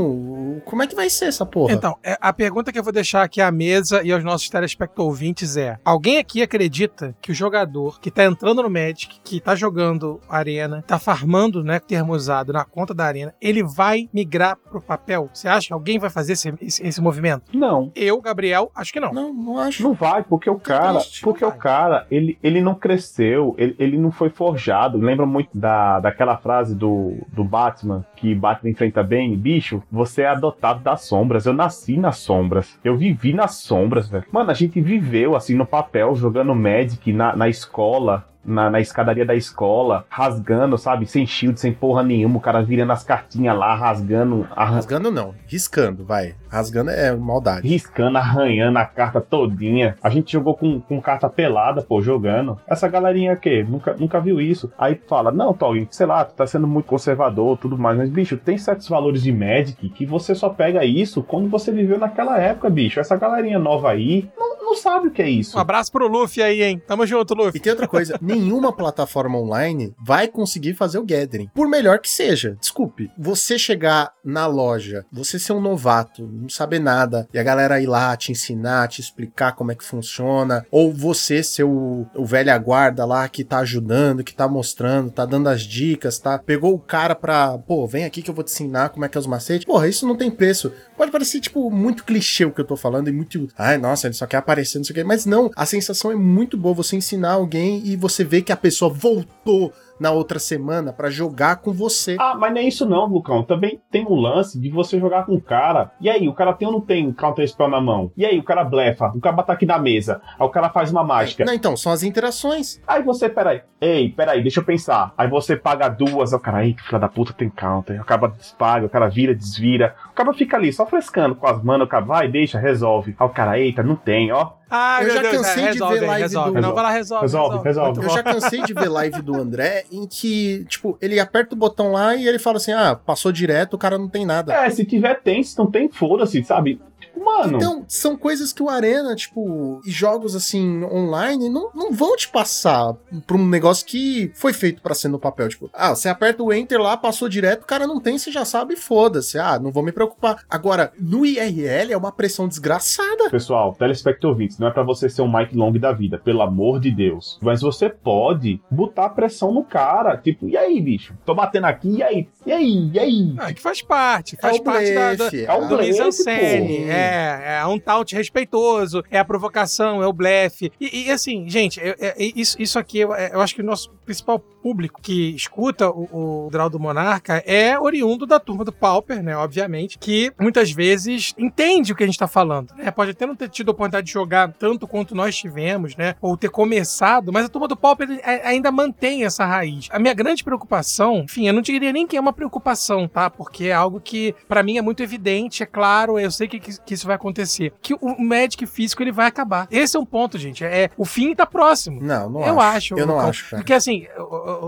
Como 0.64 0.82
é 0.82 0.86
que 0.86 0.94
vai 0.94 1.08
ser 1.10 1.26
essa 1.26 1.46
porra? 1.46 1.72
Então, 1.72 1.96
é, 2.02 2.16
a 2.20 2.32
pergunta 2.32 2.72
que 2.72 2.78
eu 2.78 2.84
vou 2.84 2.92
deixar 2.92 3.22
aqui 3.22 3.40
à 3.40 3.50
mesa 3.50 4.02
e 4.02 4.12
aos 4.12 4.24
nossos 4.24 4.48
telespectadores 4.48 5.08
ouvintes 5.08 5.56
é: 5.56 5.78
alguém 5.84 6.18
aqui 6.18 6.42
acredita 6.42 7.14
que 7.20 7.32
o 7.32 7.34
jogador 7.34 8.00
que 8.00 8.10
tá 8.10 8.24
entrando 8.24 8.62
no 8.62 8.70
Magic, 8.70 9.20
que 9.24 9.40
tá 9.40 9.54
jogando 9.54 10.20
Arena, 10.28 10.82
tá 10.86 10.98
farmando, 10.98 11.62
né, 11.64 11.78
termo 11.78 12.12
usado 12.12 12.52
na 12.52 12.64
conta 12.64 12.94
da 12.94 13.04
Arena, 13.04 13.34
ele 13.40 13.62
vai 13.62 14.08
migrar 14.12 14.56
pro 14.56 14.80
papel? 14.80 15.28
Você 15.32 15.48
acha 15.48 15.68
que 15.68 15.72
alguém 15.72 15.98
vai 15.98 16.10
fazer 16.10 16.34
esse, 16.34 16.52
esse, 16.60 16.86
esse 16.86 17.00
movimento? 17.00 17.44
Não. 17.52 17.90
Eu, 17.94 18.20
Gabriel, 18.20 18.70
acho 18.74 18.92
que 18.92 19.00
não. 19.00 19.12
Não, 19.12 19.32
não 19.32 19.58
acho. 19.58 19.82
Não 19.82 19.94
vai, 19.94 20.22
porque 20.22 20.50
o 20.50 20.58
cara, 20.58 21.00
porque 21.22 21.44
o 21.44 21.52
cara, 21.52 22.06
ele, 22.10 22.38
ele 22.42 22.60
não 22.60 22.74
cresceu, 22.74 23.54
ele, 23.58 23.74
ele 23.78 23.98
não 23.98 24.10
foi 24.10 24.30
forjado. 24.30 24.98
Lembra 24.98 25.26
muito 25.26 25.56
da, 25.56 26.00
daquela 26.00 26.36
frase 26.36 26.74
do, 26.74 27.16
do 27.32 27.44
Batman, 27.44 28.04
que 28.18 28.34
Batman 28.34 28.70
enfrenta 28.70 29.02
bem, 29.02 29.36
bicho, 29.36 29.82
você 29.90 30.22
é 30.22 30.28
adotado 30.28 30.80
das 30.80 31.02
sombras. 31.02 31.46
Eu 31.46 31.52
nasci 31.52 31.96
nas 31.96 32.18
sombras. 32.18 32.78
Eu 32.84 32.96
vivi 32.96 33.32
nas 33.32 33.56
sombras, 33.56 34.08
velho. 34.08 34.24
Mano, 34.32 34.50
a 34.50 34.54
gente 34.54 34.80
viveu 34.80 35.36
assim 35.36 35.54
no 35.54 35.66
papel, 35.66 36.14
jogando 36.14 36.54
Magic 36.54 37.12
na, 37.12 37.34
na 37.36 37.48
escola. 37.48 38.24
Na, 38.44 38.70
na 38.70 38.80
escadaria 38.80 39.26
da 39.26 39.34
escola, 39.34 40.06
rasgando, 40.08 40.78
sabe? 40.78 41.04
Sem 41.06 41.26
shield, 41.26 41.60
sem 41.60 41.70
porra 41.70 42.02
nenhuma. 42.02 42.38
O 42.38 42.40
cara 42.40 42.62
virando 42.62 42.92
as 42.92 43.04
cartinhas 43.04 43.54
lá, 43.54 43.74
rasgando, 43.74 44.46
arran- 44.56 44.76
Rasgando 44.76 45.10
não, 45.10 45.34
riscando, 45.46 46.02
vai. 46.02 46.34
Rasgando 46.50 46.90
é 46.90 47.14
maldade. 47.14 47.66
riscando, 47.68 48.18
arranhando 48.18 48.78
a 48.78 48.84
carta 48.84 49.20
todinha. 49.20 49.96
A 50.02 50.10
gente 50.10 50.32
jogou 50.32 50.56
com, 50.56 50.80
com 50.80 51.00
carta 51.00 51.28
pelada, 51.28 51.82
pô, 51.82 52.00
jogando. 52.00 52.58
Essa 52.66 52.88
galerinha 52.88 53.36
que 53.36 53.62
nunca, 53.62 53.94
nunca 53.98 54.20
viu 54.20 54.40
isso. 54.40 54.70
Aí 54.78 55.00
fala, 55.08 55.30
não, 55.30 55.52
Tog, 55.52 55.86
sei 55.90 56.06
lá, 56.06 56.24
tu 56.24 56.34
tá 56.34 56.46
sendo 56.46 56.66
muito 56.66 56.86
conservador, 56.86 57.56
tudo 57.58 57.76
mais. 57.78 57.96
Mas, 57.98 58.10
bicho, 58.10 58.36
tem 58.36 58.56
certos 58.58 58.88
valores 58.88 59.22
de 59.22 59.32
Magic 59.32 59.88
que 59.90 60.06
você 60.06 60.34
só 60.34 60.48
pega 60.48 60.84
isso 60.84 61.22
quando 61.22 61.48
você 61.48 61.70
viveu 61.72 61.98
naquela 61.98 62.38
época, 62.38 62.70
bicho. 62.70 63.00
Essa 63.00 63.16
galerinha 63.16 63.58
nova 63.58 63.90
aí 63.90 64.28
não, 64.38 64.58
não 64.58 64.74
sabe 64.76 65.08
o 65.08 65.10
que 65.10 65.22
é 65.22 65.28
isso. 65.30 65.56
Um 65.56 65.60
abraço 65.60 65.90
pro 65.90 66.08
Luffy 66.08 66.42
aí, 66.42 66.62
hein? 66.62 66.82
Tamo 66.86 67.06
junto, 67.06 67.34
E 67.34 67.36
Luffy. 67.36 67.60
tem 67.60 67.72
outra 67.72 67.88
coisa, 67.88 68.18
nenhuma 68.22 68.72
plataforma 68.72 69.38
online 69.38 69.94
vai 69.98 70.28
conseguir 70.28 70.74
fazer 70.74 70.98
o 70.98 71.04
gathering. 71.06 71.48
Por 71.54 71.68
melhor 71.68 71.98
que 71.98 72.08
seja, 72.10 72.56
desculpe. 72.60 73.10
Você 73.18 73.58
chegar 73.58 74.12
na 74.24 74.46
loja, 74.46 75.04
você 75.12 75.38
ser 75.38 75.52
um 75.52 75.60
novato, 75.60 76.28
não 76.38 76.48
saber 76.48 76.78
nada, 76.78 77.28
e 77.32 77.38
a 77.38 77.42
galera 77.42 77.80
ir 77.80 77.86
lá 77.86 78.16
te 78.16 78.32
ensinar, 78.32 78.88
te 78.88 79.00
explicar 79.00 79.52
como 79.52 79.72
é 79.72 79.74
que 79.74 79.84
funciona, 79.84 80.64
ou 80.70 80.92
você 80.92 81.42
ser 81.42 81.64
o, 81.64 82.06
o 82.14 82.24
velha 82.24 82.56
guarda 82.58 83.04
lá 83.04 83.28
que 83.28 83.44
tá 83.44 83.58
ajudando, 83.58 84.24
que 84.24 84.34
tá 84.34 84.48
mostrando, 84.48 85.10
tá 85.10 85.24
dando 85.24 85.48
as 85.48 85.62
dicas, 85.62 86.18
tá? 86.18 86.38
Pegou 86.38 86.74
o 86.74 86.78
cara 86.78 87.14
pra, 87.14 87.58
pô, 87.58 87.86
vem 87.86 88.04
aqui 88.04 88.22
que 88.22 88.30
eu 88.30 88.34
vou 88.34 88.44
te 88.44 88.52
ensinar 88.52 88.90
como 88.90 89.04
é 89.04 89.08
que 89.08 89.16
é 89.16 89.20
os 89.20 89.26
macetes. 89.26 89.64
Porra, 89.64 89.88
isso 89.88 90.06
não 90.06 90.16
tem 90.16 90.30
preço. 90.30 90.72
Pode 90.96 91.10
parecer, 91.10 91.40
tipo, 91.40 91.70
muito 91.70 92.04
clichê 92.04 92.44
o 92.44 92.52
que 92.52 92.60
eu 92.60 92.64
tô 92.64 92.76
falando 92.76 93.08
e 93.08 93.12
muito, 93.12 93.48
ai, 93.56 93.78
nossa, 93.78 94.06
ele 94.06 94.14
só 94.14 94.26
quer 94.26 94.38
aparecer, 94.38 94.78
não 94.78 94.84
sei 94.84 94.92
o 94.92 94.94
quê. 94.96 95.04
Mas 95.04 95.26
não, 95.26 95.50
a 95.56 95.66
sensação 95.66 96.10
é 96.10 96.16
muito 96.16 96.56
boa 96.56 96.74
você 96.74 96.96
ensinar 96.96 97.32
alguém 97.32 97.82
e 97.84 97.96
você 97.96 98.24
ver 98.24 98.42
que 98.42 98.52
a 98.52 98.56
pessoa 98.56 98.92
voltou 98.92 99.72
na 99.98 100.10
outra 100.10 100.38
semana 100.38 100.92
pra 100.92 101.10
jogar 101.10 101.56
com 101.56 101.72
você. 101.72 102.16
Ah, 102.18 102.34
mas 102.38 102.52
não 102.52 102.60
é 102.60 102.64
isso 102.64 102.86
não, 102.86 103.06
Lucão. 103.06 103.42
Também 103.42 103.80
tem 103.90 104.06
um 104.06 104.14
lance 104.14 104.58
de 104.58 104.70
você 104.70 104.98
jogar 104.98 105.26
com 105.26 105.34
o 105.34 105.40
cara. 105.40 105.92
E 106.00 106.08
aí, 106.08 106.28
o 106.28 106.34
cara 106.34 106.52
tem 106.52 106.66
ou 106.66 106.72
não 106.74 106.80
tem 106.80 107.12
counter 107.12 107.46
spell 107.48 107.68
na 107.68 107.80
mão? 107.80 108.10
E 108.16 108.24
aí, 108.24 108.38
o 108.38 108.42
cara 108.42 108.64
blefa, 108.64 109.12
o 109.14 109.20
cara 109.20 109.36
bota 109.36 109.52
aqui 109.52 109.66
na 109.66 109.78
mesa. 109.78 110.20
Aí 110.38 110.46
o 110.46 110.50
cara 110.50 110.70
faz 110.70 110.90
uma 110.90 111.04
mágica. 111.04 111.44
Não, 111.44 111.52
então, 111.52 111.76
são 111.76 111.92
as 111.92 112.02
interações. 112.02 112.80
Aí 112.86 113.02
você, 113.02 113.28
peraí, 113.28 113.62
ei, 113.80 114.10
peraí, 114.10 114.42
deixa 114.42 114.60
eu 114.60 114.64
pensar. 114.64 115.12
Aí 115.16 115.28
você 115.28 115.56
paga 115.56 115.88
duas, 115.88 116.32
aí 116.32 116.38
o 116.38 116.42
cara, 116.42 116.64
eita, 116.64 116.82
filha 116.82 116.98
da 116.98 117.08
puta, 117.08 117.32
tem 117.32 117.48
counter. 117.48 118.00
O 118.00 118.04
cara 118.04 118.28
despaga, 118.28 118.86
o 118.86 118.90
cara 118.90 119.08
vira, 119.08 119.34
desvira. 119.34 119.94
O 120.10 120.14
cara 120.14 120.32
fica 120.32 120.56
ali 120.56 120.72
só 120.72 120.86
frescando 120.86 121.34
com 121.34 121.46
as 121.46 121.62
manas, 121.62 121.86
o 121.86 121.90
cara 121.90 122.04
vai, 122.04 122.28
deixa, 122.28 122.58
resolve. 122.58 123.14
Aí 123.18 123.26
o 123.26 123.30
cara, 123.30 123.58
eita, 123.58 123.82
não 123.82 123.96
tem, 123.96 124.32
ó. 124.32 124.57
Ah, 124.70 124.98
Eu 125.02 125.10
já 125.10 125.22
Deus, 125.22 125.36
cansei 125.36 125.62
é, 125.62 125.66
de 125.66 125.72
resolve, 125.72 125.94
ver 125.94 126.00
aí, 126.00 126.06
live 126.08 126.22
resolve. 126.22 126.52
do- 126.54 126.60
Não, 126.60 126.74
vai 126.74 126.84
lá, 126.84 126.90
resolve. 126.90 127.22
Resolve, 127.24 127.64
resolve. 127.64 127.98
Eu 128.02 128.08
bom. 128.08 128.14
já 128.14 128.22
cansei 128.22 128.62
de 128.62 128.74
ver 128.74 128.88
live 128.88 129.22
do 129.22 129.34
André 129.34 129.84
em 129.90 130.06
que, 130.06 130.64
tipo, 130.68 130.98
ele 131.00 131.18
aperta 131.18 131.54
o 131.54 131.58
botão 131.58 131.92
lá 131.92 132.14
e 132.14 132.26
ele 132.28 132.38
fala 132.38 132.58
assim: 132.58 132.72
ah, 132.72 132.94
passou 132.94 133.32
direto, 133.32 133.74
o 133.74 133.78
cara 133.78 133.96
não 133.96 134.08
tem 134.08 134.26
nada. 134.26 134.52
É, 134.52 134.68
se 134.70 134.84
tiver 134.84 135.14
tem, 135.22 135.42
se 135.42 135.56
não 135.58 135.70
tem, 135.70 135.88
foda-se, 135.88 136.42
sabe? 136.44 136.80
Mano. 137.24 137.56
Então, 137.56 137.84
são 137.88 138.16
coisas 138.16 138.52
que 138.52 138.62
o 138.62 138.68
Arena, 138.68 139.14
tipo, 139.14 139.80
e 139.84 139.90
jogos 139.90 140.34
assim, 140.34 140.82
online, 140.84 141.48
não, 141.48 141.70
não 141.74 141.92
vão 141.92 142.16
te 142.16 142.28
passar 142.28 142.94
pra 143.26 143.36
um 143.36 143.46
negócio 143.46 143.86
que 143.86 144.30
foi 144.34 144.52
feito 144.52 144.82
pra 144.82 144.94
ser 144.94 145.08
no 145.08 145.18
papel. 145.18 145.48
Tipo, 145.48 145.70
ah, 145.72 145.94
você 145.94 146.08
aperta 146.08 146.42
o 146.42 146.52
Enter 146.52 146.80
lá, 146.80 146.96
passou 146.96 147.28
direto, 147.28 147.62
o 147.62 147.66
cara 147.66 147.86
não 147.86 148.00
tem, 148.00 148.18
você 148.18 148.30
já 148.30 148.44
sabe, 148.44 148.76
foda-se. 148.76 149.38
Ah, 149.38 149.58
não 149.58 149.70
vou 149.70 149.82
me 149.82 149.92
preocupar. 149.92 150.44
Agora, 150.48 150.92
no 150.98 151.24
IRL 151.24 151.92
é 151.92 151.96
uma 151.96 152.12
pressão 152.12 152.48
desgraçada. 152.48 153.30
Pessoal, 153.30 153.74
telespecto 153.78 154.28
ouvintes, 154.28 154.58
não 154.58 154.68
é 154.68 154.70
pra 154.70 154.82
você 154.82 155.08
ser 155.08 155.22
um 155.22 155.32
Mike 155.32 155.56
Long 155.56 155.72
da 155.72 155.92
vida, 155.92 156.18
pelo 156.18 156.42
amor 156.42 156.80
de 156.80 156.90
Deus. 156.90 157.38
Mas 157.42 157.60
você 157.60 157.88
pode 157.88 158.60
botar 158.70 159.10
pressão 159.10 159.52
no 159.52 159.64
cara. 159.64 160.16
Tipo, 160.16 160.48
e 160.48 160.56
aí, 160.56 160.80
bicho? 160.80 161.14
Tô 161.24 161.34
batendo 161.34 161.66
aqui, 161.66 161.96
e 161.96 162.02
aí? 162.02 162.28
E 162.46 162.52
aí? 162.52 162.90
E 162.92 162.98
aí? 162.98 163.34
Ah, 163.38 163.52
que 163.52 163.60
faz 163.60 163.82
parte, 163.82 164.36
faz 164.36 164.56
é 164.56 164.62
parte 164.62 164.94
da, 164.94 165.14
da, 165.14 165.16
blefe, 165.16 165.44
é 165.44 165.54
o 165.54 165.68
do 165.68 165.76
blefe, 165.76 166.24
pô. 166.24 166.30
é, 166.30 167.07
é 167.08 167.66
um 167.66 167.78
taunt 167.78 168.12
respeitoso, 168.14 169.02
é 169.10 169.18
a 169.18 169.24
provocação, 169.24 170.02
é 170.02 170.06
o 170.06 170.12
blefe. 170.12 170.72
E, 170.80 171.06
e, 171.06 171.10
assim, 171.10 171.48
gente, 171.48 171.80
é- 171.80 171.94
é- 171.98 172.14
é 172.24 172.32
isso, 172.34 172.60
isso 172.60 172.78
aqui, 172.78 172.98
eu, 173.00 173.14
é- 173.14 173.30
eu 173.32 173.40
acho 173.40 173.54
que 173.54 173.60
o 173.62 173.64
nosso 173.64 173.90
principal 174.04 174.38
público 174.38 175.00
que 175.00 175.30
escuta 175.36 175.88
o, 175.88 176.46
o 176.46 176.50
Draw 176.50 176.68
do 176.68 176.80
Monarca 176.80 177.42
é 177.46 177.78
oriundo 177.78 178.26
da 178.26 178.40
turma 178.40 178.64
do 178.64 178.72
Pauper, 178.72 179.22
né, 179.22 179.36
obviamente, 179.36 179.98
que 179.98 180.32
muitas 180.38 180.70
vezes 180.72 181.32
entende 181.38 181.92
o 181.92 181.96
que 181.96 182.02
a 182.02 182.06
gente 182.06 182.18
tá 182.18 182.26
falando, 182.26 182.74
né? 182.76 182.90
Pode 182.90 183.12
até 183.12 183.24
não 183.24 183.36
ter 183.36 183.48
tido 183.48 183.68
a 183.68 183.72
oportunidade 183.72 184.06
de 184.06 184.12
jogar 184.12 184.52
tanto 184.58 184.86
quanto 184.86 185.14
nós 185.14 185.36
tivemos, 185.36 185.96
né, 185.96 186.16
ou 186.20 186.36
ter 186.36 186.50
começado, 186.50 187.32
mas 187.32 187.44
a 187.46 187.48
turma 187.48 187.68
do 187.68 187.76
Pauper 187.76 188.08
ainda 188.44 188.70
mantém 188.72 189.24
essa 189.24 189.44
raiz. 189.46 189.88
A 189.90 189.98
minha 189.98 190.12
grande 190.14 190.42
preocupação, 190.42 191.20
enfim, 191.20 191.46
eu 191.46 191.54
não 191.54 191.62
diria 191.62 191.92
nem 191.92 192.06
que 192.06 192.16
é 192.16 192.20
uma 192.20 192.32
preocupação, 192.32 193.06
tá? 193.06 193.30
Porque 193.30 193.66
é 193.66 193.72
algo 193.72 194.00
que 194.00 194.34
pra 194.48 194.62
mim 194.62 194.76
é 194.76 194.82
muito 194.82 195.02
evidente, 195.02 195.62
é 195.62 195.66
claro, 195.66 196.18
eu 196.18 196.30
sei 196.30 196.48
que, 196.48 196.58
que 196.58 196.92
isso 196.98 197.06
vai 197.06 197.16
acontecer. 197.16 197.72
Que 197.80 197.94
o, 197.94 197.98
o 198.00 198.22
Magic 198.24 198.64
físico 198.66 199.02
ele 199.02 199.12
vai 199.12 199.26
acabar. 199.26 199.66
Esse 199.70 199.96
é 199.96 200.00
um 200.00 200.04
ponto, 200.04 200.38
gente. 200.38 200.64
É, 200.64 200.90
o 200.96 201.04
fim 201.04 201.34
tá 201.34 201.46
próximo. 201.46 202.00
Não, 202.02 202.28
não 202.28 202.46
eu 202.46 202.60
acho. 202.60 202.76
acho. 202.76 202.98
Eu 202.98 203.06
não 203.06 203.14
Lucão. 203.14 203.30
acho, 203.30 203.50
cara. 203.50 203.62
Porque 203.62 203.72
assim, 203.72 204.06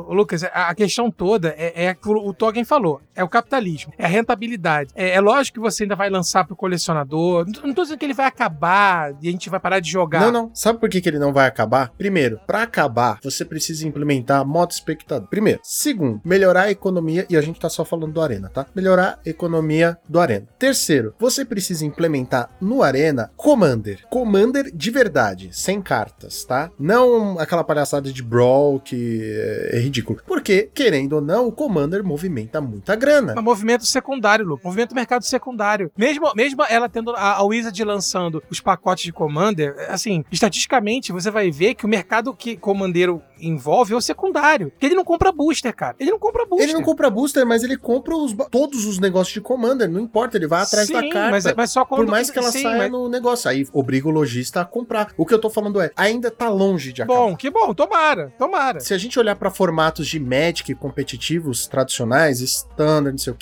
Lucas, 0.09 0.45
a, 0.45 0.75
questão 0.75 1.11
toda 1.11 1.55
é, 1.57 1.87
é 1.87 1.95
que 1.95 2.09
o, 2.09 2.33
Tolkien 2.33 2.65
falou: 2.65 3.01
é 3.15 3.23
o 3.23 3.29
capitalismo, 3.29 3.93
é 3.99 4.05
a 4.05 4.09
rentabilidade. 4.09 4.91
É, 4.95 5.11
é 5.11 5.21
lógico 5.21 5.55
que 5.55 5.61
você 5.61 5.85
ainda 5.85 5.97
vai 5.97 6.09
lançar 6.11 6.45
pro 6.45 6.57
colecionador. 6.57 7.45
Não, 7.47 7.53
tô- 7.53 7.67
não 7.67 7.75
dizendo 7.75 7.99
que 7.99 8.05
ele 8.05 8.15
vai 8.15 8.27
acabar 8.27 9.15
e 9.21 9.29
a 9.29 9.31
gente 9.31 9.51
vai 9.51 9.61
parar 9.61 9.81
de 9.81 9.91
jogar. 9.91 10.21
Não, 10.21 10.33
não. 10.33 10.51
Sabe 10.55 10.79
por 10.79 10.89
que, 10.89 11.01
que 11.01 11.09
ele 11.09 11.19
não 11.19 11.33
vai 11.33 11.47
acabar? 11.47 11.91
Primeiro, 11.97 12.41
pra 12.47 12.63
acabar, 12.63 13.19
você 13.23 13.45
precisa 13.45 13.87
implementar 13.87 14.45
modo 14.47 14.71
espectador. 14.71 15.29
Primeiro. 15.29 15.61
Segundo, 15.63 16.21
melhorar 16.25 16.63
a 16.63 16.71
economia, 16.71 17.27
e 17.29 17.37
a 17.37 17.41
gente 17.41 17.61
tá 17.61 17.69
só 17.69 17.85
falando 17.85 18.13
do 18.13 18.21
Arena, 18.21 18.49
tá? 18.49 18.67
Melhorar 18.75 19.19
a 19.25 19.29
economia 19.29 19.99
do 20.09 20.19
Arena. 20.21 20.47
Terceiro, 20.59 21.15
você 21.19 21.45
precisa 21.45 21.85
implementar 21.85 22.20
no 22.61 22.83
Arena 22.83 23.31
Commander. 23.37 24.05
Commander 24.09 24.71
de 24.73 24.91
verdade, 24.91 25.51
sem 25.53 25.81
cartas, 25.81 26.45
tá? 26.45 26.71
Não 26.79 27.39
aquela 27.39 27.65
palhaçada 27.65 28.13
de 28.13 28.23
Brawl 28.23 28.81
que 28.81 29.23
é 29.73 29.79
ridículo. 29.79 30.21
Porque, 30.27 30.71
querendo 30.75 31.15
ou 31.15 31.21
não, 31.21 31.49
o 31.49 31.53
Commander 31.53 32.05
movimenta 32.05 32.61
muita 32.61 32.95
grana. 32.95 33.35
É 33.37 33.41
movimento 33.41 33.85
secundário, 33.85 34.45
Lu. 34.45 34.61
Movimento 34.63 34.91
do 34.91 34.95
mercado 34.95 35.25
secundário. 35.25 35.91
Mesmo, 35.97 36.33
mesmo 36.35 36.65
ela 36.69 36.89
tendo 36.89 37.11
a, 37.11 37.35
a 37.37 37.43
Wizard 37.43 37.83
lançando 37.85 38.43
os 38.51 38.61
pacotes 38.61 39.05
de 39.05 39.13
Commander, 39.13 39.75
assim, 39.89 40.25
estatisticamente 40.31 41.13
você 41.13 41.31
vai 41.31 41.51
ver 41.51 41.75
que 41.75 41.85
o 41.85 41.89
mercado 41.89 42.35
que 42.35 42.57
Commandeiro 42.57 43.23
envolve 43.41 43.93
é 43.93 43.97
o 43.97 44.01
secundário. 44.01 44.71
Porque 44.71 44.87
ele 44.87 44.95
não 44.95 45.05
compra 45.05 45.33
booster, 45.33 45.75
cara. 45.75 45.97
Ele 45.99 46.11
não 46.11 46.19
compra 46.19 46.45
booster. 46.45 46.69
Ele 46.69 46.75
não 46.75 46.83
compra 46.83 47.11
booster, 47.11 47.47
mas 47.47 47.63
ele 47.63 47.77
compra 47.77 48.15
os 48.17 48.35
todos 48.51 48.87
os 48.87 48.99
negócios 48.99 49.33
de 49.33 49.41
Commander. 49.41 49.89
Não 49.89 50.01
importa, 50.01 50.37
ele 50.37 50.47
vai 50.47 50.63
atrás 50.63 50.89
da 50.89 51.01
Sim, 51.01 51.11
carta. 51.11 51.31
Mas, 51.31 51.55
mas 51.57 51.71
só 51.71 51.85
quando. 51.85 52.10
Por 52.11 52.17
mais 52.17 52.31
que 52.31 52.39
ela 52.39 52.51
sim, 52.53 52.63
saia 52.63 52.79
mas- 52.79 52.91
no 52.91 53.09
negócio. 53.09 53.49
Aí 53.51 53.67
obriga 53.73 54.09
o 54.09 54.11
lojista 54.11 54.61
a 54.61 54.65
comprar. 54.65 55.13
O 55.17 55.25
que 55.25 55.33
eu 55.35 55.39
tô 55.39 55.49
falando 55.49 55.81
é, 55.81 55.91
ainda 55.97 56.31
tá 56.31 56.49
longe 56.49 56.93
de 56.93 57.03
acabar. 57.03 57.19
Bom, 57.21 57.37
que 57.37 57.51
bom. 57.51 57.73
Tomara. 57.75 58.33
Tomara. 58.39 58.81
Se 58.81 58.93
a 58.95 58.99
gente 58.99 59.19
olhar 59.19 59.37
pra 59.37 59.51
formatos 59.51 60.07
de 60.07 60.19
Magic 60.21 60.75
competitivos 60.75 61.67
tradicionais, 61.67 62.41
Standard, 62.41 63.13
não 63.13 63.19
sei 63.19 63.33
o 63.33 63.37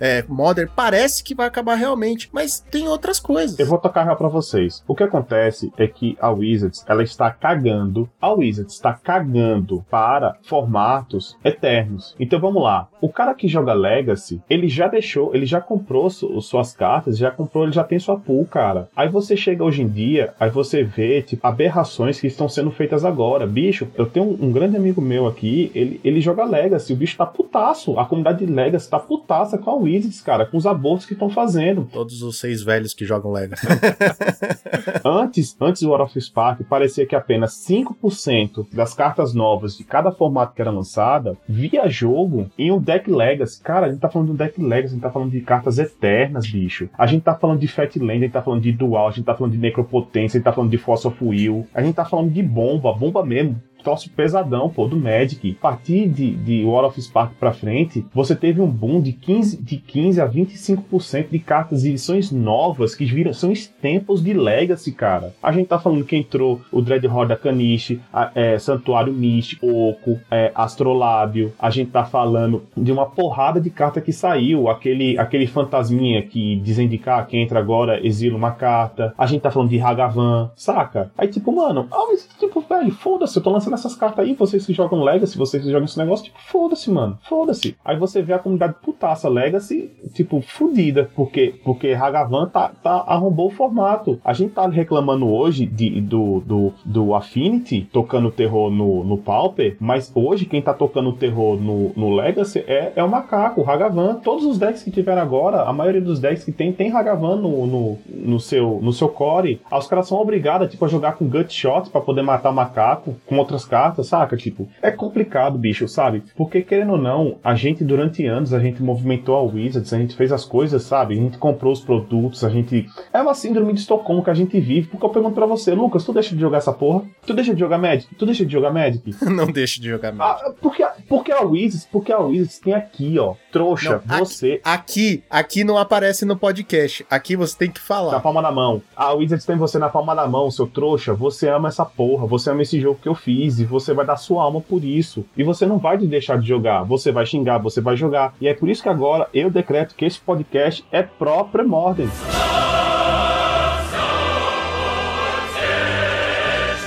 que, 0.00 0.24
Modern, 0.28 0.68
parece 0.74 1.22
que 1.24 1.34
vai 1.34 1.46
acabar 1.46 1.74
realmente. 1.74 2.28
Mas 2.32 2.60
tem 2.60 2.88
outras 2.88 3.18
coisas. 3.20 3.58
Eu 3.58 3.66
vou 3.66 3.78
tocar 3.78 4.04
real 4.04 4.16
pra 4.16 4.28
vocês. 4.28 4.82
O 4.86 4.94
que 4.94 5.02
acontece 5.02 5.72
é 5.76 5.86
que 5.86 6.16
a 6.20 6.30
Wizards, 6.30 6.84
ela 6.88 7.02
está 7.02 7.30
cagando. 7.30 8.08
A 8.20 8.32
Wizards 8.32 8.74
está 8.74 8.92
cagando 8.92 9.84
para 9.90 10.36
formatos 10.42 11.36
eternos. 11.44 12.14
Então 12.18 12.38
vamos 12.40 12.62
lá. 12.62 12.88
O 13.00 13.08
cara 13.08 13.34
que 13.34 13.48
joga 13.48 13.72
Legacy, 13.72 14.40
ele 14.48 14.68
já 14.68 14.86
deixou, 14.88 15.34
ele 15.34 15.46
já 15.46 15.60
comprou 15.60 16.10
su- 16.10 16.40
suas 16.40 16.72
cartas, 16.72 17.16
já 17.18 17.30
comprou, 17.30 17.64
ele 17.64 17.72
já 17.72 17.84
tem 17.84 17.98
sua 17.98 18.18
pool, 18.18 18.44
cara. 18.46 18.88
Aí 18.96 19.08
você 19.08 19.36
chega 19.36 19.64
hoje 19.64 19.82
em 19.82 19.88
dia, 19.88 20.34
aí 20.38 20.50
você 20.50 20.82
vê, 20.82 21.22
tipo, 21.22 21.46
aberrações 21.46 22.20
que 22.20 22.26
estão 22.26 22.48
sendo 22.48 22.70
feitas 22.70 23.04
agora. 23.04 23.46
Bicho, 23.46 23.88
eu 23.96 24.06
tenho 24.06 24.26
um, 24.26 24.46
um 24.48 24.52
grande 24.52 24.76
amigo 24.76 25.00
meu 25.00 25.26
aqui, 25.26 25.70
ele, 25.74 26.00
ele 26.04 26.20
joga 26.20 26.44
Legacy, 26.44 26.92
o 26.92 26.96
bicho 26.96 27.16
tá 27.16 27.26
putaço. 27.26 27.98
A 27.98 28.04
comunidade 28.04 28.44
de 28.44 28.52
Legacy 28.52 28.88
tá 28.90 28.98
putaça 28.98 29.58
com 29.58 29.70
a 29.70 29.74
Wizards, 29.74 29.87
cara, 30.24 30.46
com 30.46 30.56
os 30.56 30.66
abortos 30.66 31.06
que 31.06 31.12
estão 31.12 31.30
fazendo. 31.30 31.88
Todos 31.92 32.22
os 32.22 32.38
seis 32.38 32.62
velhos 32.62 32.94
que 32.94 33.04
jogam 33.04 33.32
Legacy. 33.32 33.66
Antes, 35.04 35.56
antes 35.60 35.82
do 35.82 35.90
War 35.90 36.02
of 36.02 36.20
Spark, 36.20 36.64
parecia 36.64 37.06
que 37.06 37.14
apenas 37.14 37.52
5% 37.66 38.66
das 38.72 38.94
cartas 38.94 39.34
novas 39.34 39.76
de 39.76 39.84
cada 39.84 40.10
formato 40.10 40.54
que 40.54 40.60
era 40.60 40.70
lançada 40.70 41.36
via 41.48 41.88
jogo 41.88 42.50
em 42.58 42.70
um 42.70 42.80
deck 42.80 43.10
Legacy. 43.10 43.62
Cara, 43.62 43.86
a 43.86 43.90
gente 43.90 44.00
tá 44.00 44.08
falando 44.08 44.28
de 44.28 44.32
um 44.32 44.36
deck 44.36 44.60
Legacy, 44.60 44.86
a 44.86 44.94
gente 44.94 45.02
tá 45.02 45.10
falando 45.10 45.30
de 45.30 45.40
cartas 45.40 45.78
eternas, 45.78 46.46
bicho. 46.46 46.88
A 46.96 47.06
gente 47.06 47.22
tá 47.22 47.34
falando 47.34 47.60
de 47.60 47.68
Fatland, 47.68 48.18
a 48.18 48.20
gente 48.20 48.32
tá 48.32 48.42
falando 48.42 48.62
de 48.62 48.72
Dual, 48.72 49.08
a 49.08 49.10
gente 49.10 49.24
tá 49.24 49.34
falando 49.34 49.52
de 49.52 49.58
Necropotência, 49.58 50.36
a 50.36 50.38
gente 50.38 50.44
tá 50.44 50.52
falando 50.52 50.70
de 50.70 50.78
Force 50.78 51.06
of 51.06 51.24
Will, 51.24 51.66
a 51.74 51.82
gente 51.82 51.94
tá 51.94 52.04
falando 52.04 52.30
de 52.30 52.42
bomba, 52.42 52.92
bomba 52.92 53.24
mesmo. 53.24 53.60
Troço 53.88 54.10
pesadão, 54.10 54.68
pô, 54.68 54.86
do 54.86 54.98
Magic. 54.98 55.56
A 55.58 55.62
partir 55.62 56.06
de, 56.10 56.32
de 56.32 56.62
War 56.62 56.84
of 56.84 57.00
Spark 57.00 57.32
pra 57.40 57.54
frente, 57.54 58.04
você 58.12 58.36
teve 58.36 58.60
um 58.60 58.66
boom 58.66 59.00
de 59.00 59.14
15, 59.14 59.62
de 59.62 59.78
15 59.78 60.20
a 60.20 60.28
25% 60.28 61.30
de 61.30 61.38
cartas 61.38 61.84
e 61.84 61.88
edições 61.88 62.30
novas 62.30 62.94
que 62.94 63.06
viram, 63.06 63.32
são 63.32 63.50
tempos 63.80 64.22
de 64.22 64.34
Legacy, 64.34 64.92
cara. 64.92 65.32
A 65.42 65.50
gente 65.52 65.68
tá 65.68 65.78
falando 65.78 66.04
que 66.04 66.14
entrou 66.14 66.60
o 66.70 66.82
Dreadhorde 66.82 67.34
Kanishi, 67.36 67.98
a- 68.12 68.30
é, 68.34 68.58
Santuário 68.58 69.10
Místico, 69.10 69.66
Oco, 69.66 70.20
é, 70.30 70.52
Astrolábio. 70.54 71.54
A 71.58 71.70
gente 71.70 71.90
tá 71.90 72.04
falando 72.04 72.64
de 72.76 72.92
uma 72.92 73.06
porrada 73.06 73.58
de 73.58 73.70
carta 73.70 74.02
que 74.02 74.12
saiu. 74.12 74.68
Aquele, 74.68 75.18
aquele 75.18 75.46
fantasminha 75.46 76.20
que 76.20 76.56
desindicar 76.56 77.26
quem 77.26 77.42
entra 77.42 77.58
agora 77.58 78.06
exila 78.06 78.36
uma 78.36 78.50
carta. 78.50 79.14
A 79.16 79.24
gente 79.24 79.40
tá 79.40 79.50
falando 79.50 79.70
de 79.70 79.80
Hagavan, 79.80 80.50
saca? 80.54 81.10
Aí, 81.16 81.28
tipo, 81.28 81.50
mano, 81.56 81.86
ah, 81.90 82.04
tipo, 82.38 82.60
velho, 82.60 82.90
foda-se, 82.92 83.34
eu 83.38 83.42
tô 83.42 83.48
lançando 83.50 83.77
essas 83.78 83.94
cartas 83.94 84.24
aí, 84.24 84.34
vocês 84.34 84.64
que 84.64 84.72
jogam 84.72 85.02
Legacy, 85.02 85.36
vocês 85.36 85.62
que 85.62 85.70
jogam 85.70 85.84
esse 85.84 85.98
negócio, 85.98 86.26
tipo, 86.26 86.38
foda-se, 86.40 86.90
mano, 86.90 87.18
foda-se. 87.28 87.76
Aí 87.84 87.96
você 87.96 88.22
vê 88.22 88.32
a 88.32 88.38
comunidade 88.38 88.74
putaça 88.82 89.28
Legacy, 89.28 89.90
tipo, 90.14 90.40
fudida, 90.40 91.10
porque, 91.14 91.54
porque 91.64 91.92
Hagavan 91.92 92.46
tá, 92.46 92.70
tá, 92.82 93.04
arrombou 93.06 93.48
o 93.48 93.50
formato. 93.50 94.20
A 94.24 94.32
gente 94.32 94.52
tá 94.52 94.66
reclamando 94.68 95.28
hoje 95.28 95.66
de, 95.66 96.00
do, 96.00 96.40
do, 96.40 96.72
do 96.84 97.14
Affinity 97.14 97.88
tocando 97.92 98.30
terror 98.30 98.70
no, 98.70 99.04
no 99.04 99.18
Pauper, 99.18 99.76
mas 99.80 100.12
hoje 100.14 100.44
quem 100.44 100.62
tá 100.62 100.74
tocando 100.74 101.12
terror 101.12 101.60
no, 101.60 101.92
no 101.96 102.14
Legacy 102.14 102.64
é, 102.66 102.92
é 102.96 103.02
o 103.02 103.08
macaco, 103.08 103.60
o 103.60 103.70
Hagavan. 103.70 104.16
Todos 104.16 104.44
os 104.44 104.58
decks 104.58 104.82
que 104.82 104.90
tiveram 104.90 105.22
agora, 105.22 105.62
a 105.62 105.72
maioria 105.72 106.00
dos 106.00 106.20
decks 106.20 106.44
que 106.44 106.52
tem, 106.52 106.72
tem 106.72 106.92
Hagavan 106.92 107.36
no, 107.36 107.66
no, 107.66 107.98
no, 108.08 108.40
seu, 108.40 108.78
no 108.82 108.92
seu 108.92 109.08
core. 109.08 109.60
Os 109.70 109.86
caras 109.86 110.08
são 110.08 110.18
obrigados 110.18 110.70
tipo, 110.70 110.84
a 110.84 110.88
jogar 110.88 111.12
com 111.12 111.28
gut 111.28 111.52
shots 111.52 111.90
pra 111.90 112.00
poder 112.00 112.22
matar 112.22 112.50
o 112.50 112.54
macaco 112.54 113.16
com 113.26 113.38
outras 113.38 113.64
cartas, 113.68 114.08
saca? 114.08 114.36
Tipo, 114.36 114.68
é 114.82 114.90
complicado, 114.90 115.58
bicho, 115.58 115.86
sabe? 115.86 116.22
Porque 116.36 116.62
querendo 116.62 116.92
ou 116.92 116.98
não, 116.98 117.38
a 117.44 117.54
gente 117.54 117.84
durante 117.84 118.26
anos, 118.26 118.52
a 118.52 118.58
gente 118.58 118.82
movimentou 118.82 119.36
a 119.36 119.42
Wizards, 119.42 119.92
a 119.92 119.98
gente 119.98 120.16
fez 120.16 120.32
as 120.32 120.44
coisas, 120.44 120.82
sabe? 120.82 121.14
A 121.14 121.16
gente 121.16 121.38
comprou 121.38 121.72
os 121.72 121.80
produtos, 121.80 122.42
a 122.44 122.48
gente. 122.48 122.88
É 123.12 123.20
uma 123.20 123.34
síndrome 123.34 123.72
de 123.72 123.80
Estocolmo 123.80 124.24
que 124.24 124.30
a 124.30 124.34
gente 124.34 124.58
vive. 124.58 124.88
Porque 124.88 125.04
eu 125.04 125.10
pergunto 125.10 125.34
pra 125.34 125.46
você, 125.46 125.74
Lucas, 125.74 126.04
tu 126.04 126.12
deixa 126.12 126.34
de 126.34 126.40
jogar 126.40 126.58
essa 126.58 126.72
porra? 126.72 127.02
Tu 127.26 127.34
deixa 127.34 127.54
de 127.54 127.60
jogar 127.60 127.78
Magic? 127.78 128.14
Tu 128.14 128.26
deixa 128.26 128.44
de 128.44 128.52
jogar 128.52 128.72
Magic? 128.72 129.14
não 129.24 129.46
deixa 129.46 129.80
de 129.80 129.88
jogar 129.88 130.12
Magic. 130.12 130.42
Ah, 130.44 130.52
porque, 130.60 130.86
porque 131.08 131.32
a 131.32 131.42
Wizards, 131.42 131.88
porque 131.90 132.12
a 132.12 132.18
Wizards 132.18 132.58
tem 132.58 132.74
aqui, 132.74 133.18
ó. 133.18 133.34
Trouxa, 133.52 134.02
não, 134.04 134.18
você. 134.18 134.60
Aqui, 134.64 135.22
aqui 135.30 135.64
não 135.64 135.78
aparece 135.78 136.24
no 136.24 136.36
podcast. 136.36 137.06
Aqui 137.10 137.36
você 137.36 137.56
tem 137.56 137.70
que 137.70 137.80
falar. 137.80 138.12
Na 138.12 138.20
palma 138.20 138.42
da 138.42 138.50
mão. 138.50 138.82
A 138.96 139.12
Wizards 139.12 139.46
tem 139.46 139.56
você 139.56 139.78
na 139.78 139.88
palma 139.88 140.14
da 140.14 140.26
mão, 140.26 140.50
seu 140.50 140.66
trouxa. 140.66 141.14
Você 141.14 141.48
ama 141.48 141.68
essa 141.68 141.84
porra, 141.84 142.26
você 142.26 142.50
ama 142.50 142.62
esse 142.62 142.80
jogo 142.80 142.98
que 143.00 143.08
eu 143.08 143.14
fiz 143.14 143.47
e 143.56 143.64
você 143.64 143.94
vai 143.94 144.04
dar 144.04 144.16
sua 144.16 144.42
alma 144.42 144.60
por 144.60 144.84
isso. 144.84 145.24
E 145.36 145.42
você 145.42 145.64
não 145.64 145.78
vai 145.78 145.96
deixar 145.96 146.38
de 146.38 146.46
jogar. 146.46 146.82
Você 146.82 147.10
vai 147.10 147.24
xingar, 147.24 147.58
você 147.58 147.80
vai 147.80 147.96
jogar. 147.96 148.34
E 148.40 148.48
é 148.48 148.54
por 148.54 148.68
isso 148.68 148.82
que 148.82 148.88
agora 148.88 149.28
eu 149.32 149.50
decreto 149.50 149.94
que 149.94 150.04
esse 150.04 150.20
podcast 150.20 150.84
é 150.92 151.02
próprio 151.02 151.66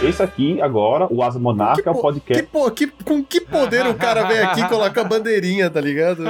Esse 0.03 0.23
aqui, 0.23 0.59
agora, 0.59 1.07
o 1.11 1.21
Asa 1.21 1.37
Monarca, 1.37 1.87
é 1.87 1.93
o 1.93 2.01
podcast. 2.01 2.43
Que, 2.75 2.87
que, 2.87 3.03
com 3.03 3.23
que 3.23 3.39
poder 3.39 3.85
o 3.85 3.93
cara 3.93 4.23
vem 4.23 4.39
aqui 4.39 4.61
e 4.61 4.67
coloca 4.67 4.99
a 4.99 5.03
bandeirinha, 5.03 5.69
tá 5.69 5.79
ligado? 5.79 6.23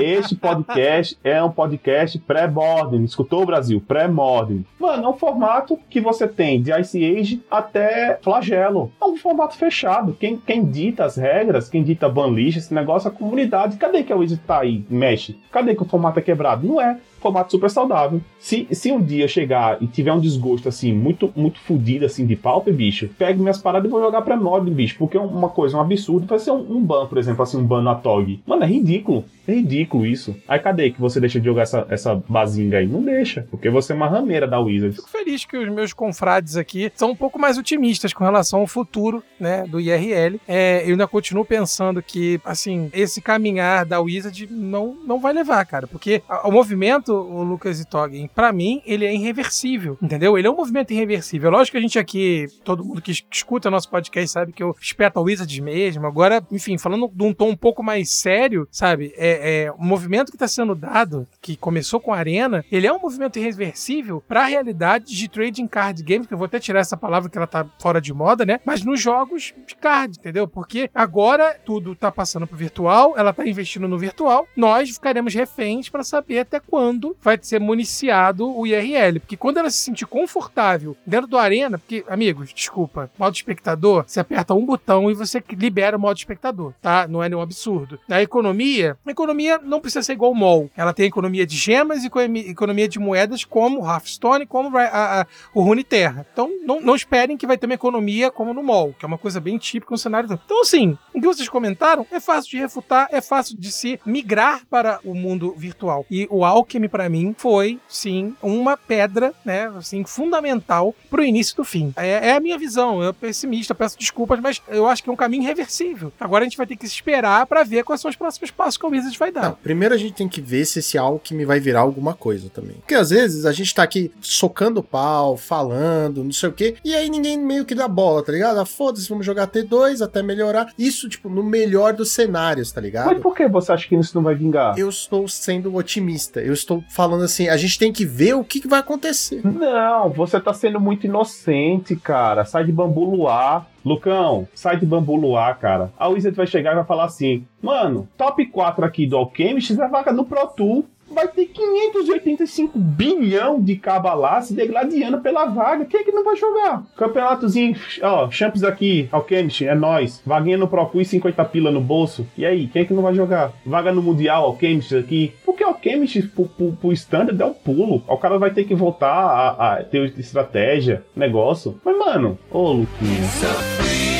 este 0.00 0.36
podcast 0.36 1.18
é 1.24 1.42
um 1.42 1.50
podcast 1.50 2.16
pré-Morden. 2.20 3.02
Escutou, 3.02 3.44
Brasil? 3.44 3.82
Pré-Morden. 3.86 4.64
Mano, 4.78 5.04
é 5.06 5.08
um 5.08 5.16
formato 5.18 5.76
que 5.90 6.00
você 6.00 6.28
tem 6.28 6.62
de 6.62 6.72
Ice 6.80 7.04
Age 7.04 7.42
até 7.50 8.16
Flagelo. 8.22 8.92
É 9.02 9.04
um 9.04 9.16
formato 9.16 9.56
fechado. 9.56 10.16
Quem, 10.18 10.36
quem 10.36 10.64
dita 10.64 11.04
as 11.04 11.16
regras, 11.16 11.68
quem 11.68 11.82
dita 11.82 12.08
banlist, 12.08 12.58
esse 12.58 12.72
negócio, 12.72 13.08
é 13.08 13.10
a 13.10 13.14
comunidade. 13.14 13.76
Cadê 13.76 14.04
que 14.04 14.12
a 14.12 14.16
Wizard 14.16 14.40
tá 14.46 14.60
aí? 14.60 14.84
Mexe. 14.88 15.36
Cadê 15.50 15.74
que 15.74 15.82
o 15.82 15.86
formato 15.86 16.20
é 16.20 16.22
quebrado? 16.22 16.64
Não 16.64 16.80
é 16.80 16.96
formato 17.20 17.52
super 17.52 17.70
saudável. 17.70 18.20
Se, 18.38 18.66
se 18.72 18.90
um 18.90 19.00
dia 19.00 19.28
chegar 19.28 19.80
e 19.80 19.86
tiver 19.86 20.12
um 20.12 20.20
desgosto 20.20 20.68
assim, 20.68 20.92
muito, 20.92 21.30
muito 21.36 21.60
fodido 21.60 22.06
assim 22.06 22.26
de 22.26 22.34
palpe, 22.34 22.72
bicho, 22.72 22.99
pegue 23.06 23.40
minhas 23.40 23.58
paradas 23.58 23.88
e 23.88 23.90
vou 23.90 24.00
jogar 24.00 24.22
pra 24.22 24.36
mod, 24.36 24.70
bicho. 24.70 24.96
Porque 24.98 25.16
é 25.16 25.20
uma 25.20 25.48
coisa, 25.48 25.76
um 25.76 25.80
absurdo. 25.80 26.26
Vai 26.26 26.38
ser 26.38 26.50
um, 26.50 26.76
um 26.76 26.82
ban, 26.82 27.06
por 27.06 27.18
exemplo, 27.18 27.42
assim, 27.42 27.58
um 27.58 27.64
ban 27.64 27.82
na 27.82 27.94
TOG. 27.94 28.40
Mano, 28.46 28.64
é 28.64 28.66
ridículo. 28.66 29.24
É 29.50 29.54
ridículo 29.54 30.06
isso. 30.06 30.36
Aí 30.46 30.58
cadê 30.58 30.90
que 30.90 31.00
você 31.00 31.18
deixa 31.18 31.40
de 31.40 31.46
jogar 31.46 31.62
essa, 31.62 31.86
essa 31.90 32.14
bazinga 32.28 32.78
aí? 32.78 32.86
Não 32.86 33.02
deixa, 33.02 33.46
porque 33.50 33.68
você 33.68 33.92
é 33.92 33.96
uma 33.96 34.08
rameira 34.08 34.46
da 34.46 34.60
Wizards. 34.60 34.96
Fico 34.96 35.10
feliz 35.10 35.44
que 35.44 35.56
os 35.56 35.68
meus 35.68 35.92
confrades 35.92 36.56
aqui 36.56 36.92
são 36.94 37.10
um 37.10 37.16
pouco 37.16 37.38
mais 37.38 37.58
otimistas 37.58 38.12
com 38.12 38.22
relação 38.22 38.60
ao 38.60 38.66
futuro, 38.66 39.22
né, 39.38 39.64
do 39.66 39.80
IRL. 39.80 40.40
É, 40.46 40.84
eu 40.84 40.90
ainda 40.90 41.08
continuo 41.08 41.44
pensando 41.44 42.02
que, 42.02 42.40
assim, 42.44 42.90
esse 42.92 43.20
caminhar 43.20 43.84
da 43.84 44.00
Wizard 44.00 44.46
não, 44.50 44.96
não 45.04 45.18
vai 45.18 45.32
levar, 45.32 45.64
cara, 45.66 45.86
porque 45.86 46.22
o 46.44 46.50
movimento, 46.50 47.12
o 47.12 47.42
Lucas 47.42 47.80
e 47.80 47.84
Toggen, 47.84 48.30
pra 48.32 48.52
mim, 48.52 48.80
ele 48.86 49.04
é 49.04 49.12
irreversível, 49.12 49.98
entendeu? 50.00 50.38
Ele 50.38 50.46
é 50.46 50.50
um 50.50 50.56
movimento 50.56 50.92
irreversível. 50.92 51.50
Lógico 51.50 51.72
que 51.72 51.78
a 51.78 51.82
gente 51.82 51.98
aqui, 51.98 52.46
todo 52.64 52.84
mundo 52.84 53.02
que 53.02 53.12
escuta 53.32 53.70
nosso 53.70 53.90
podcast 53.90 54.30
sabe 54.30 54.52
que 54.52 54.62
eu 54.62 54.76
espeto 54.80 55.18
a 55.18 55.22
Wizards 55.22 55.58
mesmo. 55.58 56.06
Agora, 56.06 56.44
enfim, 56.52 56.78
falando 56.78 57.10
de 57.12 57.24
um 57.24 57.32
tom 57.32 57.50
um 57.50 57.56
pouco 57.56 57.82
mais 57.82 58.10
sério, 58.10 58.68
sabe? 58.70 59.12
É, 59.16 59.39
é 59.40 59.72
o 59.72 59.82
movimento 59.82 60.30
que 60.30 60.36
está 60.36 60.48
sendo 60.48 60.74
dado, 60.74 61.26
que 61.40 61.56
começou 61.56 62.00
com 62.00 62.12
a 62.12 62.18
Arena, 62.18 62.64
ele 62.70 62.86
é 62.86 62.92
um 62.92 63.00
movimento 63.00 63.38
irreversível 63.38 64.22
para 64.26 64.42
a 64.42 64.46
realidade 64.46 65.14
de 65.16 65.28
trading 65.28 65.66
card 65.66 66.02
games, 66.02 66.26
que 66.26 66.34
eu 66.34 66.38
vou 66.38 66.44
até 66.44 66.58
tirar 66.58 66.80
essa 66.80 66.96
palavra 66.96 67.30
que 67.30 67.36
ela 67.36 67.46
tá 67.46 67.66
fora 67.80 68.00
de 68.00 68.12
moda, 68.12 68.44
né? 68.44 68.60
Mas 68.64 68.84
nos 68.84 69.00
jogos 69.00 69.54
de 69.66 69.74
card, 69.74 70.18
entendeu? 70.18 70.46
Porque 70.46 70.90
agora 70.94 71.56
tudo 71.64 71.94
tá 71.94 72.10
passando 72.10 72.46
pro 72.46 72.56
virtual, 72.56 73.14
ela 73.16 73.32
tá 73.32 73.46
investindo 73.46 73.88
no 73.88 73.98
virtual, 73.98 74.46
nós 74.56 74.90
ficaremos 74.90 75.34
reféns 75.34 75.88
para 75.88 76.04
saber 76.04 76.40
até 76.40 76.60
quando 76.60 77.16
vai 77.22 77.38
ser 77.40 77.60
municiado 77.60 78.48
o 78.48 78.66
IRL. 78.66 79.20
Porque 79.20 79.36
quando 79.36 79.58
ela 79.58 79.70
se 79.70 79.78
sentir 79.78 80.06
confortável 80.06 80.96
dentro 81.06 81.26
do 81.26 81.38
Arena, 81.38 81.78
porque, 81.78 82.04
amigos, 82.08 82.52
desculpa, 82.52 83.10
modo 83.18 83.34
espectador, 83.34 84.04
você 84.06 84.20
aperta 84.20 84.54
um 84.54 84.64
botão 84.64 85.10
e 85.10 85.14
você 85.14 85.42
libera 85.50 85.96
o 85.96 86.00
modo 86.00 86.16
espectador, 86.16 86.72
tá? 86.80 87.06
Não 87.08 87.22
é 87.22 87.28
nenhum 87.28 87.40
absurdo. 87.40 87.98
Na 88.08 88.20
economia, 88.22 88.96
a 89.04 89.10
economia 89.10 89.19
não 89.62 89.80
precisa 89.80 90.02
ser 90.02 90.12
igual 90.12 90.32
o 90.32 90.34
MOL. 90.34 90.70
Ela 90.76 90.92
tem 90.92 91.06
economia 91.06 91.46
de 91.46 91.56
gemas 91.56 92.04
e 92.04 92.10
economia 92.48 92.88
de 92.88 92.98
moedas 92.98 93.44
como 93.44 93.80
o 93.80 93.86
Hearthstone, 93.86 94.46
como 94.46 94.76
a, 94.76 95.20
a, 95.20 95.26
o 95.54 95.62
Rune 95.62 95.84
Terra. 95.84 96.26
Então, 96.32 96.50
não, 96.64 96.80
não 96.80 96.94
esperem 96.94 97.36
que 97.36 97.46
vai 97.46 97.56
ter 97.56 97.66
uma 97.66 97.74
economia 97.74 98.30
como 98.30 98.54
no 98.54 98.62
MOL, 98.62 98.94
que 98.98 99.04
é 99.04 99.08
uma 99.08 99.18
coisa 99.18 99.40
bem 99.40 99.58
típica 99.58 99.92
no 99.92 99.98
cenário. 99.98 100.28
Então, 100.44 100.60
assim, 100.60 100.96
o 101.14 101.20
que 101.20 101.26
vocês 101.26 101.48
comentaram 101.48 102.06
é 102.10 102.20
fácil 102.20 102.50
de 102.50 102.58
refutar, 102.58 103.08
é 103.10 103.20
fácil 103.20 103.56
de 103.58 103.70
se 103.70 104.00
migrar 104.04 104.62
para 104.68 105.00
o 105.04 105.14
mundo 105.14 105.54
virtual. 105.56 106.04
E 106.10 106.26
o 106.30 106.44
Alchemy, 106.44 106.88
para 106.88 107.08
mim, 107.08 107.34
foi, 107.36 107.78
sim, 107.88 108.34
uma 108.42 108.76
pedra, 108.76 109.32
né, 109.44 109.70
assim, 109.76 110.04
fundamental 110.04 110.94
pro 111.08 111.24
início 111.24 111.56
do 111.56 111.64
fim. 111.64 111.92
É, 111.96 112.28
é 112.28 112.32
a 112.36 112.40
minha 112.40 112.58
visão, 112.58 113.02
eu 113.02 113.12
pessimista, 113.12 113.74
peço 113.74 113.98
desculpas, 113.98 114.40
mas 114.40 114.62
eu 114.68 114.86
acho 114.86 115.02
que 115.02 115.10
é 115.10 115.12
um 115.12 115.16
caminho 115.16 115.42
irreversível. 115.42 116.12
Agora 116.18 116.44
a 116.44 116.48
gente 116.48 116.56
vai 116.56 116.66
ter 116.66 116.76
que 116.76 116.86
esperar 116.86 117.46
para 117.46 117.62
ver 117.62 117.84
quais 117.84 118.00
são 118.00 118.08
os 118.08 118.16
próximos 118.16 118.50
passos 118.50 118.76
que 118.76 118.86
o 118.86 118.90
vai 119.18 119.32
dar. 119.32 119.42
Não, 119.42 119.52
primeiro 119.52 119.94
a 119.94 119.98
gente 119.98 120.14
tem 120.14 120.28
que 120.28 120.40
ver 120.40 120.64
se 120.64 120.78
esse 120.78 120.98
Alchemy 120.98 121.44
vai 121.44 121.60
virar 121.60 121.80
alguma 121.80 122.14
coisa 122.14 122.50
também. 122.50 122.76
Porque 122.76 122.94
às 122.94 123.10
vezes 123.10 123.44
a 123.44 123.52
gente 123.52 123.74
tá 123.74 123.82
aqui 123.82 124.12
socando 124.20 124.82
pau, 124.82 125.36
falando, 125.36 126.24
não 126.24 126.32
sei 126.32 126.48
o 126.48 126.52
quê, 126.52 126.76
e 126.84 126.94
aí 126.94 127.08
ninguém 127.08 127.38
meio 127.38 127.64
que 127.64 127.74
dá 127.74 127.88
bola, 127.88 128.22
tá 128.22 128.32
ligado? 128.32 128.58
Ah, 128.60 128.66
foda-se, 128.66 129.08
vamos 129.08 129.26
jogar 129.26 129.46
T2 129.46 130.02
até 130.02 130.22
melhorar. 130.22 130.72
Isso, 130.78 131.08
tipo, 131.08 131.28
no 131.28 131.42
melhor 131.42 131.92
dos 131.92 132.12
cenários, 132.12 132.72
tá 132.72 132.80
ligado? 132.80 133.06
Mas 133.06 133.20
por 133.20 133.34
que 133.34 133.46
você 133.48 133.72
acha 133.72 133.88
que 133.88 133.94
isso 133.96 134.14
não 134.14 134.22
vai 134.22 134.34
vingar? 134.34 134.78
Eu 134.78 134.88
estou 134.88 135.28
sendo 135.28 135.74
otimista. 135.74 136.40
Eu 136.40 136.52
estou 136.52 136.82
falando 136.90 137.24
assim, 137.24 137.48
a 137.48 137.56
gente 137.56 137.78
tem 137.78 137.92
que 137.92 138.04
ver 138.04 138.34
o 138.34 138.44
que, 138.44 138.60
que 138.60 138.68
vai 138.68 138.80
acontecer. 138.80 139.40
Não, 139.44 140.08
você 140.10 140.40
tá 140.40 140.52
sendo 140.52 140.80
muito 140.80 141.06
inocente, 141.06 141.96
cara. 141.96 142.44
Sai 142.44 142.64
de 142.64 142.72
bambu 142.72 143.04
luar. 143.04 143.68
Lucão, 143.84 144.46
sai 144.54 144.76
de 144.76 144.86
bambu 144.86 145.16
luar, 145.16 145.58
cara. 145.58 145.92
A 145.98 146.08
Wizard 146.08 146.36
vai 146.36 146.46
chegar 146.46 146.72
e 146.72 146.76
vai 146.76 146.84
falar 146.84 147.04
assim: 147.04 147.44
Mano, 147.62 148.08
top 148.16 148.44
4 148.46 148.84
aqui 148.84 149.06
do 149.06 149.16
Alchemist 149.16 149.72
é 149.72 149.88
vaga 149.88 150.12
no 150.12 150.24
Pro 150.24 150.46
Tour 150.46 150.84
vai 151.10 151.26
ter 151.28 151.46
585 151.46 152.78
bilhão 152.78 153.60
de 153.60 153.76
caba 153.76 154.40
se 154.40 154.54
degladiando 154.54 155.20
pela 155.20 155.46
vaga. 155.46 155.84
Quem 155.84 156.00
é 156.00 156.04
que 156.04 156.12
não 156.12 156.24
vai 156.24 156.36
jogar? 156.36 156.84
Campeonatozinho, 156.96 157.76
ó, 158.02 158.30
Champs 158.30 158.62
aqui, 158.62 159.08
Alchemist, 159.10 159.66
é 159.66 159.74
nós. 159.74 160.22
Vaguinha 160.24 160.56
no 160.56 160.68
Procui, 160.68 161.04
50 161.04 161.44
pila 161.46 161.70
no 161.70 161.80
bolso. 161.80 162.26
E 162.36 162.46
aí, 162.46 162.68
quem 162.68 162.82
é 162.82 162.84
que 162.84 162.94
não 162.94 163.02
vai 163.02 163.14
jogar? 163.14 163.52
Vaga 163.66 163.92
no 163.92 164.02
Mundial, 164.02 164.44
Alchemist 164.44 164.94
aqui. 164.96 165.32
Porque 165.60 165.64
Alchemist 165.64 166.28
pro, 166.28 166.46
pro, 166.46 166.72
pro 166.72 166.92
Standard 166.92 167.40
é 167.40 167.44
um 167.44 167.52
pulo. 167.52 168.02
O 168.08 168.16
cara 168.16 168.38
vai 168.38 168.50
ter 168.50 168.64
que 168.64 168.74
voltar 168.74 169.12
a, 169.12 169.74
a 169.74 169.84
ter 169.84 170.18
estratégia, 170.18 171.04
negócio. 171.14 171.78
Mas, 171.84 171.98
mano, 171.98 172.38
ô 172.50 172.72
Luquinha. 172.72 174.19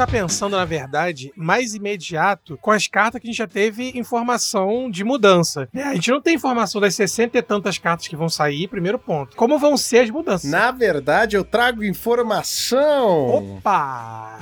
Está 0.00 0.06
pensando, 0.10 0.56
na 0.56 0.64
verdade, 0.64 1.30
mais 1.36 1.74
imediato 1.74 2.56
com 2.62 2.70
as 2.70 2.86
cartas 2.86 3.20
que 3.20 3.26
a 3.26 3.30
gente 3.30 3.36
já 3.36 3.46
teve 3.46 3.92
informação 3.98 4.90
de 4.90 5.04
mudança. 5.04 5.68
É, 5.74 5.82
a 5.82 5.94
gente 5.94 6.10
não 6.10 6.22
tem 6.22 6.36
informação 6.36 6.80
das 6.80 6.94
60 6.94 7.36
e 7.36 7.42
tantas 7.42 7.76
cartas 7.76 8.08
que 8.08 8.16
vão 8.16 8.30
sair, 8.30 8.66
primeiro 8.66 8.98
ponto. 8.98 9.36
Como 9.36 9.58
vão 9.58 9.76
ser 9.76 9.98
as 9.98 10.10
mudanças? 10.10 10.50
Na 10.50 10.70
verdade, 10.70 11.36
eu 11.36 11.44
trago 11.44 11.84
informação. 11.84 13.56
Opa! 13.58 14.38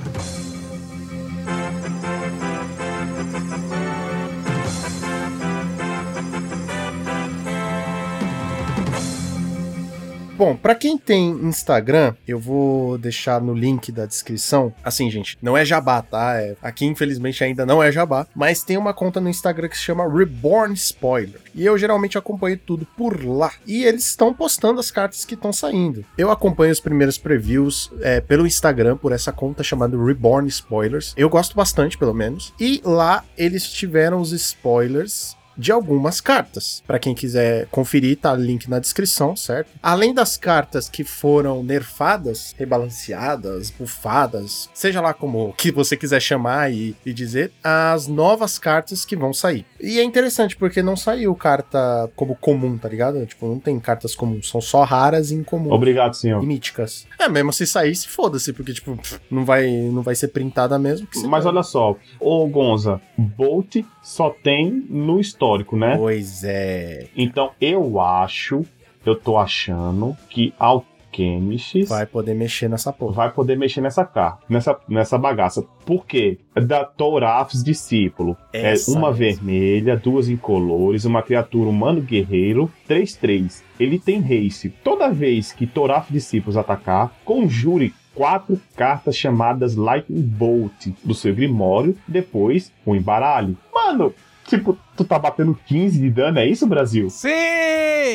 Bom, 10.39 10.55
pra 10.55 10.73
quem 10.73 10.97
tem 10.97 11.31
Instagram, 11.31 12.15
eu 12.25 12.39
vou 12.39 12.97
deixar 12.97 13.41
no 13.41 13.53
link 13.53 13.91
da 13.91 14.05
descrição. 14.05 14.73
Assim, 14.81 15.11
gente, 15.11 15.37
não 15.41 15.57
é 15.57 15.65
jabá, 15.65 16.01
tá? 16.01 16.37
É- 16.37 16.55
aqui, 16.61 16.85
infelizmente, 16.85 17.43
ainda 17.43 17.65
não 17.65 17.83
é 17.83 17.91
jabá. 17.91 18.25
Mas 18.33 18.63
tem 18.63 18.77
uma 18.77 18.93
conta 18.93 19.19
no 19.19 19.27
Instagram 19.27 19.67
que 19.67 19.75
se 19.75 19.83
chama 19.83 20.07
Reborn 20.07 20.73
Spoiler. 20.75 21.41
E 21.53 21.65
eu 21.65 21.77
geralmente 21.77 22.17
acompanho 22.17 22.57
tudo 22.57 22.87
por 22.95 23.21
lá. 23.21 23.51
E 23.67 23.83
eles 23.83 24.05
estão 24.05 24.33
postando 24.33 24.79
as 24.79 24.89
cartas 24.89 25.25
que 25.25 25.33
estão 25.33 25.51
saindo. 25.51 26.05
Eu 26.17 26.31
acompanho 26.31 26.71
os 26.71 26.79
primeiros 26.79 27.17
previews 27.17 27.91
é, 27.99 28.21
pelo 28.21 28.47
Instagram, 28.47 28.95
por 28.95 29.11
essa 29.11 29.33
conta 29.33 29.61
chamada 29.61 30.01
Reborn 30.01 30.47
Spoilers. 30.47 31.13
Eu 31.17 31.27
gosto 31.27 31.53
bastante, 31.53 31.97
pelo 31.97 32.13
menos. 32.13 32.53
E 32.57 32.81
lá 32.85 33.25
eles 33.37 33.69
tiveram 33.69 34.21
os 34.21 34.31
spoilers 34.31 35.37
de 35.59 35.73
algumas 35.73 36.21
cartas. 36.21 36.81
Pra 36.87 36.97
quem 36.97 37.13
quiser 37.13 37.67
conferir, 37.67 38.17
tá 38.17 38.33
link 38.33 38.69
na 38.69 38.79
descrição, 38.79 39.35
certo? 39.35 39.69
Além 39.83 40.13
das 40.13 40.37
cartas 40.37 40.87
que 40.87 41.03
foram 41.03 41.61
nerfadas, 41.61 42.55
rebalanceadas, 42.57 43.69
bufadas, 43.69 44.69
seja 44.73 45.01
lá 45.01 45.13
como 45.13 45.53
que 45.57 45.71
você 45.71 45.97
quiser 45.97 46.21
chamar 46.21 46.71
e, 46.71 46.95
e 47.05 47.11
dizer, 47.11 47.51
as 47.61 48.07
novas 48.07 48.57
cartas 48.57 49.03
que 49.03 49.17
vão 49.17 49.33
sair. 49.33 49.65
E 49.81 49.99
é 49.99 50.03
interessante 50.03 50.55
porque 50.55 50.81
não 50.81 50.95
saiu 50.95 51.35
carta 51.35 52.09
como 52.15 52.35
comum, 52.35 52.77
tá 52.77 52.87
ligado? 52.87 53.25
Tipo, 53.25 53.47
não 53.47 53.59
tem 53.59 53.77
cartas 53.79 54.15
comuns, 54.15 54.49
são 54.49 54.61
só 54.61 54.83
raras 54.83 55.31
e 55.31 55.35
incomuns. 55.35 55.73
Obrigado, 55.73 56.13
senhor. 56.13 56.41
E 56.41 56.45
míticas. 56.45 57.05
É, 57.19 57.27
mesmo 57.27 57.51
se 57.51 57.67
saísse, 57.67 58.07
foda-se, 58.07 58.53
porque, 58.53 58.73
tipo, 58.73 58.97
não 59.29 59.43
vai, 59.43 59.69
não 59.69 60.01
vai 60.01 60.15
ser 60.15 60.29
printada 60.29 60.79
mesmo. 60.79 61.07
se 61.11 61.27
Mas 61.27 61.45
olha 61.45 61.63
só, 61.63 61.97
ô 62.19 62.47
Gonza, 62.47 63.01
Bolt 63.17 63.77
só 64.01 64.29
tem 64.29 64.85
no 64.89 65.19
histórico, 65.49 65.75
né? 65.75 65.97
Pois 65.97 66.43
é. 66.43 67.07
Então 67.15 67.51
eu 67.59 67.99
acho, 67.99 68.63
eu 69.05 69.15
tô 69.15 69.37
achando 69.37 70.15
que 70.29 70.53
Alchemist 70.59 71.85
Vai 71.85 72.05
poder 72.05 72.35
mexer 72.35 72.69
nessa 72.69 72.93
porra. 72.93 73.13
vai 73.13 73.31
poder 73.31 73.57
mexer 73.57 73.81
nessa 73.81 74.05
carta, 74.05 74.43
nessa, 74.47 74.77
nessa 74.87 75.17
bagaça. 75.17 75.63
Por 75.85 76.05
quê? 76.05 76.37
Da 76.55 76.85
Torafs 76.85 77.63
Discípulo. 77.63 78.37
Essa 78.53 78.91
é 78.91 78.97
uma 78.97 79.11
mesmo. 79.11 79.43
vermelha, 79.43 79.97
duas 79.97 80.29
incolores, 80.29 81.05
uma 81.05 81.23
criatura 81.23 81.69
humano 81.69 82.01
guerreiro, 82.01 82.71
3-3. 82.87 83.63
Ele 83.79 83.97
tem 83.97 84.21
race. 84.21 84.69
Toda 84.83 85.09
vez 85.09 85.51
que 85.51 85.65
Toraf 85.65 86.11
Discípulos 86.11 86.57
atacar, 86.57 87.11
conjure 87.25 87.93
quatro 88.13 88.59
cartas 88.75 89.15
chamadas 89.15 89.75
Lightning 89.75 90.21
Bolt 90.21 90.89
do 91.03 91.15
seu 91.15 91.33
Grimório, 91.33 91.97
depois 92.07 92.71
o 92.85 92.93
embaralhe. 92.93 93.57
Mano, 93.73 94.13
tipo, 94.49 94.77
tu 94.97 95.03
tá 95.05 95.17
batendo 95.17 95.57
15 95.65 95.99
de 95.99 96.09
dano, 96.09 96.39
é 96.39 96.47
isso, 96.47 96.65
Brasil? 96.67 97.09
Sim! 97.09 97.29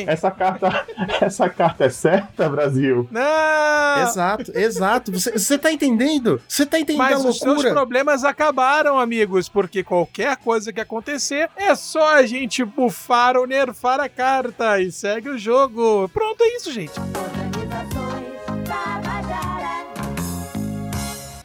Essa 0.07 0.29
carta, 0.29 0.85
essa 1.21 1.49
carta 1.49 1.85
é 1.85 1.89
certa, 1.89 2.49
Brasil? 2.49 3.07
Não! 3.09 4.03
Exato, 4.03 4.51
exato. 4.55 5.11
Você, 5.11 5.31
você 5.31 5.57
tá 5.57 5.71
entendendo? 5.71 6.41
Você 6.47 6.65
tá 6.65 6.79
entendendo 6.79 7.03
Mas 7.03 7.25
a 7.25 7.29
os 7.29 7.37
seus 7.39 7.55
loucura? 7.55 7.71
problemas 7.71 8.23
acabaram, 8.23 8.99
amigos, 8.99 9.47
porque 9.49 9.83
qualquer 9.83 10.35
coisa 10.37 10.71
que 10.73 10.81
acontecer 10.81 11.49
é 11.55 11.73
só 11.75 12.15
a 12.15 12.25
gente 12.25 12.63
bufar 12.63 13.37
ou 13.37 13.47
nerfar 13.47 13.99
a 13.99 14.09
carta 14.09 14.79
e 14.79 14.91
segue 14.91 15.29
o 15.29 15.37
jogo. 15.37 16.09
Pronto, 16.09 16.43
é 16.43 16.55
isso, 16.57 16.71
gente. 16.71 16.93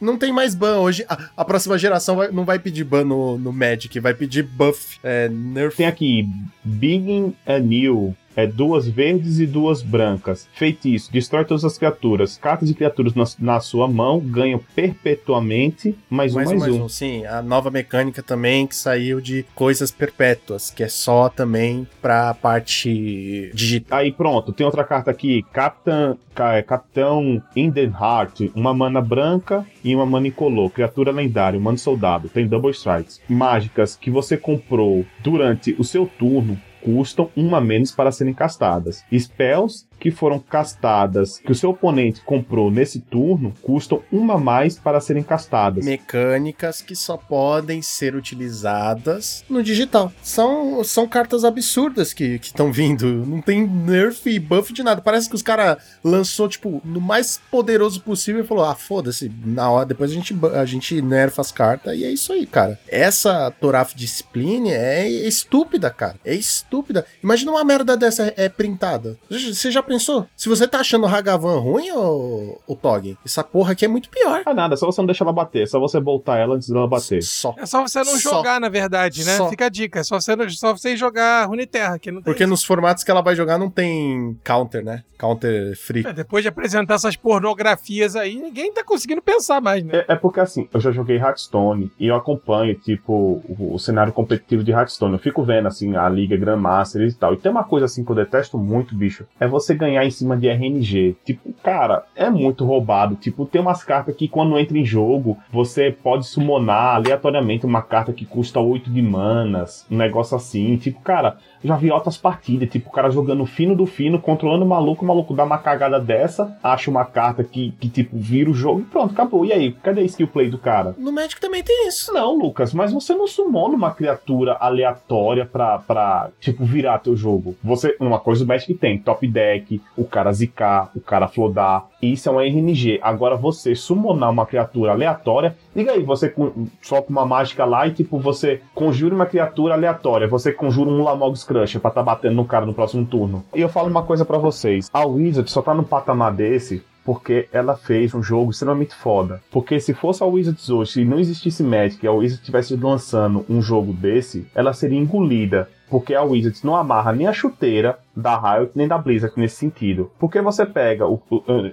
Não 0.01 0.17
tem 0.17 0.33
mais 0.33 0.55
ban 0.55 0.79
hoje. 0.79 1.05
A, 1.07 1.29
a 1.37 1.45
próxima 1.45 1.77
geração 1.77 2.15
vai- 2.15 2.31
não 2.31 2.43
vai 2.43 2.57
pedir 2.57 2.83
ban 2.83 3.03
no, 3.05 3.37
no 3.37 3.53
Magic, 3.53 3.99
vai 3.99 4.13
pedir 4.15 4.43
buff, 4.43 4.97
é, 5.03 5.29
nerf. 5.29 5.77
Tem 5.77 5.85
aqui 5.85 6.27
Big 6.63 7.33
and 7.47 7.59
New. 7.59 8.15
É 8.35 8.47
duas 8.47 8.87
verdes 8.87 9.39
e 9.39 9.45
duas 9.45 9.81
brancas. 9.81 10.47
Feitiço, 10.53 11.11
destrói 11.11 11.43
todas 11.45 11.65
as 11.65 11.77
criaturas. 11.77 12.37
Cartas 12.37 12.69
de 12.69 12.73
criaturas 12.75 13.13
na, 13.13 13.25
na 13.39 13.59
sua 13.59 13.87
mão 13.87 14.19
ganham 14.19 14.59
perpetuamente 14.75 15.95
mais 16.09 16.33
um, 16.33 16.35
Mais 16.37 16.47
um, 16.47 16.51
mais 16.51 16.61
mais 16.61 16.73
um. 16.75 16.85
um. 16.85 16.89
Sim, 16.89 17.25
a 17.25 17.41
nova 17.41 17.69
mecânica 17.69 18.23
também 18.23 18.65
que 18.65 18.75
saiu 18.75 19.19
de 19.21 19.45
coisas 19.53 19.91
perpétuas, 19.91 20.69
que 20.69 20.83
é 20.83 20.87
só 20.87 21.29
também 21.29 21.87
pra 22.01 22.33
parte 22.33 23.51
digital. 23.53 23.99
Aí 23.99 24.11
pronto, 24.11 24.51
tem 24.53 24.65
outra 24.65 24.83
carta 24.83 25.11
aqui, 25.11 25.43
Capitão, 25.51 26.17
Ca- 26.33 26.55
é, 26.55 26.61
Capitão 26.61 27.41
Heart, 27.55 28.51
uma 28.55 28.73
mana 28.73 29.01
branca 29.01 29.65
e 29.83 29.93
uma 29.95 30.05
mana 30.05 30.27
incolor, 30.27 30.69
criatura 30.69 31.11
lendária, 31.11 31.59
um 31.59 31.63
mano 31.63 31.77
soldado, 31.77 32.29
tem 32.29 32.47
double 32.47 32.71
strikes. 32.71 33.19
Mágicas 33.29 33.95
que 33.95 34.09
você 34.09 34.37
comprou 34.37 35.05
durante 35.23 35.75
o 35.77 35.83
seu 35.83 36.05
turno 36.17 36.59
custam 36.83 37.29
uma 37.35 37.61
menos 37.61 37.91
para 37.91 38.11
serem 38.11 38.33
castadas. 38.33 39.03
Spells 39.11 39.87
que 40.01 40.09
foram 40.09 40.39
castadas, 40.39 41.37
que 41.37 41.51
o 41.51 41.55
seu 41.55 41.69
oponente 41.69 42.21
comprou 42.21 42.71
nesse 42.71 42.99
turno, 42.99 43.53
custam 43.61 44.01
uma 44.11 44.33
a 44.33 44.37
mais 44.37 44.79
para 44.79 44.99
serem 44.99 45.21
castadas. 45.21 45.85
Mecânicas 45.85 46.81
que 46.81 46.95
só 46.95 47.15
podem 47.15 47.83
ser 47.83 48.15
utilizadas 48.15 49.45
no 49.47 49.61
digital. 49.61 50.11
São, 50.23 50.83
são 50.83 51.07
cartas 51.07 51.45
absurdas 51.45 52.13
que 52.13 52.39
estão 52.41 52.71
vindo. 52.71 53.05
Não 53.05 53.41
tem 53.41 53.67
nerf 53.67 54.27
e 54.27 54.39
buff 54.39 54.73
de 54.73 54.81
nada. 54.81 55.01
Parece 55.01 55.29
que 55.29 55.35
os 55.35 55.43
caras 55.43 55.77
lançou, 56.03 56.49
tipo, 56.49 56.81
no 56.83 56.99
mais 56.99 57.39
poderoso 57.51 58.01
possível 58.01 58.43
e 58.43 58.47
falou: 58.47 58.65
ah, 58.65 58.73
foda-se, 58.73 59.31
na 59.45 59.69
hora, 59.69 59.85
depois 59.85 60.09
a 60.09 60.13
gente, 60.15 60.35
a 60.55 60.65
gente 60.65 60.99
nerfa 60.99 61.41
as 61.41 61.51
cartas 61.51 61.95
e 61.95 62.03
é 62.03 62.09
isso 62.09 62.33
aí, 62.33 62.47
cara. 62.47 62.79
Essa 62.87 63.51
Toraf 63.51 63.95
Discipline 63.95 64.71
é 64.71 65.07
estúpida, 65.07 65.91
cara. 65.91 66.15
É 66.25 66.33
estúpida. 66.33 67.05
Imagina 67.23 67.51
uma 67.51 67.63
merda 67.63 67.95
dessa 67.95 68.33
é 68.35 68.49
printada. 68.49 69.15
Você 69.29 69.69
já 69.69 69.83
pensou? 69.91 70.25
Se 70.37 70.47
você 70.47 70.67
tá 70.67 70.79
achando 70.79 71.05
o 71.05 71.07
Hagavan 71.07 71.59
ruim, 71.59 71.91
ô, 71.91 72.57
ô 72.65 72.75
Tog, 72.75 73.17
essa 73.25 73.43
porra 73.43 73.73
aqui 73.73 73.83
é 73.83 73.87
muito 73.87 74.09
pior. 74.09 74.41
Ah, 74.45 74.53
nada, 74.53 74.77
só 74.77 74.85
você 74.85 75.01
não 75.01 75.05
deixar 75.05 75.25
ela 75.25 75.33
bater, 75.33 75.63
é 75.63 75.65
só 75.65 75.79
você 75.79 75.99
voltar 75.99 76.37
ela 76.37 76.55
antes 76.55 76.69
dela 76.69 76.87
bater. 76.87 77.21
Só. 77.21 77.53
É 77.57 77.65
só 77.65 77.81
você 77.81 77.99
não 77.99 78.17
Só. 78.17 78.37
jogar, 78.37 78.59
na 78.59 78.69
verdade, 78.69 79.25
né? 79.25 79.35
Só. 79.37 79.49
Fica 79.49 79.65
a 79.65 79.69
dica. 79.69 79.99
É 79.99 80.03
só 80.03 80.19
você, 80.19 80.49
só 80.51 80.71
você 80.75 80.95
jogar 80.95 81.45
Runeterra, 81.45 81.99
que 81.99 82.09
não 82.09 82.21
tem. 82.21 82.31
Porque 82.31 82.45
nos 82.45 82.63
formatos 82.63 83.03
que 83.03 83.11
ela 83.11 83.21
vai 83.21 83.35
jogar 83.35 83.57
não 83.57 83.69
tem 83.69 84.37
counter, 84.43 84.83
né? 84.83 85.03
Counter 85.17 85.77
free. 85.77 86.05
É, 86.05 86.13
Depois 86.13 86.43
de 86.43 86.49
apresentar 86.49 86.95
essas 86.95 87.15
pornografias 87.15 88.15
aí, 88.15 88.35
ninguém 88.35 88.73
tá 88.73 88.83
conseguindo 88.83 89.21
pensar 89.21 89.61
mais, 89.61 89.83
né? 89.83 90.05
É, 90.07 90.13
é 90.13 90.15
porque 90.15 90.39
assim, 90.39 90.67
eu 90.73 90.79
já 90.79 90.91
joguei 90.91 91.17
Hearthstone 91.17 91.91
e 91.99 92.07
eu 92.07 92.15
acompanho, 92.15 92.73
tipo, 92.75 93.13
o, 93.47 93.75
o 93.75 93.79
cenário 93.79 94.13
competitivo 94.13 94.63
de 94.63 94.71
Hearthstone. 94.71 95.13
Eu 95.13 95.19
fico 95.19 95.43
vendo, 95.43 95.67
assim, 95.67 95.95
a 95.95 96.07
Liga 96.09 96.37
Grandmaster 96.37 97.01
e 97.01 97.13
tal. 97.13 97.33
E 97.33 97.37
tem 97.37 97.51
uma 97.51 97.63
coisa, 97.63 97.85
assim, 97.85 98.03
que 98.03 98.11
eu 98.11 98.15
detesto 98.15 98.57
muito, 98.57 98.95
bicho. 98.95 99.25
É 99.39 99.47
você 99.47 99.75
ganhar 99.81 100.05
em 100.05 100.11
cima 100.11 100.37
de 100.37 100.47
RNG. 100.47 101.15
Tipo, 101.25 101.53
cara, 101.63 102.05
é 102.15 102.29
muito 102.29 102.63
roubado. 102.63 103.15
Tipo, 103.15 103.45
tem 103.45 103.59
umas 103.59 103.83
cartas 103.83 104.15
que 104.15 104.27
quando 104.27 104.57
entra 104.57 104.77
em 104.77 104.85
jogo, 104.85 105.37
você 105.51 105.91
pode 105.91 106.25
summonar 106.27 106.95
aleatoriamente 106.95 107.65
uma 107.65 107.81
carta 107.81 108.13
que 108.13 108.25
custa 108.25 108.59
8 108.59 108.89
de 108.89 109.01
manas. 109.01 109.85
Um 109.89 109.97
negócio 109.97 110.37
assim. 110.37 110.77
Tipo, 110.77 111.01
cara, 111.01 111.37
já 111.63 111.75
vi 111.75 111.91
altas 111.91 112.17
partidas. 112.17 112.69
Tipo, 112.69 112.89
o 112.89 112.91
cara 112.91 113.09
jogando 113.09 113.45
fino 113.45 113.75
do 113.75 113.85
fino, 113.85 114.19
controlando 114.19 114.65
o 114.65 114.67
maluco. 114.67 115.03
O 115.03 115.07
maluco 115.07 115.33
dá 115.33 115.43
uma 115.43 115.57
cagada 115.57 115.99
dessa, 115.99 116.57
acha 116.63 116.89
uma 116.89 117.05
carta 117.05 117.43
que, 117.43 117.71
que 117.79 117.89
tipo, 117.89 118.17
vira 118.17 118.49
o 118.49 118.53
jogo 118.53 118.81
e 118.81 118.83
pronto, 118.83 119.13
acabou. 119.13 119.45
E 119.45 119.53
aí, 119.53 119.71
cadê 119.71 120.01
a 120.01 120.05
skill 120.05 120.27
play 120.27 120.49
do 120.49 120.57
cara? 120.57 120.95
No 120.97 121.11
Magic 121.11 121.39
também 121.39 121.63
tem 121.63 121.87
isso. 121.87 122.13
Não, 122.13 122.37
Lucas, 122.37 122.73
mas 122.73 122.91
você 122.91 123.13
não 123.13 123.27
summona 123.27 123.75
uma 123.75 123.91
criatura 123.91 124.57
aleatória 124.59 125.45
pra, 125.45 125.79
pra 125.79 126.29
tipo, 126.39 126.65
virar 126.65 126.99
teu 126.99 127.15
jogo. 127.15 127.55
Você, 127.63 127.95
uma 127.99 128.19
coisa 128.19 128.43
o 128.43 128.47
Magic 128.47 128.73
tem, 128.75 128.97
top 128.97 129.27
deck, 129.27 129.81
o 129.95 130.05
cara 130.05 130.31
zicar, 130.31 130.91
o 130.95 131.01
cara 131.01 131.27
flodar, 131.27 131.85
isso 132.01 132.27
é 132.27 132.31
um 132.31 132.41
RNG. 132.41 132.99
Agora 133.01 133.35
você 133.35 133.75
summonar 133.75 134.31
uma 134.31 134.45
criatura 134.45 134.91
aleatória, 134.91 135.55
liga 135.75 135.91
aí, 135.91 136.03
você 136.03 136.33
solta 136.81 137.09
uma 137.09 137.25
mágica 137.25 137.65
lá 137.65 137.87
e 137.87 137.91
tipo, 137.91 138.17
você 138.17 138.61
conjura 138.73 139.13
uma 139.13 139.25
criatura 139.25 139.73
aleatória, 139.73 140.27
você 140.27 140.51
conjura 140.51 140.89
um 140.89 141.03
Lamog's 141.03 141.43
Crusher 141.51 141.81
pra 141.81 141.91
tá 141.91 142.01
batendo 142.01 142.35
no 142.35 142.45
cara 142.45 142.65
no 142.65 142.73
próximo 142.73 143.05
turno. 143.05 143.43
E 143.53 143.59
eu 143.59 143.67
falo 143.67 143.89
uma 143.89 144.03
coisa 144.03 144.23
pra 144.23 144.37
vocês, 144.37 144.89
a 144.93 145.05
Wizard 145.05 145.51
só 145.51 145.61
tá 145.61 145.73
no 145.73 145.83
patamar 145.83 146.31
desse 146.33 146.81
porque 147.03 147.47
ela 147.51 147.75
fez 147.75 148.13
um 148.13 148.21
jogo 148.21 148.51
extremamente 148.51 148.93
foda. 148.93 149.41
Porque 149.51 149.79
se 149.79 149.93
fosse 149.93 150.23
a 150.23 150.25
Wizards 150.25 150.69
hoje, 150.69 150.91
se 150.91 151.05
não 151.05 151.19
existisse 151.19 151.63
Magic 151.63 152.03
e 152.03 152.07
a 152.07 152.11
Wizards 152.11 152.39
estivesse 152.39 152.75
lançando 152.75 153.45
um 153.49 153.61
jogo 153.61 153.91
desse, 153.91 154.47
ela 154.53 154.71
seria 154.71 154.99
engolida. 154.99 155.67
Porque 155.91 156.15
a 156.15 156.23
Wizards 156.23 156.63
não 156.63 156.75
amarra 156.75 157.11
nem 157.11 157.27
a 157.27 157.33
chuteira 157.33 157.99
da 158.15 158.37
Riot 158.37 158.71
nem 158.75 158.87
da 158.87 158.97
Blizzard 158.97 159.33
nesse 159.37 159.55
sentido. 159.55 160.11
Porque 160.17 160.41
você 160.41 160.65
pega. 160.65 161.07
O, 161.07 161.21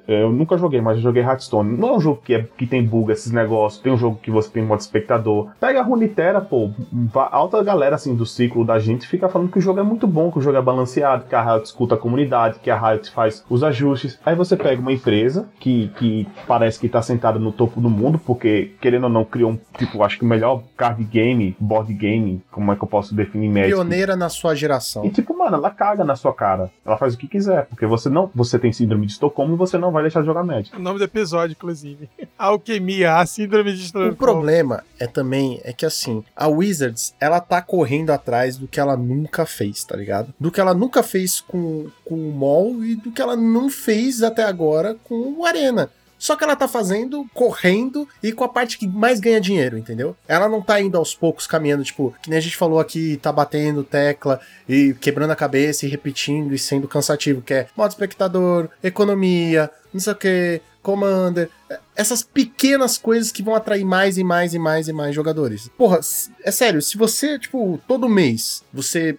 eu, 0.07 0.33
nunca 0.33 0.59
joguei, 0.59 0.81
mas 0.81 0.97
eu 0.97 1.03
joguei 1.03 1.23
Hearthstone. 1.23 1.77
Não 1.77 1.89
é 1.89 1.93
um 1.97 2.01
jogo 2.01 2.21
que, 2.25 2.35
é, 2.35 2.47
que 2.57 2.67
tem 2.67 2.85
bug, 2.85 3.13
esses 3.13 3.33
negócios. 3.33 3.81
Tem 3.81 3.93
um 3.93 3.97
jogo 3.97 4.19
que 4.21 4.31
você 4.31 4.51
tem 4.51 4.63
modo 4.63 4.81
espectador. 4.81 5.51
Pega 5.61 5.81
a 5.81 5.83
Runeterra, 5.83 6.41
pô. 6.41 6.71
Alta 7.15 7.63
galera 7.63 7.95
assim 7.95 8.15
do 8.15 8.27
ciclo 8.27 8.65
da 8.65 8.79
gente 8.79 9.07
fica 9.07 9.29
falando 9.29 9.51
que 9.51 9.59
o 9.59 9.63
jogo 9.63 9.81
é 9.81 9.83
muito 9.83 10.07
bom, 10.07 10.31
que 10.31 10.39
o 10.39 10.43
jogo 10.43 10.57
é 10.57 10.63
balanceado, 10.63 11.25
que 11.25 11.35
a 11.35 11.43
Riot 11.43 11.67
escuta 11.67 11.95
a 11.95 11.99
comunidade, 11.99 12.59
que 12.61 12.71
a 12.71 12.79
Riot 12.79 13.11
faz 13.11 13.45
os 13.49 13.63
ajustes. 13.63 14.19
Aí 14.25 14.35
você 14.35 14.57
pega 14.57 14.81
uma 14.81 14.93
empresa 14.93 15.49
que, 15.61 15.89
que 15.97 16.27
parece 16.47 16.79
que 16.79 16.89
tá 16.89 17.03
sentada 17.03 17.39
no 17.39 17.53
topo 17.53 17.81
do 17.81 17.91
mundo, 17.91 18.19
porque, 18.19 18.73
querendo 18.81 19.05
ou 19.05 19.11
não, 19.11 19.25
criou 19.25 19.53
um, 19.53 19.59
tipo, 19.77 20.03
acho 20.03 20.19
que 20.19 20.25
o 20.25 20.29
melhor 20.29 20.63
card 20.77 21.03
game, 21.05 21.57
board 21.59 21.93
game, 21.93 22.43
como 22.51 22.73
é 22.73 22.77
que 22.77 22.83
eu 22.83 22.89
posso 22.89 23.15
definir? 23.15 23.49
Pioneira 23.67 24.08
na 24.17 24.29
sua 24.29 24.55
geração. 24.55 25.05
E 25.05 25.11
tipo, 25.11 25.37
mano, 25.37 25.57
ela 25.57 25.71
caga 25.71 26.05
na 26.05 26.17
sua 26.17 26.33
cara. 26.33 26.71
Ela 26.85 26.97
faz 26.97 27.15
o 27.15 27.19
que 27.19 27.27
quiser, 27.29 27.67
porque 27.67 27.87
você 27.87 28.09
não, 28.09 28.31
você 28.35 28.59
tem 28.59 28.73
síndrome 28.73 29.07
de 29.07 29.13
Estocolmo 29.13 29.55
e 29.55 29.57
você 29.57 29.79
não 29.79 29.91
vai 29.93 30.03
deixar 30.03 30.21
de 30.21 30.27
jogar 30.27 30.43
Magic. 30.45 30.75
O 30.77 30.81
nome 30.81 30.99
do 30.99 31.05
episódio, 31.05 31.53
inclusive. 31.53 32.09
Alquimia, 32.39 33.17
a 33.17 33.27
síndrome 33.27 33.73
de 33.73 33.83
O 33.83 33.85
Estocolmo. 33.85 34.17
problema 34.17 34.85
é 34.99 35.07
também 35.07 35.61
é 35.65 35.73
que 35.73 35.87
assim, 35.87 36.25
a 36.37 36.49
Wizards, 36.49 37.15
ela 37.21 37.41
tá 37.41 37.61
correndo 37.63 38.11
atrás 38.11 38.57
do 38.57 38.67
que 38.69 38.81
ela 38.81 38.97
nunca 38.97 39.45
fez, 39.47 39.85
tá 39.85 39.97
ligado? 39.97 40.33
Do 40.39 40.51
que 40.51 40.61
ela 40.61 40.75
nunca 40.75 41.03
fez 41.03 41.41
com, 41.41 41.89
com 42.05 42.15
o 42.15 42.33
MOL 42.33 42.85
e 42.85 42.95
do 42.97 43.11
que 43.11 43.21
ela 43.23 43.37
não 43.37 43.69
fez 43.69 44.23
até 44.23 44.45
agora 44.45 44.97
com 45.05 45.35
o 45.39 45.45
Arena. 45.45 45.91
Só 46.19 46.35
que 46.37 46.45
ela 46.45 46.57
tá 46.57 46.67
fazendo, 46.67 47.25
correndo 47.33 48.09
e 48.23 48.33
com 48.33 48.45
a 48.45 48.49
parte 48.49 48.77
que 48.77 48.87
mais 48.87 49.21
ganha 49.21 49.41
dinheiro, 49.41 49.79
entendeu? 49.79 50.17
Ela 50.27 50.49
não 50.49 50.61
tá 50.61 50.81
indo 50.81 50.97
aos 50.97 51.15
poucos 51.15 51.47
caminhando, 51.47 51.85
tipo, 51.85 52.15
que 52.23 52.29
nem 52.29 52.39
a 52.39 52.43
gente 52.43 52.57
falou 52.57 52.81
aqui, 52.81 53.19
tá 53.23 53.33
batendo 53.33 53.85
tecla 53.85 54.41
e 54.69 54.95
quebrando 55.01 55.31
a 55.31 55.37
cabeça 55.37 55.87
e 55.87 55.89
repetindo 55.89 56.53
e 56.53 56.59
sendo 56.59 56.89
cansativo, 56.89 57.41
que 57.41 57.55
é 57.55 57.69
modo 57.77 57.91
espectador, 57.91 58.69
economia, 58.83 59.71
não 59.93 60.01
sei 60.01 60.13
o 60.13 60.17
que, 60.17 60.61
Commander, 60.83 61.51
essas 61.95 62.23
pequenas 62.23 62.97
coisas 62.97 63.31
que 63.31 63.43
vão 63.43 63.55
atrair 63.55 63.85
mais 63.85 64.17
e 64.17 64.25
mais 64.25 64.55
e 64.55 64.59
mais 64.59 64.89
e 64.89 64.93
mais 64.93 65.15
jogadores. 65.15 65.69
Porra, 65.77 66.01
é 66.43 66.51
sério, 66.51 66.81
se 66.81 66.97
você, 66.97 67.39
tipo, 67.39 67.79
todo 67.87 68.09
mês, 68.09 68.65
você, 68.73 69.19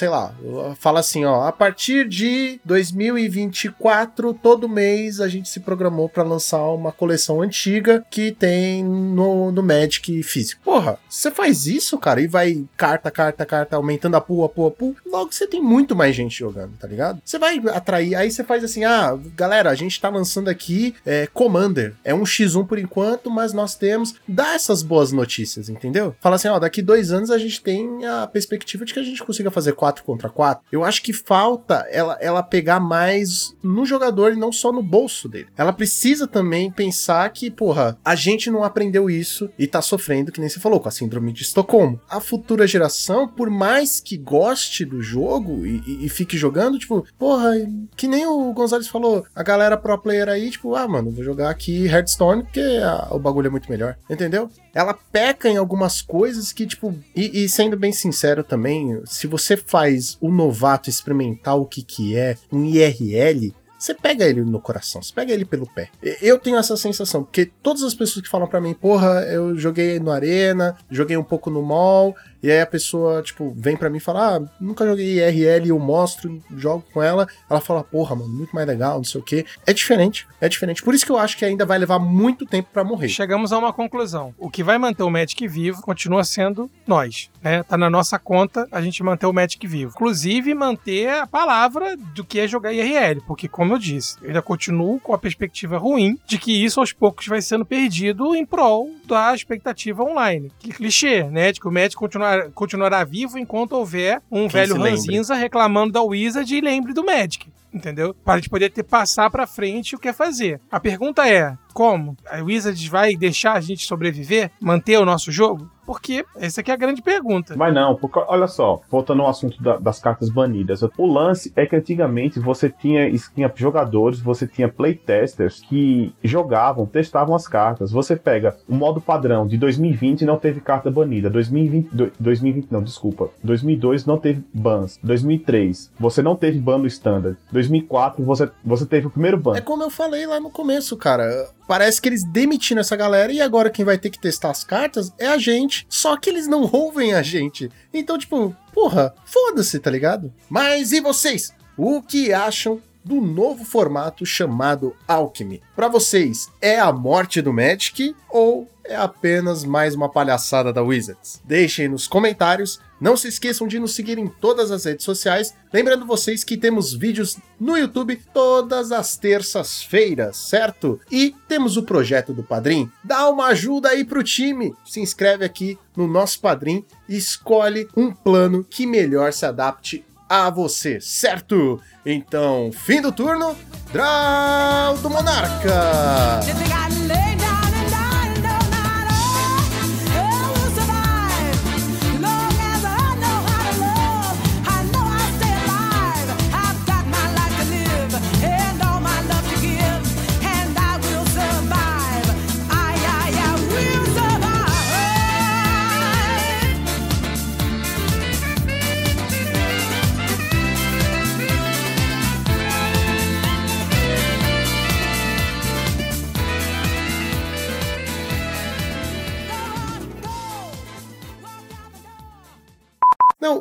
sei 0.00 0.08
lá, 0.08 0.34
fala 0.76 1.00
assim, 1.00 1.26
ó, 1.26 1.46
a 1.46 1.52
partir 1.52 2.08
de 2.08 2.58
2024, 2.64 4.32
todo 4.32 4.66
mês 4.66 5.20
a 5.20 5.28
gente 5.28 5.46
se 5.46 5.60
programou 5.60 6.08
pra 6.08 6.22
lançar 6.22 6.62
uma 6.68 6.90
coleção 6.90 7.42
antiga 7.42 8.02
que 8.10 8.32
tem 8.32 8.82
no, 8.82 9.52
no 9.52 9.62
Magic 9.62 10.22
físico. 10.22 10.62
Porra, 10.64 10.98
você 11.06 11.30
faz 11.30 11.66
isso, 11.66 11.98
cara, 11.98 12.18
e 12.22 12.26
vai 12.26 12.64
carta, 12.78 13.10
carta, 13.10 13.44
carta, 13.44 13.76
aumentando 13.76 14.16
a 14.16 14.22
pool, 14.22 14.42
a 14.42 14.48
pool, 14.48 14.96
logo 15.04 15.34
você 15.34 15.46
tem 15.46 15.62
muito 15.62 15.94
mais 15.94 16.16
gente 16.16 16.38
jogando, 16.38 16.78
tá 16.78 16.88
ligado? 16.88 17.20
Você 17.22 17.38
vai 17.38 17.58
atrair, 17.68 18.14
aí 18.14 18.30
você 18.30 18.42
faz 18.42 18.64
assim, 18.64 18.84
ah, 18.84 19.18
galera, 19.36 19.68
a 19.68 19.74
gente 19.74 20.00
tá 20.00 20.08
lançando 20.08 20.48
aqui 20.48 20.94
é, 21.04 21.26
Commander, 21.26 21.94
é 22.02 22.14
um 22.14 22.22
X1 22.22 22.66
por 22.66 22.78
enquanto, 22.78 23.30
mas 23.30 23.52
nós 23.52 23.74
temos, 23.74 24.14
dá 24.26 24.54
essas 24.54 24.82
boas 24.82 25.12
notícias, 25.12 25.68
entendeu? 25.68 26.16
Fala 26.22 26.36
assim, 26.36 26.48
ó, 26.48 26.58
daqui 26.58 26.80
dois 26.80 27.12
anos 27.12 27.30
a 27.30 27.36
gente 27.36 27.60
tem 27.60 28.06
a 28.06 28.26
perspectiva 28.26 28.86
de 28.86 28.94
que 28.94 29.00
a 29.00 29.04
gente 29.04 29.22
consiga 29.22 29.50
fazer 29.50 29.74
4 29.90 30.04
contra 30.04 30.28
4. 30.28 30.64
Eu 30.70 30.84
acho 30.84 31.02
que 31.02 31.12
falta 31.12 31.86
ela, 31.90 32.16
ela 32.20 32.42
pegar 32.42 32.78
mais 32.80 33.54
no 33.62 33.84
jogador 33.84 34.32
e 34.32 34.36
não 34.36 34.52
só 34.52 34.72
no 34.72 34.82
bolso 34.82 35.28
dele. 35.28 35.48
Ela 35.56 35.72
precisa 35.72 36.26
também 36.26 36.70
pensar 36.70 37.28
que, 37.30 37.50
porra, 37.50 37.98
a 38.04 38.14
gente 38.14 38.50
não 38.50 38.62
aprendeu 38.62 39.10
isso 39.10 39.50
e 39.58 39.66
tá 39.66 39.82
sofrendo, 39.82 40.30
que 40.32 40.40
nem 40.40 40.48
você 40.48 40.60
falou, 40.60 40.78
com 40.80 40.88
a 40.88 40.92
síndrome 40.92 41.32
de 41.32 41.42
Estocolmo. 41.42 42.00
A 42.08 42.20
futura 42.20 42.66
geração, 42.66 43.26
por 43.26 43.50
mais 43.50 44.00
que 44.00 44.16
goste 44.16 44.84
do 44.84 45.02
jogo 45.02 45.66
e, 45.66 45.82
e- 45.86 46.06
e 46.06 46.08
fique 46.08 46.36
jogando, 46.38 46.78
tipo, 46.78 47.04
porra, 47.18 47.50
que 47.96 48.06
nem 48.06 48.26
o 48.26 48.52
Gonzalez 48.52 48.86
falou, 48.88 49.24
a 49.34 49.42
galera 49.42 49.76
pro 49.76 49.98
player 49.98 50.28
aí, 50.28 50.50
tipo, 50.50 50.74
ah, 50.74 50.86
mano, 50.86 51.10
vou 51.10 51.24
jogar 51.24 51.50
aqui 51.50 51.86
Hearthstone 51.86 52.42
porque 52.44 52.60
ah, 52.82 53.08
o 53.10 53.18
bagulho 53.18 53.48
é 53.48 53.50
muito 53.50 53.70
melhor, 53.70 53.96
entendeu? 54.08 54.48
Ela 54.72 54.94
peca 54.94 55.48
em 55.48 55.56
algumas 55.56 56.00
coisas 56.00 56.52
que, 56.52 56.64
tipo, 56.66 56.94
e, 57.14 57.44
e 57.44 57.48
sendo 57.48 57.76
bem 57.76 57.92
sincero 57.92 58.44
também, 58.44 59.00
se 59.04 59.26
você 59.26 59.56
faz 59.70 60.18
o 60.20 60.30
novato 60.30 60.90
experimentar 60.90 61.56
o 61.56 61.64
que 61.64 61.82
que 61.82 62.16
é 62.16 62.36
um 62.50 62.64
IRL, 62.64 63.54
você 63.78 63.94
pega 63.94 64.26
ele 64.26 64.44
no 64.44 64.60
coração, 64.60 65.02
você 65.02 65.10
pega 65.10 65.32
ele 65.32 65.46
pelo 65.46 65.66
pé. 65.66 65.88
Eu 66.20 66.38
tenho 66.38 66.58
essa 66.58 66.76
sensação, 66.76 67.24
porque 67.24 67.46
todas 67.46 67.82
as 67.82 67.94
pessoas 67.94 68.22
que 68.22 68.30
falam 68.30 68.46
pra 68.46 68.60
mim, 68.60 68.74
porra, 68.74 69.22
eu 69.22 69.56
joguei 69.56 69.98
no 69.98 70.10
Arena, 70.10 70.76
joguei 70.90 71.16
um 71.16 71.24
pouco 71.24 71.48
no 71.48 71.62
mall, 71.62 72.14
e 72.42 72.50
aí 72.50 72.60
a 72.60 72.66
pessoa, 72.66 73.22
tipo, 73.22 73.54
vem 73.56 73.76
pra 73.76 73.90
mim 73.90 73.98
e 73.98 74.00
fala, 74.00 74.36
ah, 74.36 74.42
nunca 74.60 74.86
joguei 74.86 75.18
IRL, 75.18 75.68
eu 75.68 75.78
mostro, 75.78 76.42
jogo 76.56 76.84
com 76.92 77.02
ela, 77.02 77.26
ela 77.48 77.60
fala, 77.60 77.84
porra, 77.84 78.14
mano, 78.16 78.28
muito 78.28 78.54
mais 78.54 78.66
legal, 78.66 78.96
não 78.96 79.04
sei 79.04 79.20
o 79.20 79.24
quê. 79.24 79.44
É 79.66 79.72
diferente, 79.72 80.26
é 80.40 80.48
diferente. 80.48 80.82
Por 80.82 80.94
isso 80.94 81.04
que 81.04 81.12
eu 81.12 81.18
acho 81.18 81.36
que 81.36 81.44
ainda 81.44 81.66
vai 81.66 81.78
levar 81.78 81.98
muito 81.98 82.46
tempo 82.46 82.68
pra 82.72 82.84
morrer. 82.84 83.08
Chegamos 83.08 83.52
a 83.52 83.58
uma 83.58 83.72
conclusão. 83.72 84.34
O 84.38 84.50
que 84.50 84.62
vai 84.62 84.78
manter 84.78 85.02
o 85.02 85.10
Magic 85.10 85.46
vivo 85.46 85.82
continua 85.82 86.24
sendo 86.24 86.70
nós, 86.86 87.30
né? 87.42 87.62
Tá 87.62 87.76
na 87.76 87.90
nossa 87.90 88.18
conta 88.18 88.66
a 88.72 88.80
gente 88.80 89.02
manter 89.02 89.26
o 89.26 89.32
Magic 89.32 89.64
vivo. 89.66 89.92
Inclusive 89.94 90.54
manter 90.54 91.10
a 91.10 91.26
palavra 91.26 91.96
do 91.96 92.24
que 92.24 92.40
é 92.40 92.48
jogar 92.48 92.72
IRL, 92.72 93.22
porque 93.26 93.48
como 93.48 93.74
eu 93.74 93.78
disse, 93.78 94.16
eu 94.22 94.28
ainda 94.28 94.42
continuo 94.42 94.98
com 95.00 95.12
a 95.12 95.18
perspectiva 95.18 95.78
ruim 95.78 96.18
de 96.26 96.38
que 96.38 96.64
isso 96.64 96.80
aos 96.80 96.92
poucos 96.92 97.26
vai 97.26 97.42
sendo 97.42 97.64
perdido 97.64 98.34
em 98.34 98.46
prol 98.46 98.90
da 99.06 99.34
expectativa 99.34 100.02
online. 100.02 100.50
Que 100.58 100.72
clichê, 100.72 101.24
né? 101.24 101.52
De 101.52 101.60
que 101.60 101.68
o 101.68 101.72
Magic 101.72 101.96
continuar, 101.96 102.29
continuará 102.54 103.04
vivo 103.04 103.38
enquanto 103.38 103.72
houver 103.72 104.20
um 104.30 104.48
velho 104.48 104.72
se 104.72 104.78
lembre. 104.78 104.90
ranzinza 104.90 105.34
reclamando 105.34 105.92
da 105.92 106.02
Wizard 106.02 106.54
e 106.54 106.60
lembre 106.60 106.92
do 106.92 107.04
Magic. 107.04 107.46
Entendeu? 107.72 108.14
Para 108.24 108.34
a 108.34 108.36
gente 108.38 108.50
poder 108.50 108.70
ter 108.70 108.82
passar 108.82 109.30
pra 109.30 109.46
frente 109.46 109.94
o 109.94 109.98
que 109.98 110.08
é 110.08 110.12
fazer. 110.12 110.60
A 110.70 110.80
pergunta 110.80 111.28
é: 111.28 111.56
como? 111.72 112.16
A 112.30 112.42
Wizards 112.42 112.86
vai 112.86 113.16
deixar 113.16 113.52
a 113.54 113.60
gente 113.60 113.84
sobreviver? 113.86 114.50
Manter 114.60 114.98
o 114.98 115.04
nosso 115.04 115.30
jogo? 115.32 115.68
Porque 115.86 116.24
essa 116.36 116.60
aqui 116.60 116.70
é 116.70 116.74
a 116.74 116.76
grande 116.76 117.02
pergunta. 117.02 117.56
Mas 117.56 117.74
não, 117.74 117.96
porque 117.96 118.20
olha 118.28 118.46
só, 118.46 118.80
voltando 118.88 119.22
ao 119.22 119.28
assunto 119.30 119.60
da- 119.60 119.76
das 119.76 119.98
cartas 119.98 120.28
banidas, 120.30 120.82
o 120.82 121.06
lance 121.06 121.52
é 121.56 121.66
que 121.66 121.74
antigamente 121.74 122.38
você 122.38 122.70
tinha, 122.70 123.10
tinha 123.34 123.52
jogadores, 123.56 124.20
você 124.20 124.46
tinha 124.46 124.68
playtesters 124.68 125.60
que 125.68 126.14
jogavam, 126.22 126.86
testavam 126.86 127.34
as 127.34 127.48
cartas. 127.48 127.90
Você 127.90 128.14
pega 128.14 128.56
o 128.68 128.74
modo 128.74 129.00
padrão 129.00 129.48
de 129.48 129.56
2020 129.58 130.24
não 130.24 130.36
teve 130.38 130.60
carta 130.60 130.90
banida, 130.92 131.28
2020, 131.28 131.88
do- 131.88 132.12
2020 132.20 132.68
não, 132.70 132.82
desculpa, 132.84 133.28
2002 133.42 134.06
não 134.06 134.16
teve 134.18 134.44
bans, 134.54 134.96
2003 135.02 135.90
você 135.98 136.22
não 136.22 136.36
teve 136.36 136.58
ban 136.60 136.78
no 136.78 136.86
standard, 136.86 137.36
2004 137.50 138.24
você, 138.24 138.48
você 138.64 138.86
teve 138.86 139.06
o 139.08 139.10
primeiro 139.10 139.38
ban. 139.38 139.56
É 139.56 139.60
como 139.60 139.82
eu 139.82 139.90
falei 139.90 140.24
lá 140.26 140.38
no 140.38 140.50
começo, 140.50 140.96
cara. 140.96 141.48
Parece 141.70 142.02
que 142.02 142.08
eles 142.08 142.24
demitiram 142.24 142.80
essa 142.80 142.96
galera 142.96 143.32
e 143.32 143.40
agora 143.40 143.70
quem 143.70 143.84
vai 143.84 143.96
ter 143.96 144.10
que 144.10 144.18
testar 144.18 144.50
as 144.50 144.64
cartas 144.64 145.12
é 145.16 145.28
a 145.28 145.38
gente. 145.38 145.86
Só 145.88 146.16
que 146.16 146.28
eles 146.28 146.48
não 146.48 146.68
ouvem 146.72 147.14
a 147.14 147.22
gente. 147.22 147.70
Então, 147.94 148.18
tipo, 148.18 148.56
porra, 148.72 149.14
foda-se, 149.24 149.78
tá 149.78 149.88
ligado? 149.88 150.32
Mas 150.48 150.90
e 150.90 151.00
vocês? 151.00 151.54
O 151.76 152.02
que 152.02 152.32
acham 152.32 152.82
do 153.04 153.20
novo 153.20 153.64
formato 153.64 154.26
chamado 154.26 154.96
Alchemy? 155.06 155.62
Pra 155.76 155.86
vocês, 155.86 156.48
é 156.60 156.80
a 156.80 156.90
morte 156.90 157.40
do 157.40 157.52
Magic 157.52 158.16
ou 158.28 158.68
é 158.84 158.96
apenas 158.96 159.62
mais 159.62 159.94
uma 159.94 160.08
palhaçada 160.08 160.72
da 160.72 160.82
Wizards? 160.82 161.40
Deixem 161.44 161.86
nos 161.86 162.08
comentários. 162.08 162.80
Não 163.00 163.16
se 163.16 163.28
esqueçam 163.28 163.66
de 163.66 163.78
nos 163.78 163.94
seguir 163.94 164.18
em 164.18 164.28
todas 164.28 164.70
as 164.70 164.84
redes 164.84 165.04
sociais. 165.04 165.54
Lembrando 165.72 166.04
vocês 166.04 166.44
que 166.44 166.56
temos 166.56 166.92
vídeos 166.92 167.38
no 167.58 167.76
YouTube 167.76 168.20
todas 168.32 168.92
as 168.92 169.16
terças-feiras, 169.16 170.36
certo? 170.36 171.00
E 171.10 171.34
temos 171.48 171.76
o 171.76 171.82
projeto 171.82 172.32
do 172.32 172.42
Padrim. 172.42 172.90
Dá 173.02 173.28
uma 173.30 173.46
ajuda 173.46 173.88
aí 173.88 174.04
pro 174.04 174.22
time. 174.22 174.74
Se 174.84 175.00
inscreve 175.00 175.44
aqui 175.44 175.78
no 175.96 176.06
nosso 176.06 176.40
Padrim 176.40 176.84
e 177.08 177.16
escolhe 177.16 177.88
um 177.96 178.12
plano 178.12 178.64
que 178.68 178.86
melhor 178.86 179.32
se 179.32 179.46
adapte 179.46 180.04
a 180.28 180.48
você, 180.48 181.00
certo? 181.00 181.80
Então, 182.06 182.70
fim 182.72 183.00
do 183.00 183.10
turno, 183.10 183.56
Draw 183.92 184.96
do 184.98 185.10
Monarca! 185.10 186.40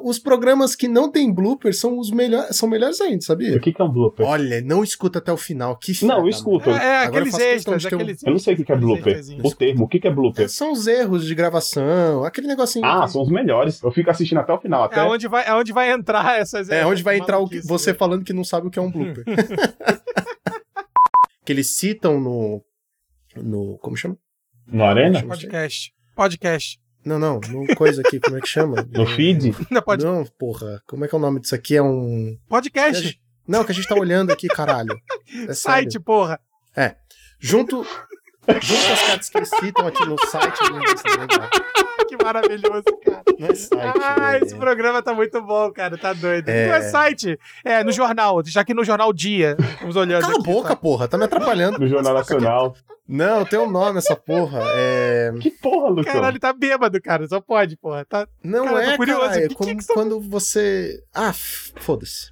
Os 0.09 0.19
programas 0.19 0.75
que 0.75 0.87
não 0.87 1.11
tem 1.11 1.31
blooper 1.31 1.73
são 1.73 1.97
os 1.99 2.09
melhores, 2.11 2.55
são 2.55 2.67
melhores 2.67 2.99
ainda, 2.99 3.21
sabia? 3.21 3.55
O 3.55 3.59
que, 3.59 3.71
que 3.71 3.81
é 3.81 3.85
um 3.85 3.91
blooper? 3.91 4.25
Olha, 4.25 4.61
não 4.61 4.83
escuta 4.83 5.19
até 5.19 5.31
o 5.31 5.37
final. 5.37 5.75
Que 5.77 5.93
Não, 6.05 6.27
escuto. 6.27 6.69
É, 6.71 6.73
é 6.73 6.97
Agora 7.03 7.25
eu 7.25 7.27
aqueles 7.27 7.39
extras, 7.39 7.83
um- 7.83 7.87
aqueles 7.87 8.23
Eu 8.23 8.31
não 8.31 8.39
sei 8.39 8.53
o 8.53 8.57
que, 8.57 8.63
que 8.65 8.71
é 8.71 8.75
aqueles 8.75 8.95
blooper. 8.95 9.45
O 9.45 9.55
termo, 9.55 9.83
o 9.85 9.87
que, 9.87 9.99
que 9.99 10.07
é 10.07 10.11
blooper? 10.11 10.49
São 10.49 10.71
os 10.71 10.87
erros 10.87 11.25
de 11.25 11.35
gravação, 11.35 12.23
aquele 12.23 12.47
negocinho. 12.47 12.85
Ah, 12.85 13.05
que- 13.05 13.11
são 13.11 13.21
os 13.21 13.29
melhores. 13.29 13.81
Eu 13.83 13.91
fico 13.91 14.09
assistindo 14.09 14.39
até 14.39 14.51
o 14.51 14.59
final. 14.59 14.83
Até 14.83 14.99
É 14.99 15.03
onde 15.03 15.27
vai, 15.27 15.47
é 15.47 15.53
onde 15.53 15.71
vai 15.71 15.91
entrar 15.91 16.39
essas. 16.39 16.69
É 16.69 16.85
onde 16.85 17.03
vai 17.03 17.17
entrar 17.17 17.39
o 17.39 17.47
que, 17.47 17.59
você 17.61 17.91
né? 17.91 17.97
falando 17.97 18.23
que 18.23 18.33
não 18.33 18.43
sabe 18.43 18.67
o 18.67 18.71
que 18.71 18.79
é 18.79 18.81
um 18.81 18.91
blooper. 18.91 19.23
que 21.45 21.51
eles 21.51 21.77
citam 21.77 22.19
no. 22.19 22.63
No. 23.35 23.77
Como 23.79 23.95
chama? 23.95 24.17
no 24.67 24.83
Arena. 24.83 25.23
Podcast. 25.23 25.93
Podcast. 26.15 26.79
Não, 27.03 27.17
não, 27.17 27.39
no 27.39 27.75
coisa 27.75 28.01
aqui, 28.01 28.19
como 28.19 28.37
é 28.37 28.41
que 28.41 28.47
chama? 28.47 28.85
No 28.91 29.05
feed? 29.05 29.55
Não, 29.71 29.81
pode... 29.81 30.03
Não, 30.03 30.25
porra, 30.37 30.81
como 30.85 31.05
é 31.05 31.07
que 31.07 31.15
é 31.15 31.17
o 31.17 31.21
nome 31.21 31.39
disso 31.39 31.55
aqui? 31.55 31.75
É 31.75 31.81
um. 31.81 32.37
Podcast. 32.47 33.19
Não, 33.47 33.63
que 33.63 33.71
a 33.71 33.75
gente 33.75 33.87
tá 33.87 33.95
olhando 33.95 34.31
aqui, 34.31 34.47
caralho. 34.47 34.99
É 35.47 35.53
Site, 35.55 35.93
sério. 35.93 36.01
porra. 36.01 36.39
Junto, 37.39 37.83
junto 37.83 37.87
com 38.53 38.93
as 38.93 39.01
cartas 39.07 39.29
que 39.29 39.37
eles 39.37 39.49
citam 39.49 39.87
aqui 39.87 40.05
no 40.05 40.17
site. 40.27 40.59
Que 42.09 42.17
maravilhoso, 42.23 42.85
cara. 43.05 43.21
não 43.37 43.47
é 43.49 43.53
site. 43.53 43.99
Ah, 44.01 44.33
é- 44.33 44.39
esse 44.43 44.55
programa 44.55 44.99
tá 44.99 45.13
muito 45.13 45.39
bom, 45.43 45.71
cara. 45.71 45.95
Tá 45.95 46.11
doido. 46.11 46.49
É. 46.49 46.65
Não 46.67 46.73
é 46.73 46.81
site. 46.81 47.37
É, 47.63 47.83
no 47.83 47.91
jornal. 47.91 48.41
Já 48.45 48.63
que 48.63 48.73
no 48.73 48.83
jornal 48.83 49.13
Dia. 49.13 49.55
Estamos 49.73 49.95
olhando. 49.95 50.21
Cala 50.21 50.33
a 50.33 50.37
aqui, 50.37 50.43
boca, 50.43 50.69
tá? 50.69 50.75
porra, 50.75 51.07
tá 51.07 51.19
me 51.19 51.25
atrapalhando. 51.25 51.77
No 51.77 51.87
Jornal 51.87 52.15
Nacional. 52.15 52.75
Não, 53.07 53.45
tem 53.45 53.59
um 53.59 53.69
nome 53.69 53.99
essa 53.99 54.15
porra. 54.15 54.59
É. 54.73 55.31
Que 55.39 55.51
porra, 55.51 55.89
Lucão? 55.89 56.13
Caralho, 56.13 56.39
tá 56.39 56.51
bêbado, 56.51 56.99
cara. 56.99 57.27
Só 57.27 57.39
pode, 57.39 57.77
porra. 57.77 58.03
Tá... 58.05 58.27
Não 58.43 58.65
Cara, 58.65 58.85
tô 58.85 58.91
é, 58.91 58.97
curioso, 58.97 59.21
cara. 59.29 59.43
É 59.43 59.47
que- 59.47 59.53
como 59.55 59.69
que 59.69 59.75
que 59.75 59.83
são- 59.83 59.95
quando 59.95 60.19
você. 60.19 61.03
Ah, 61.13 61.31
foda-se. 61.31 62.31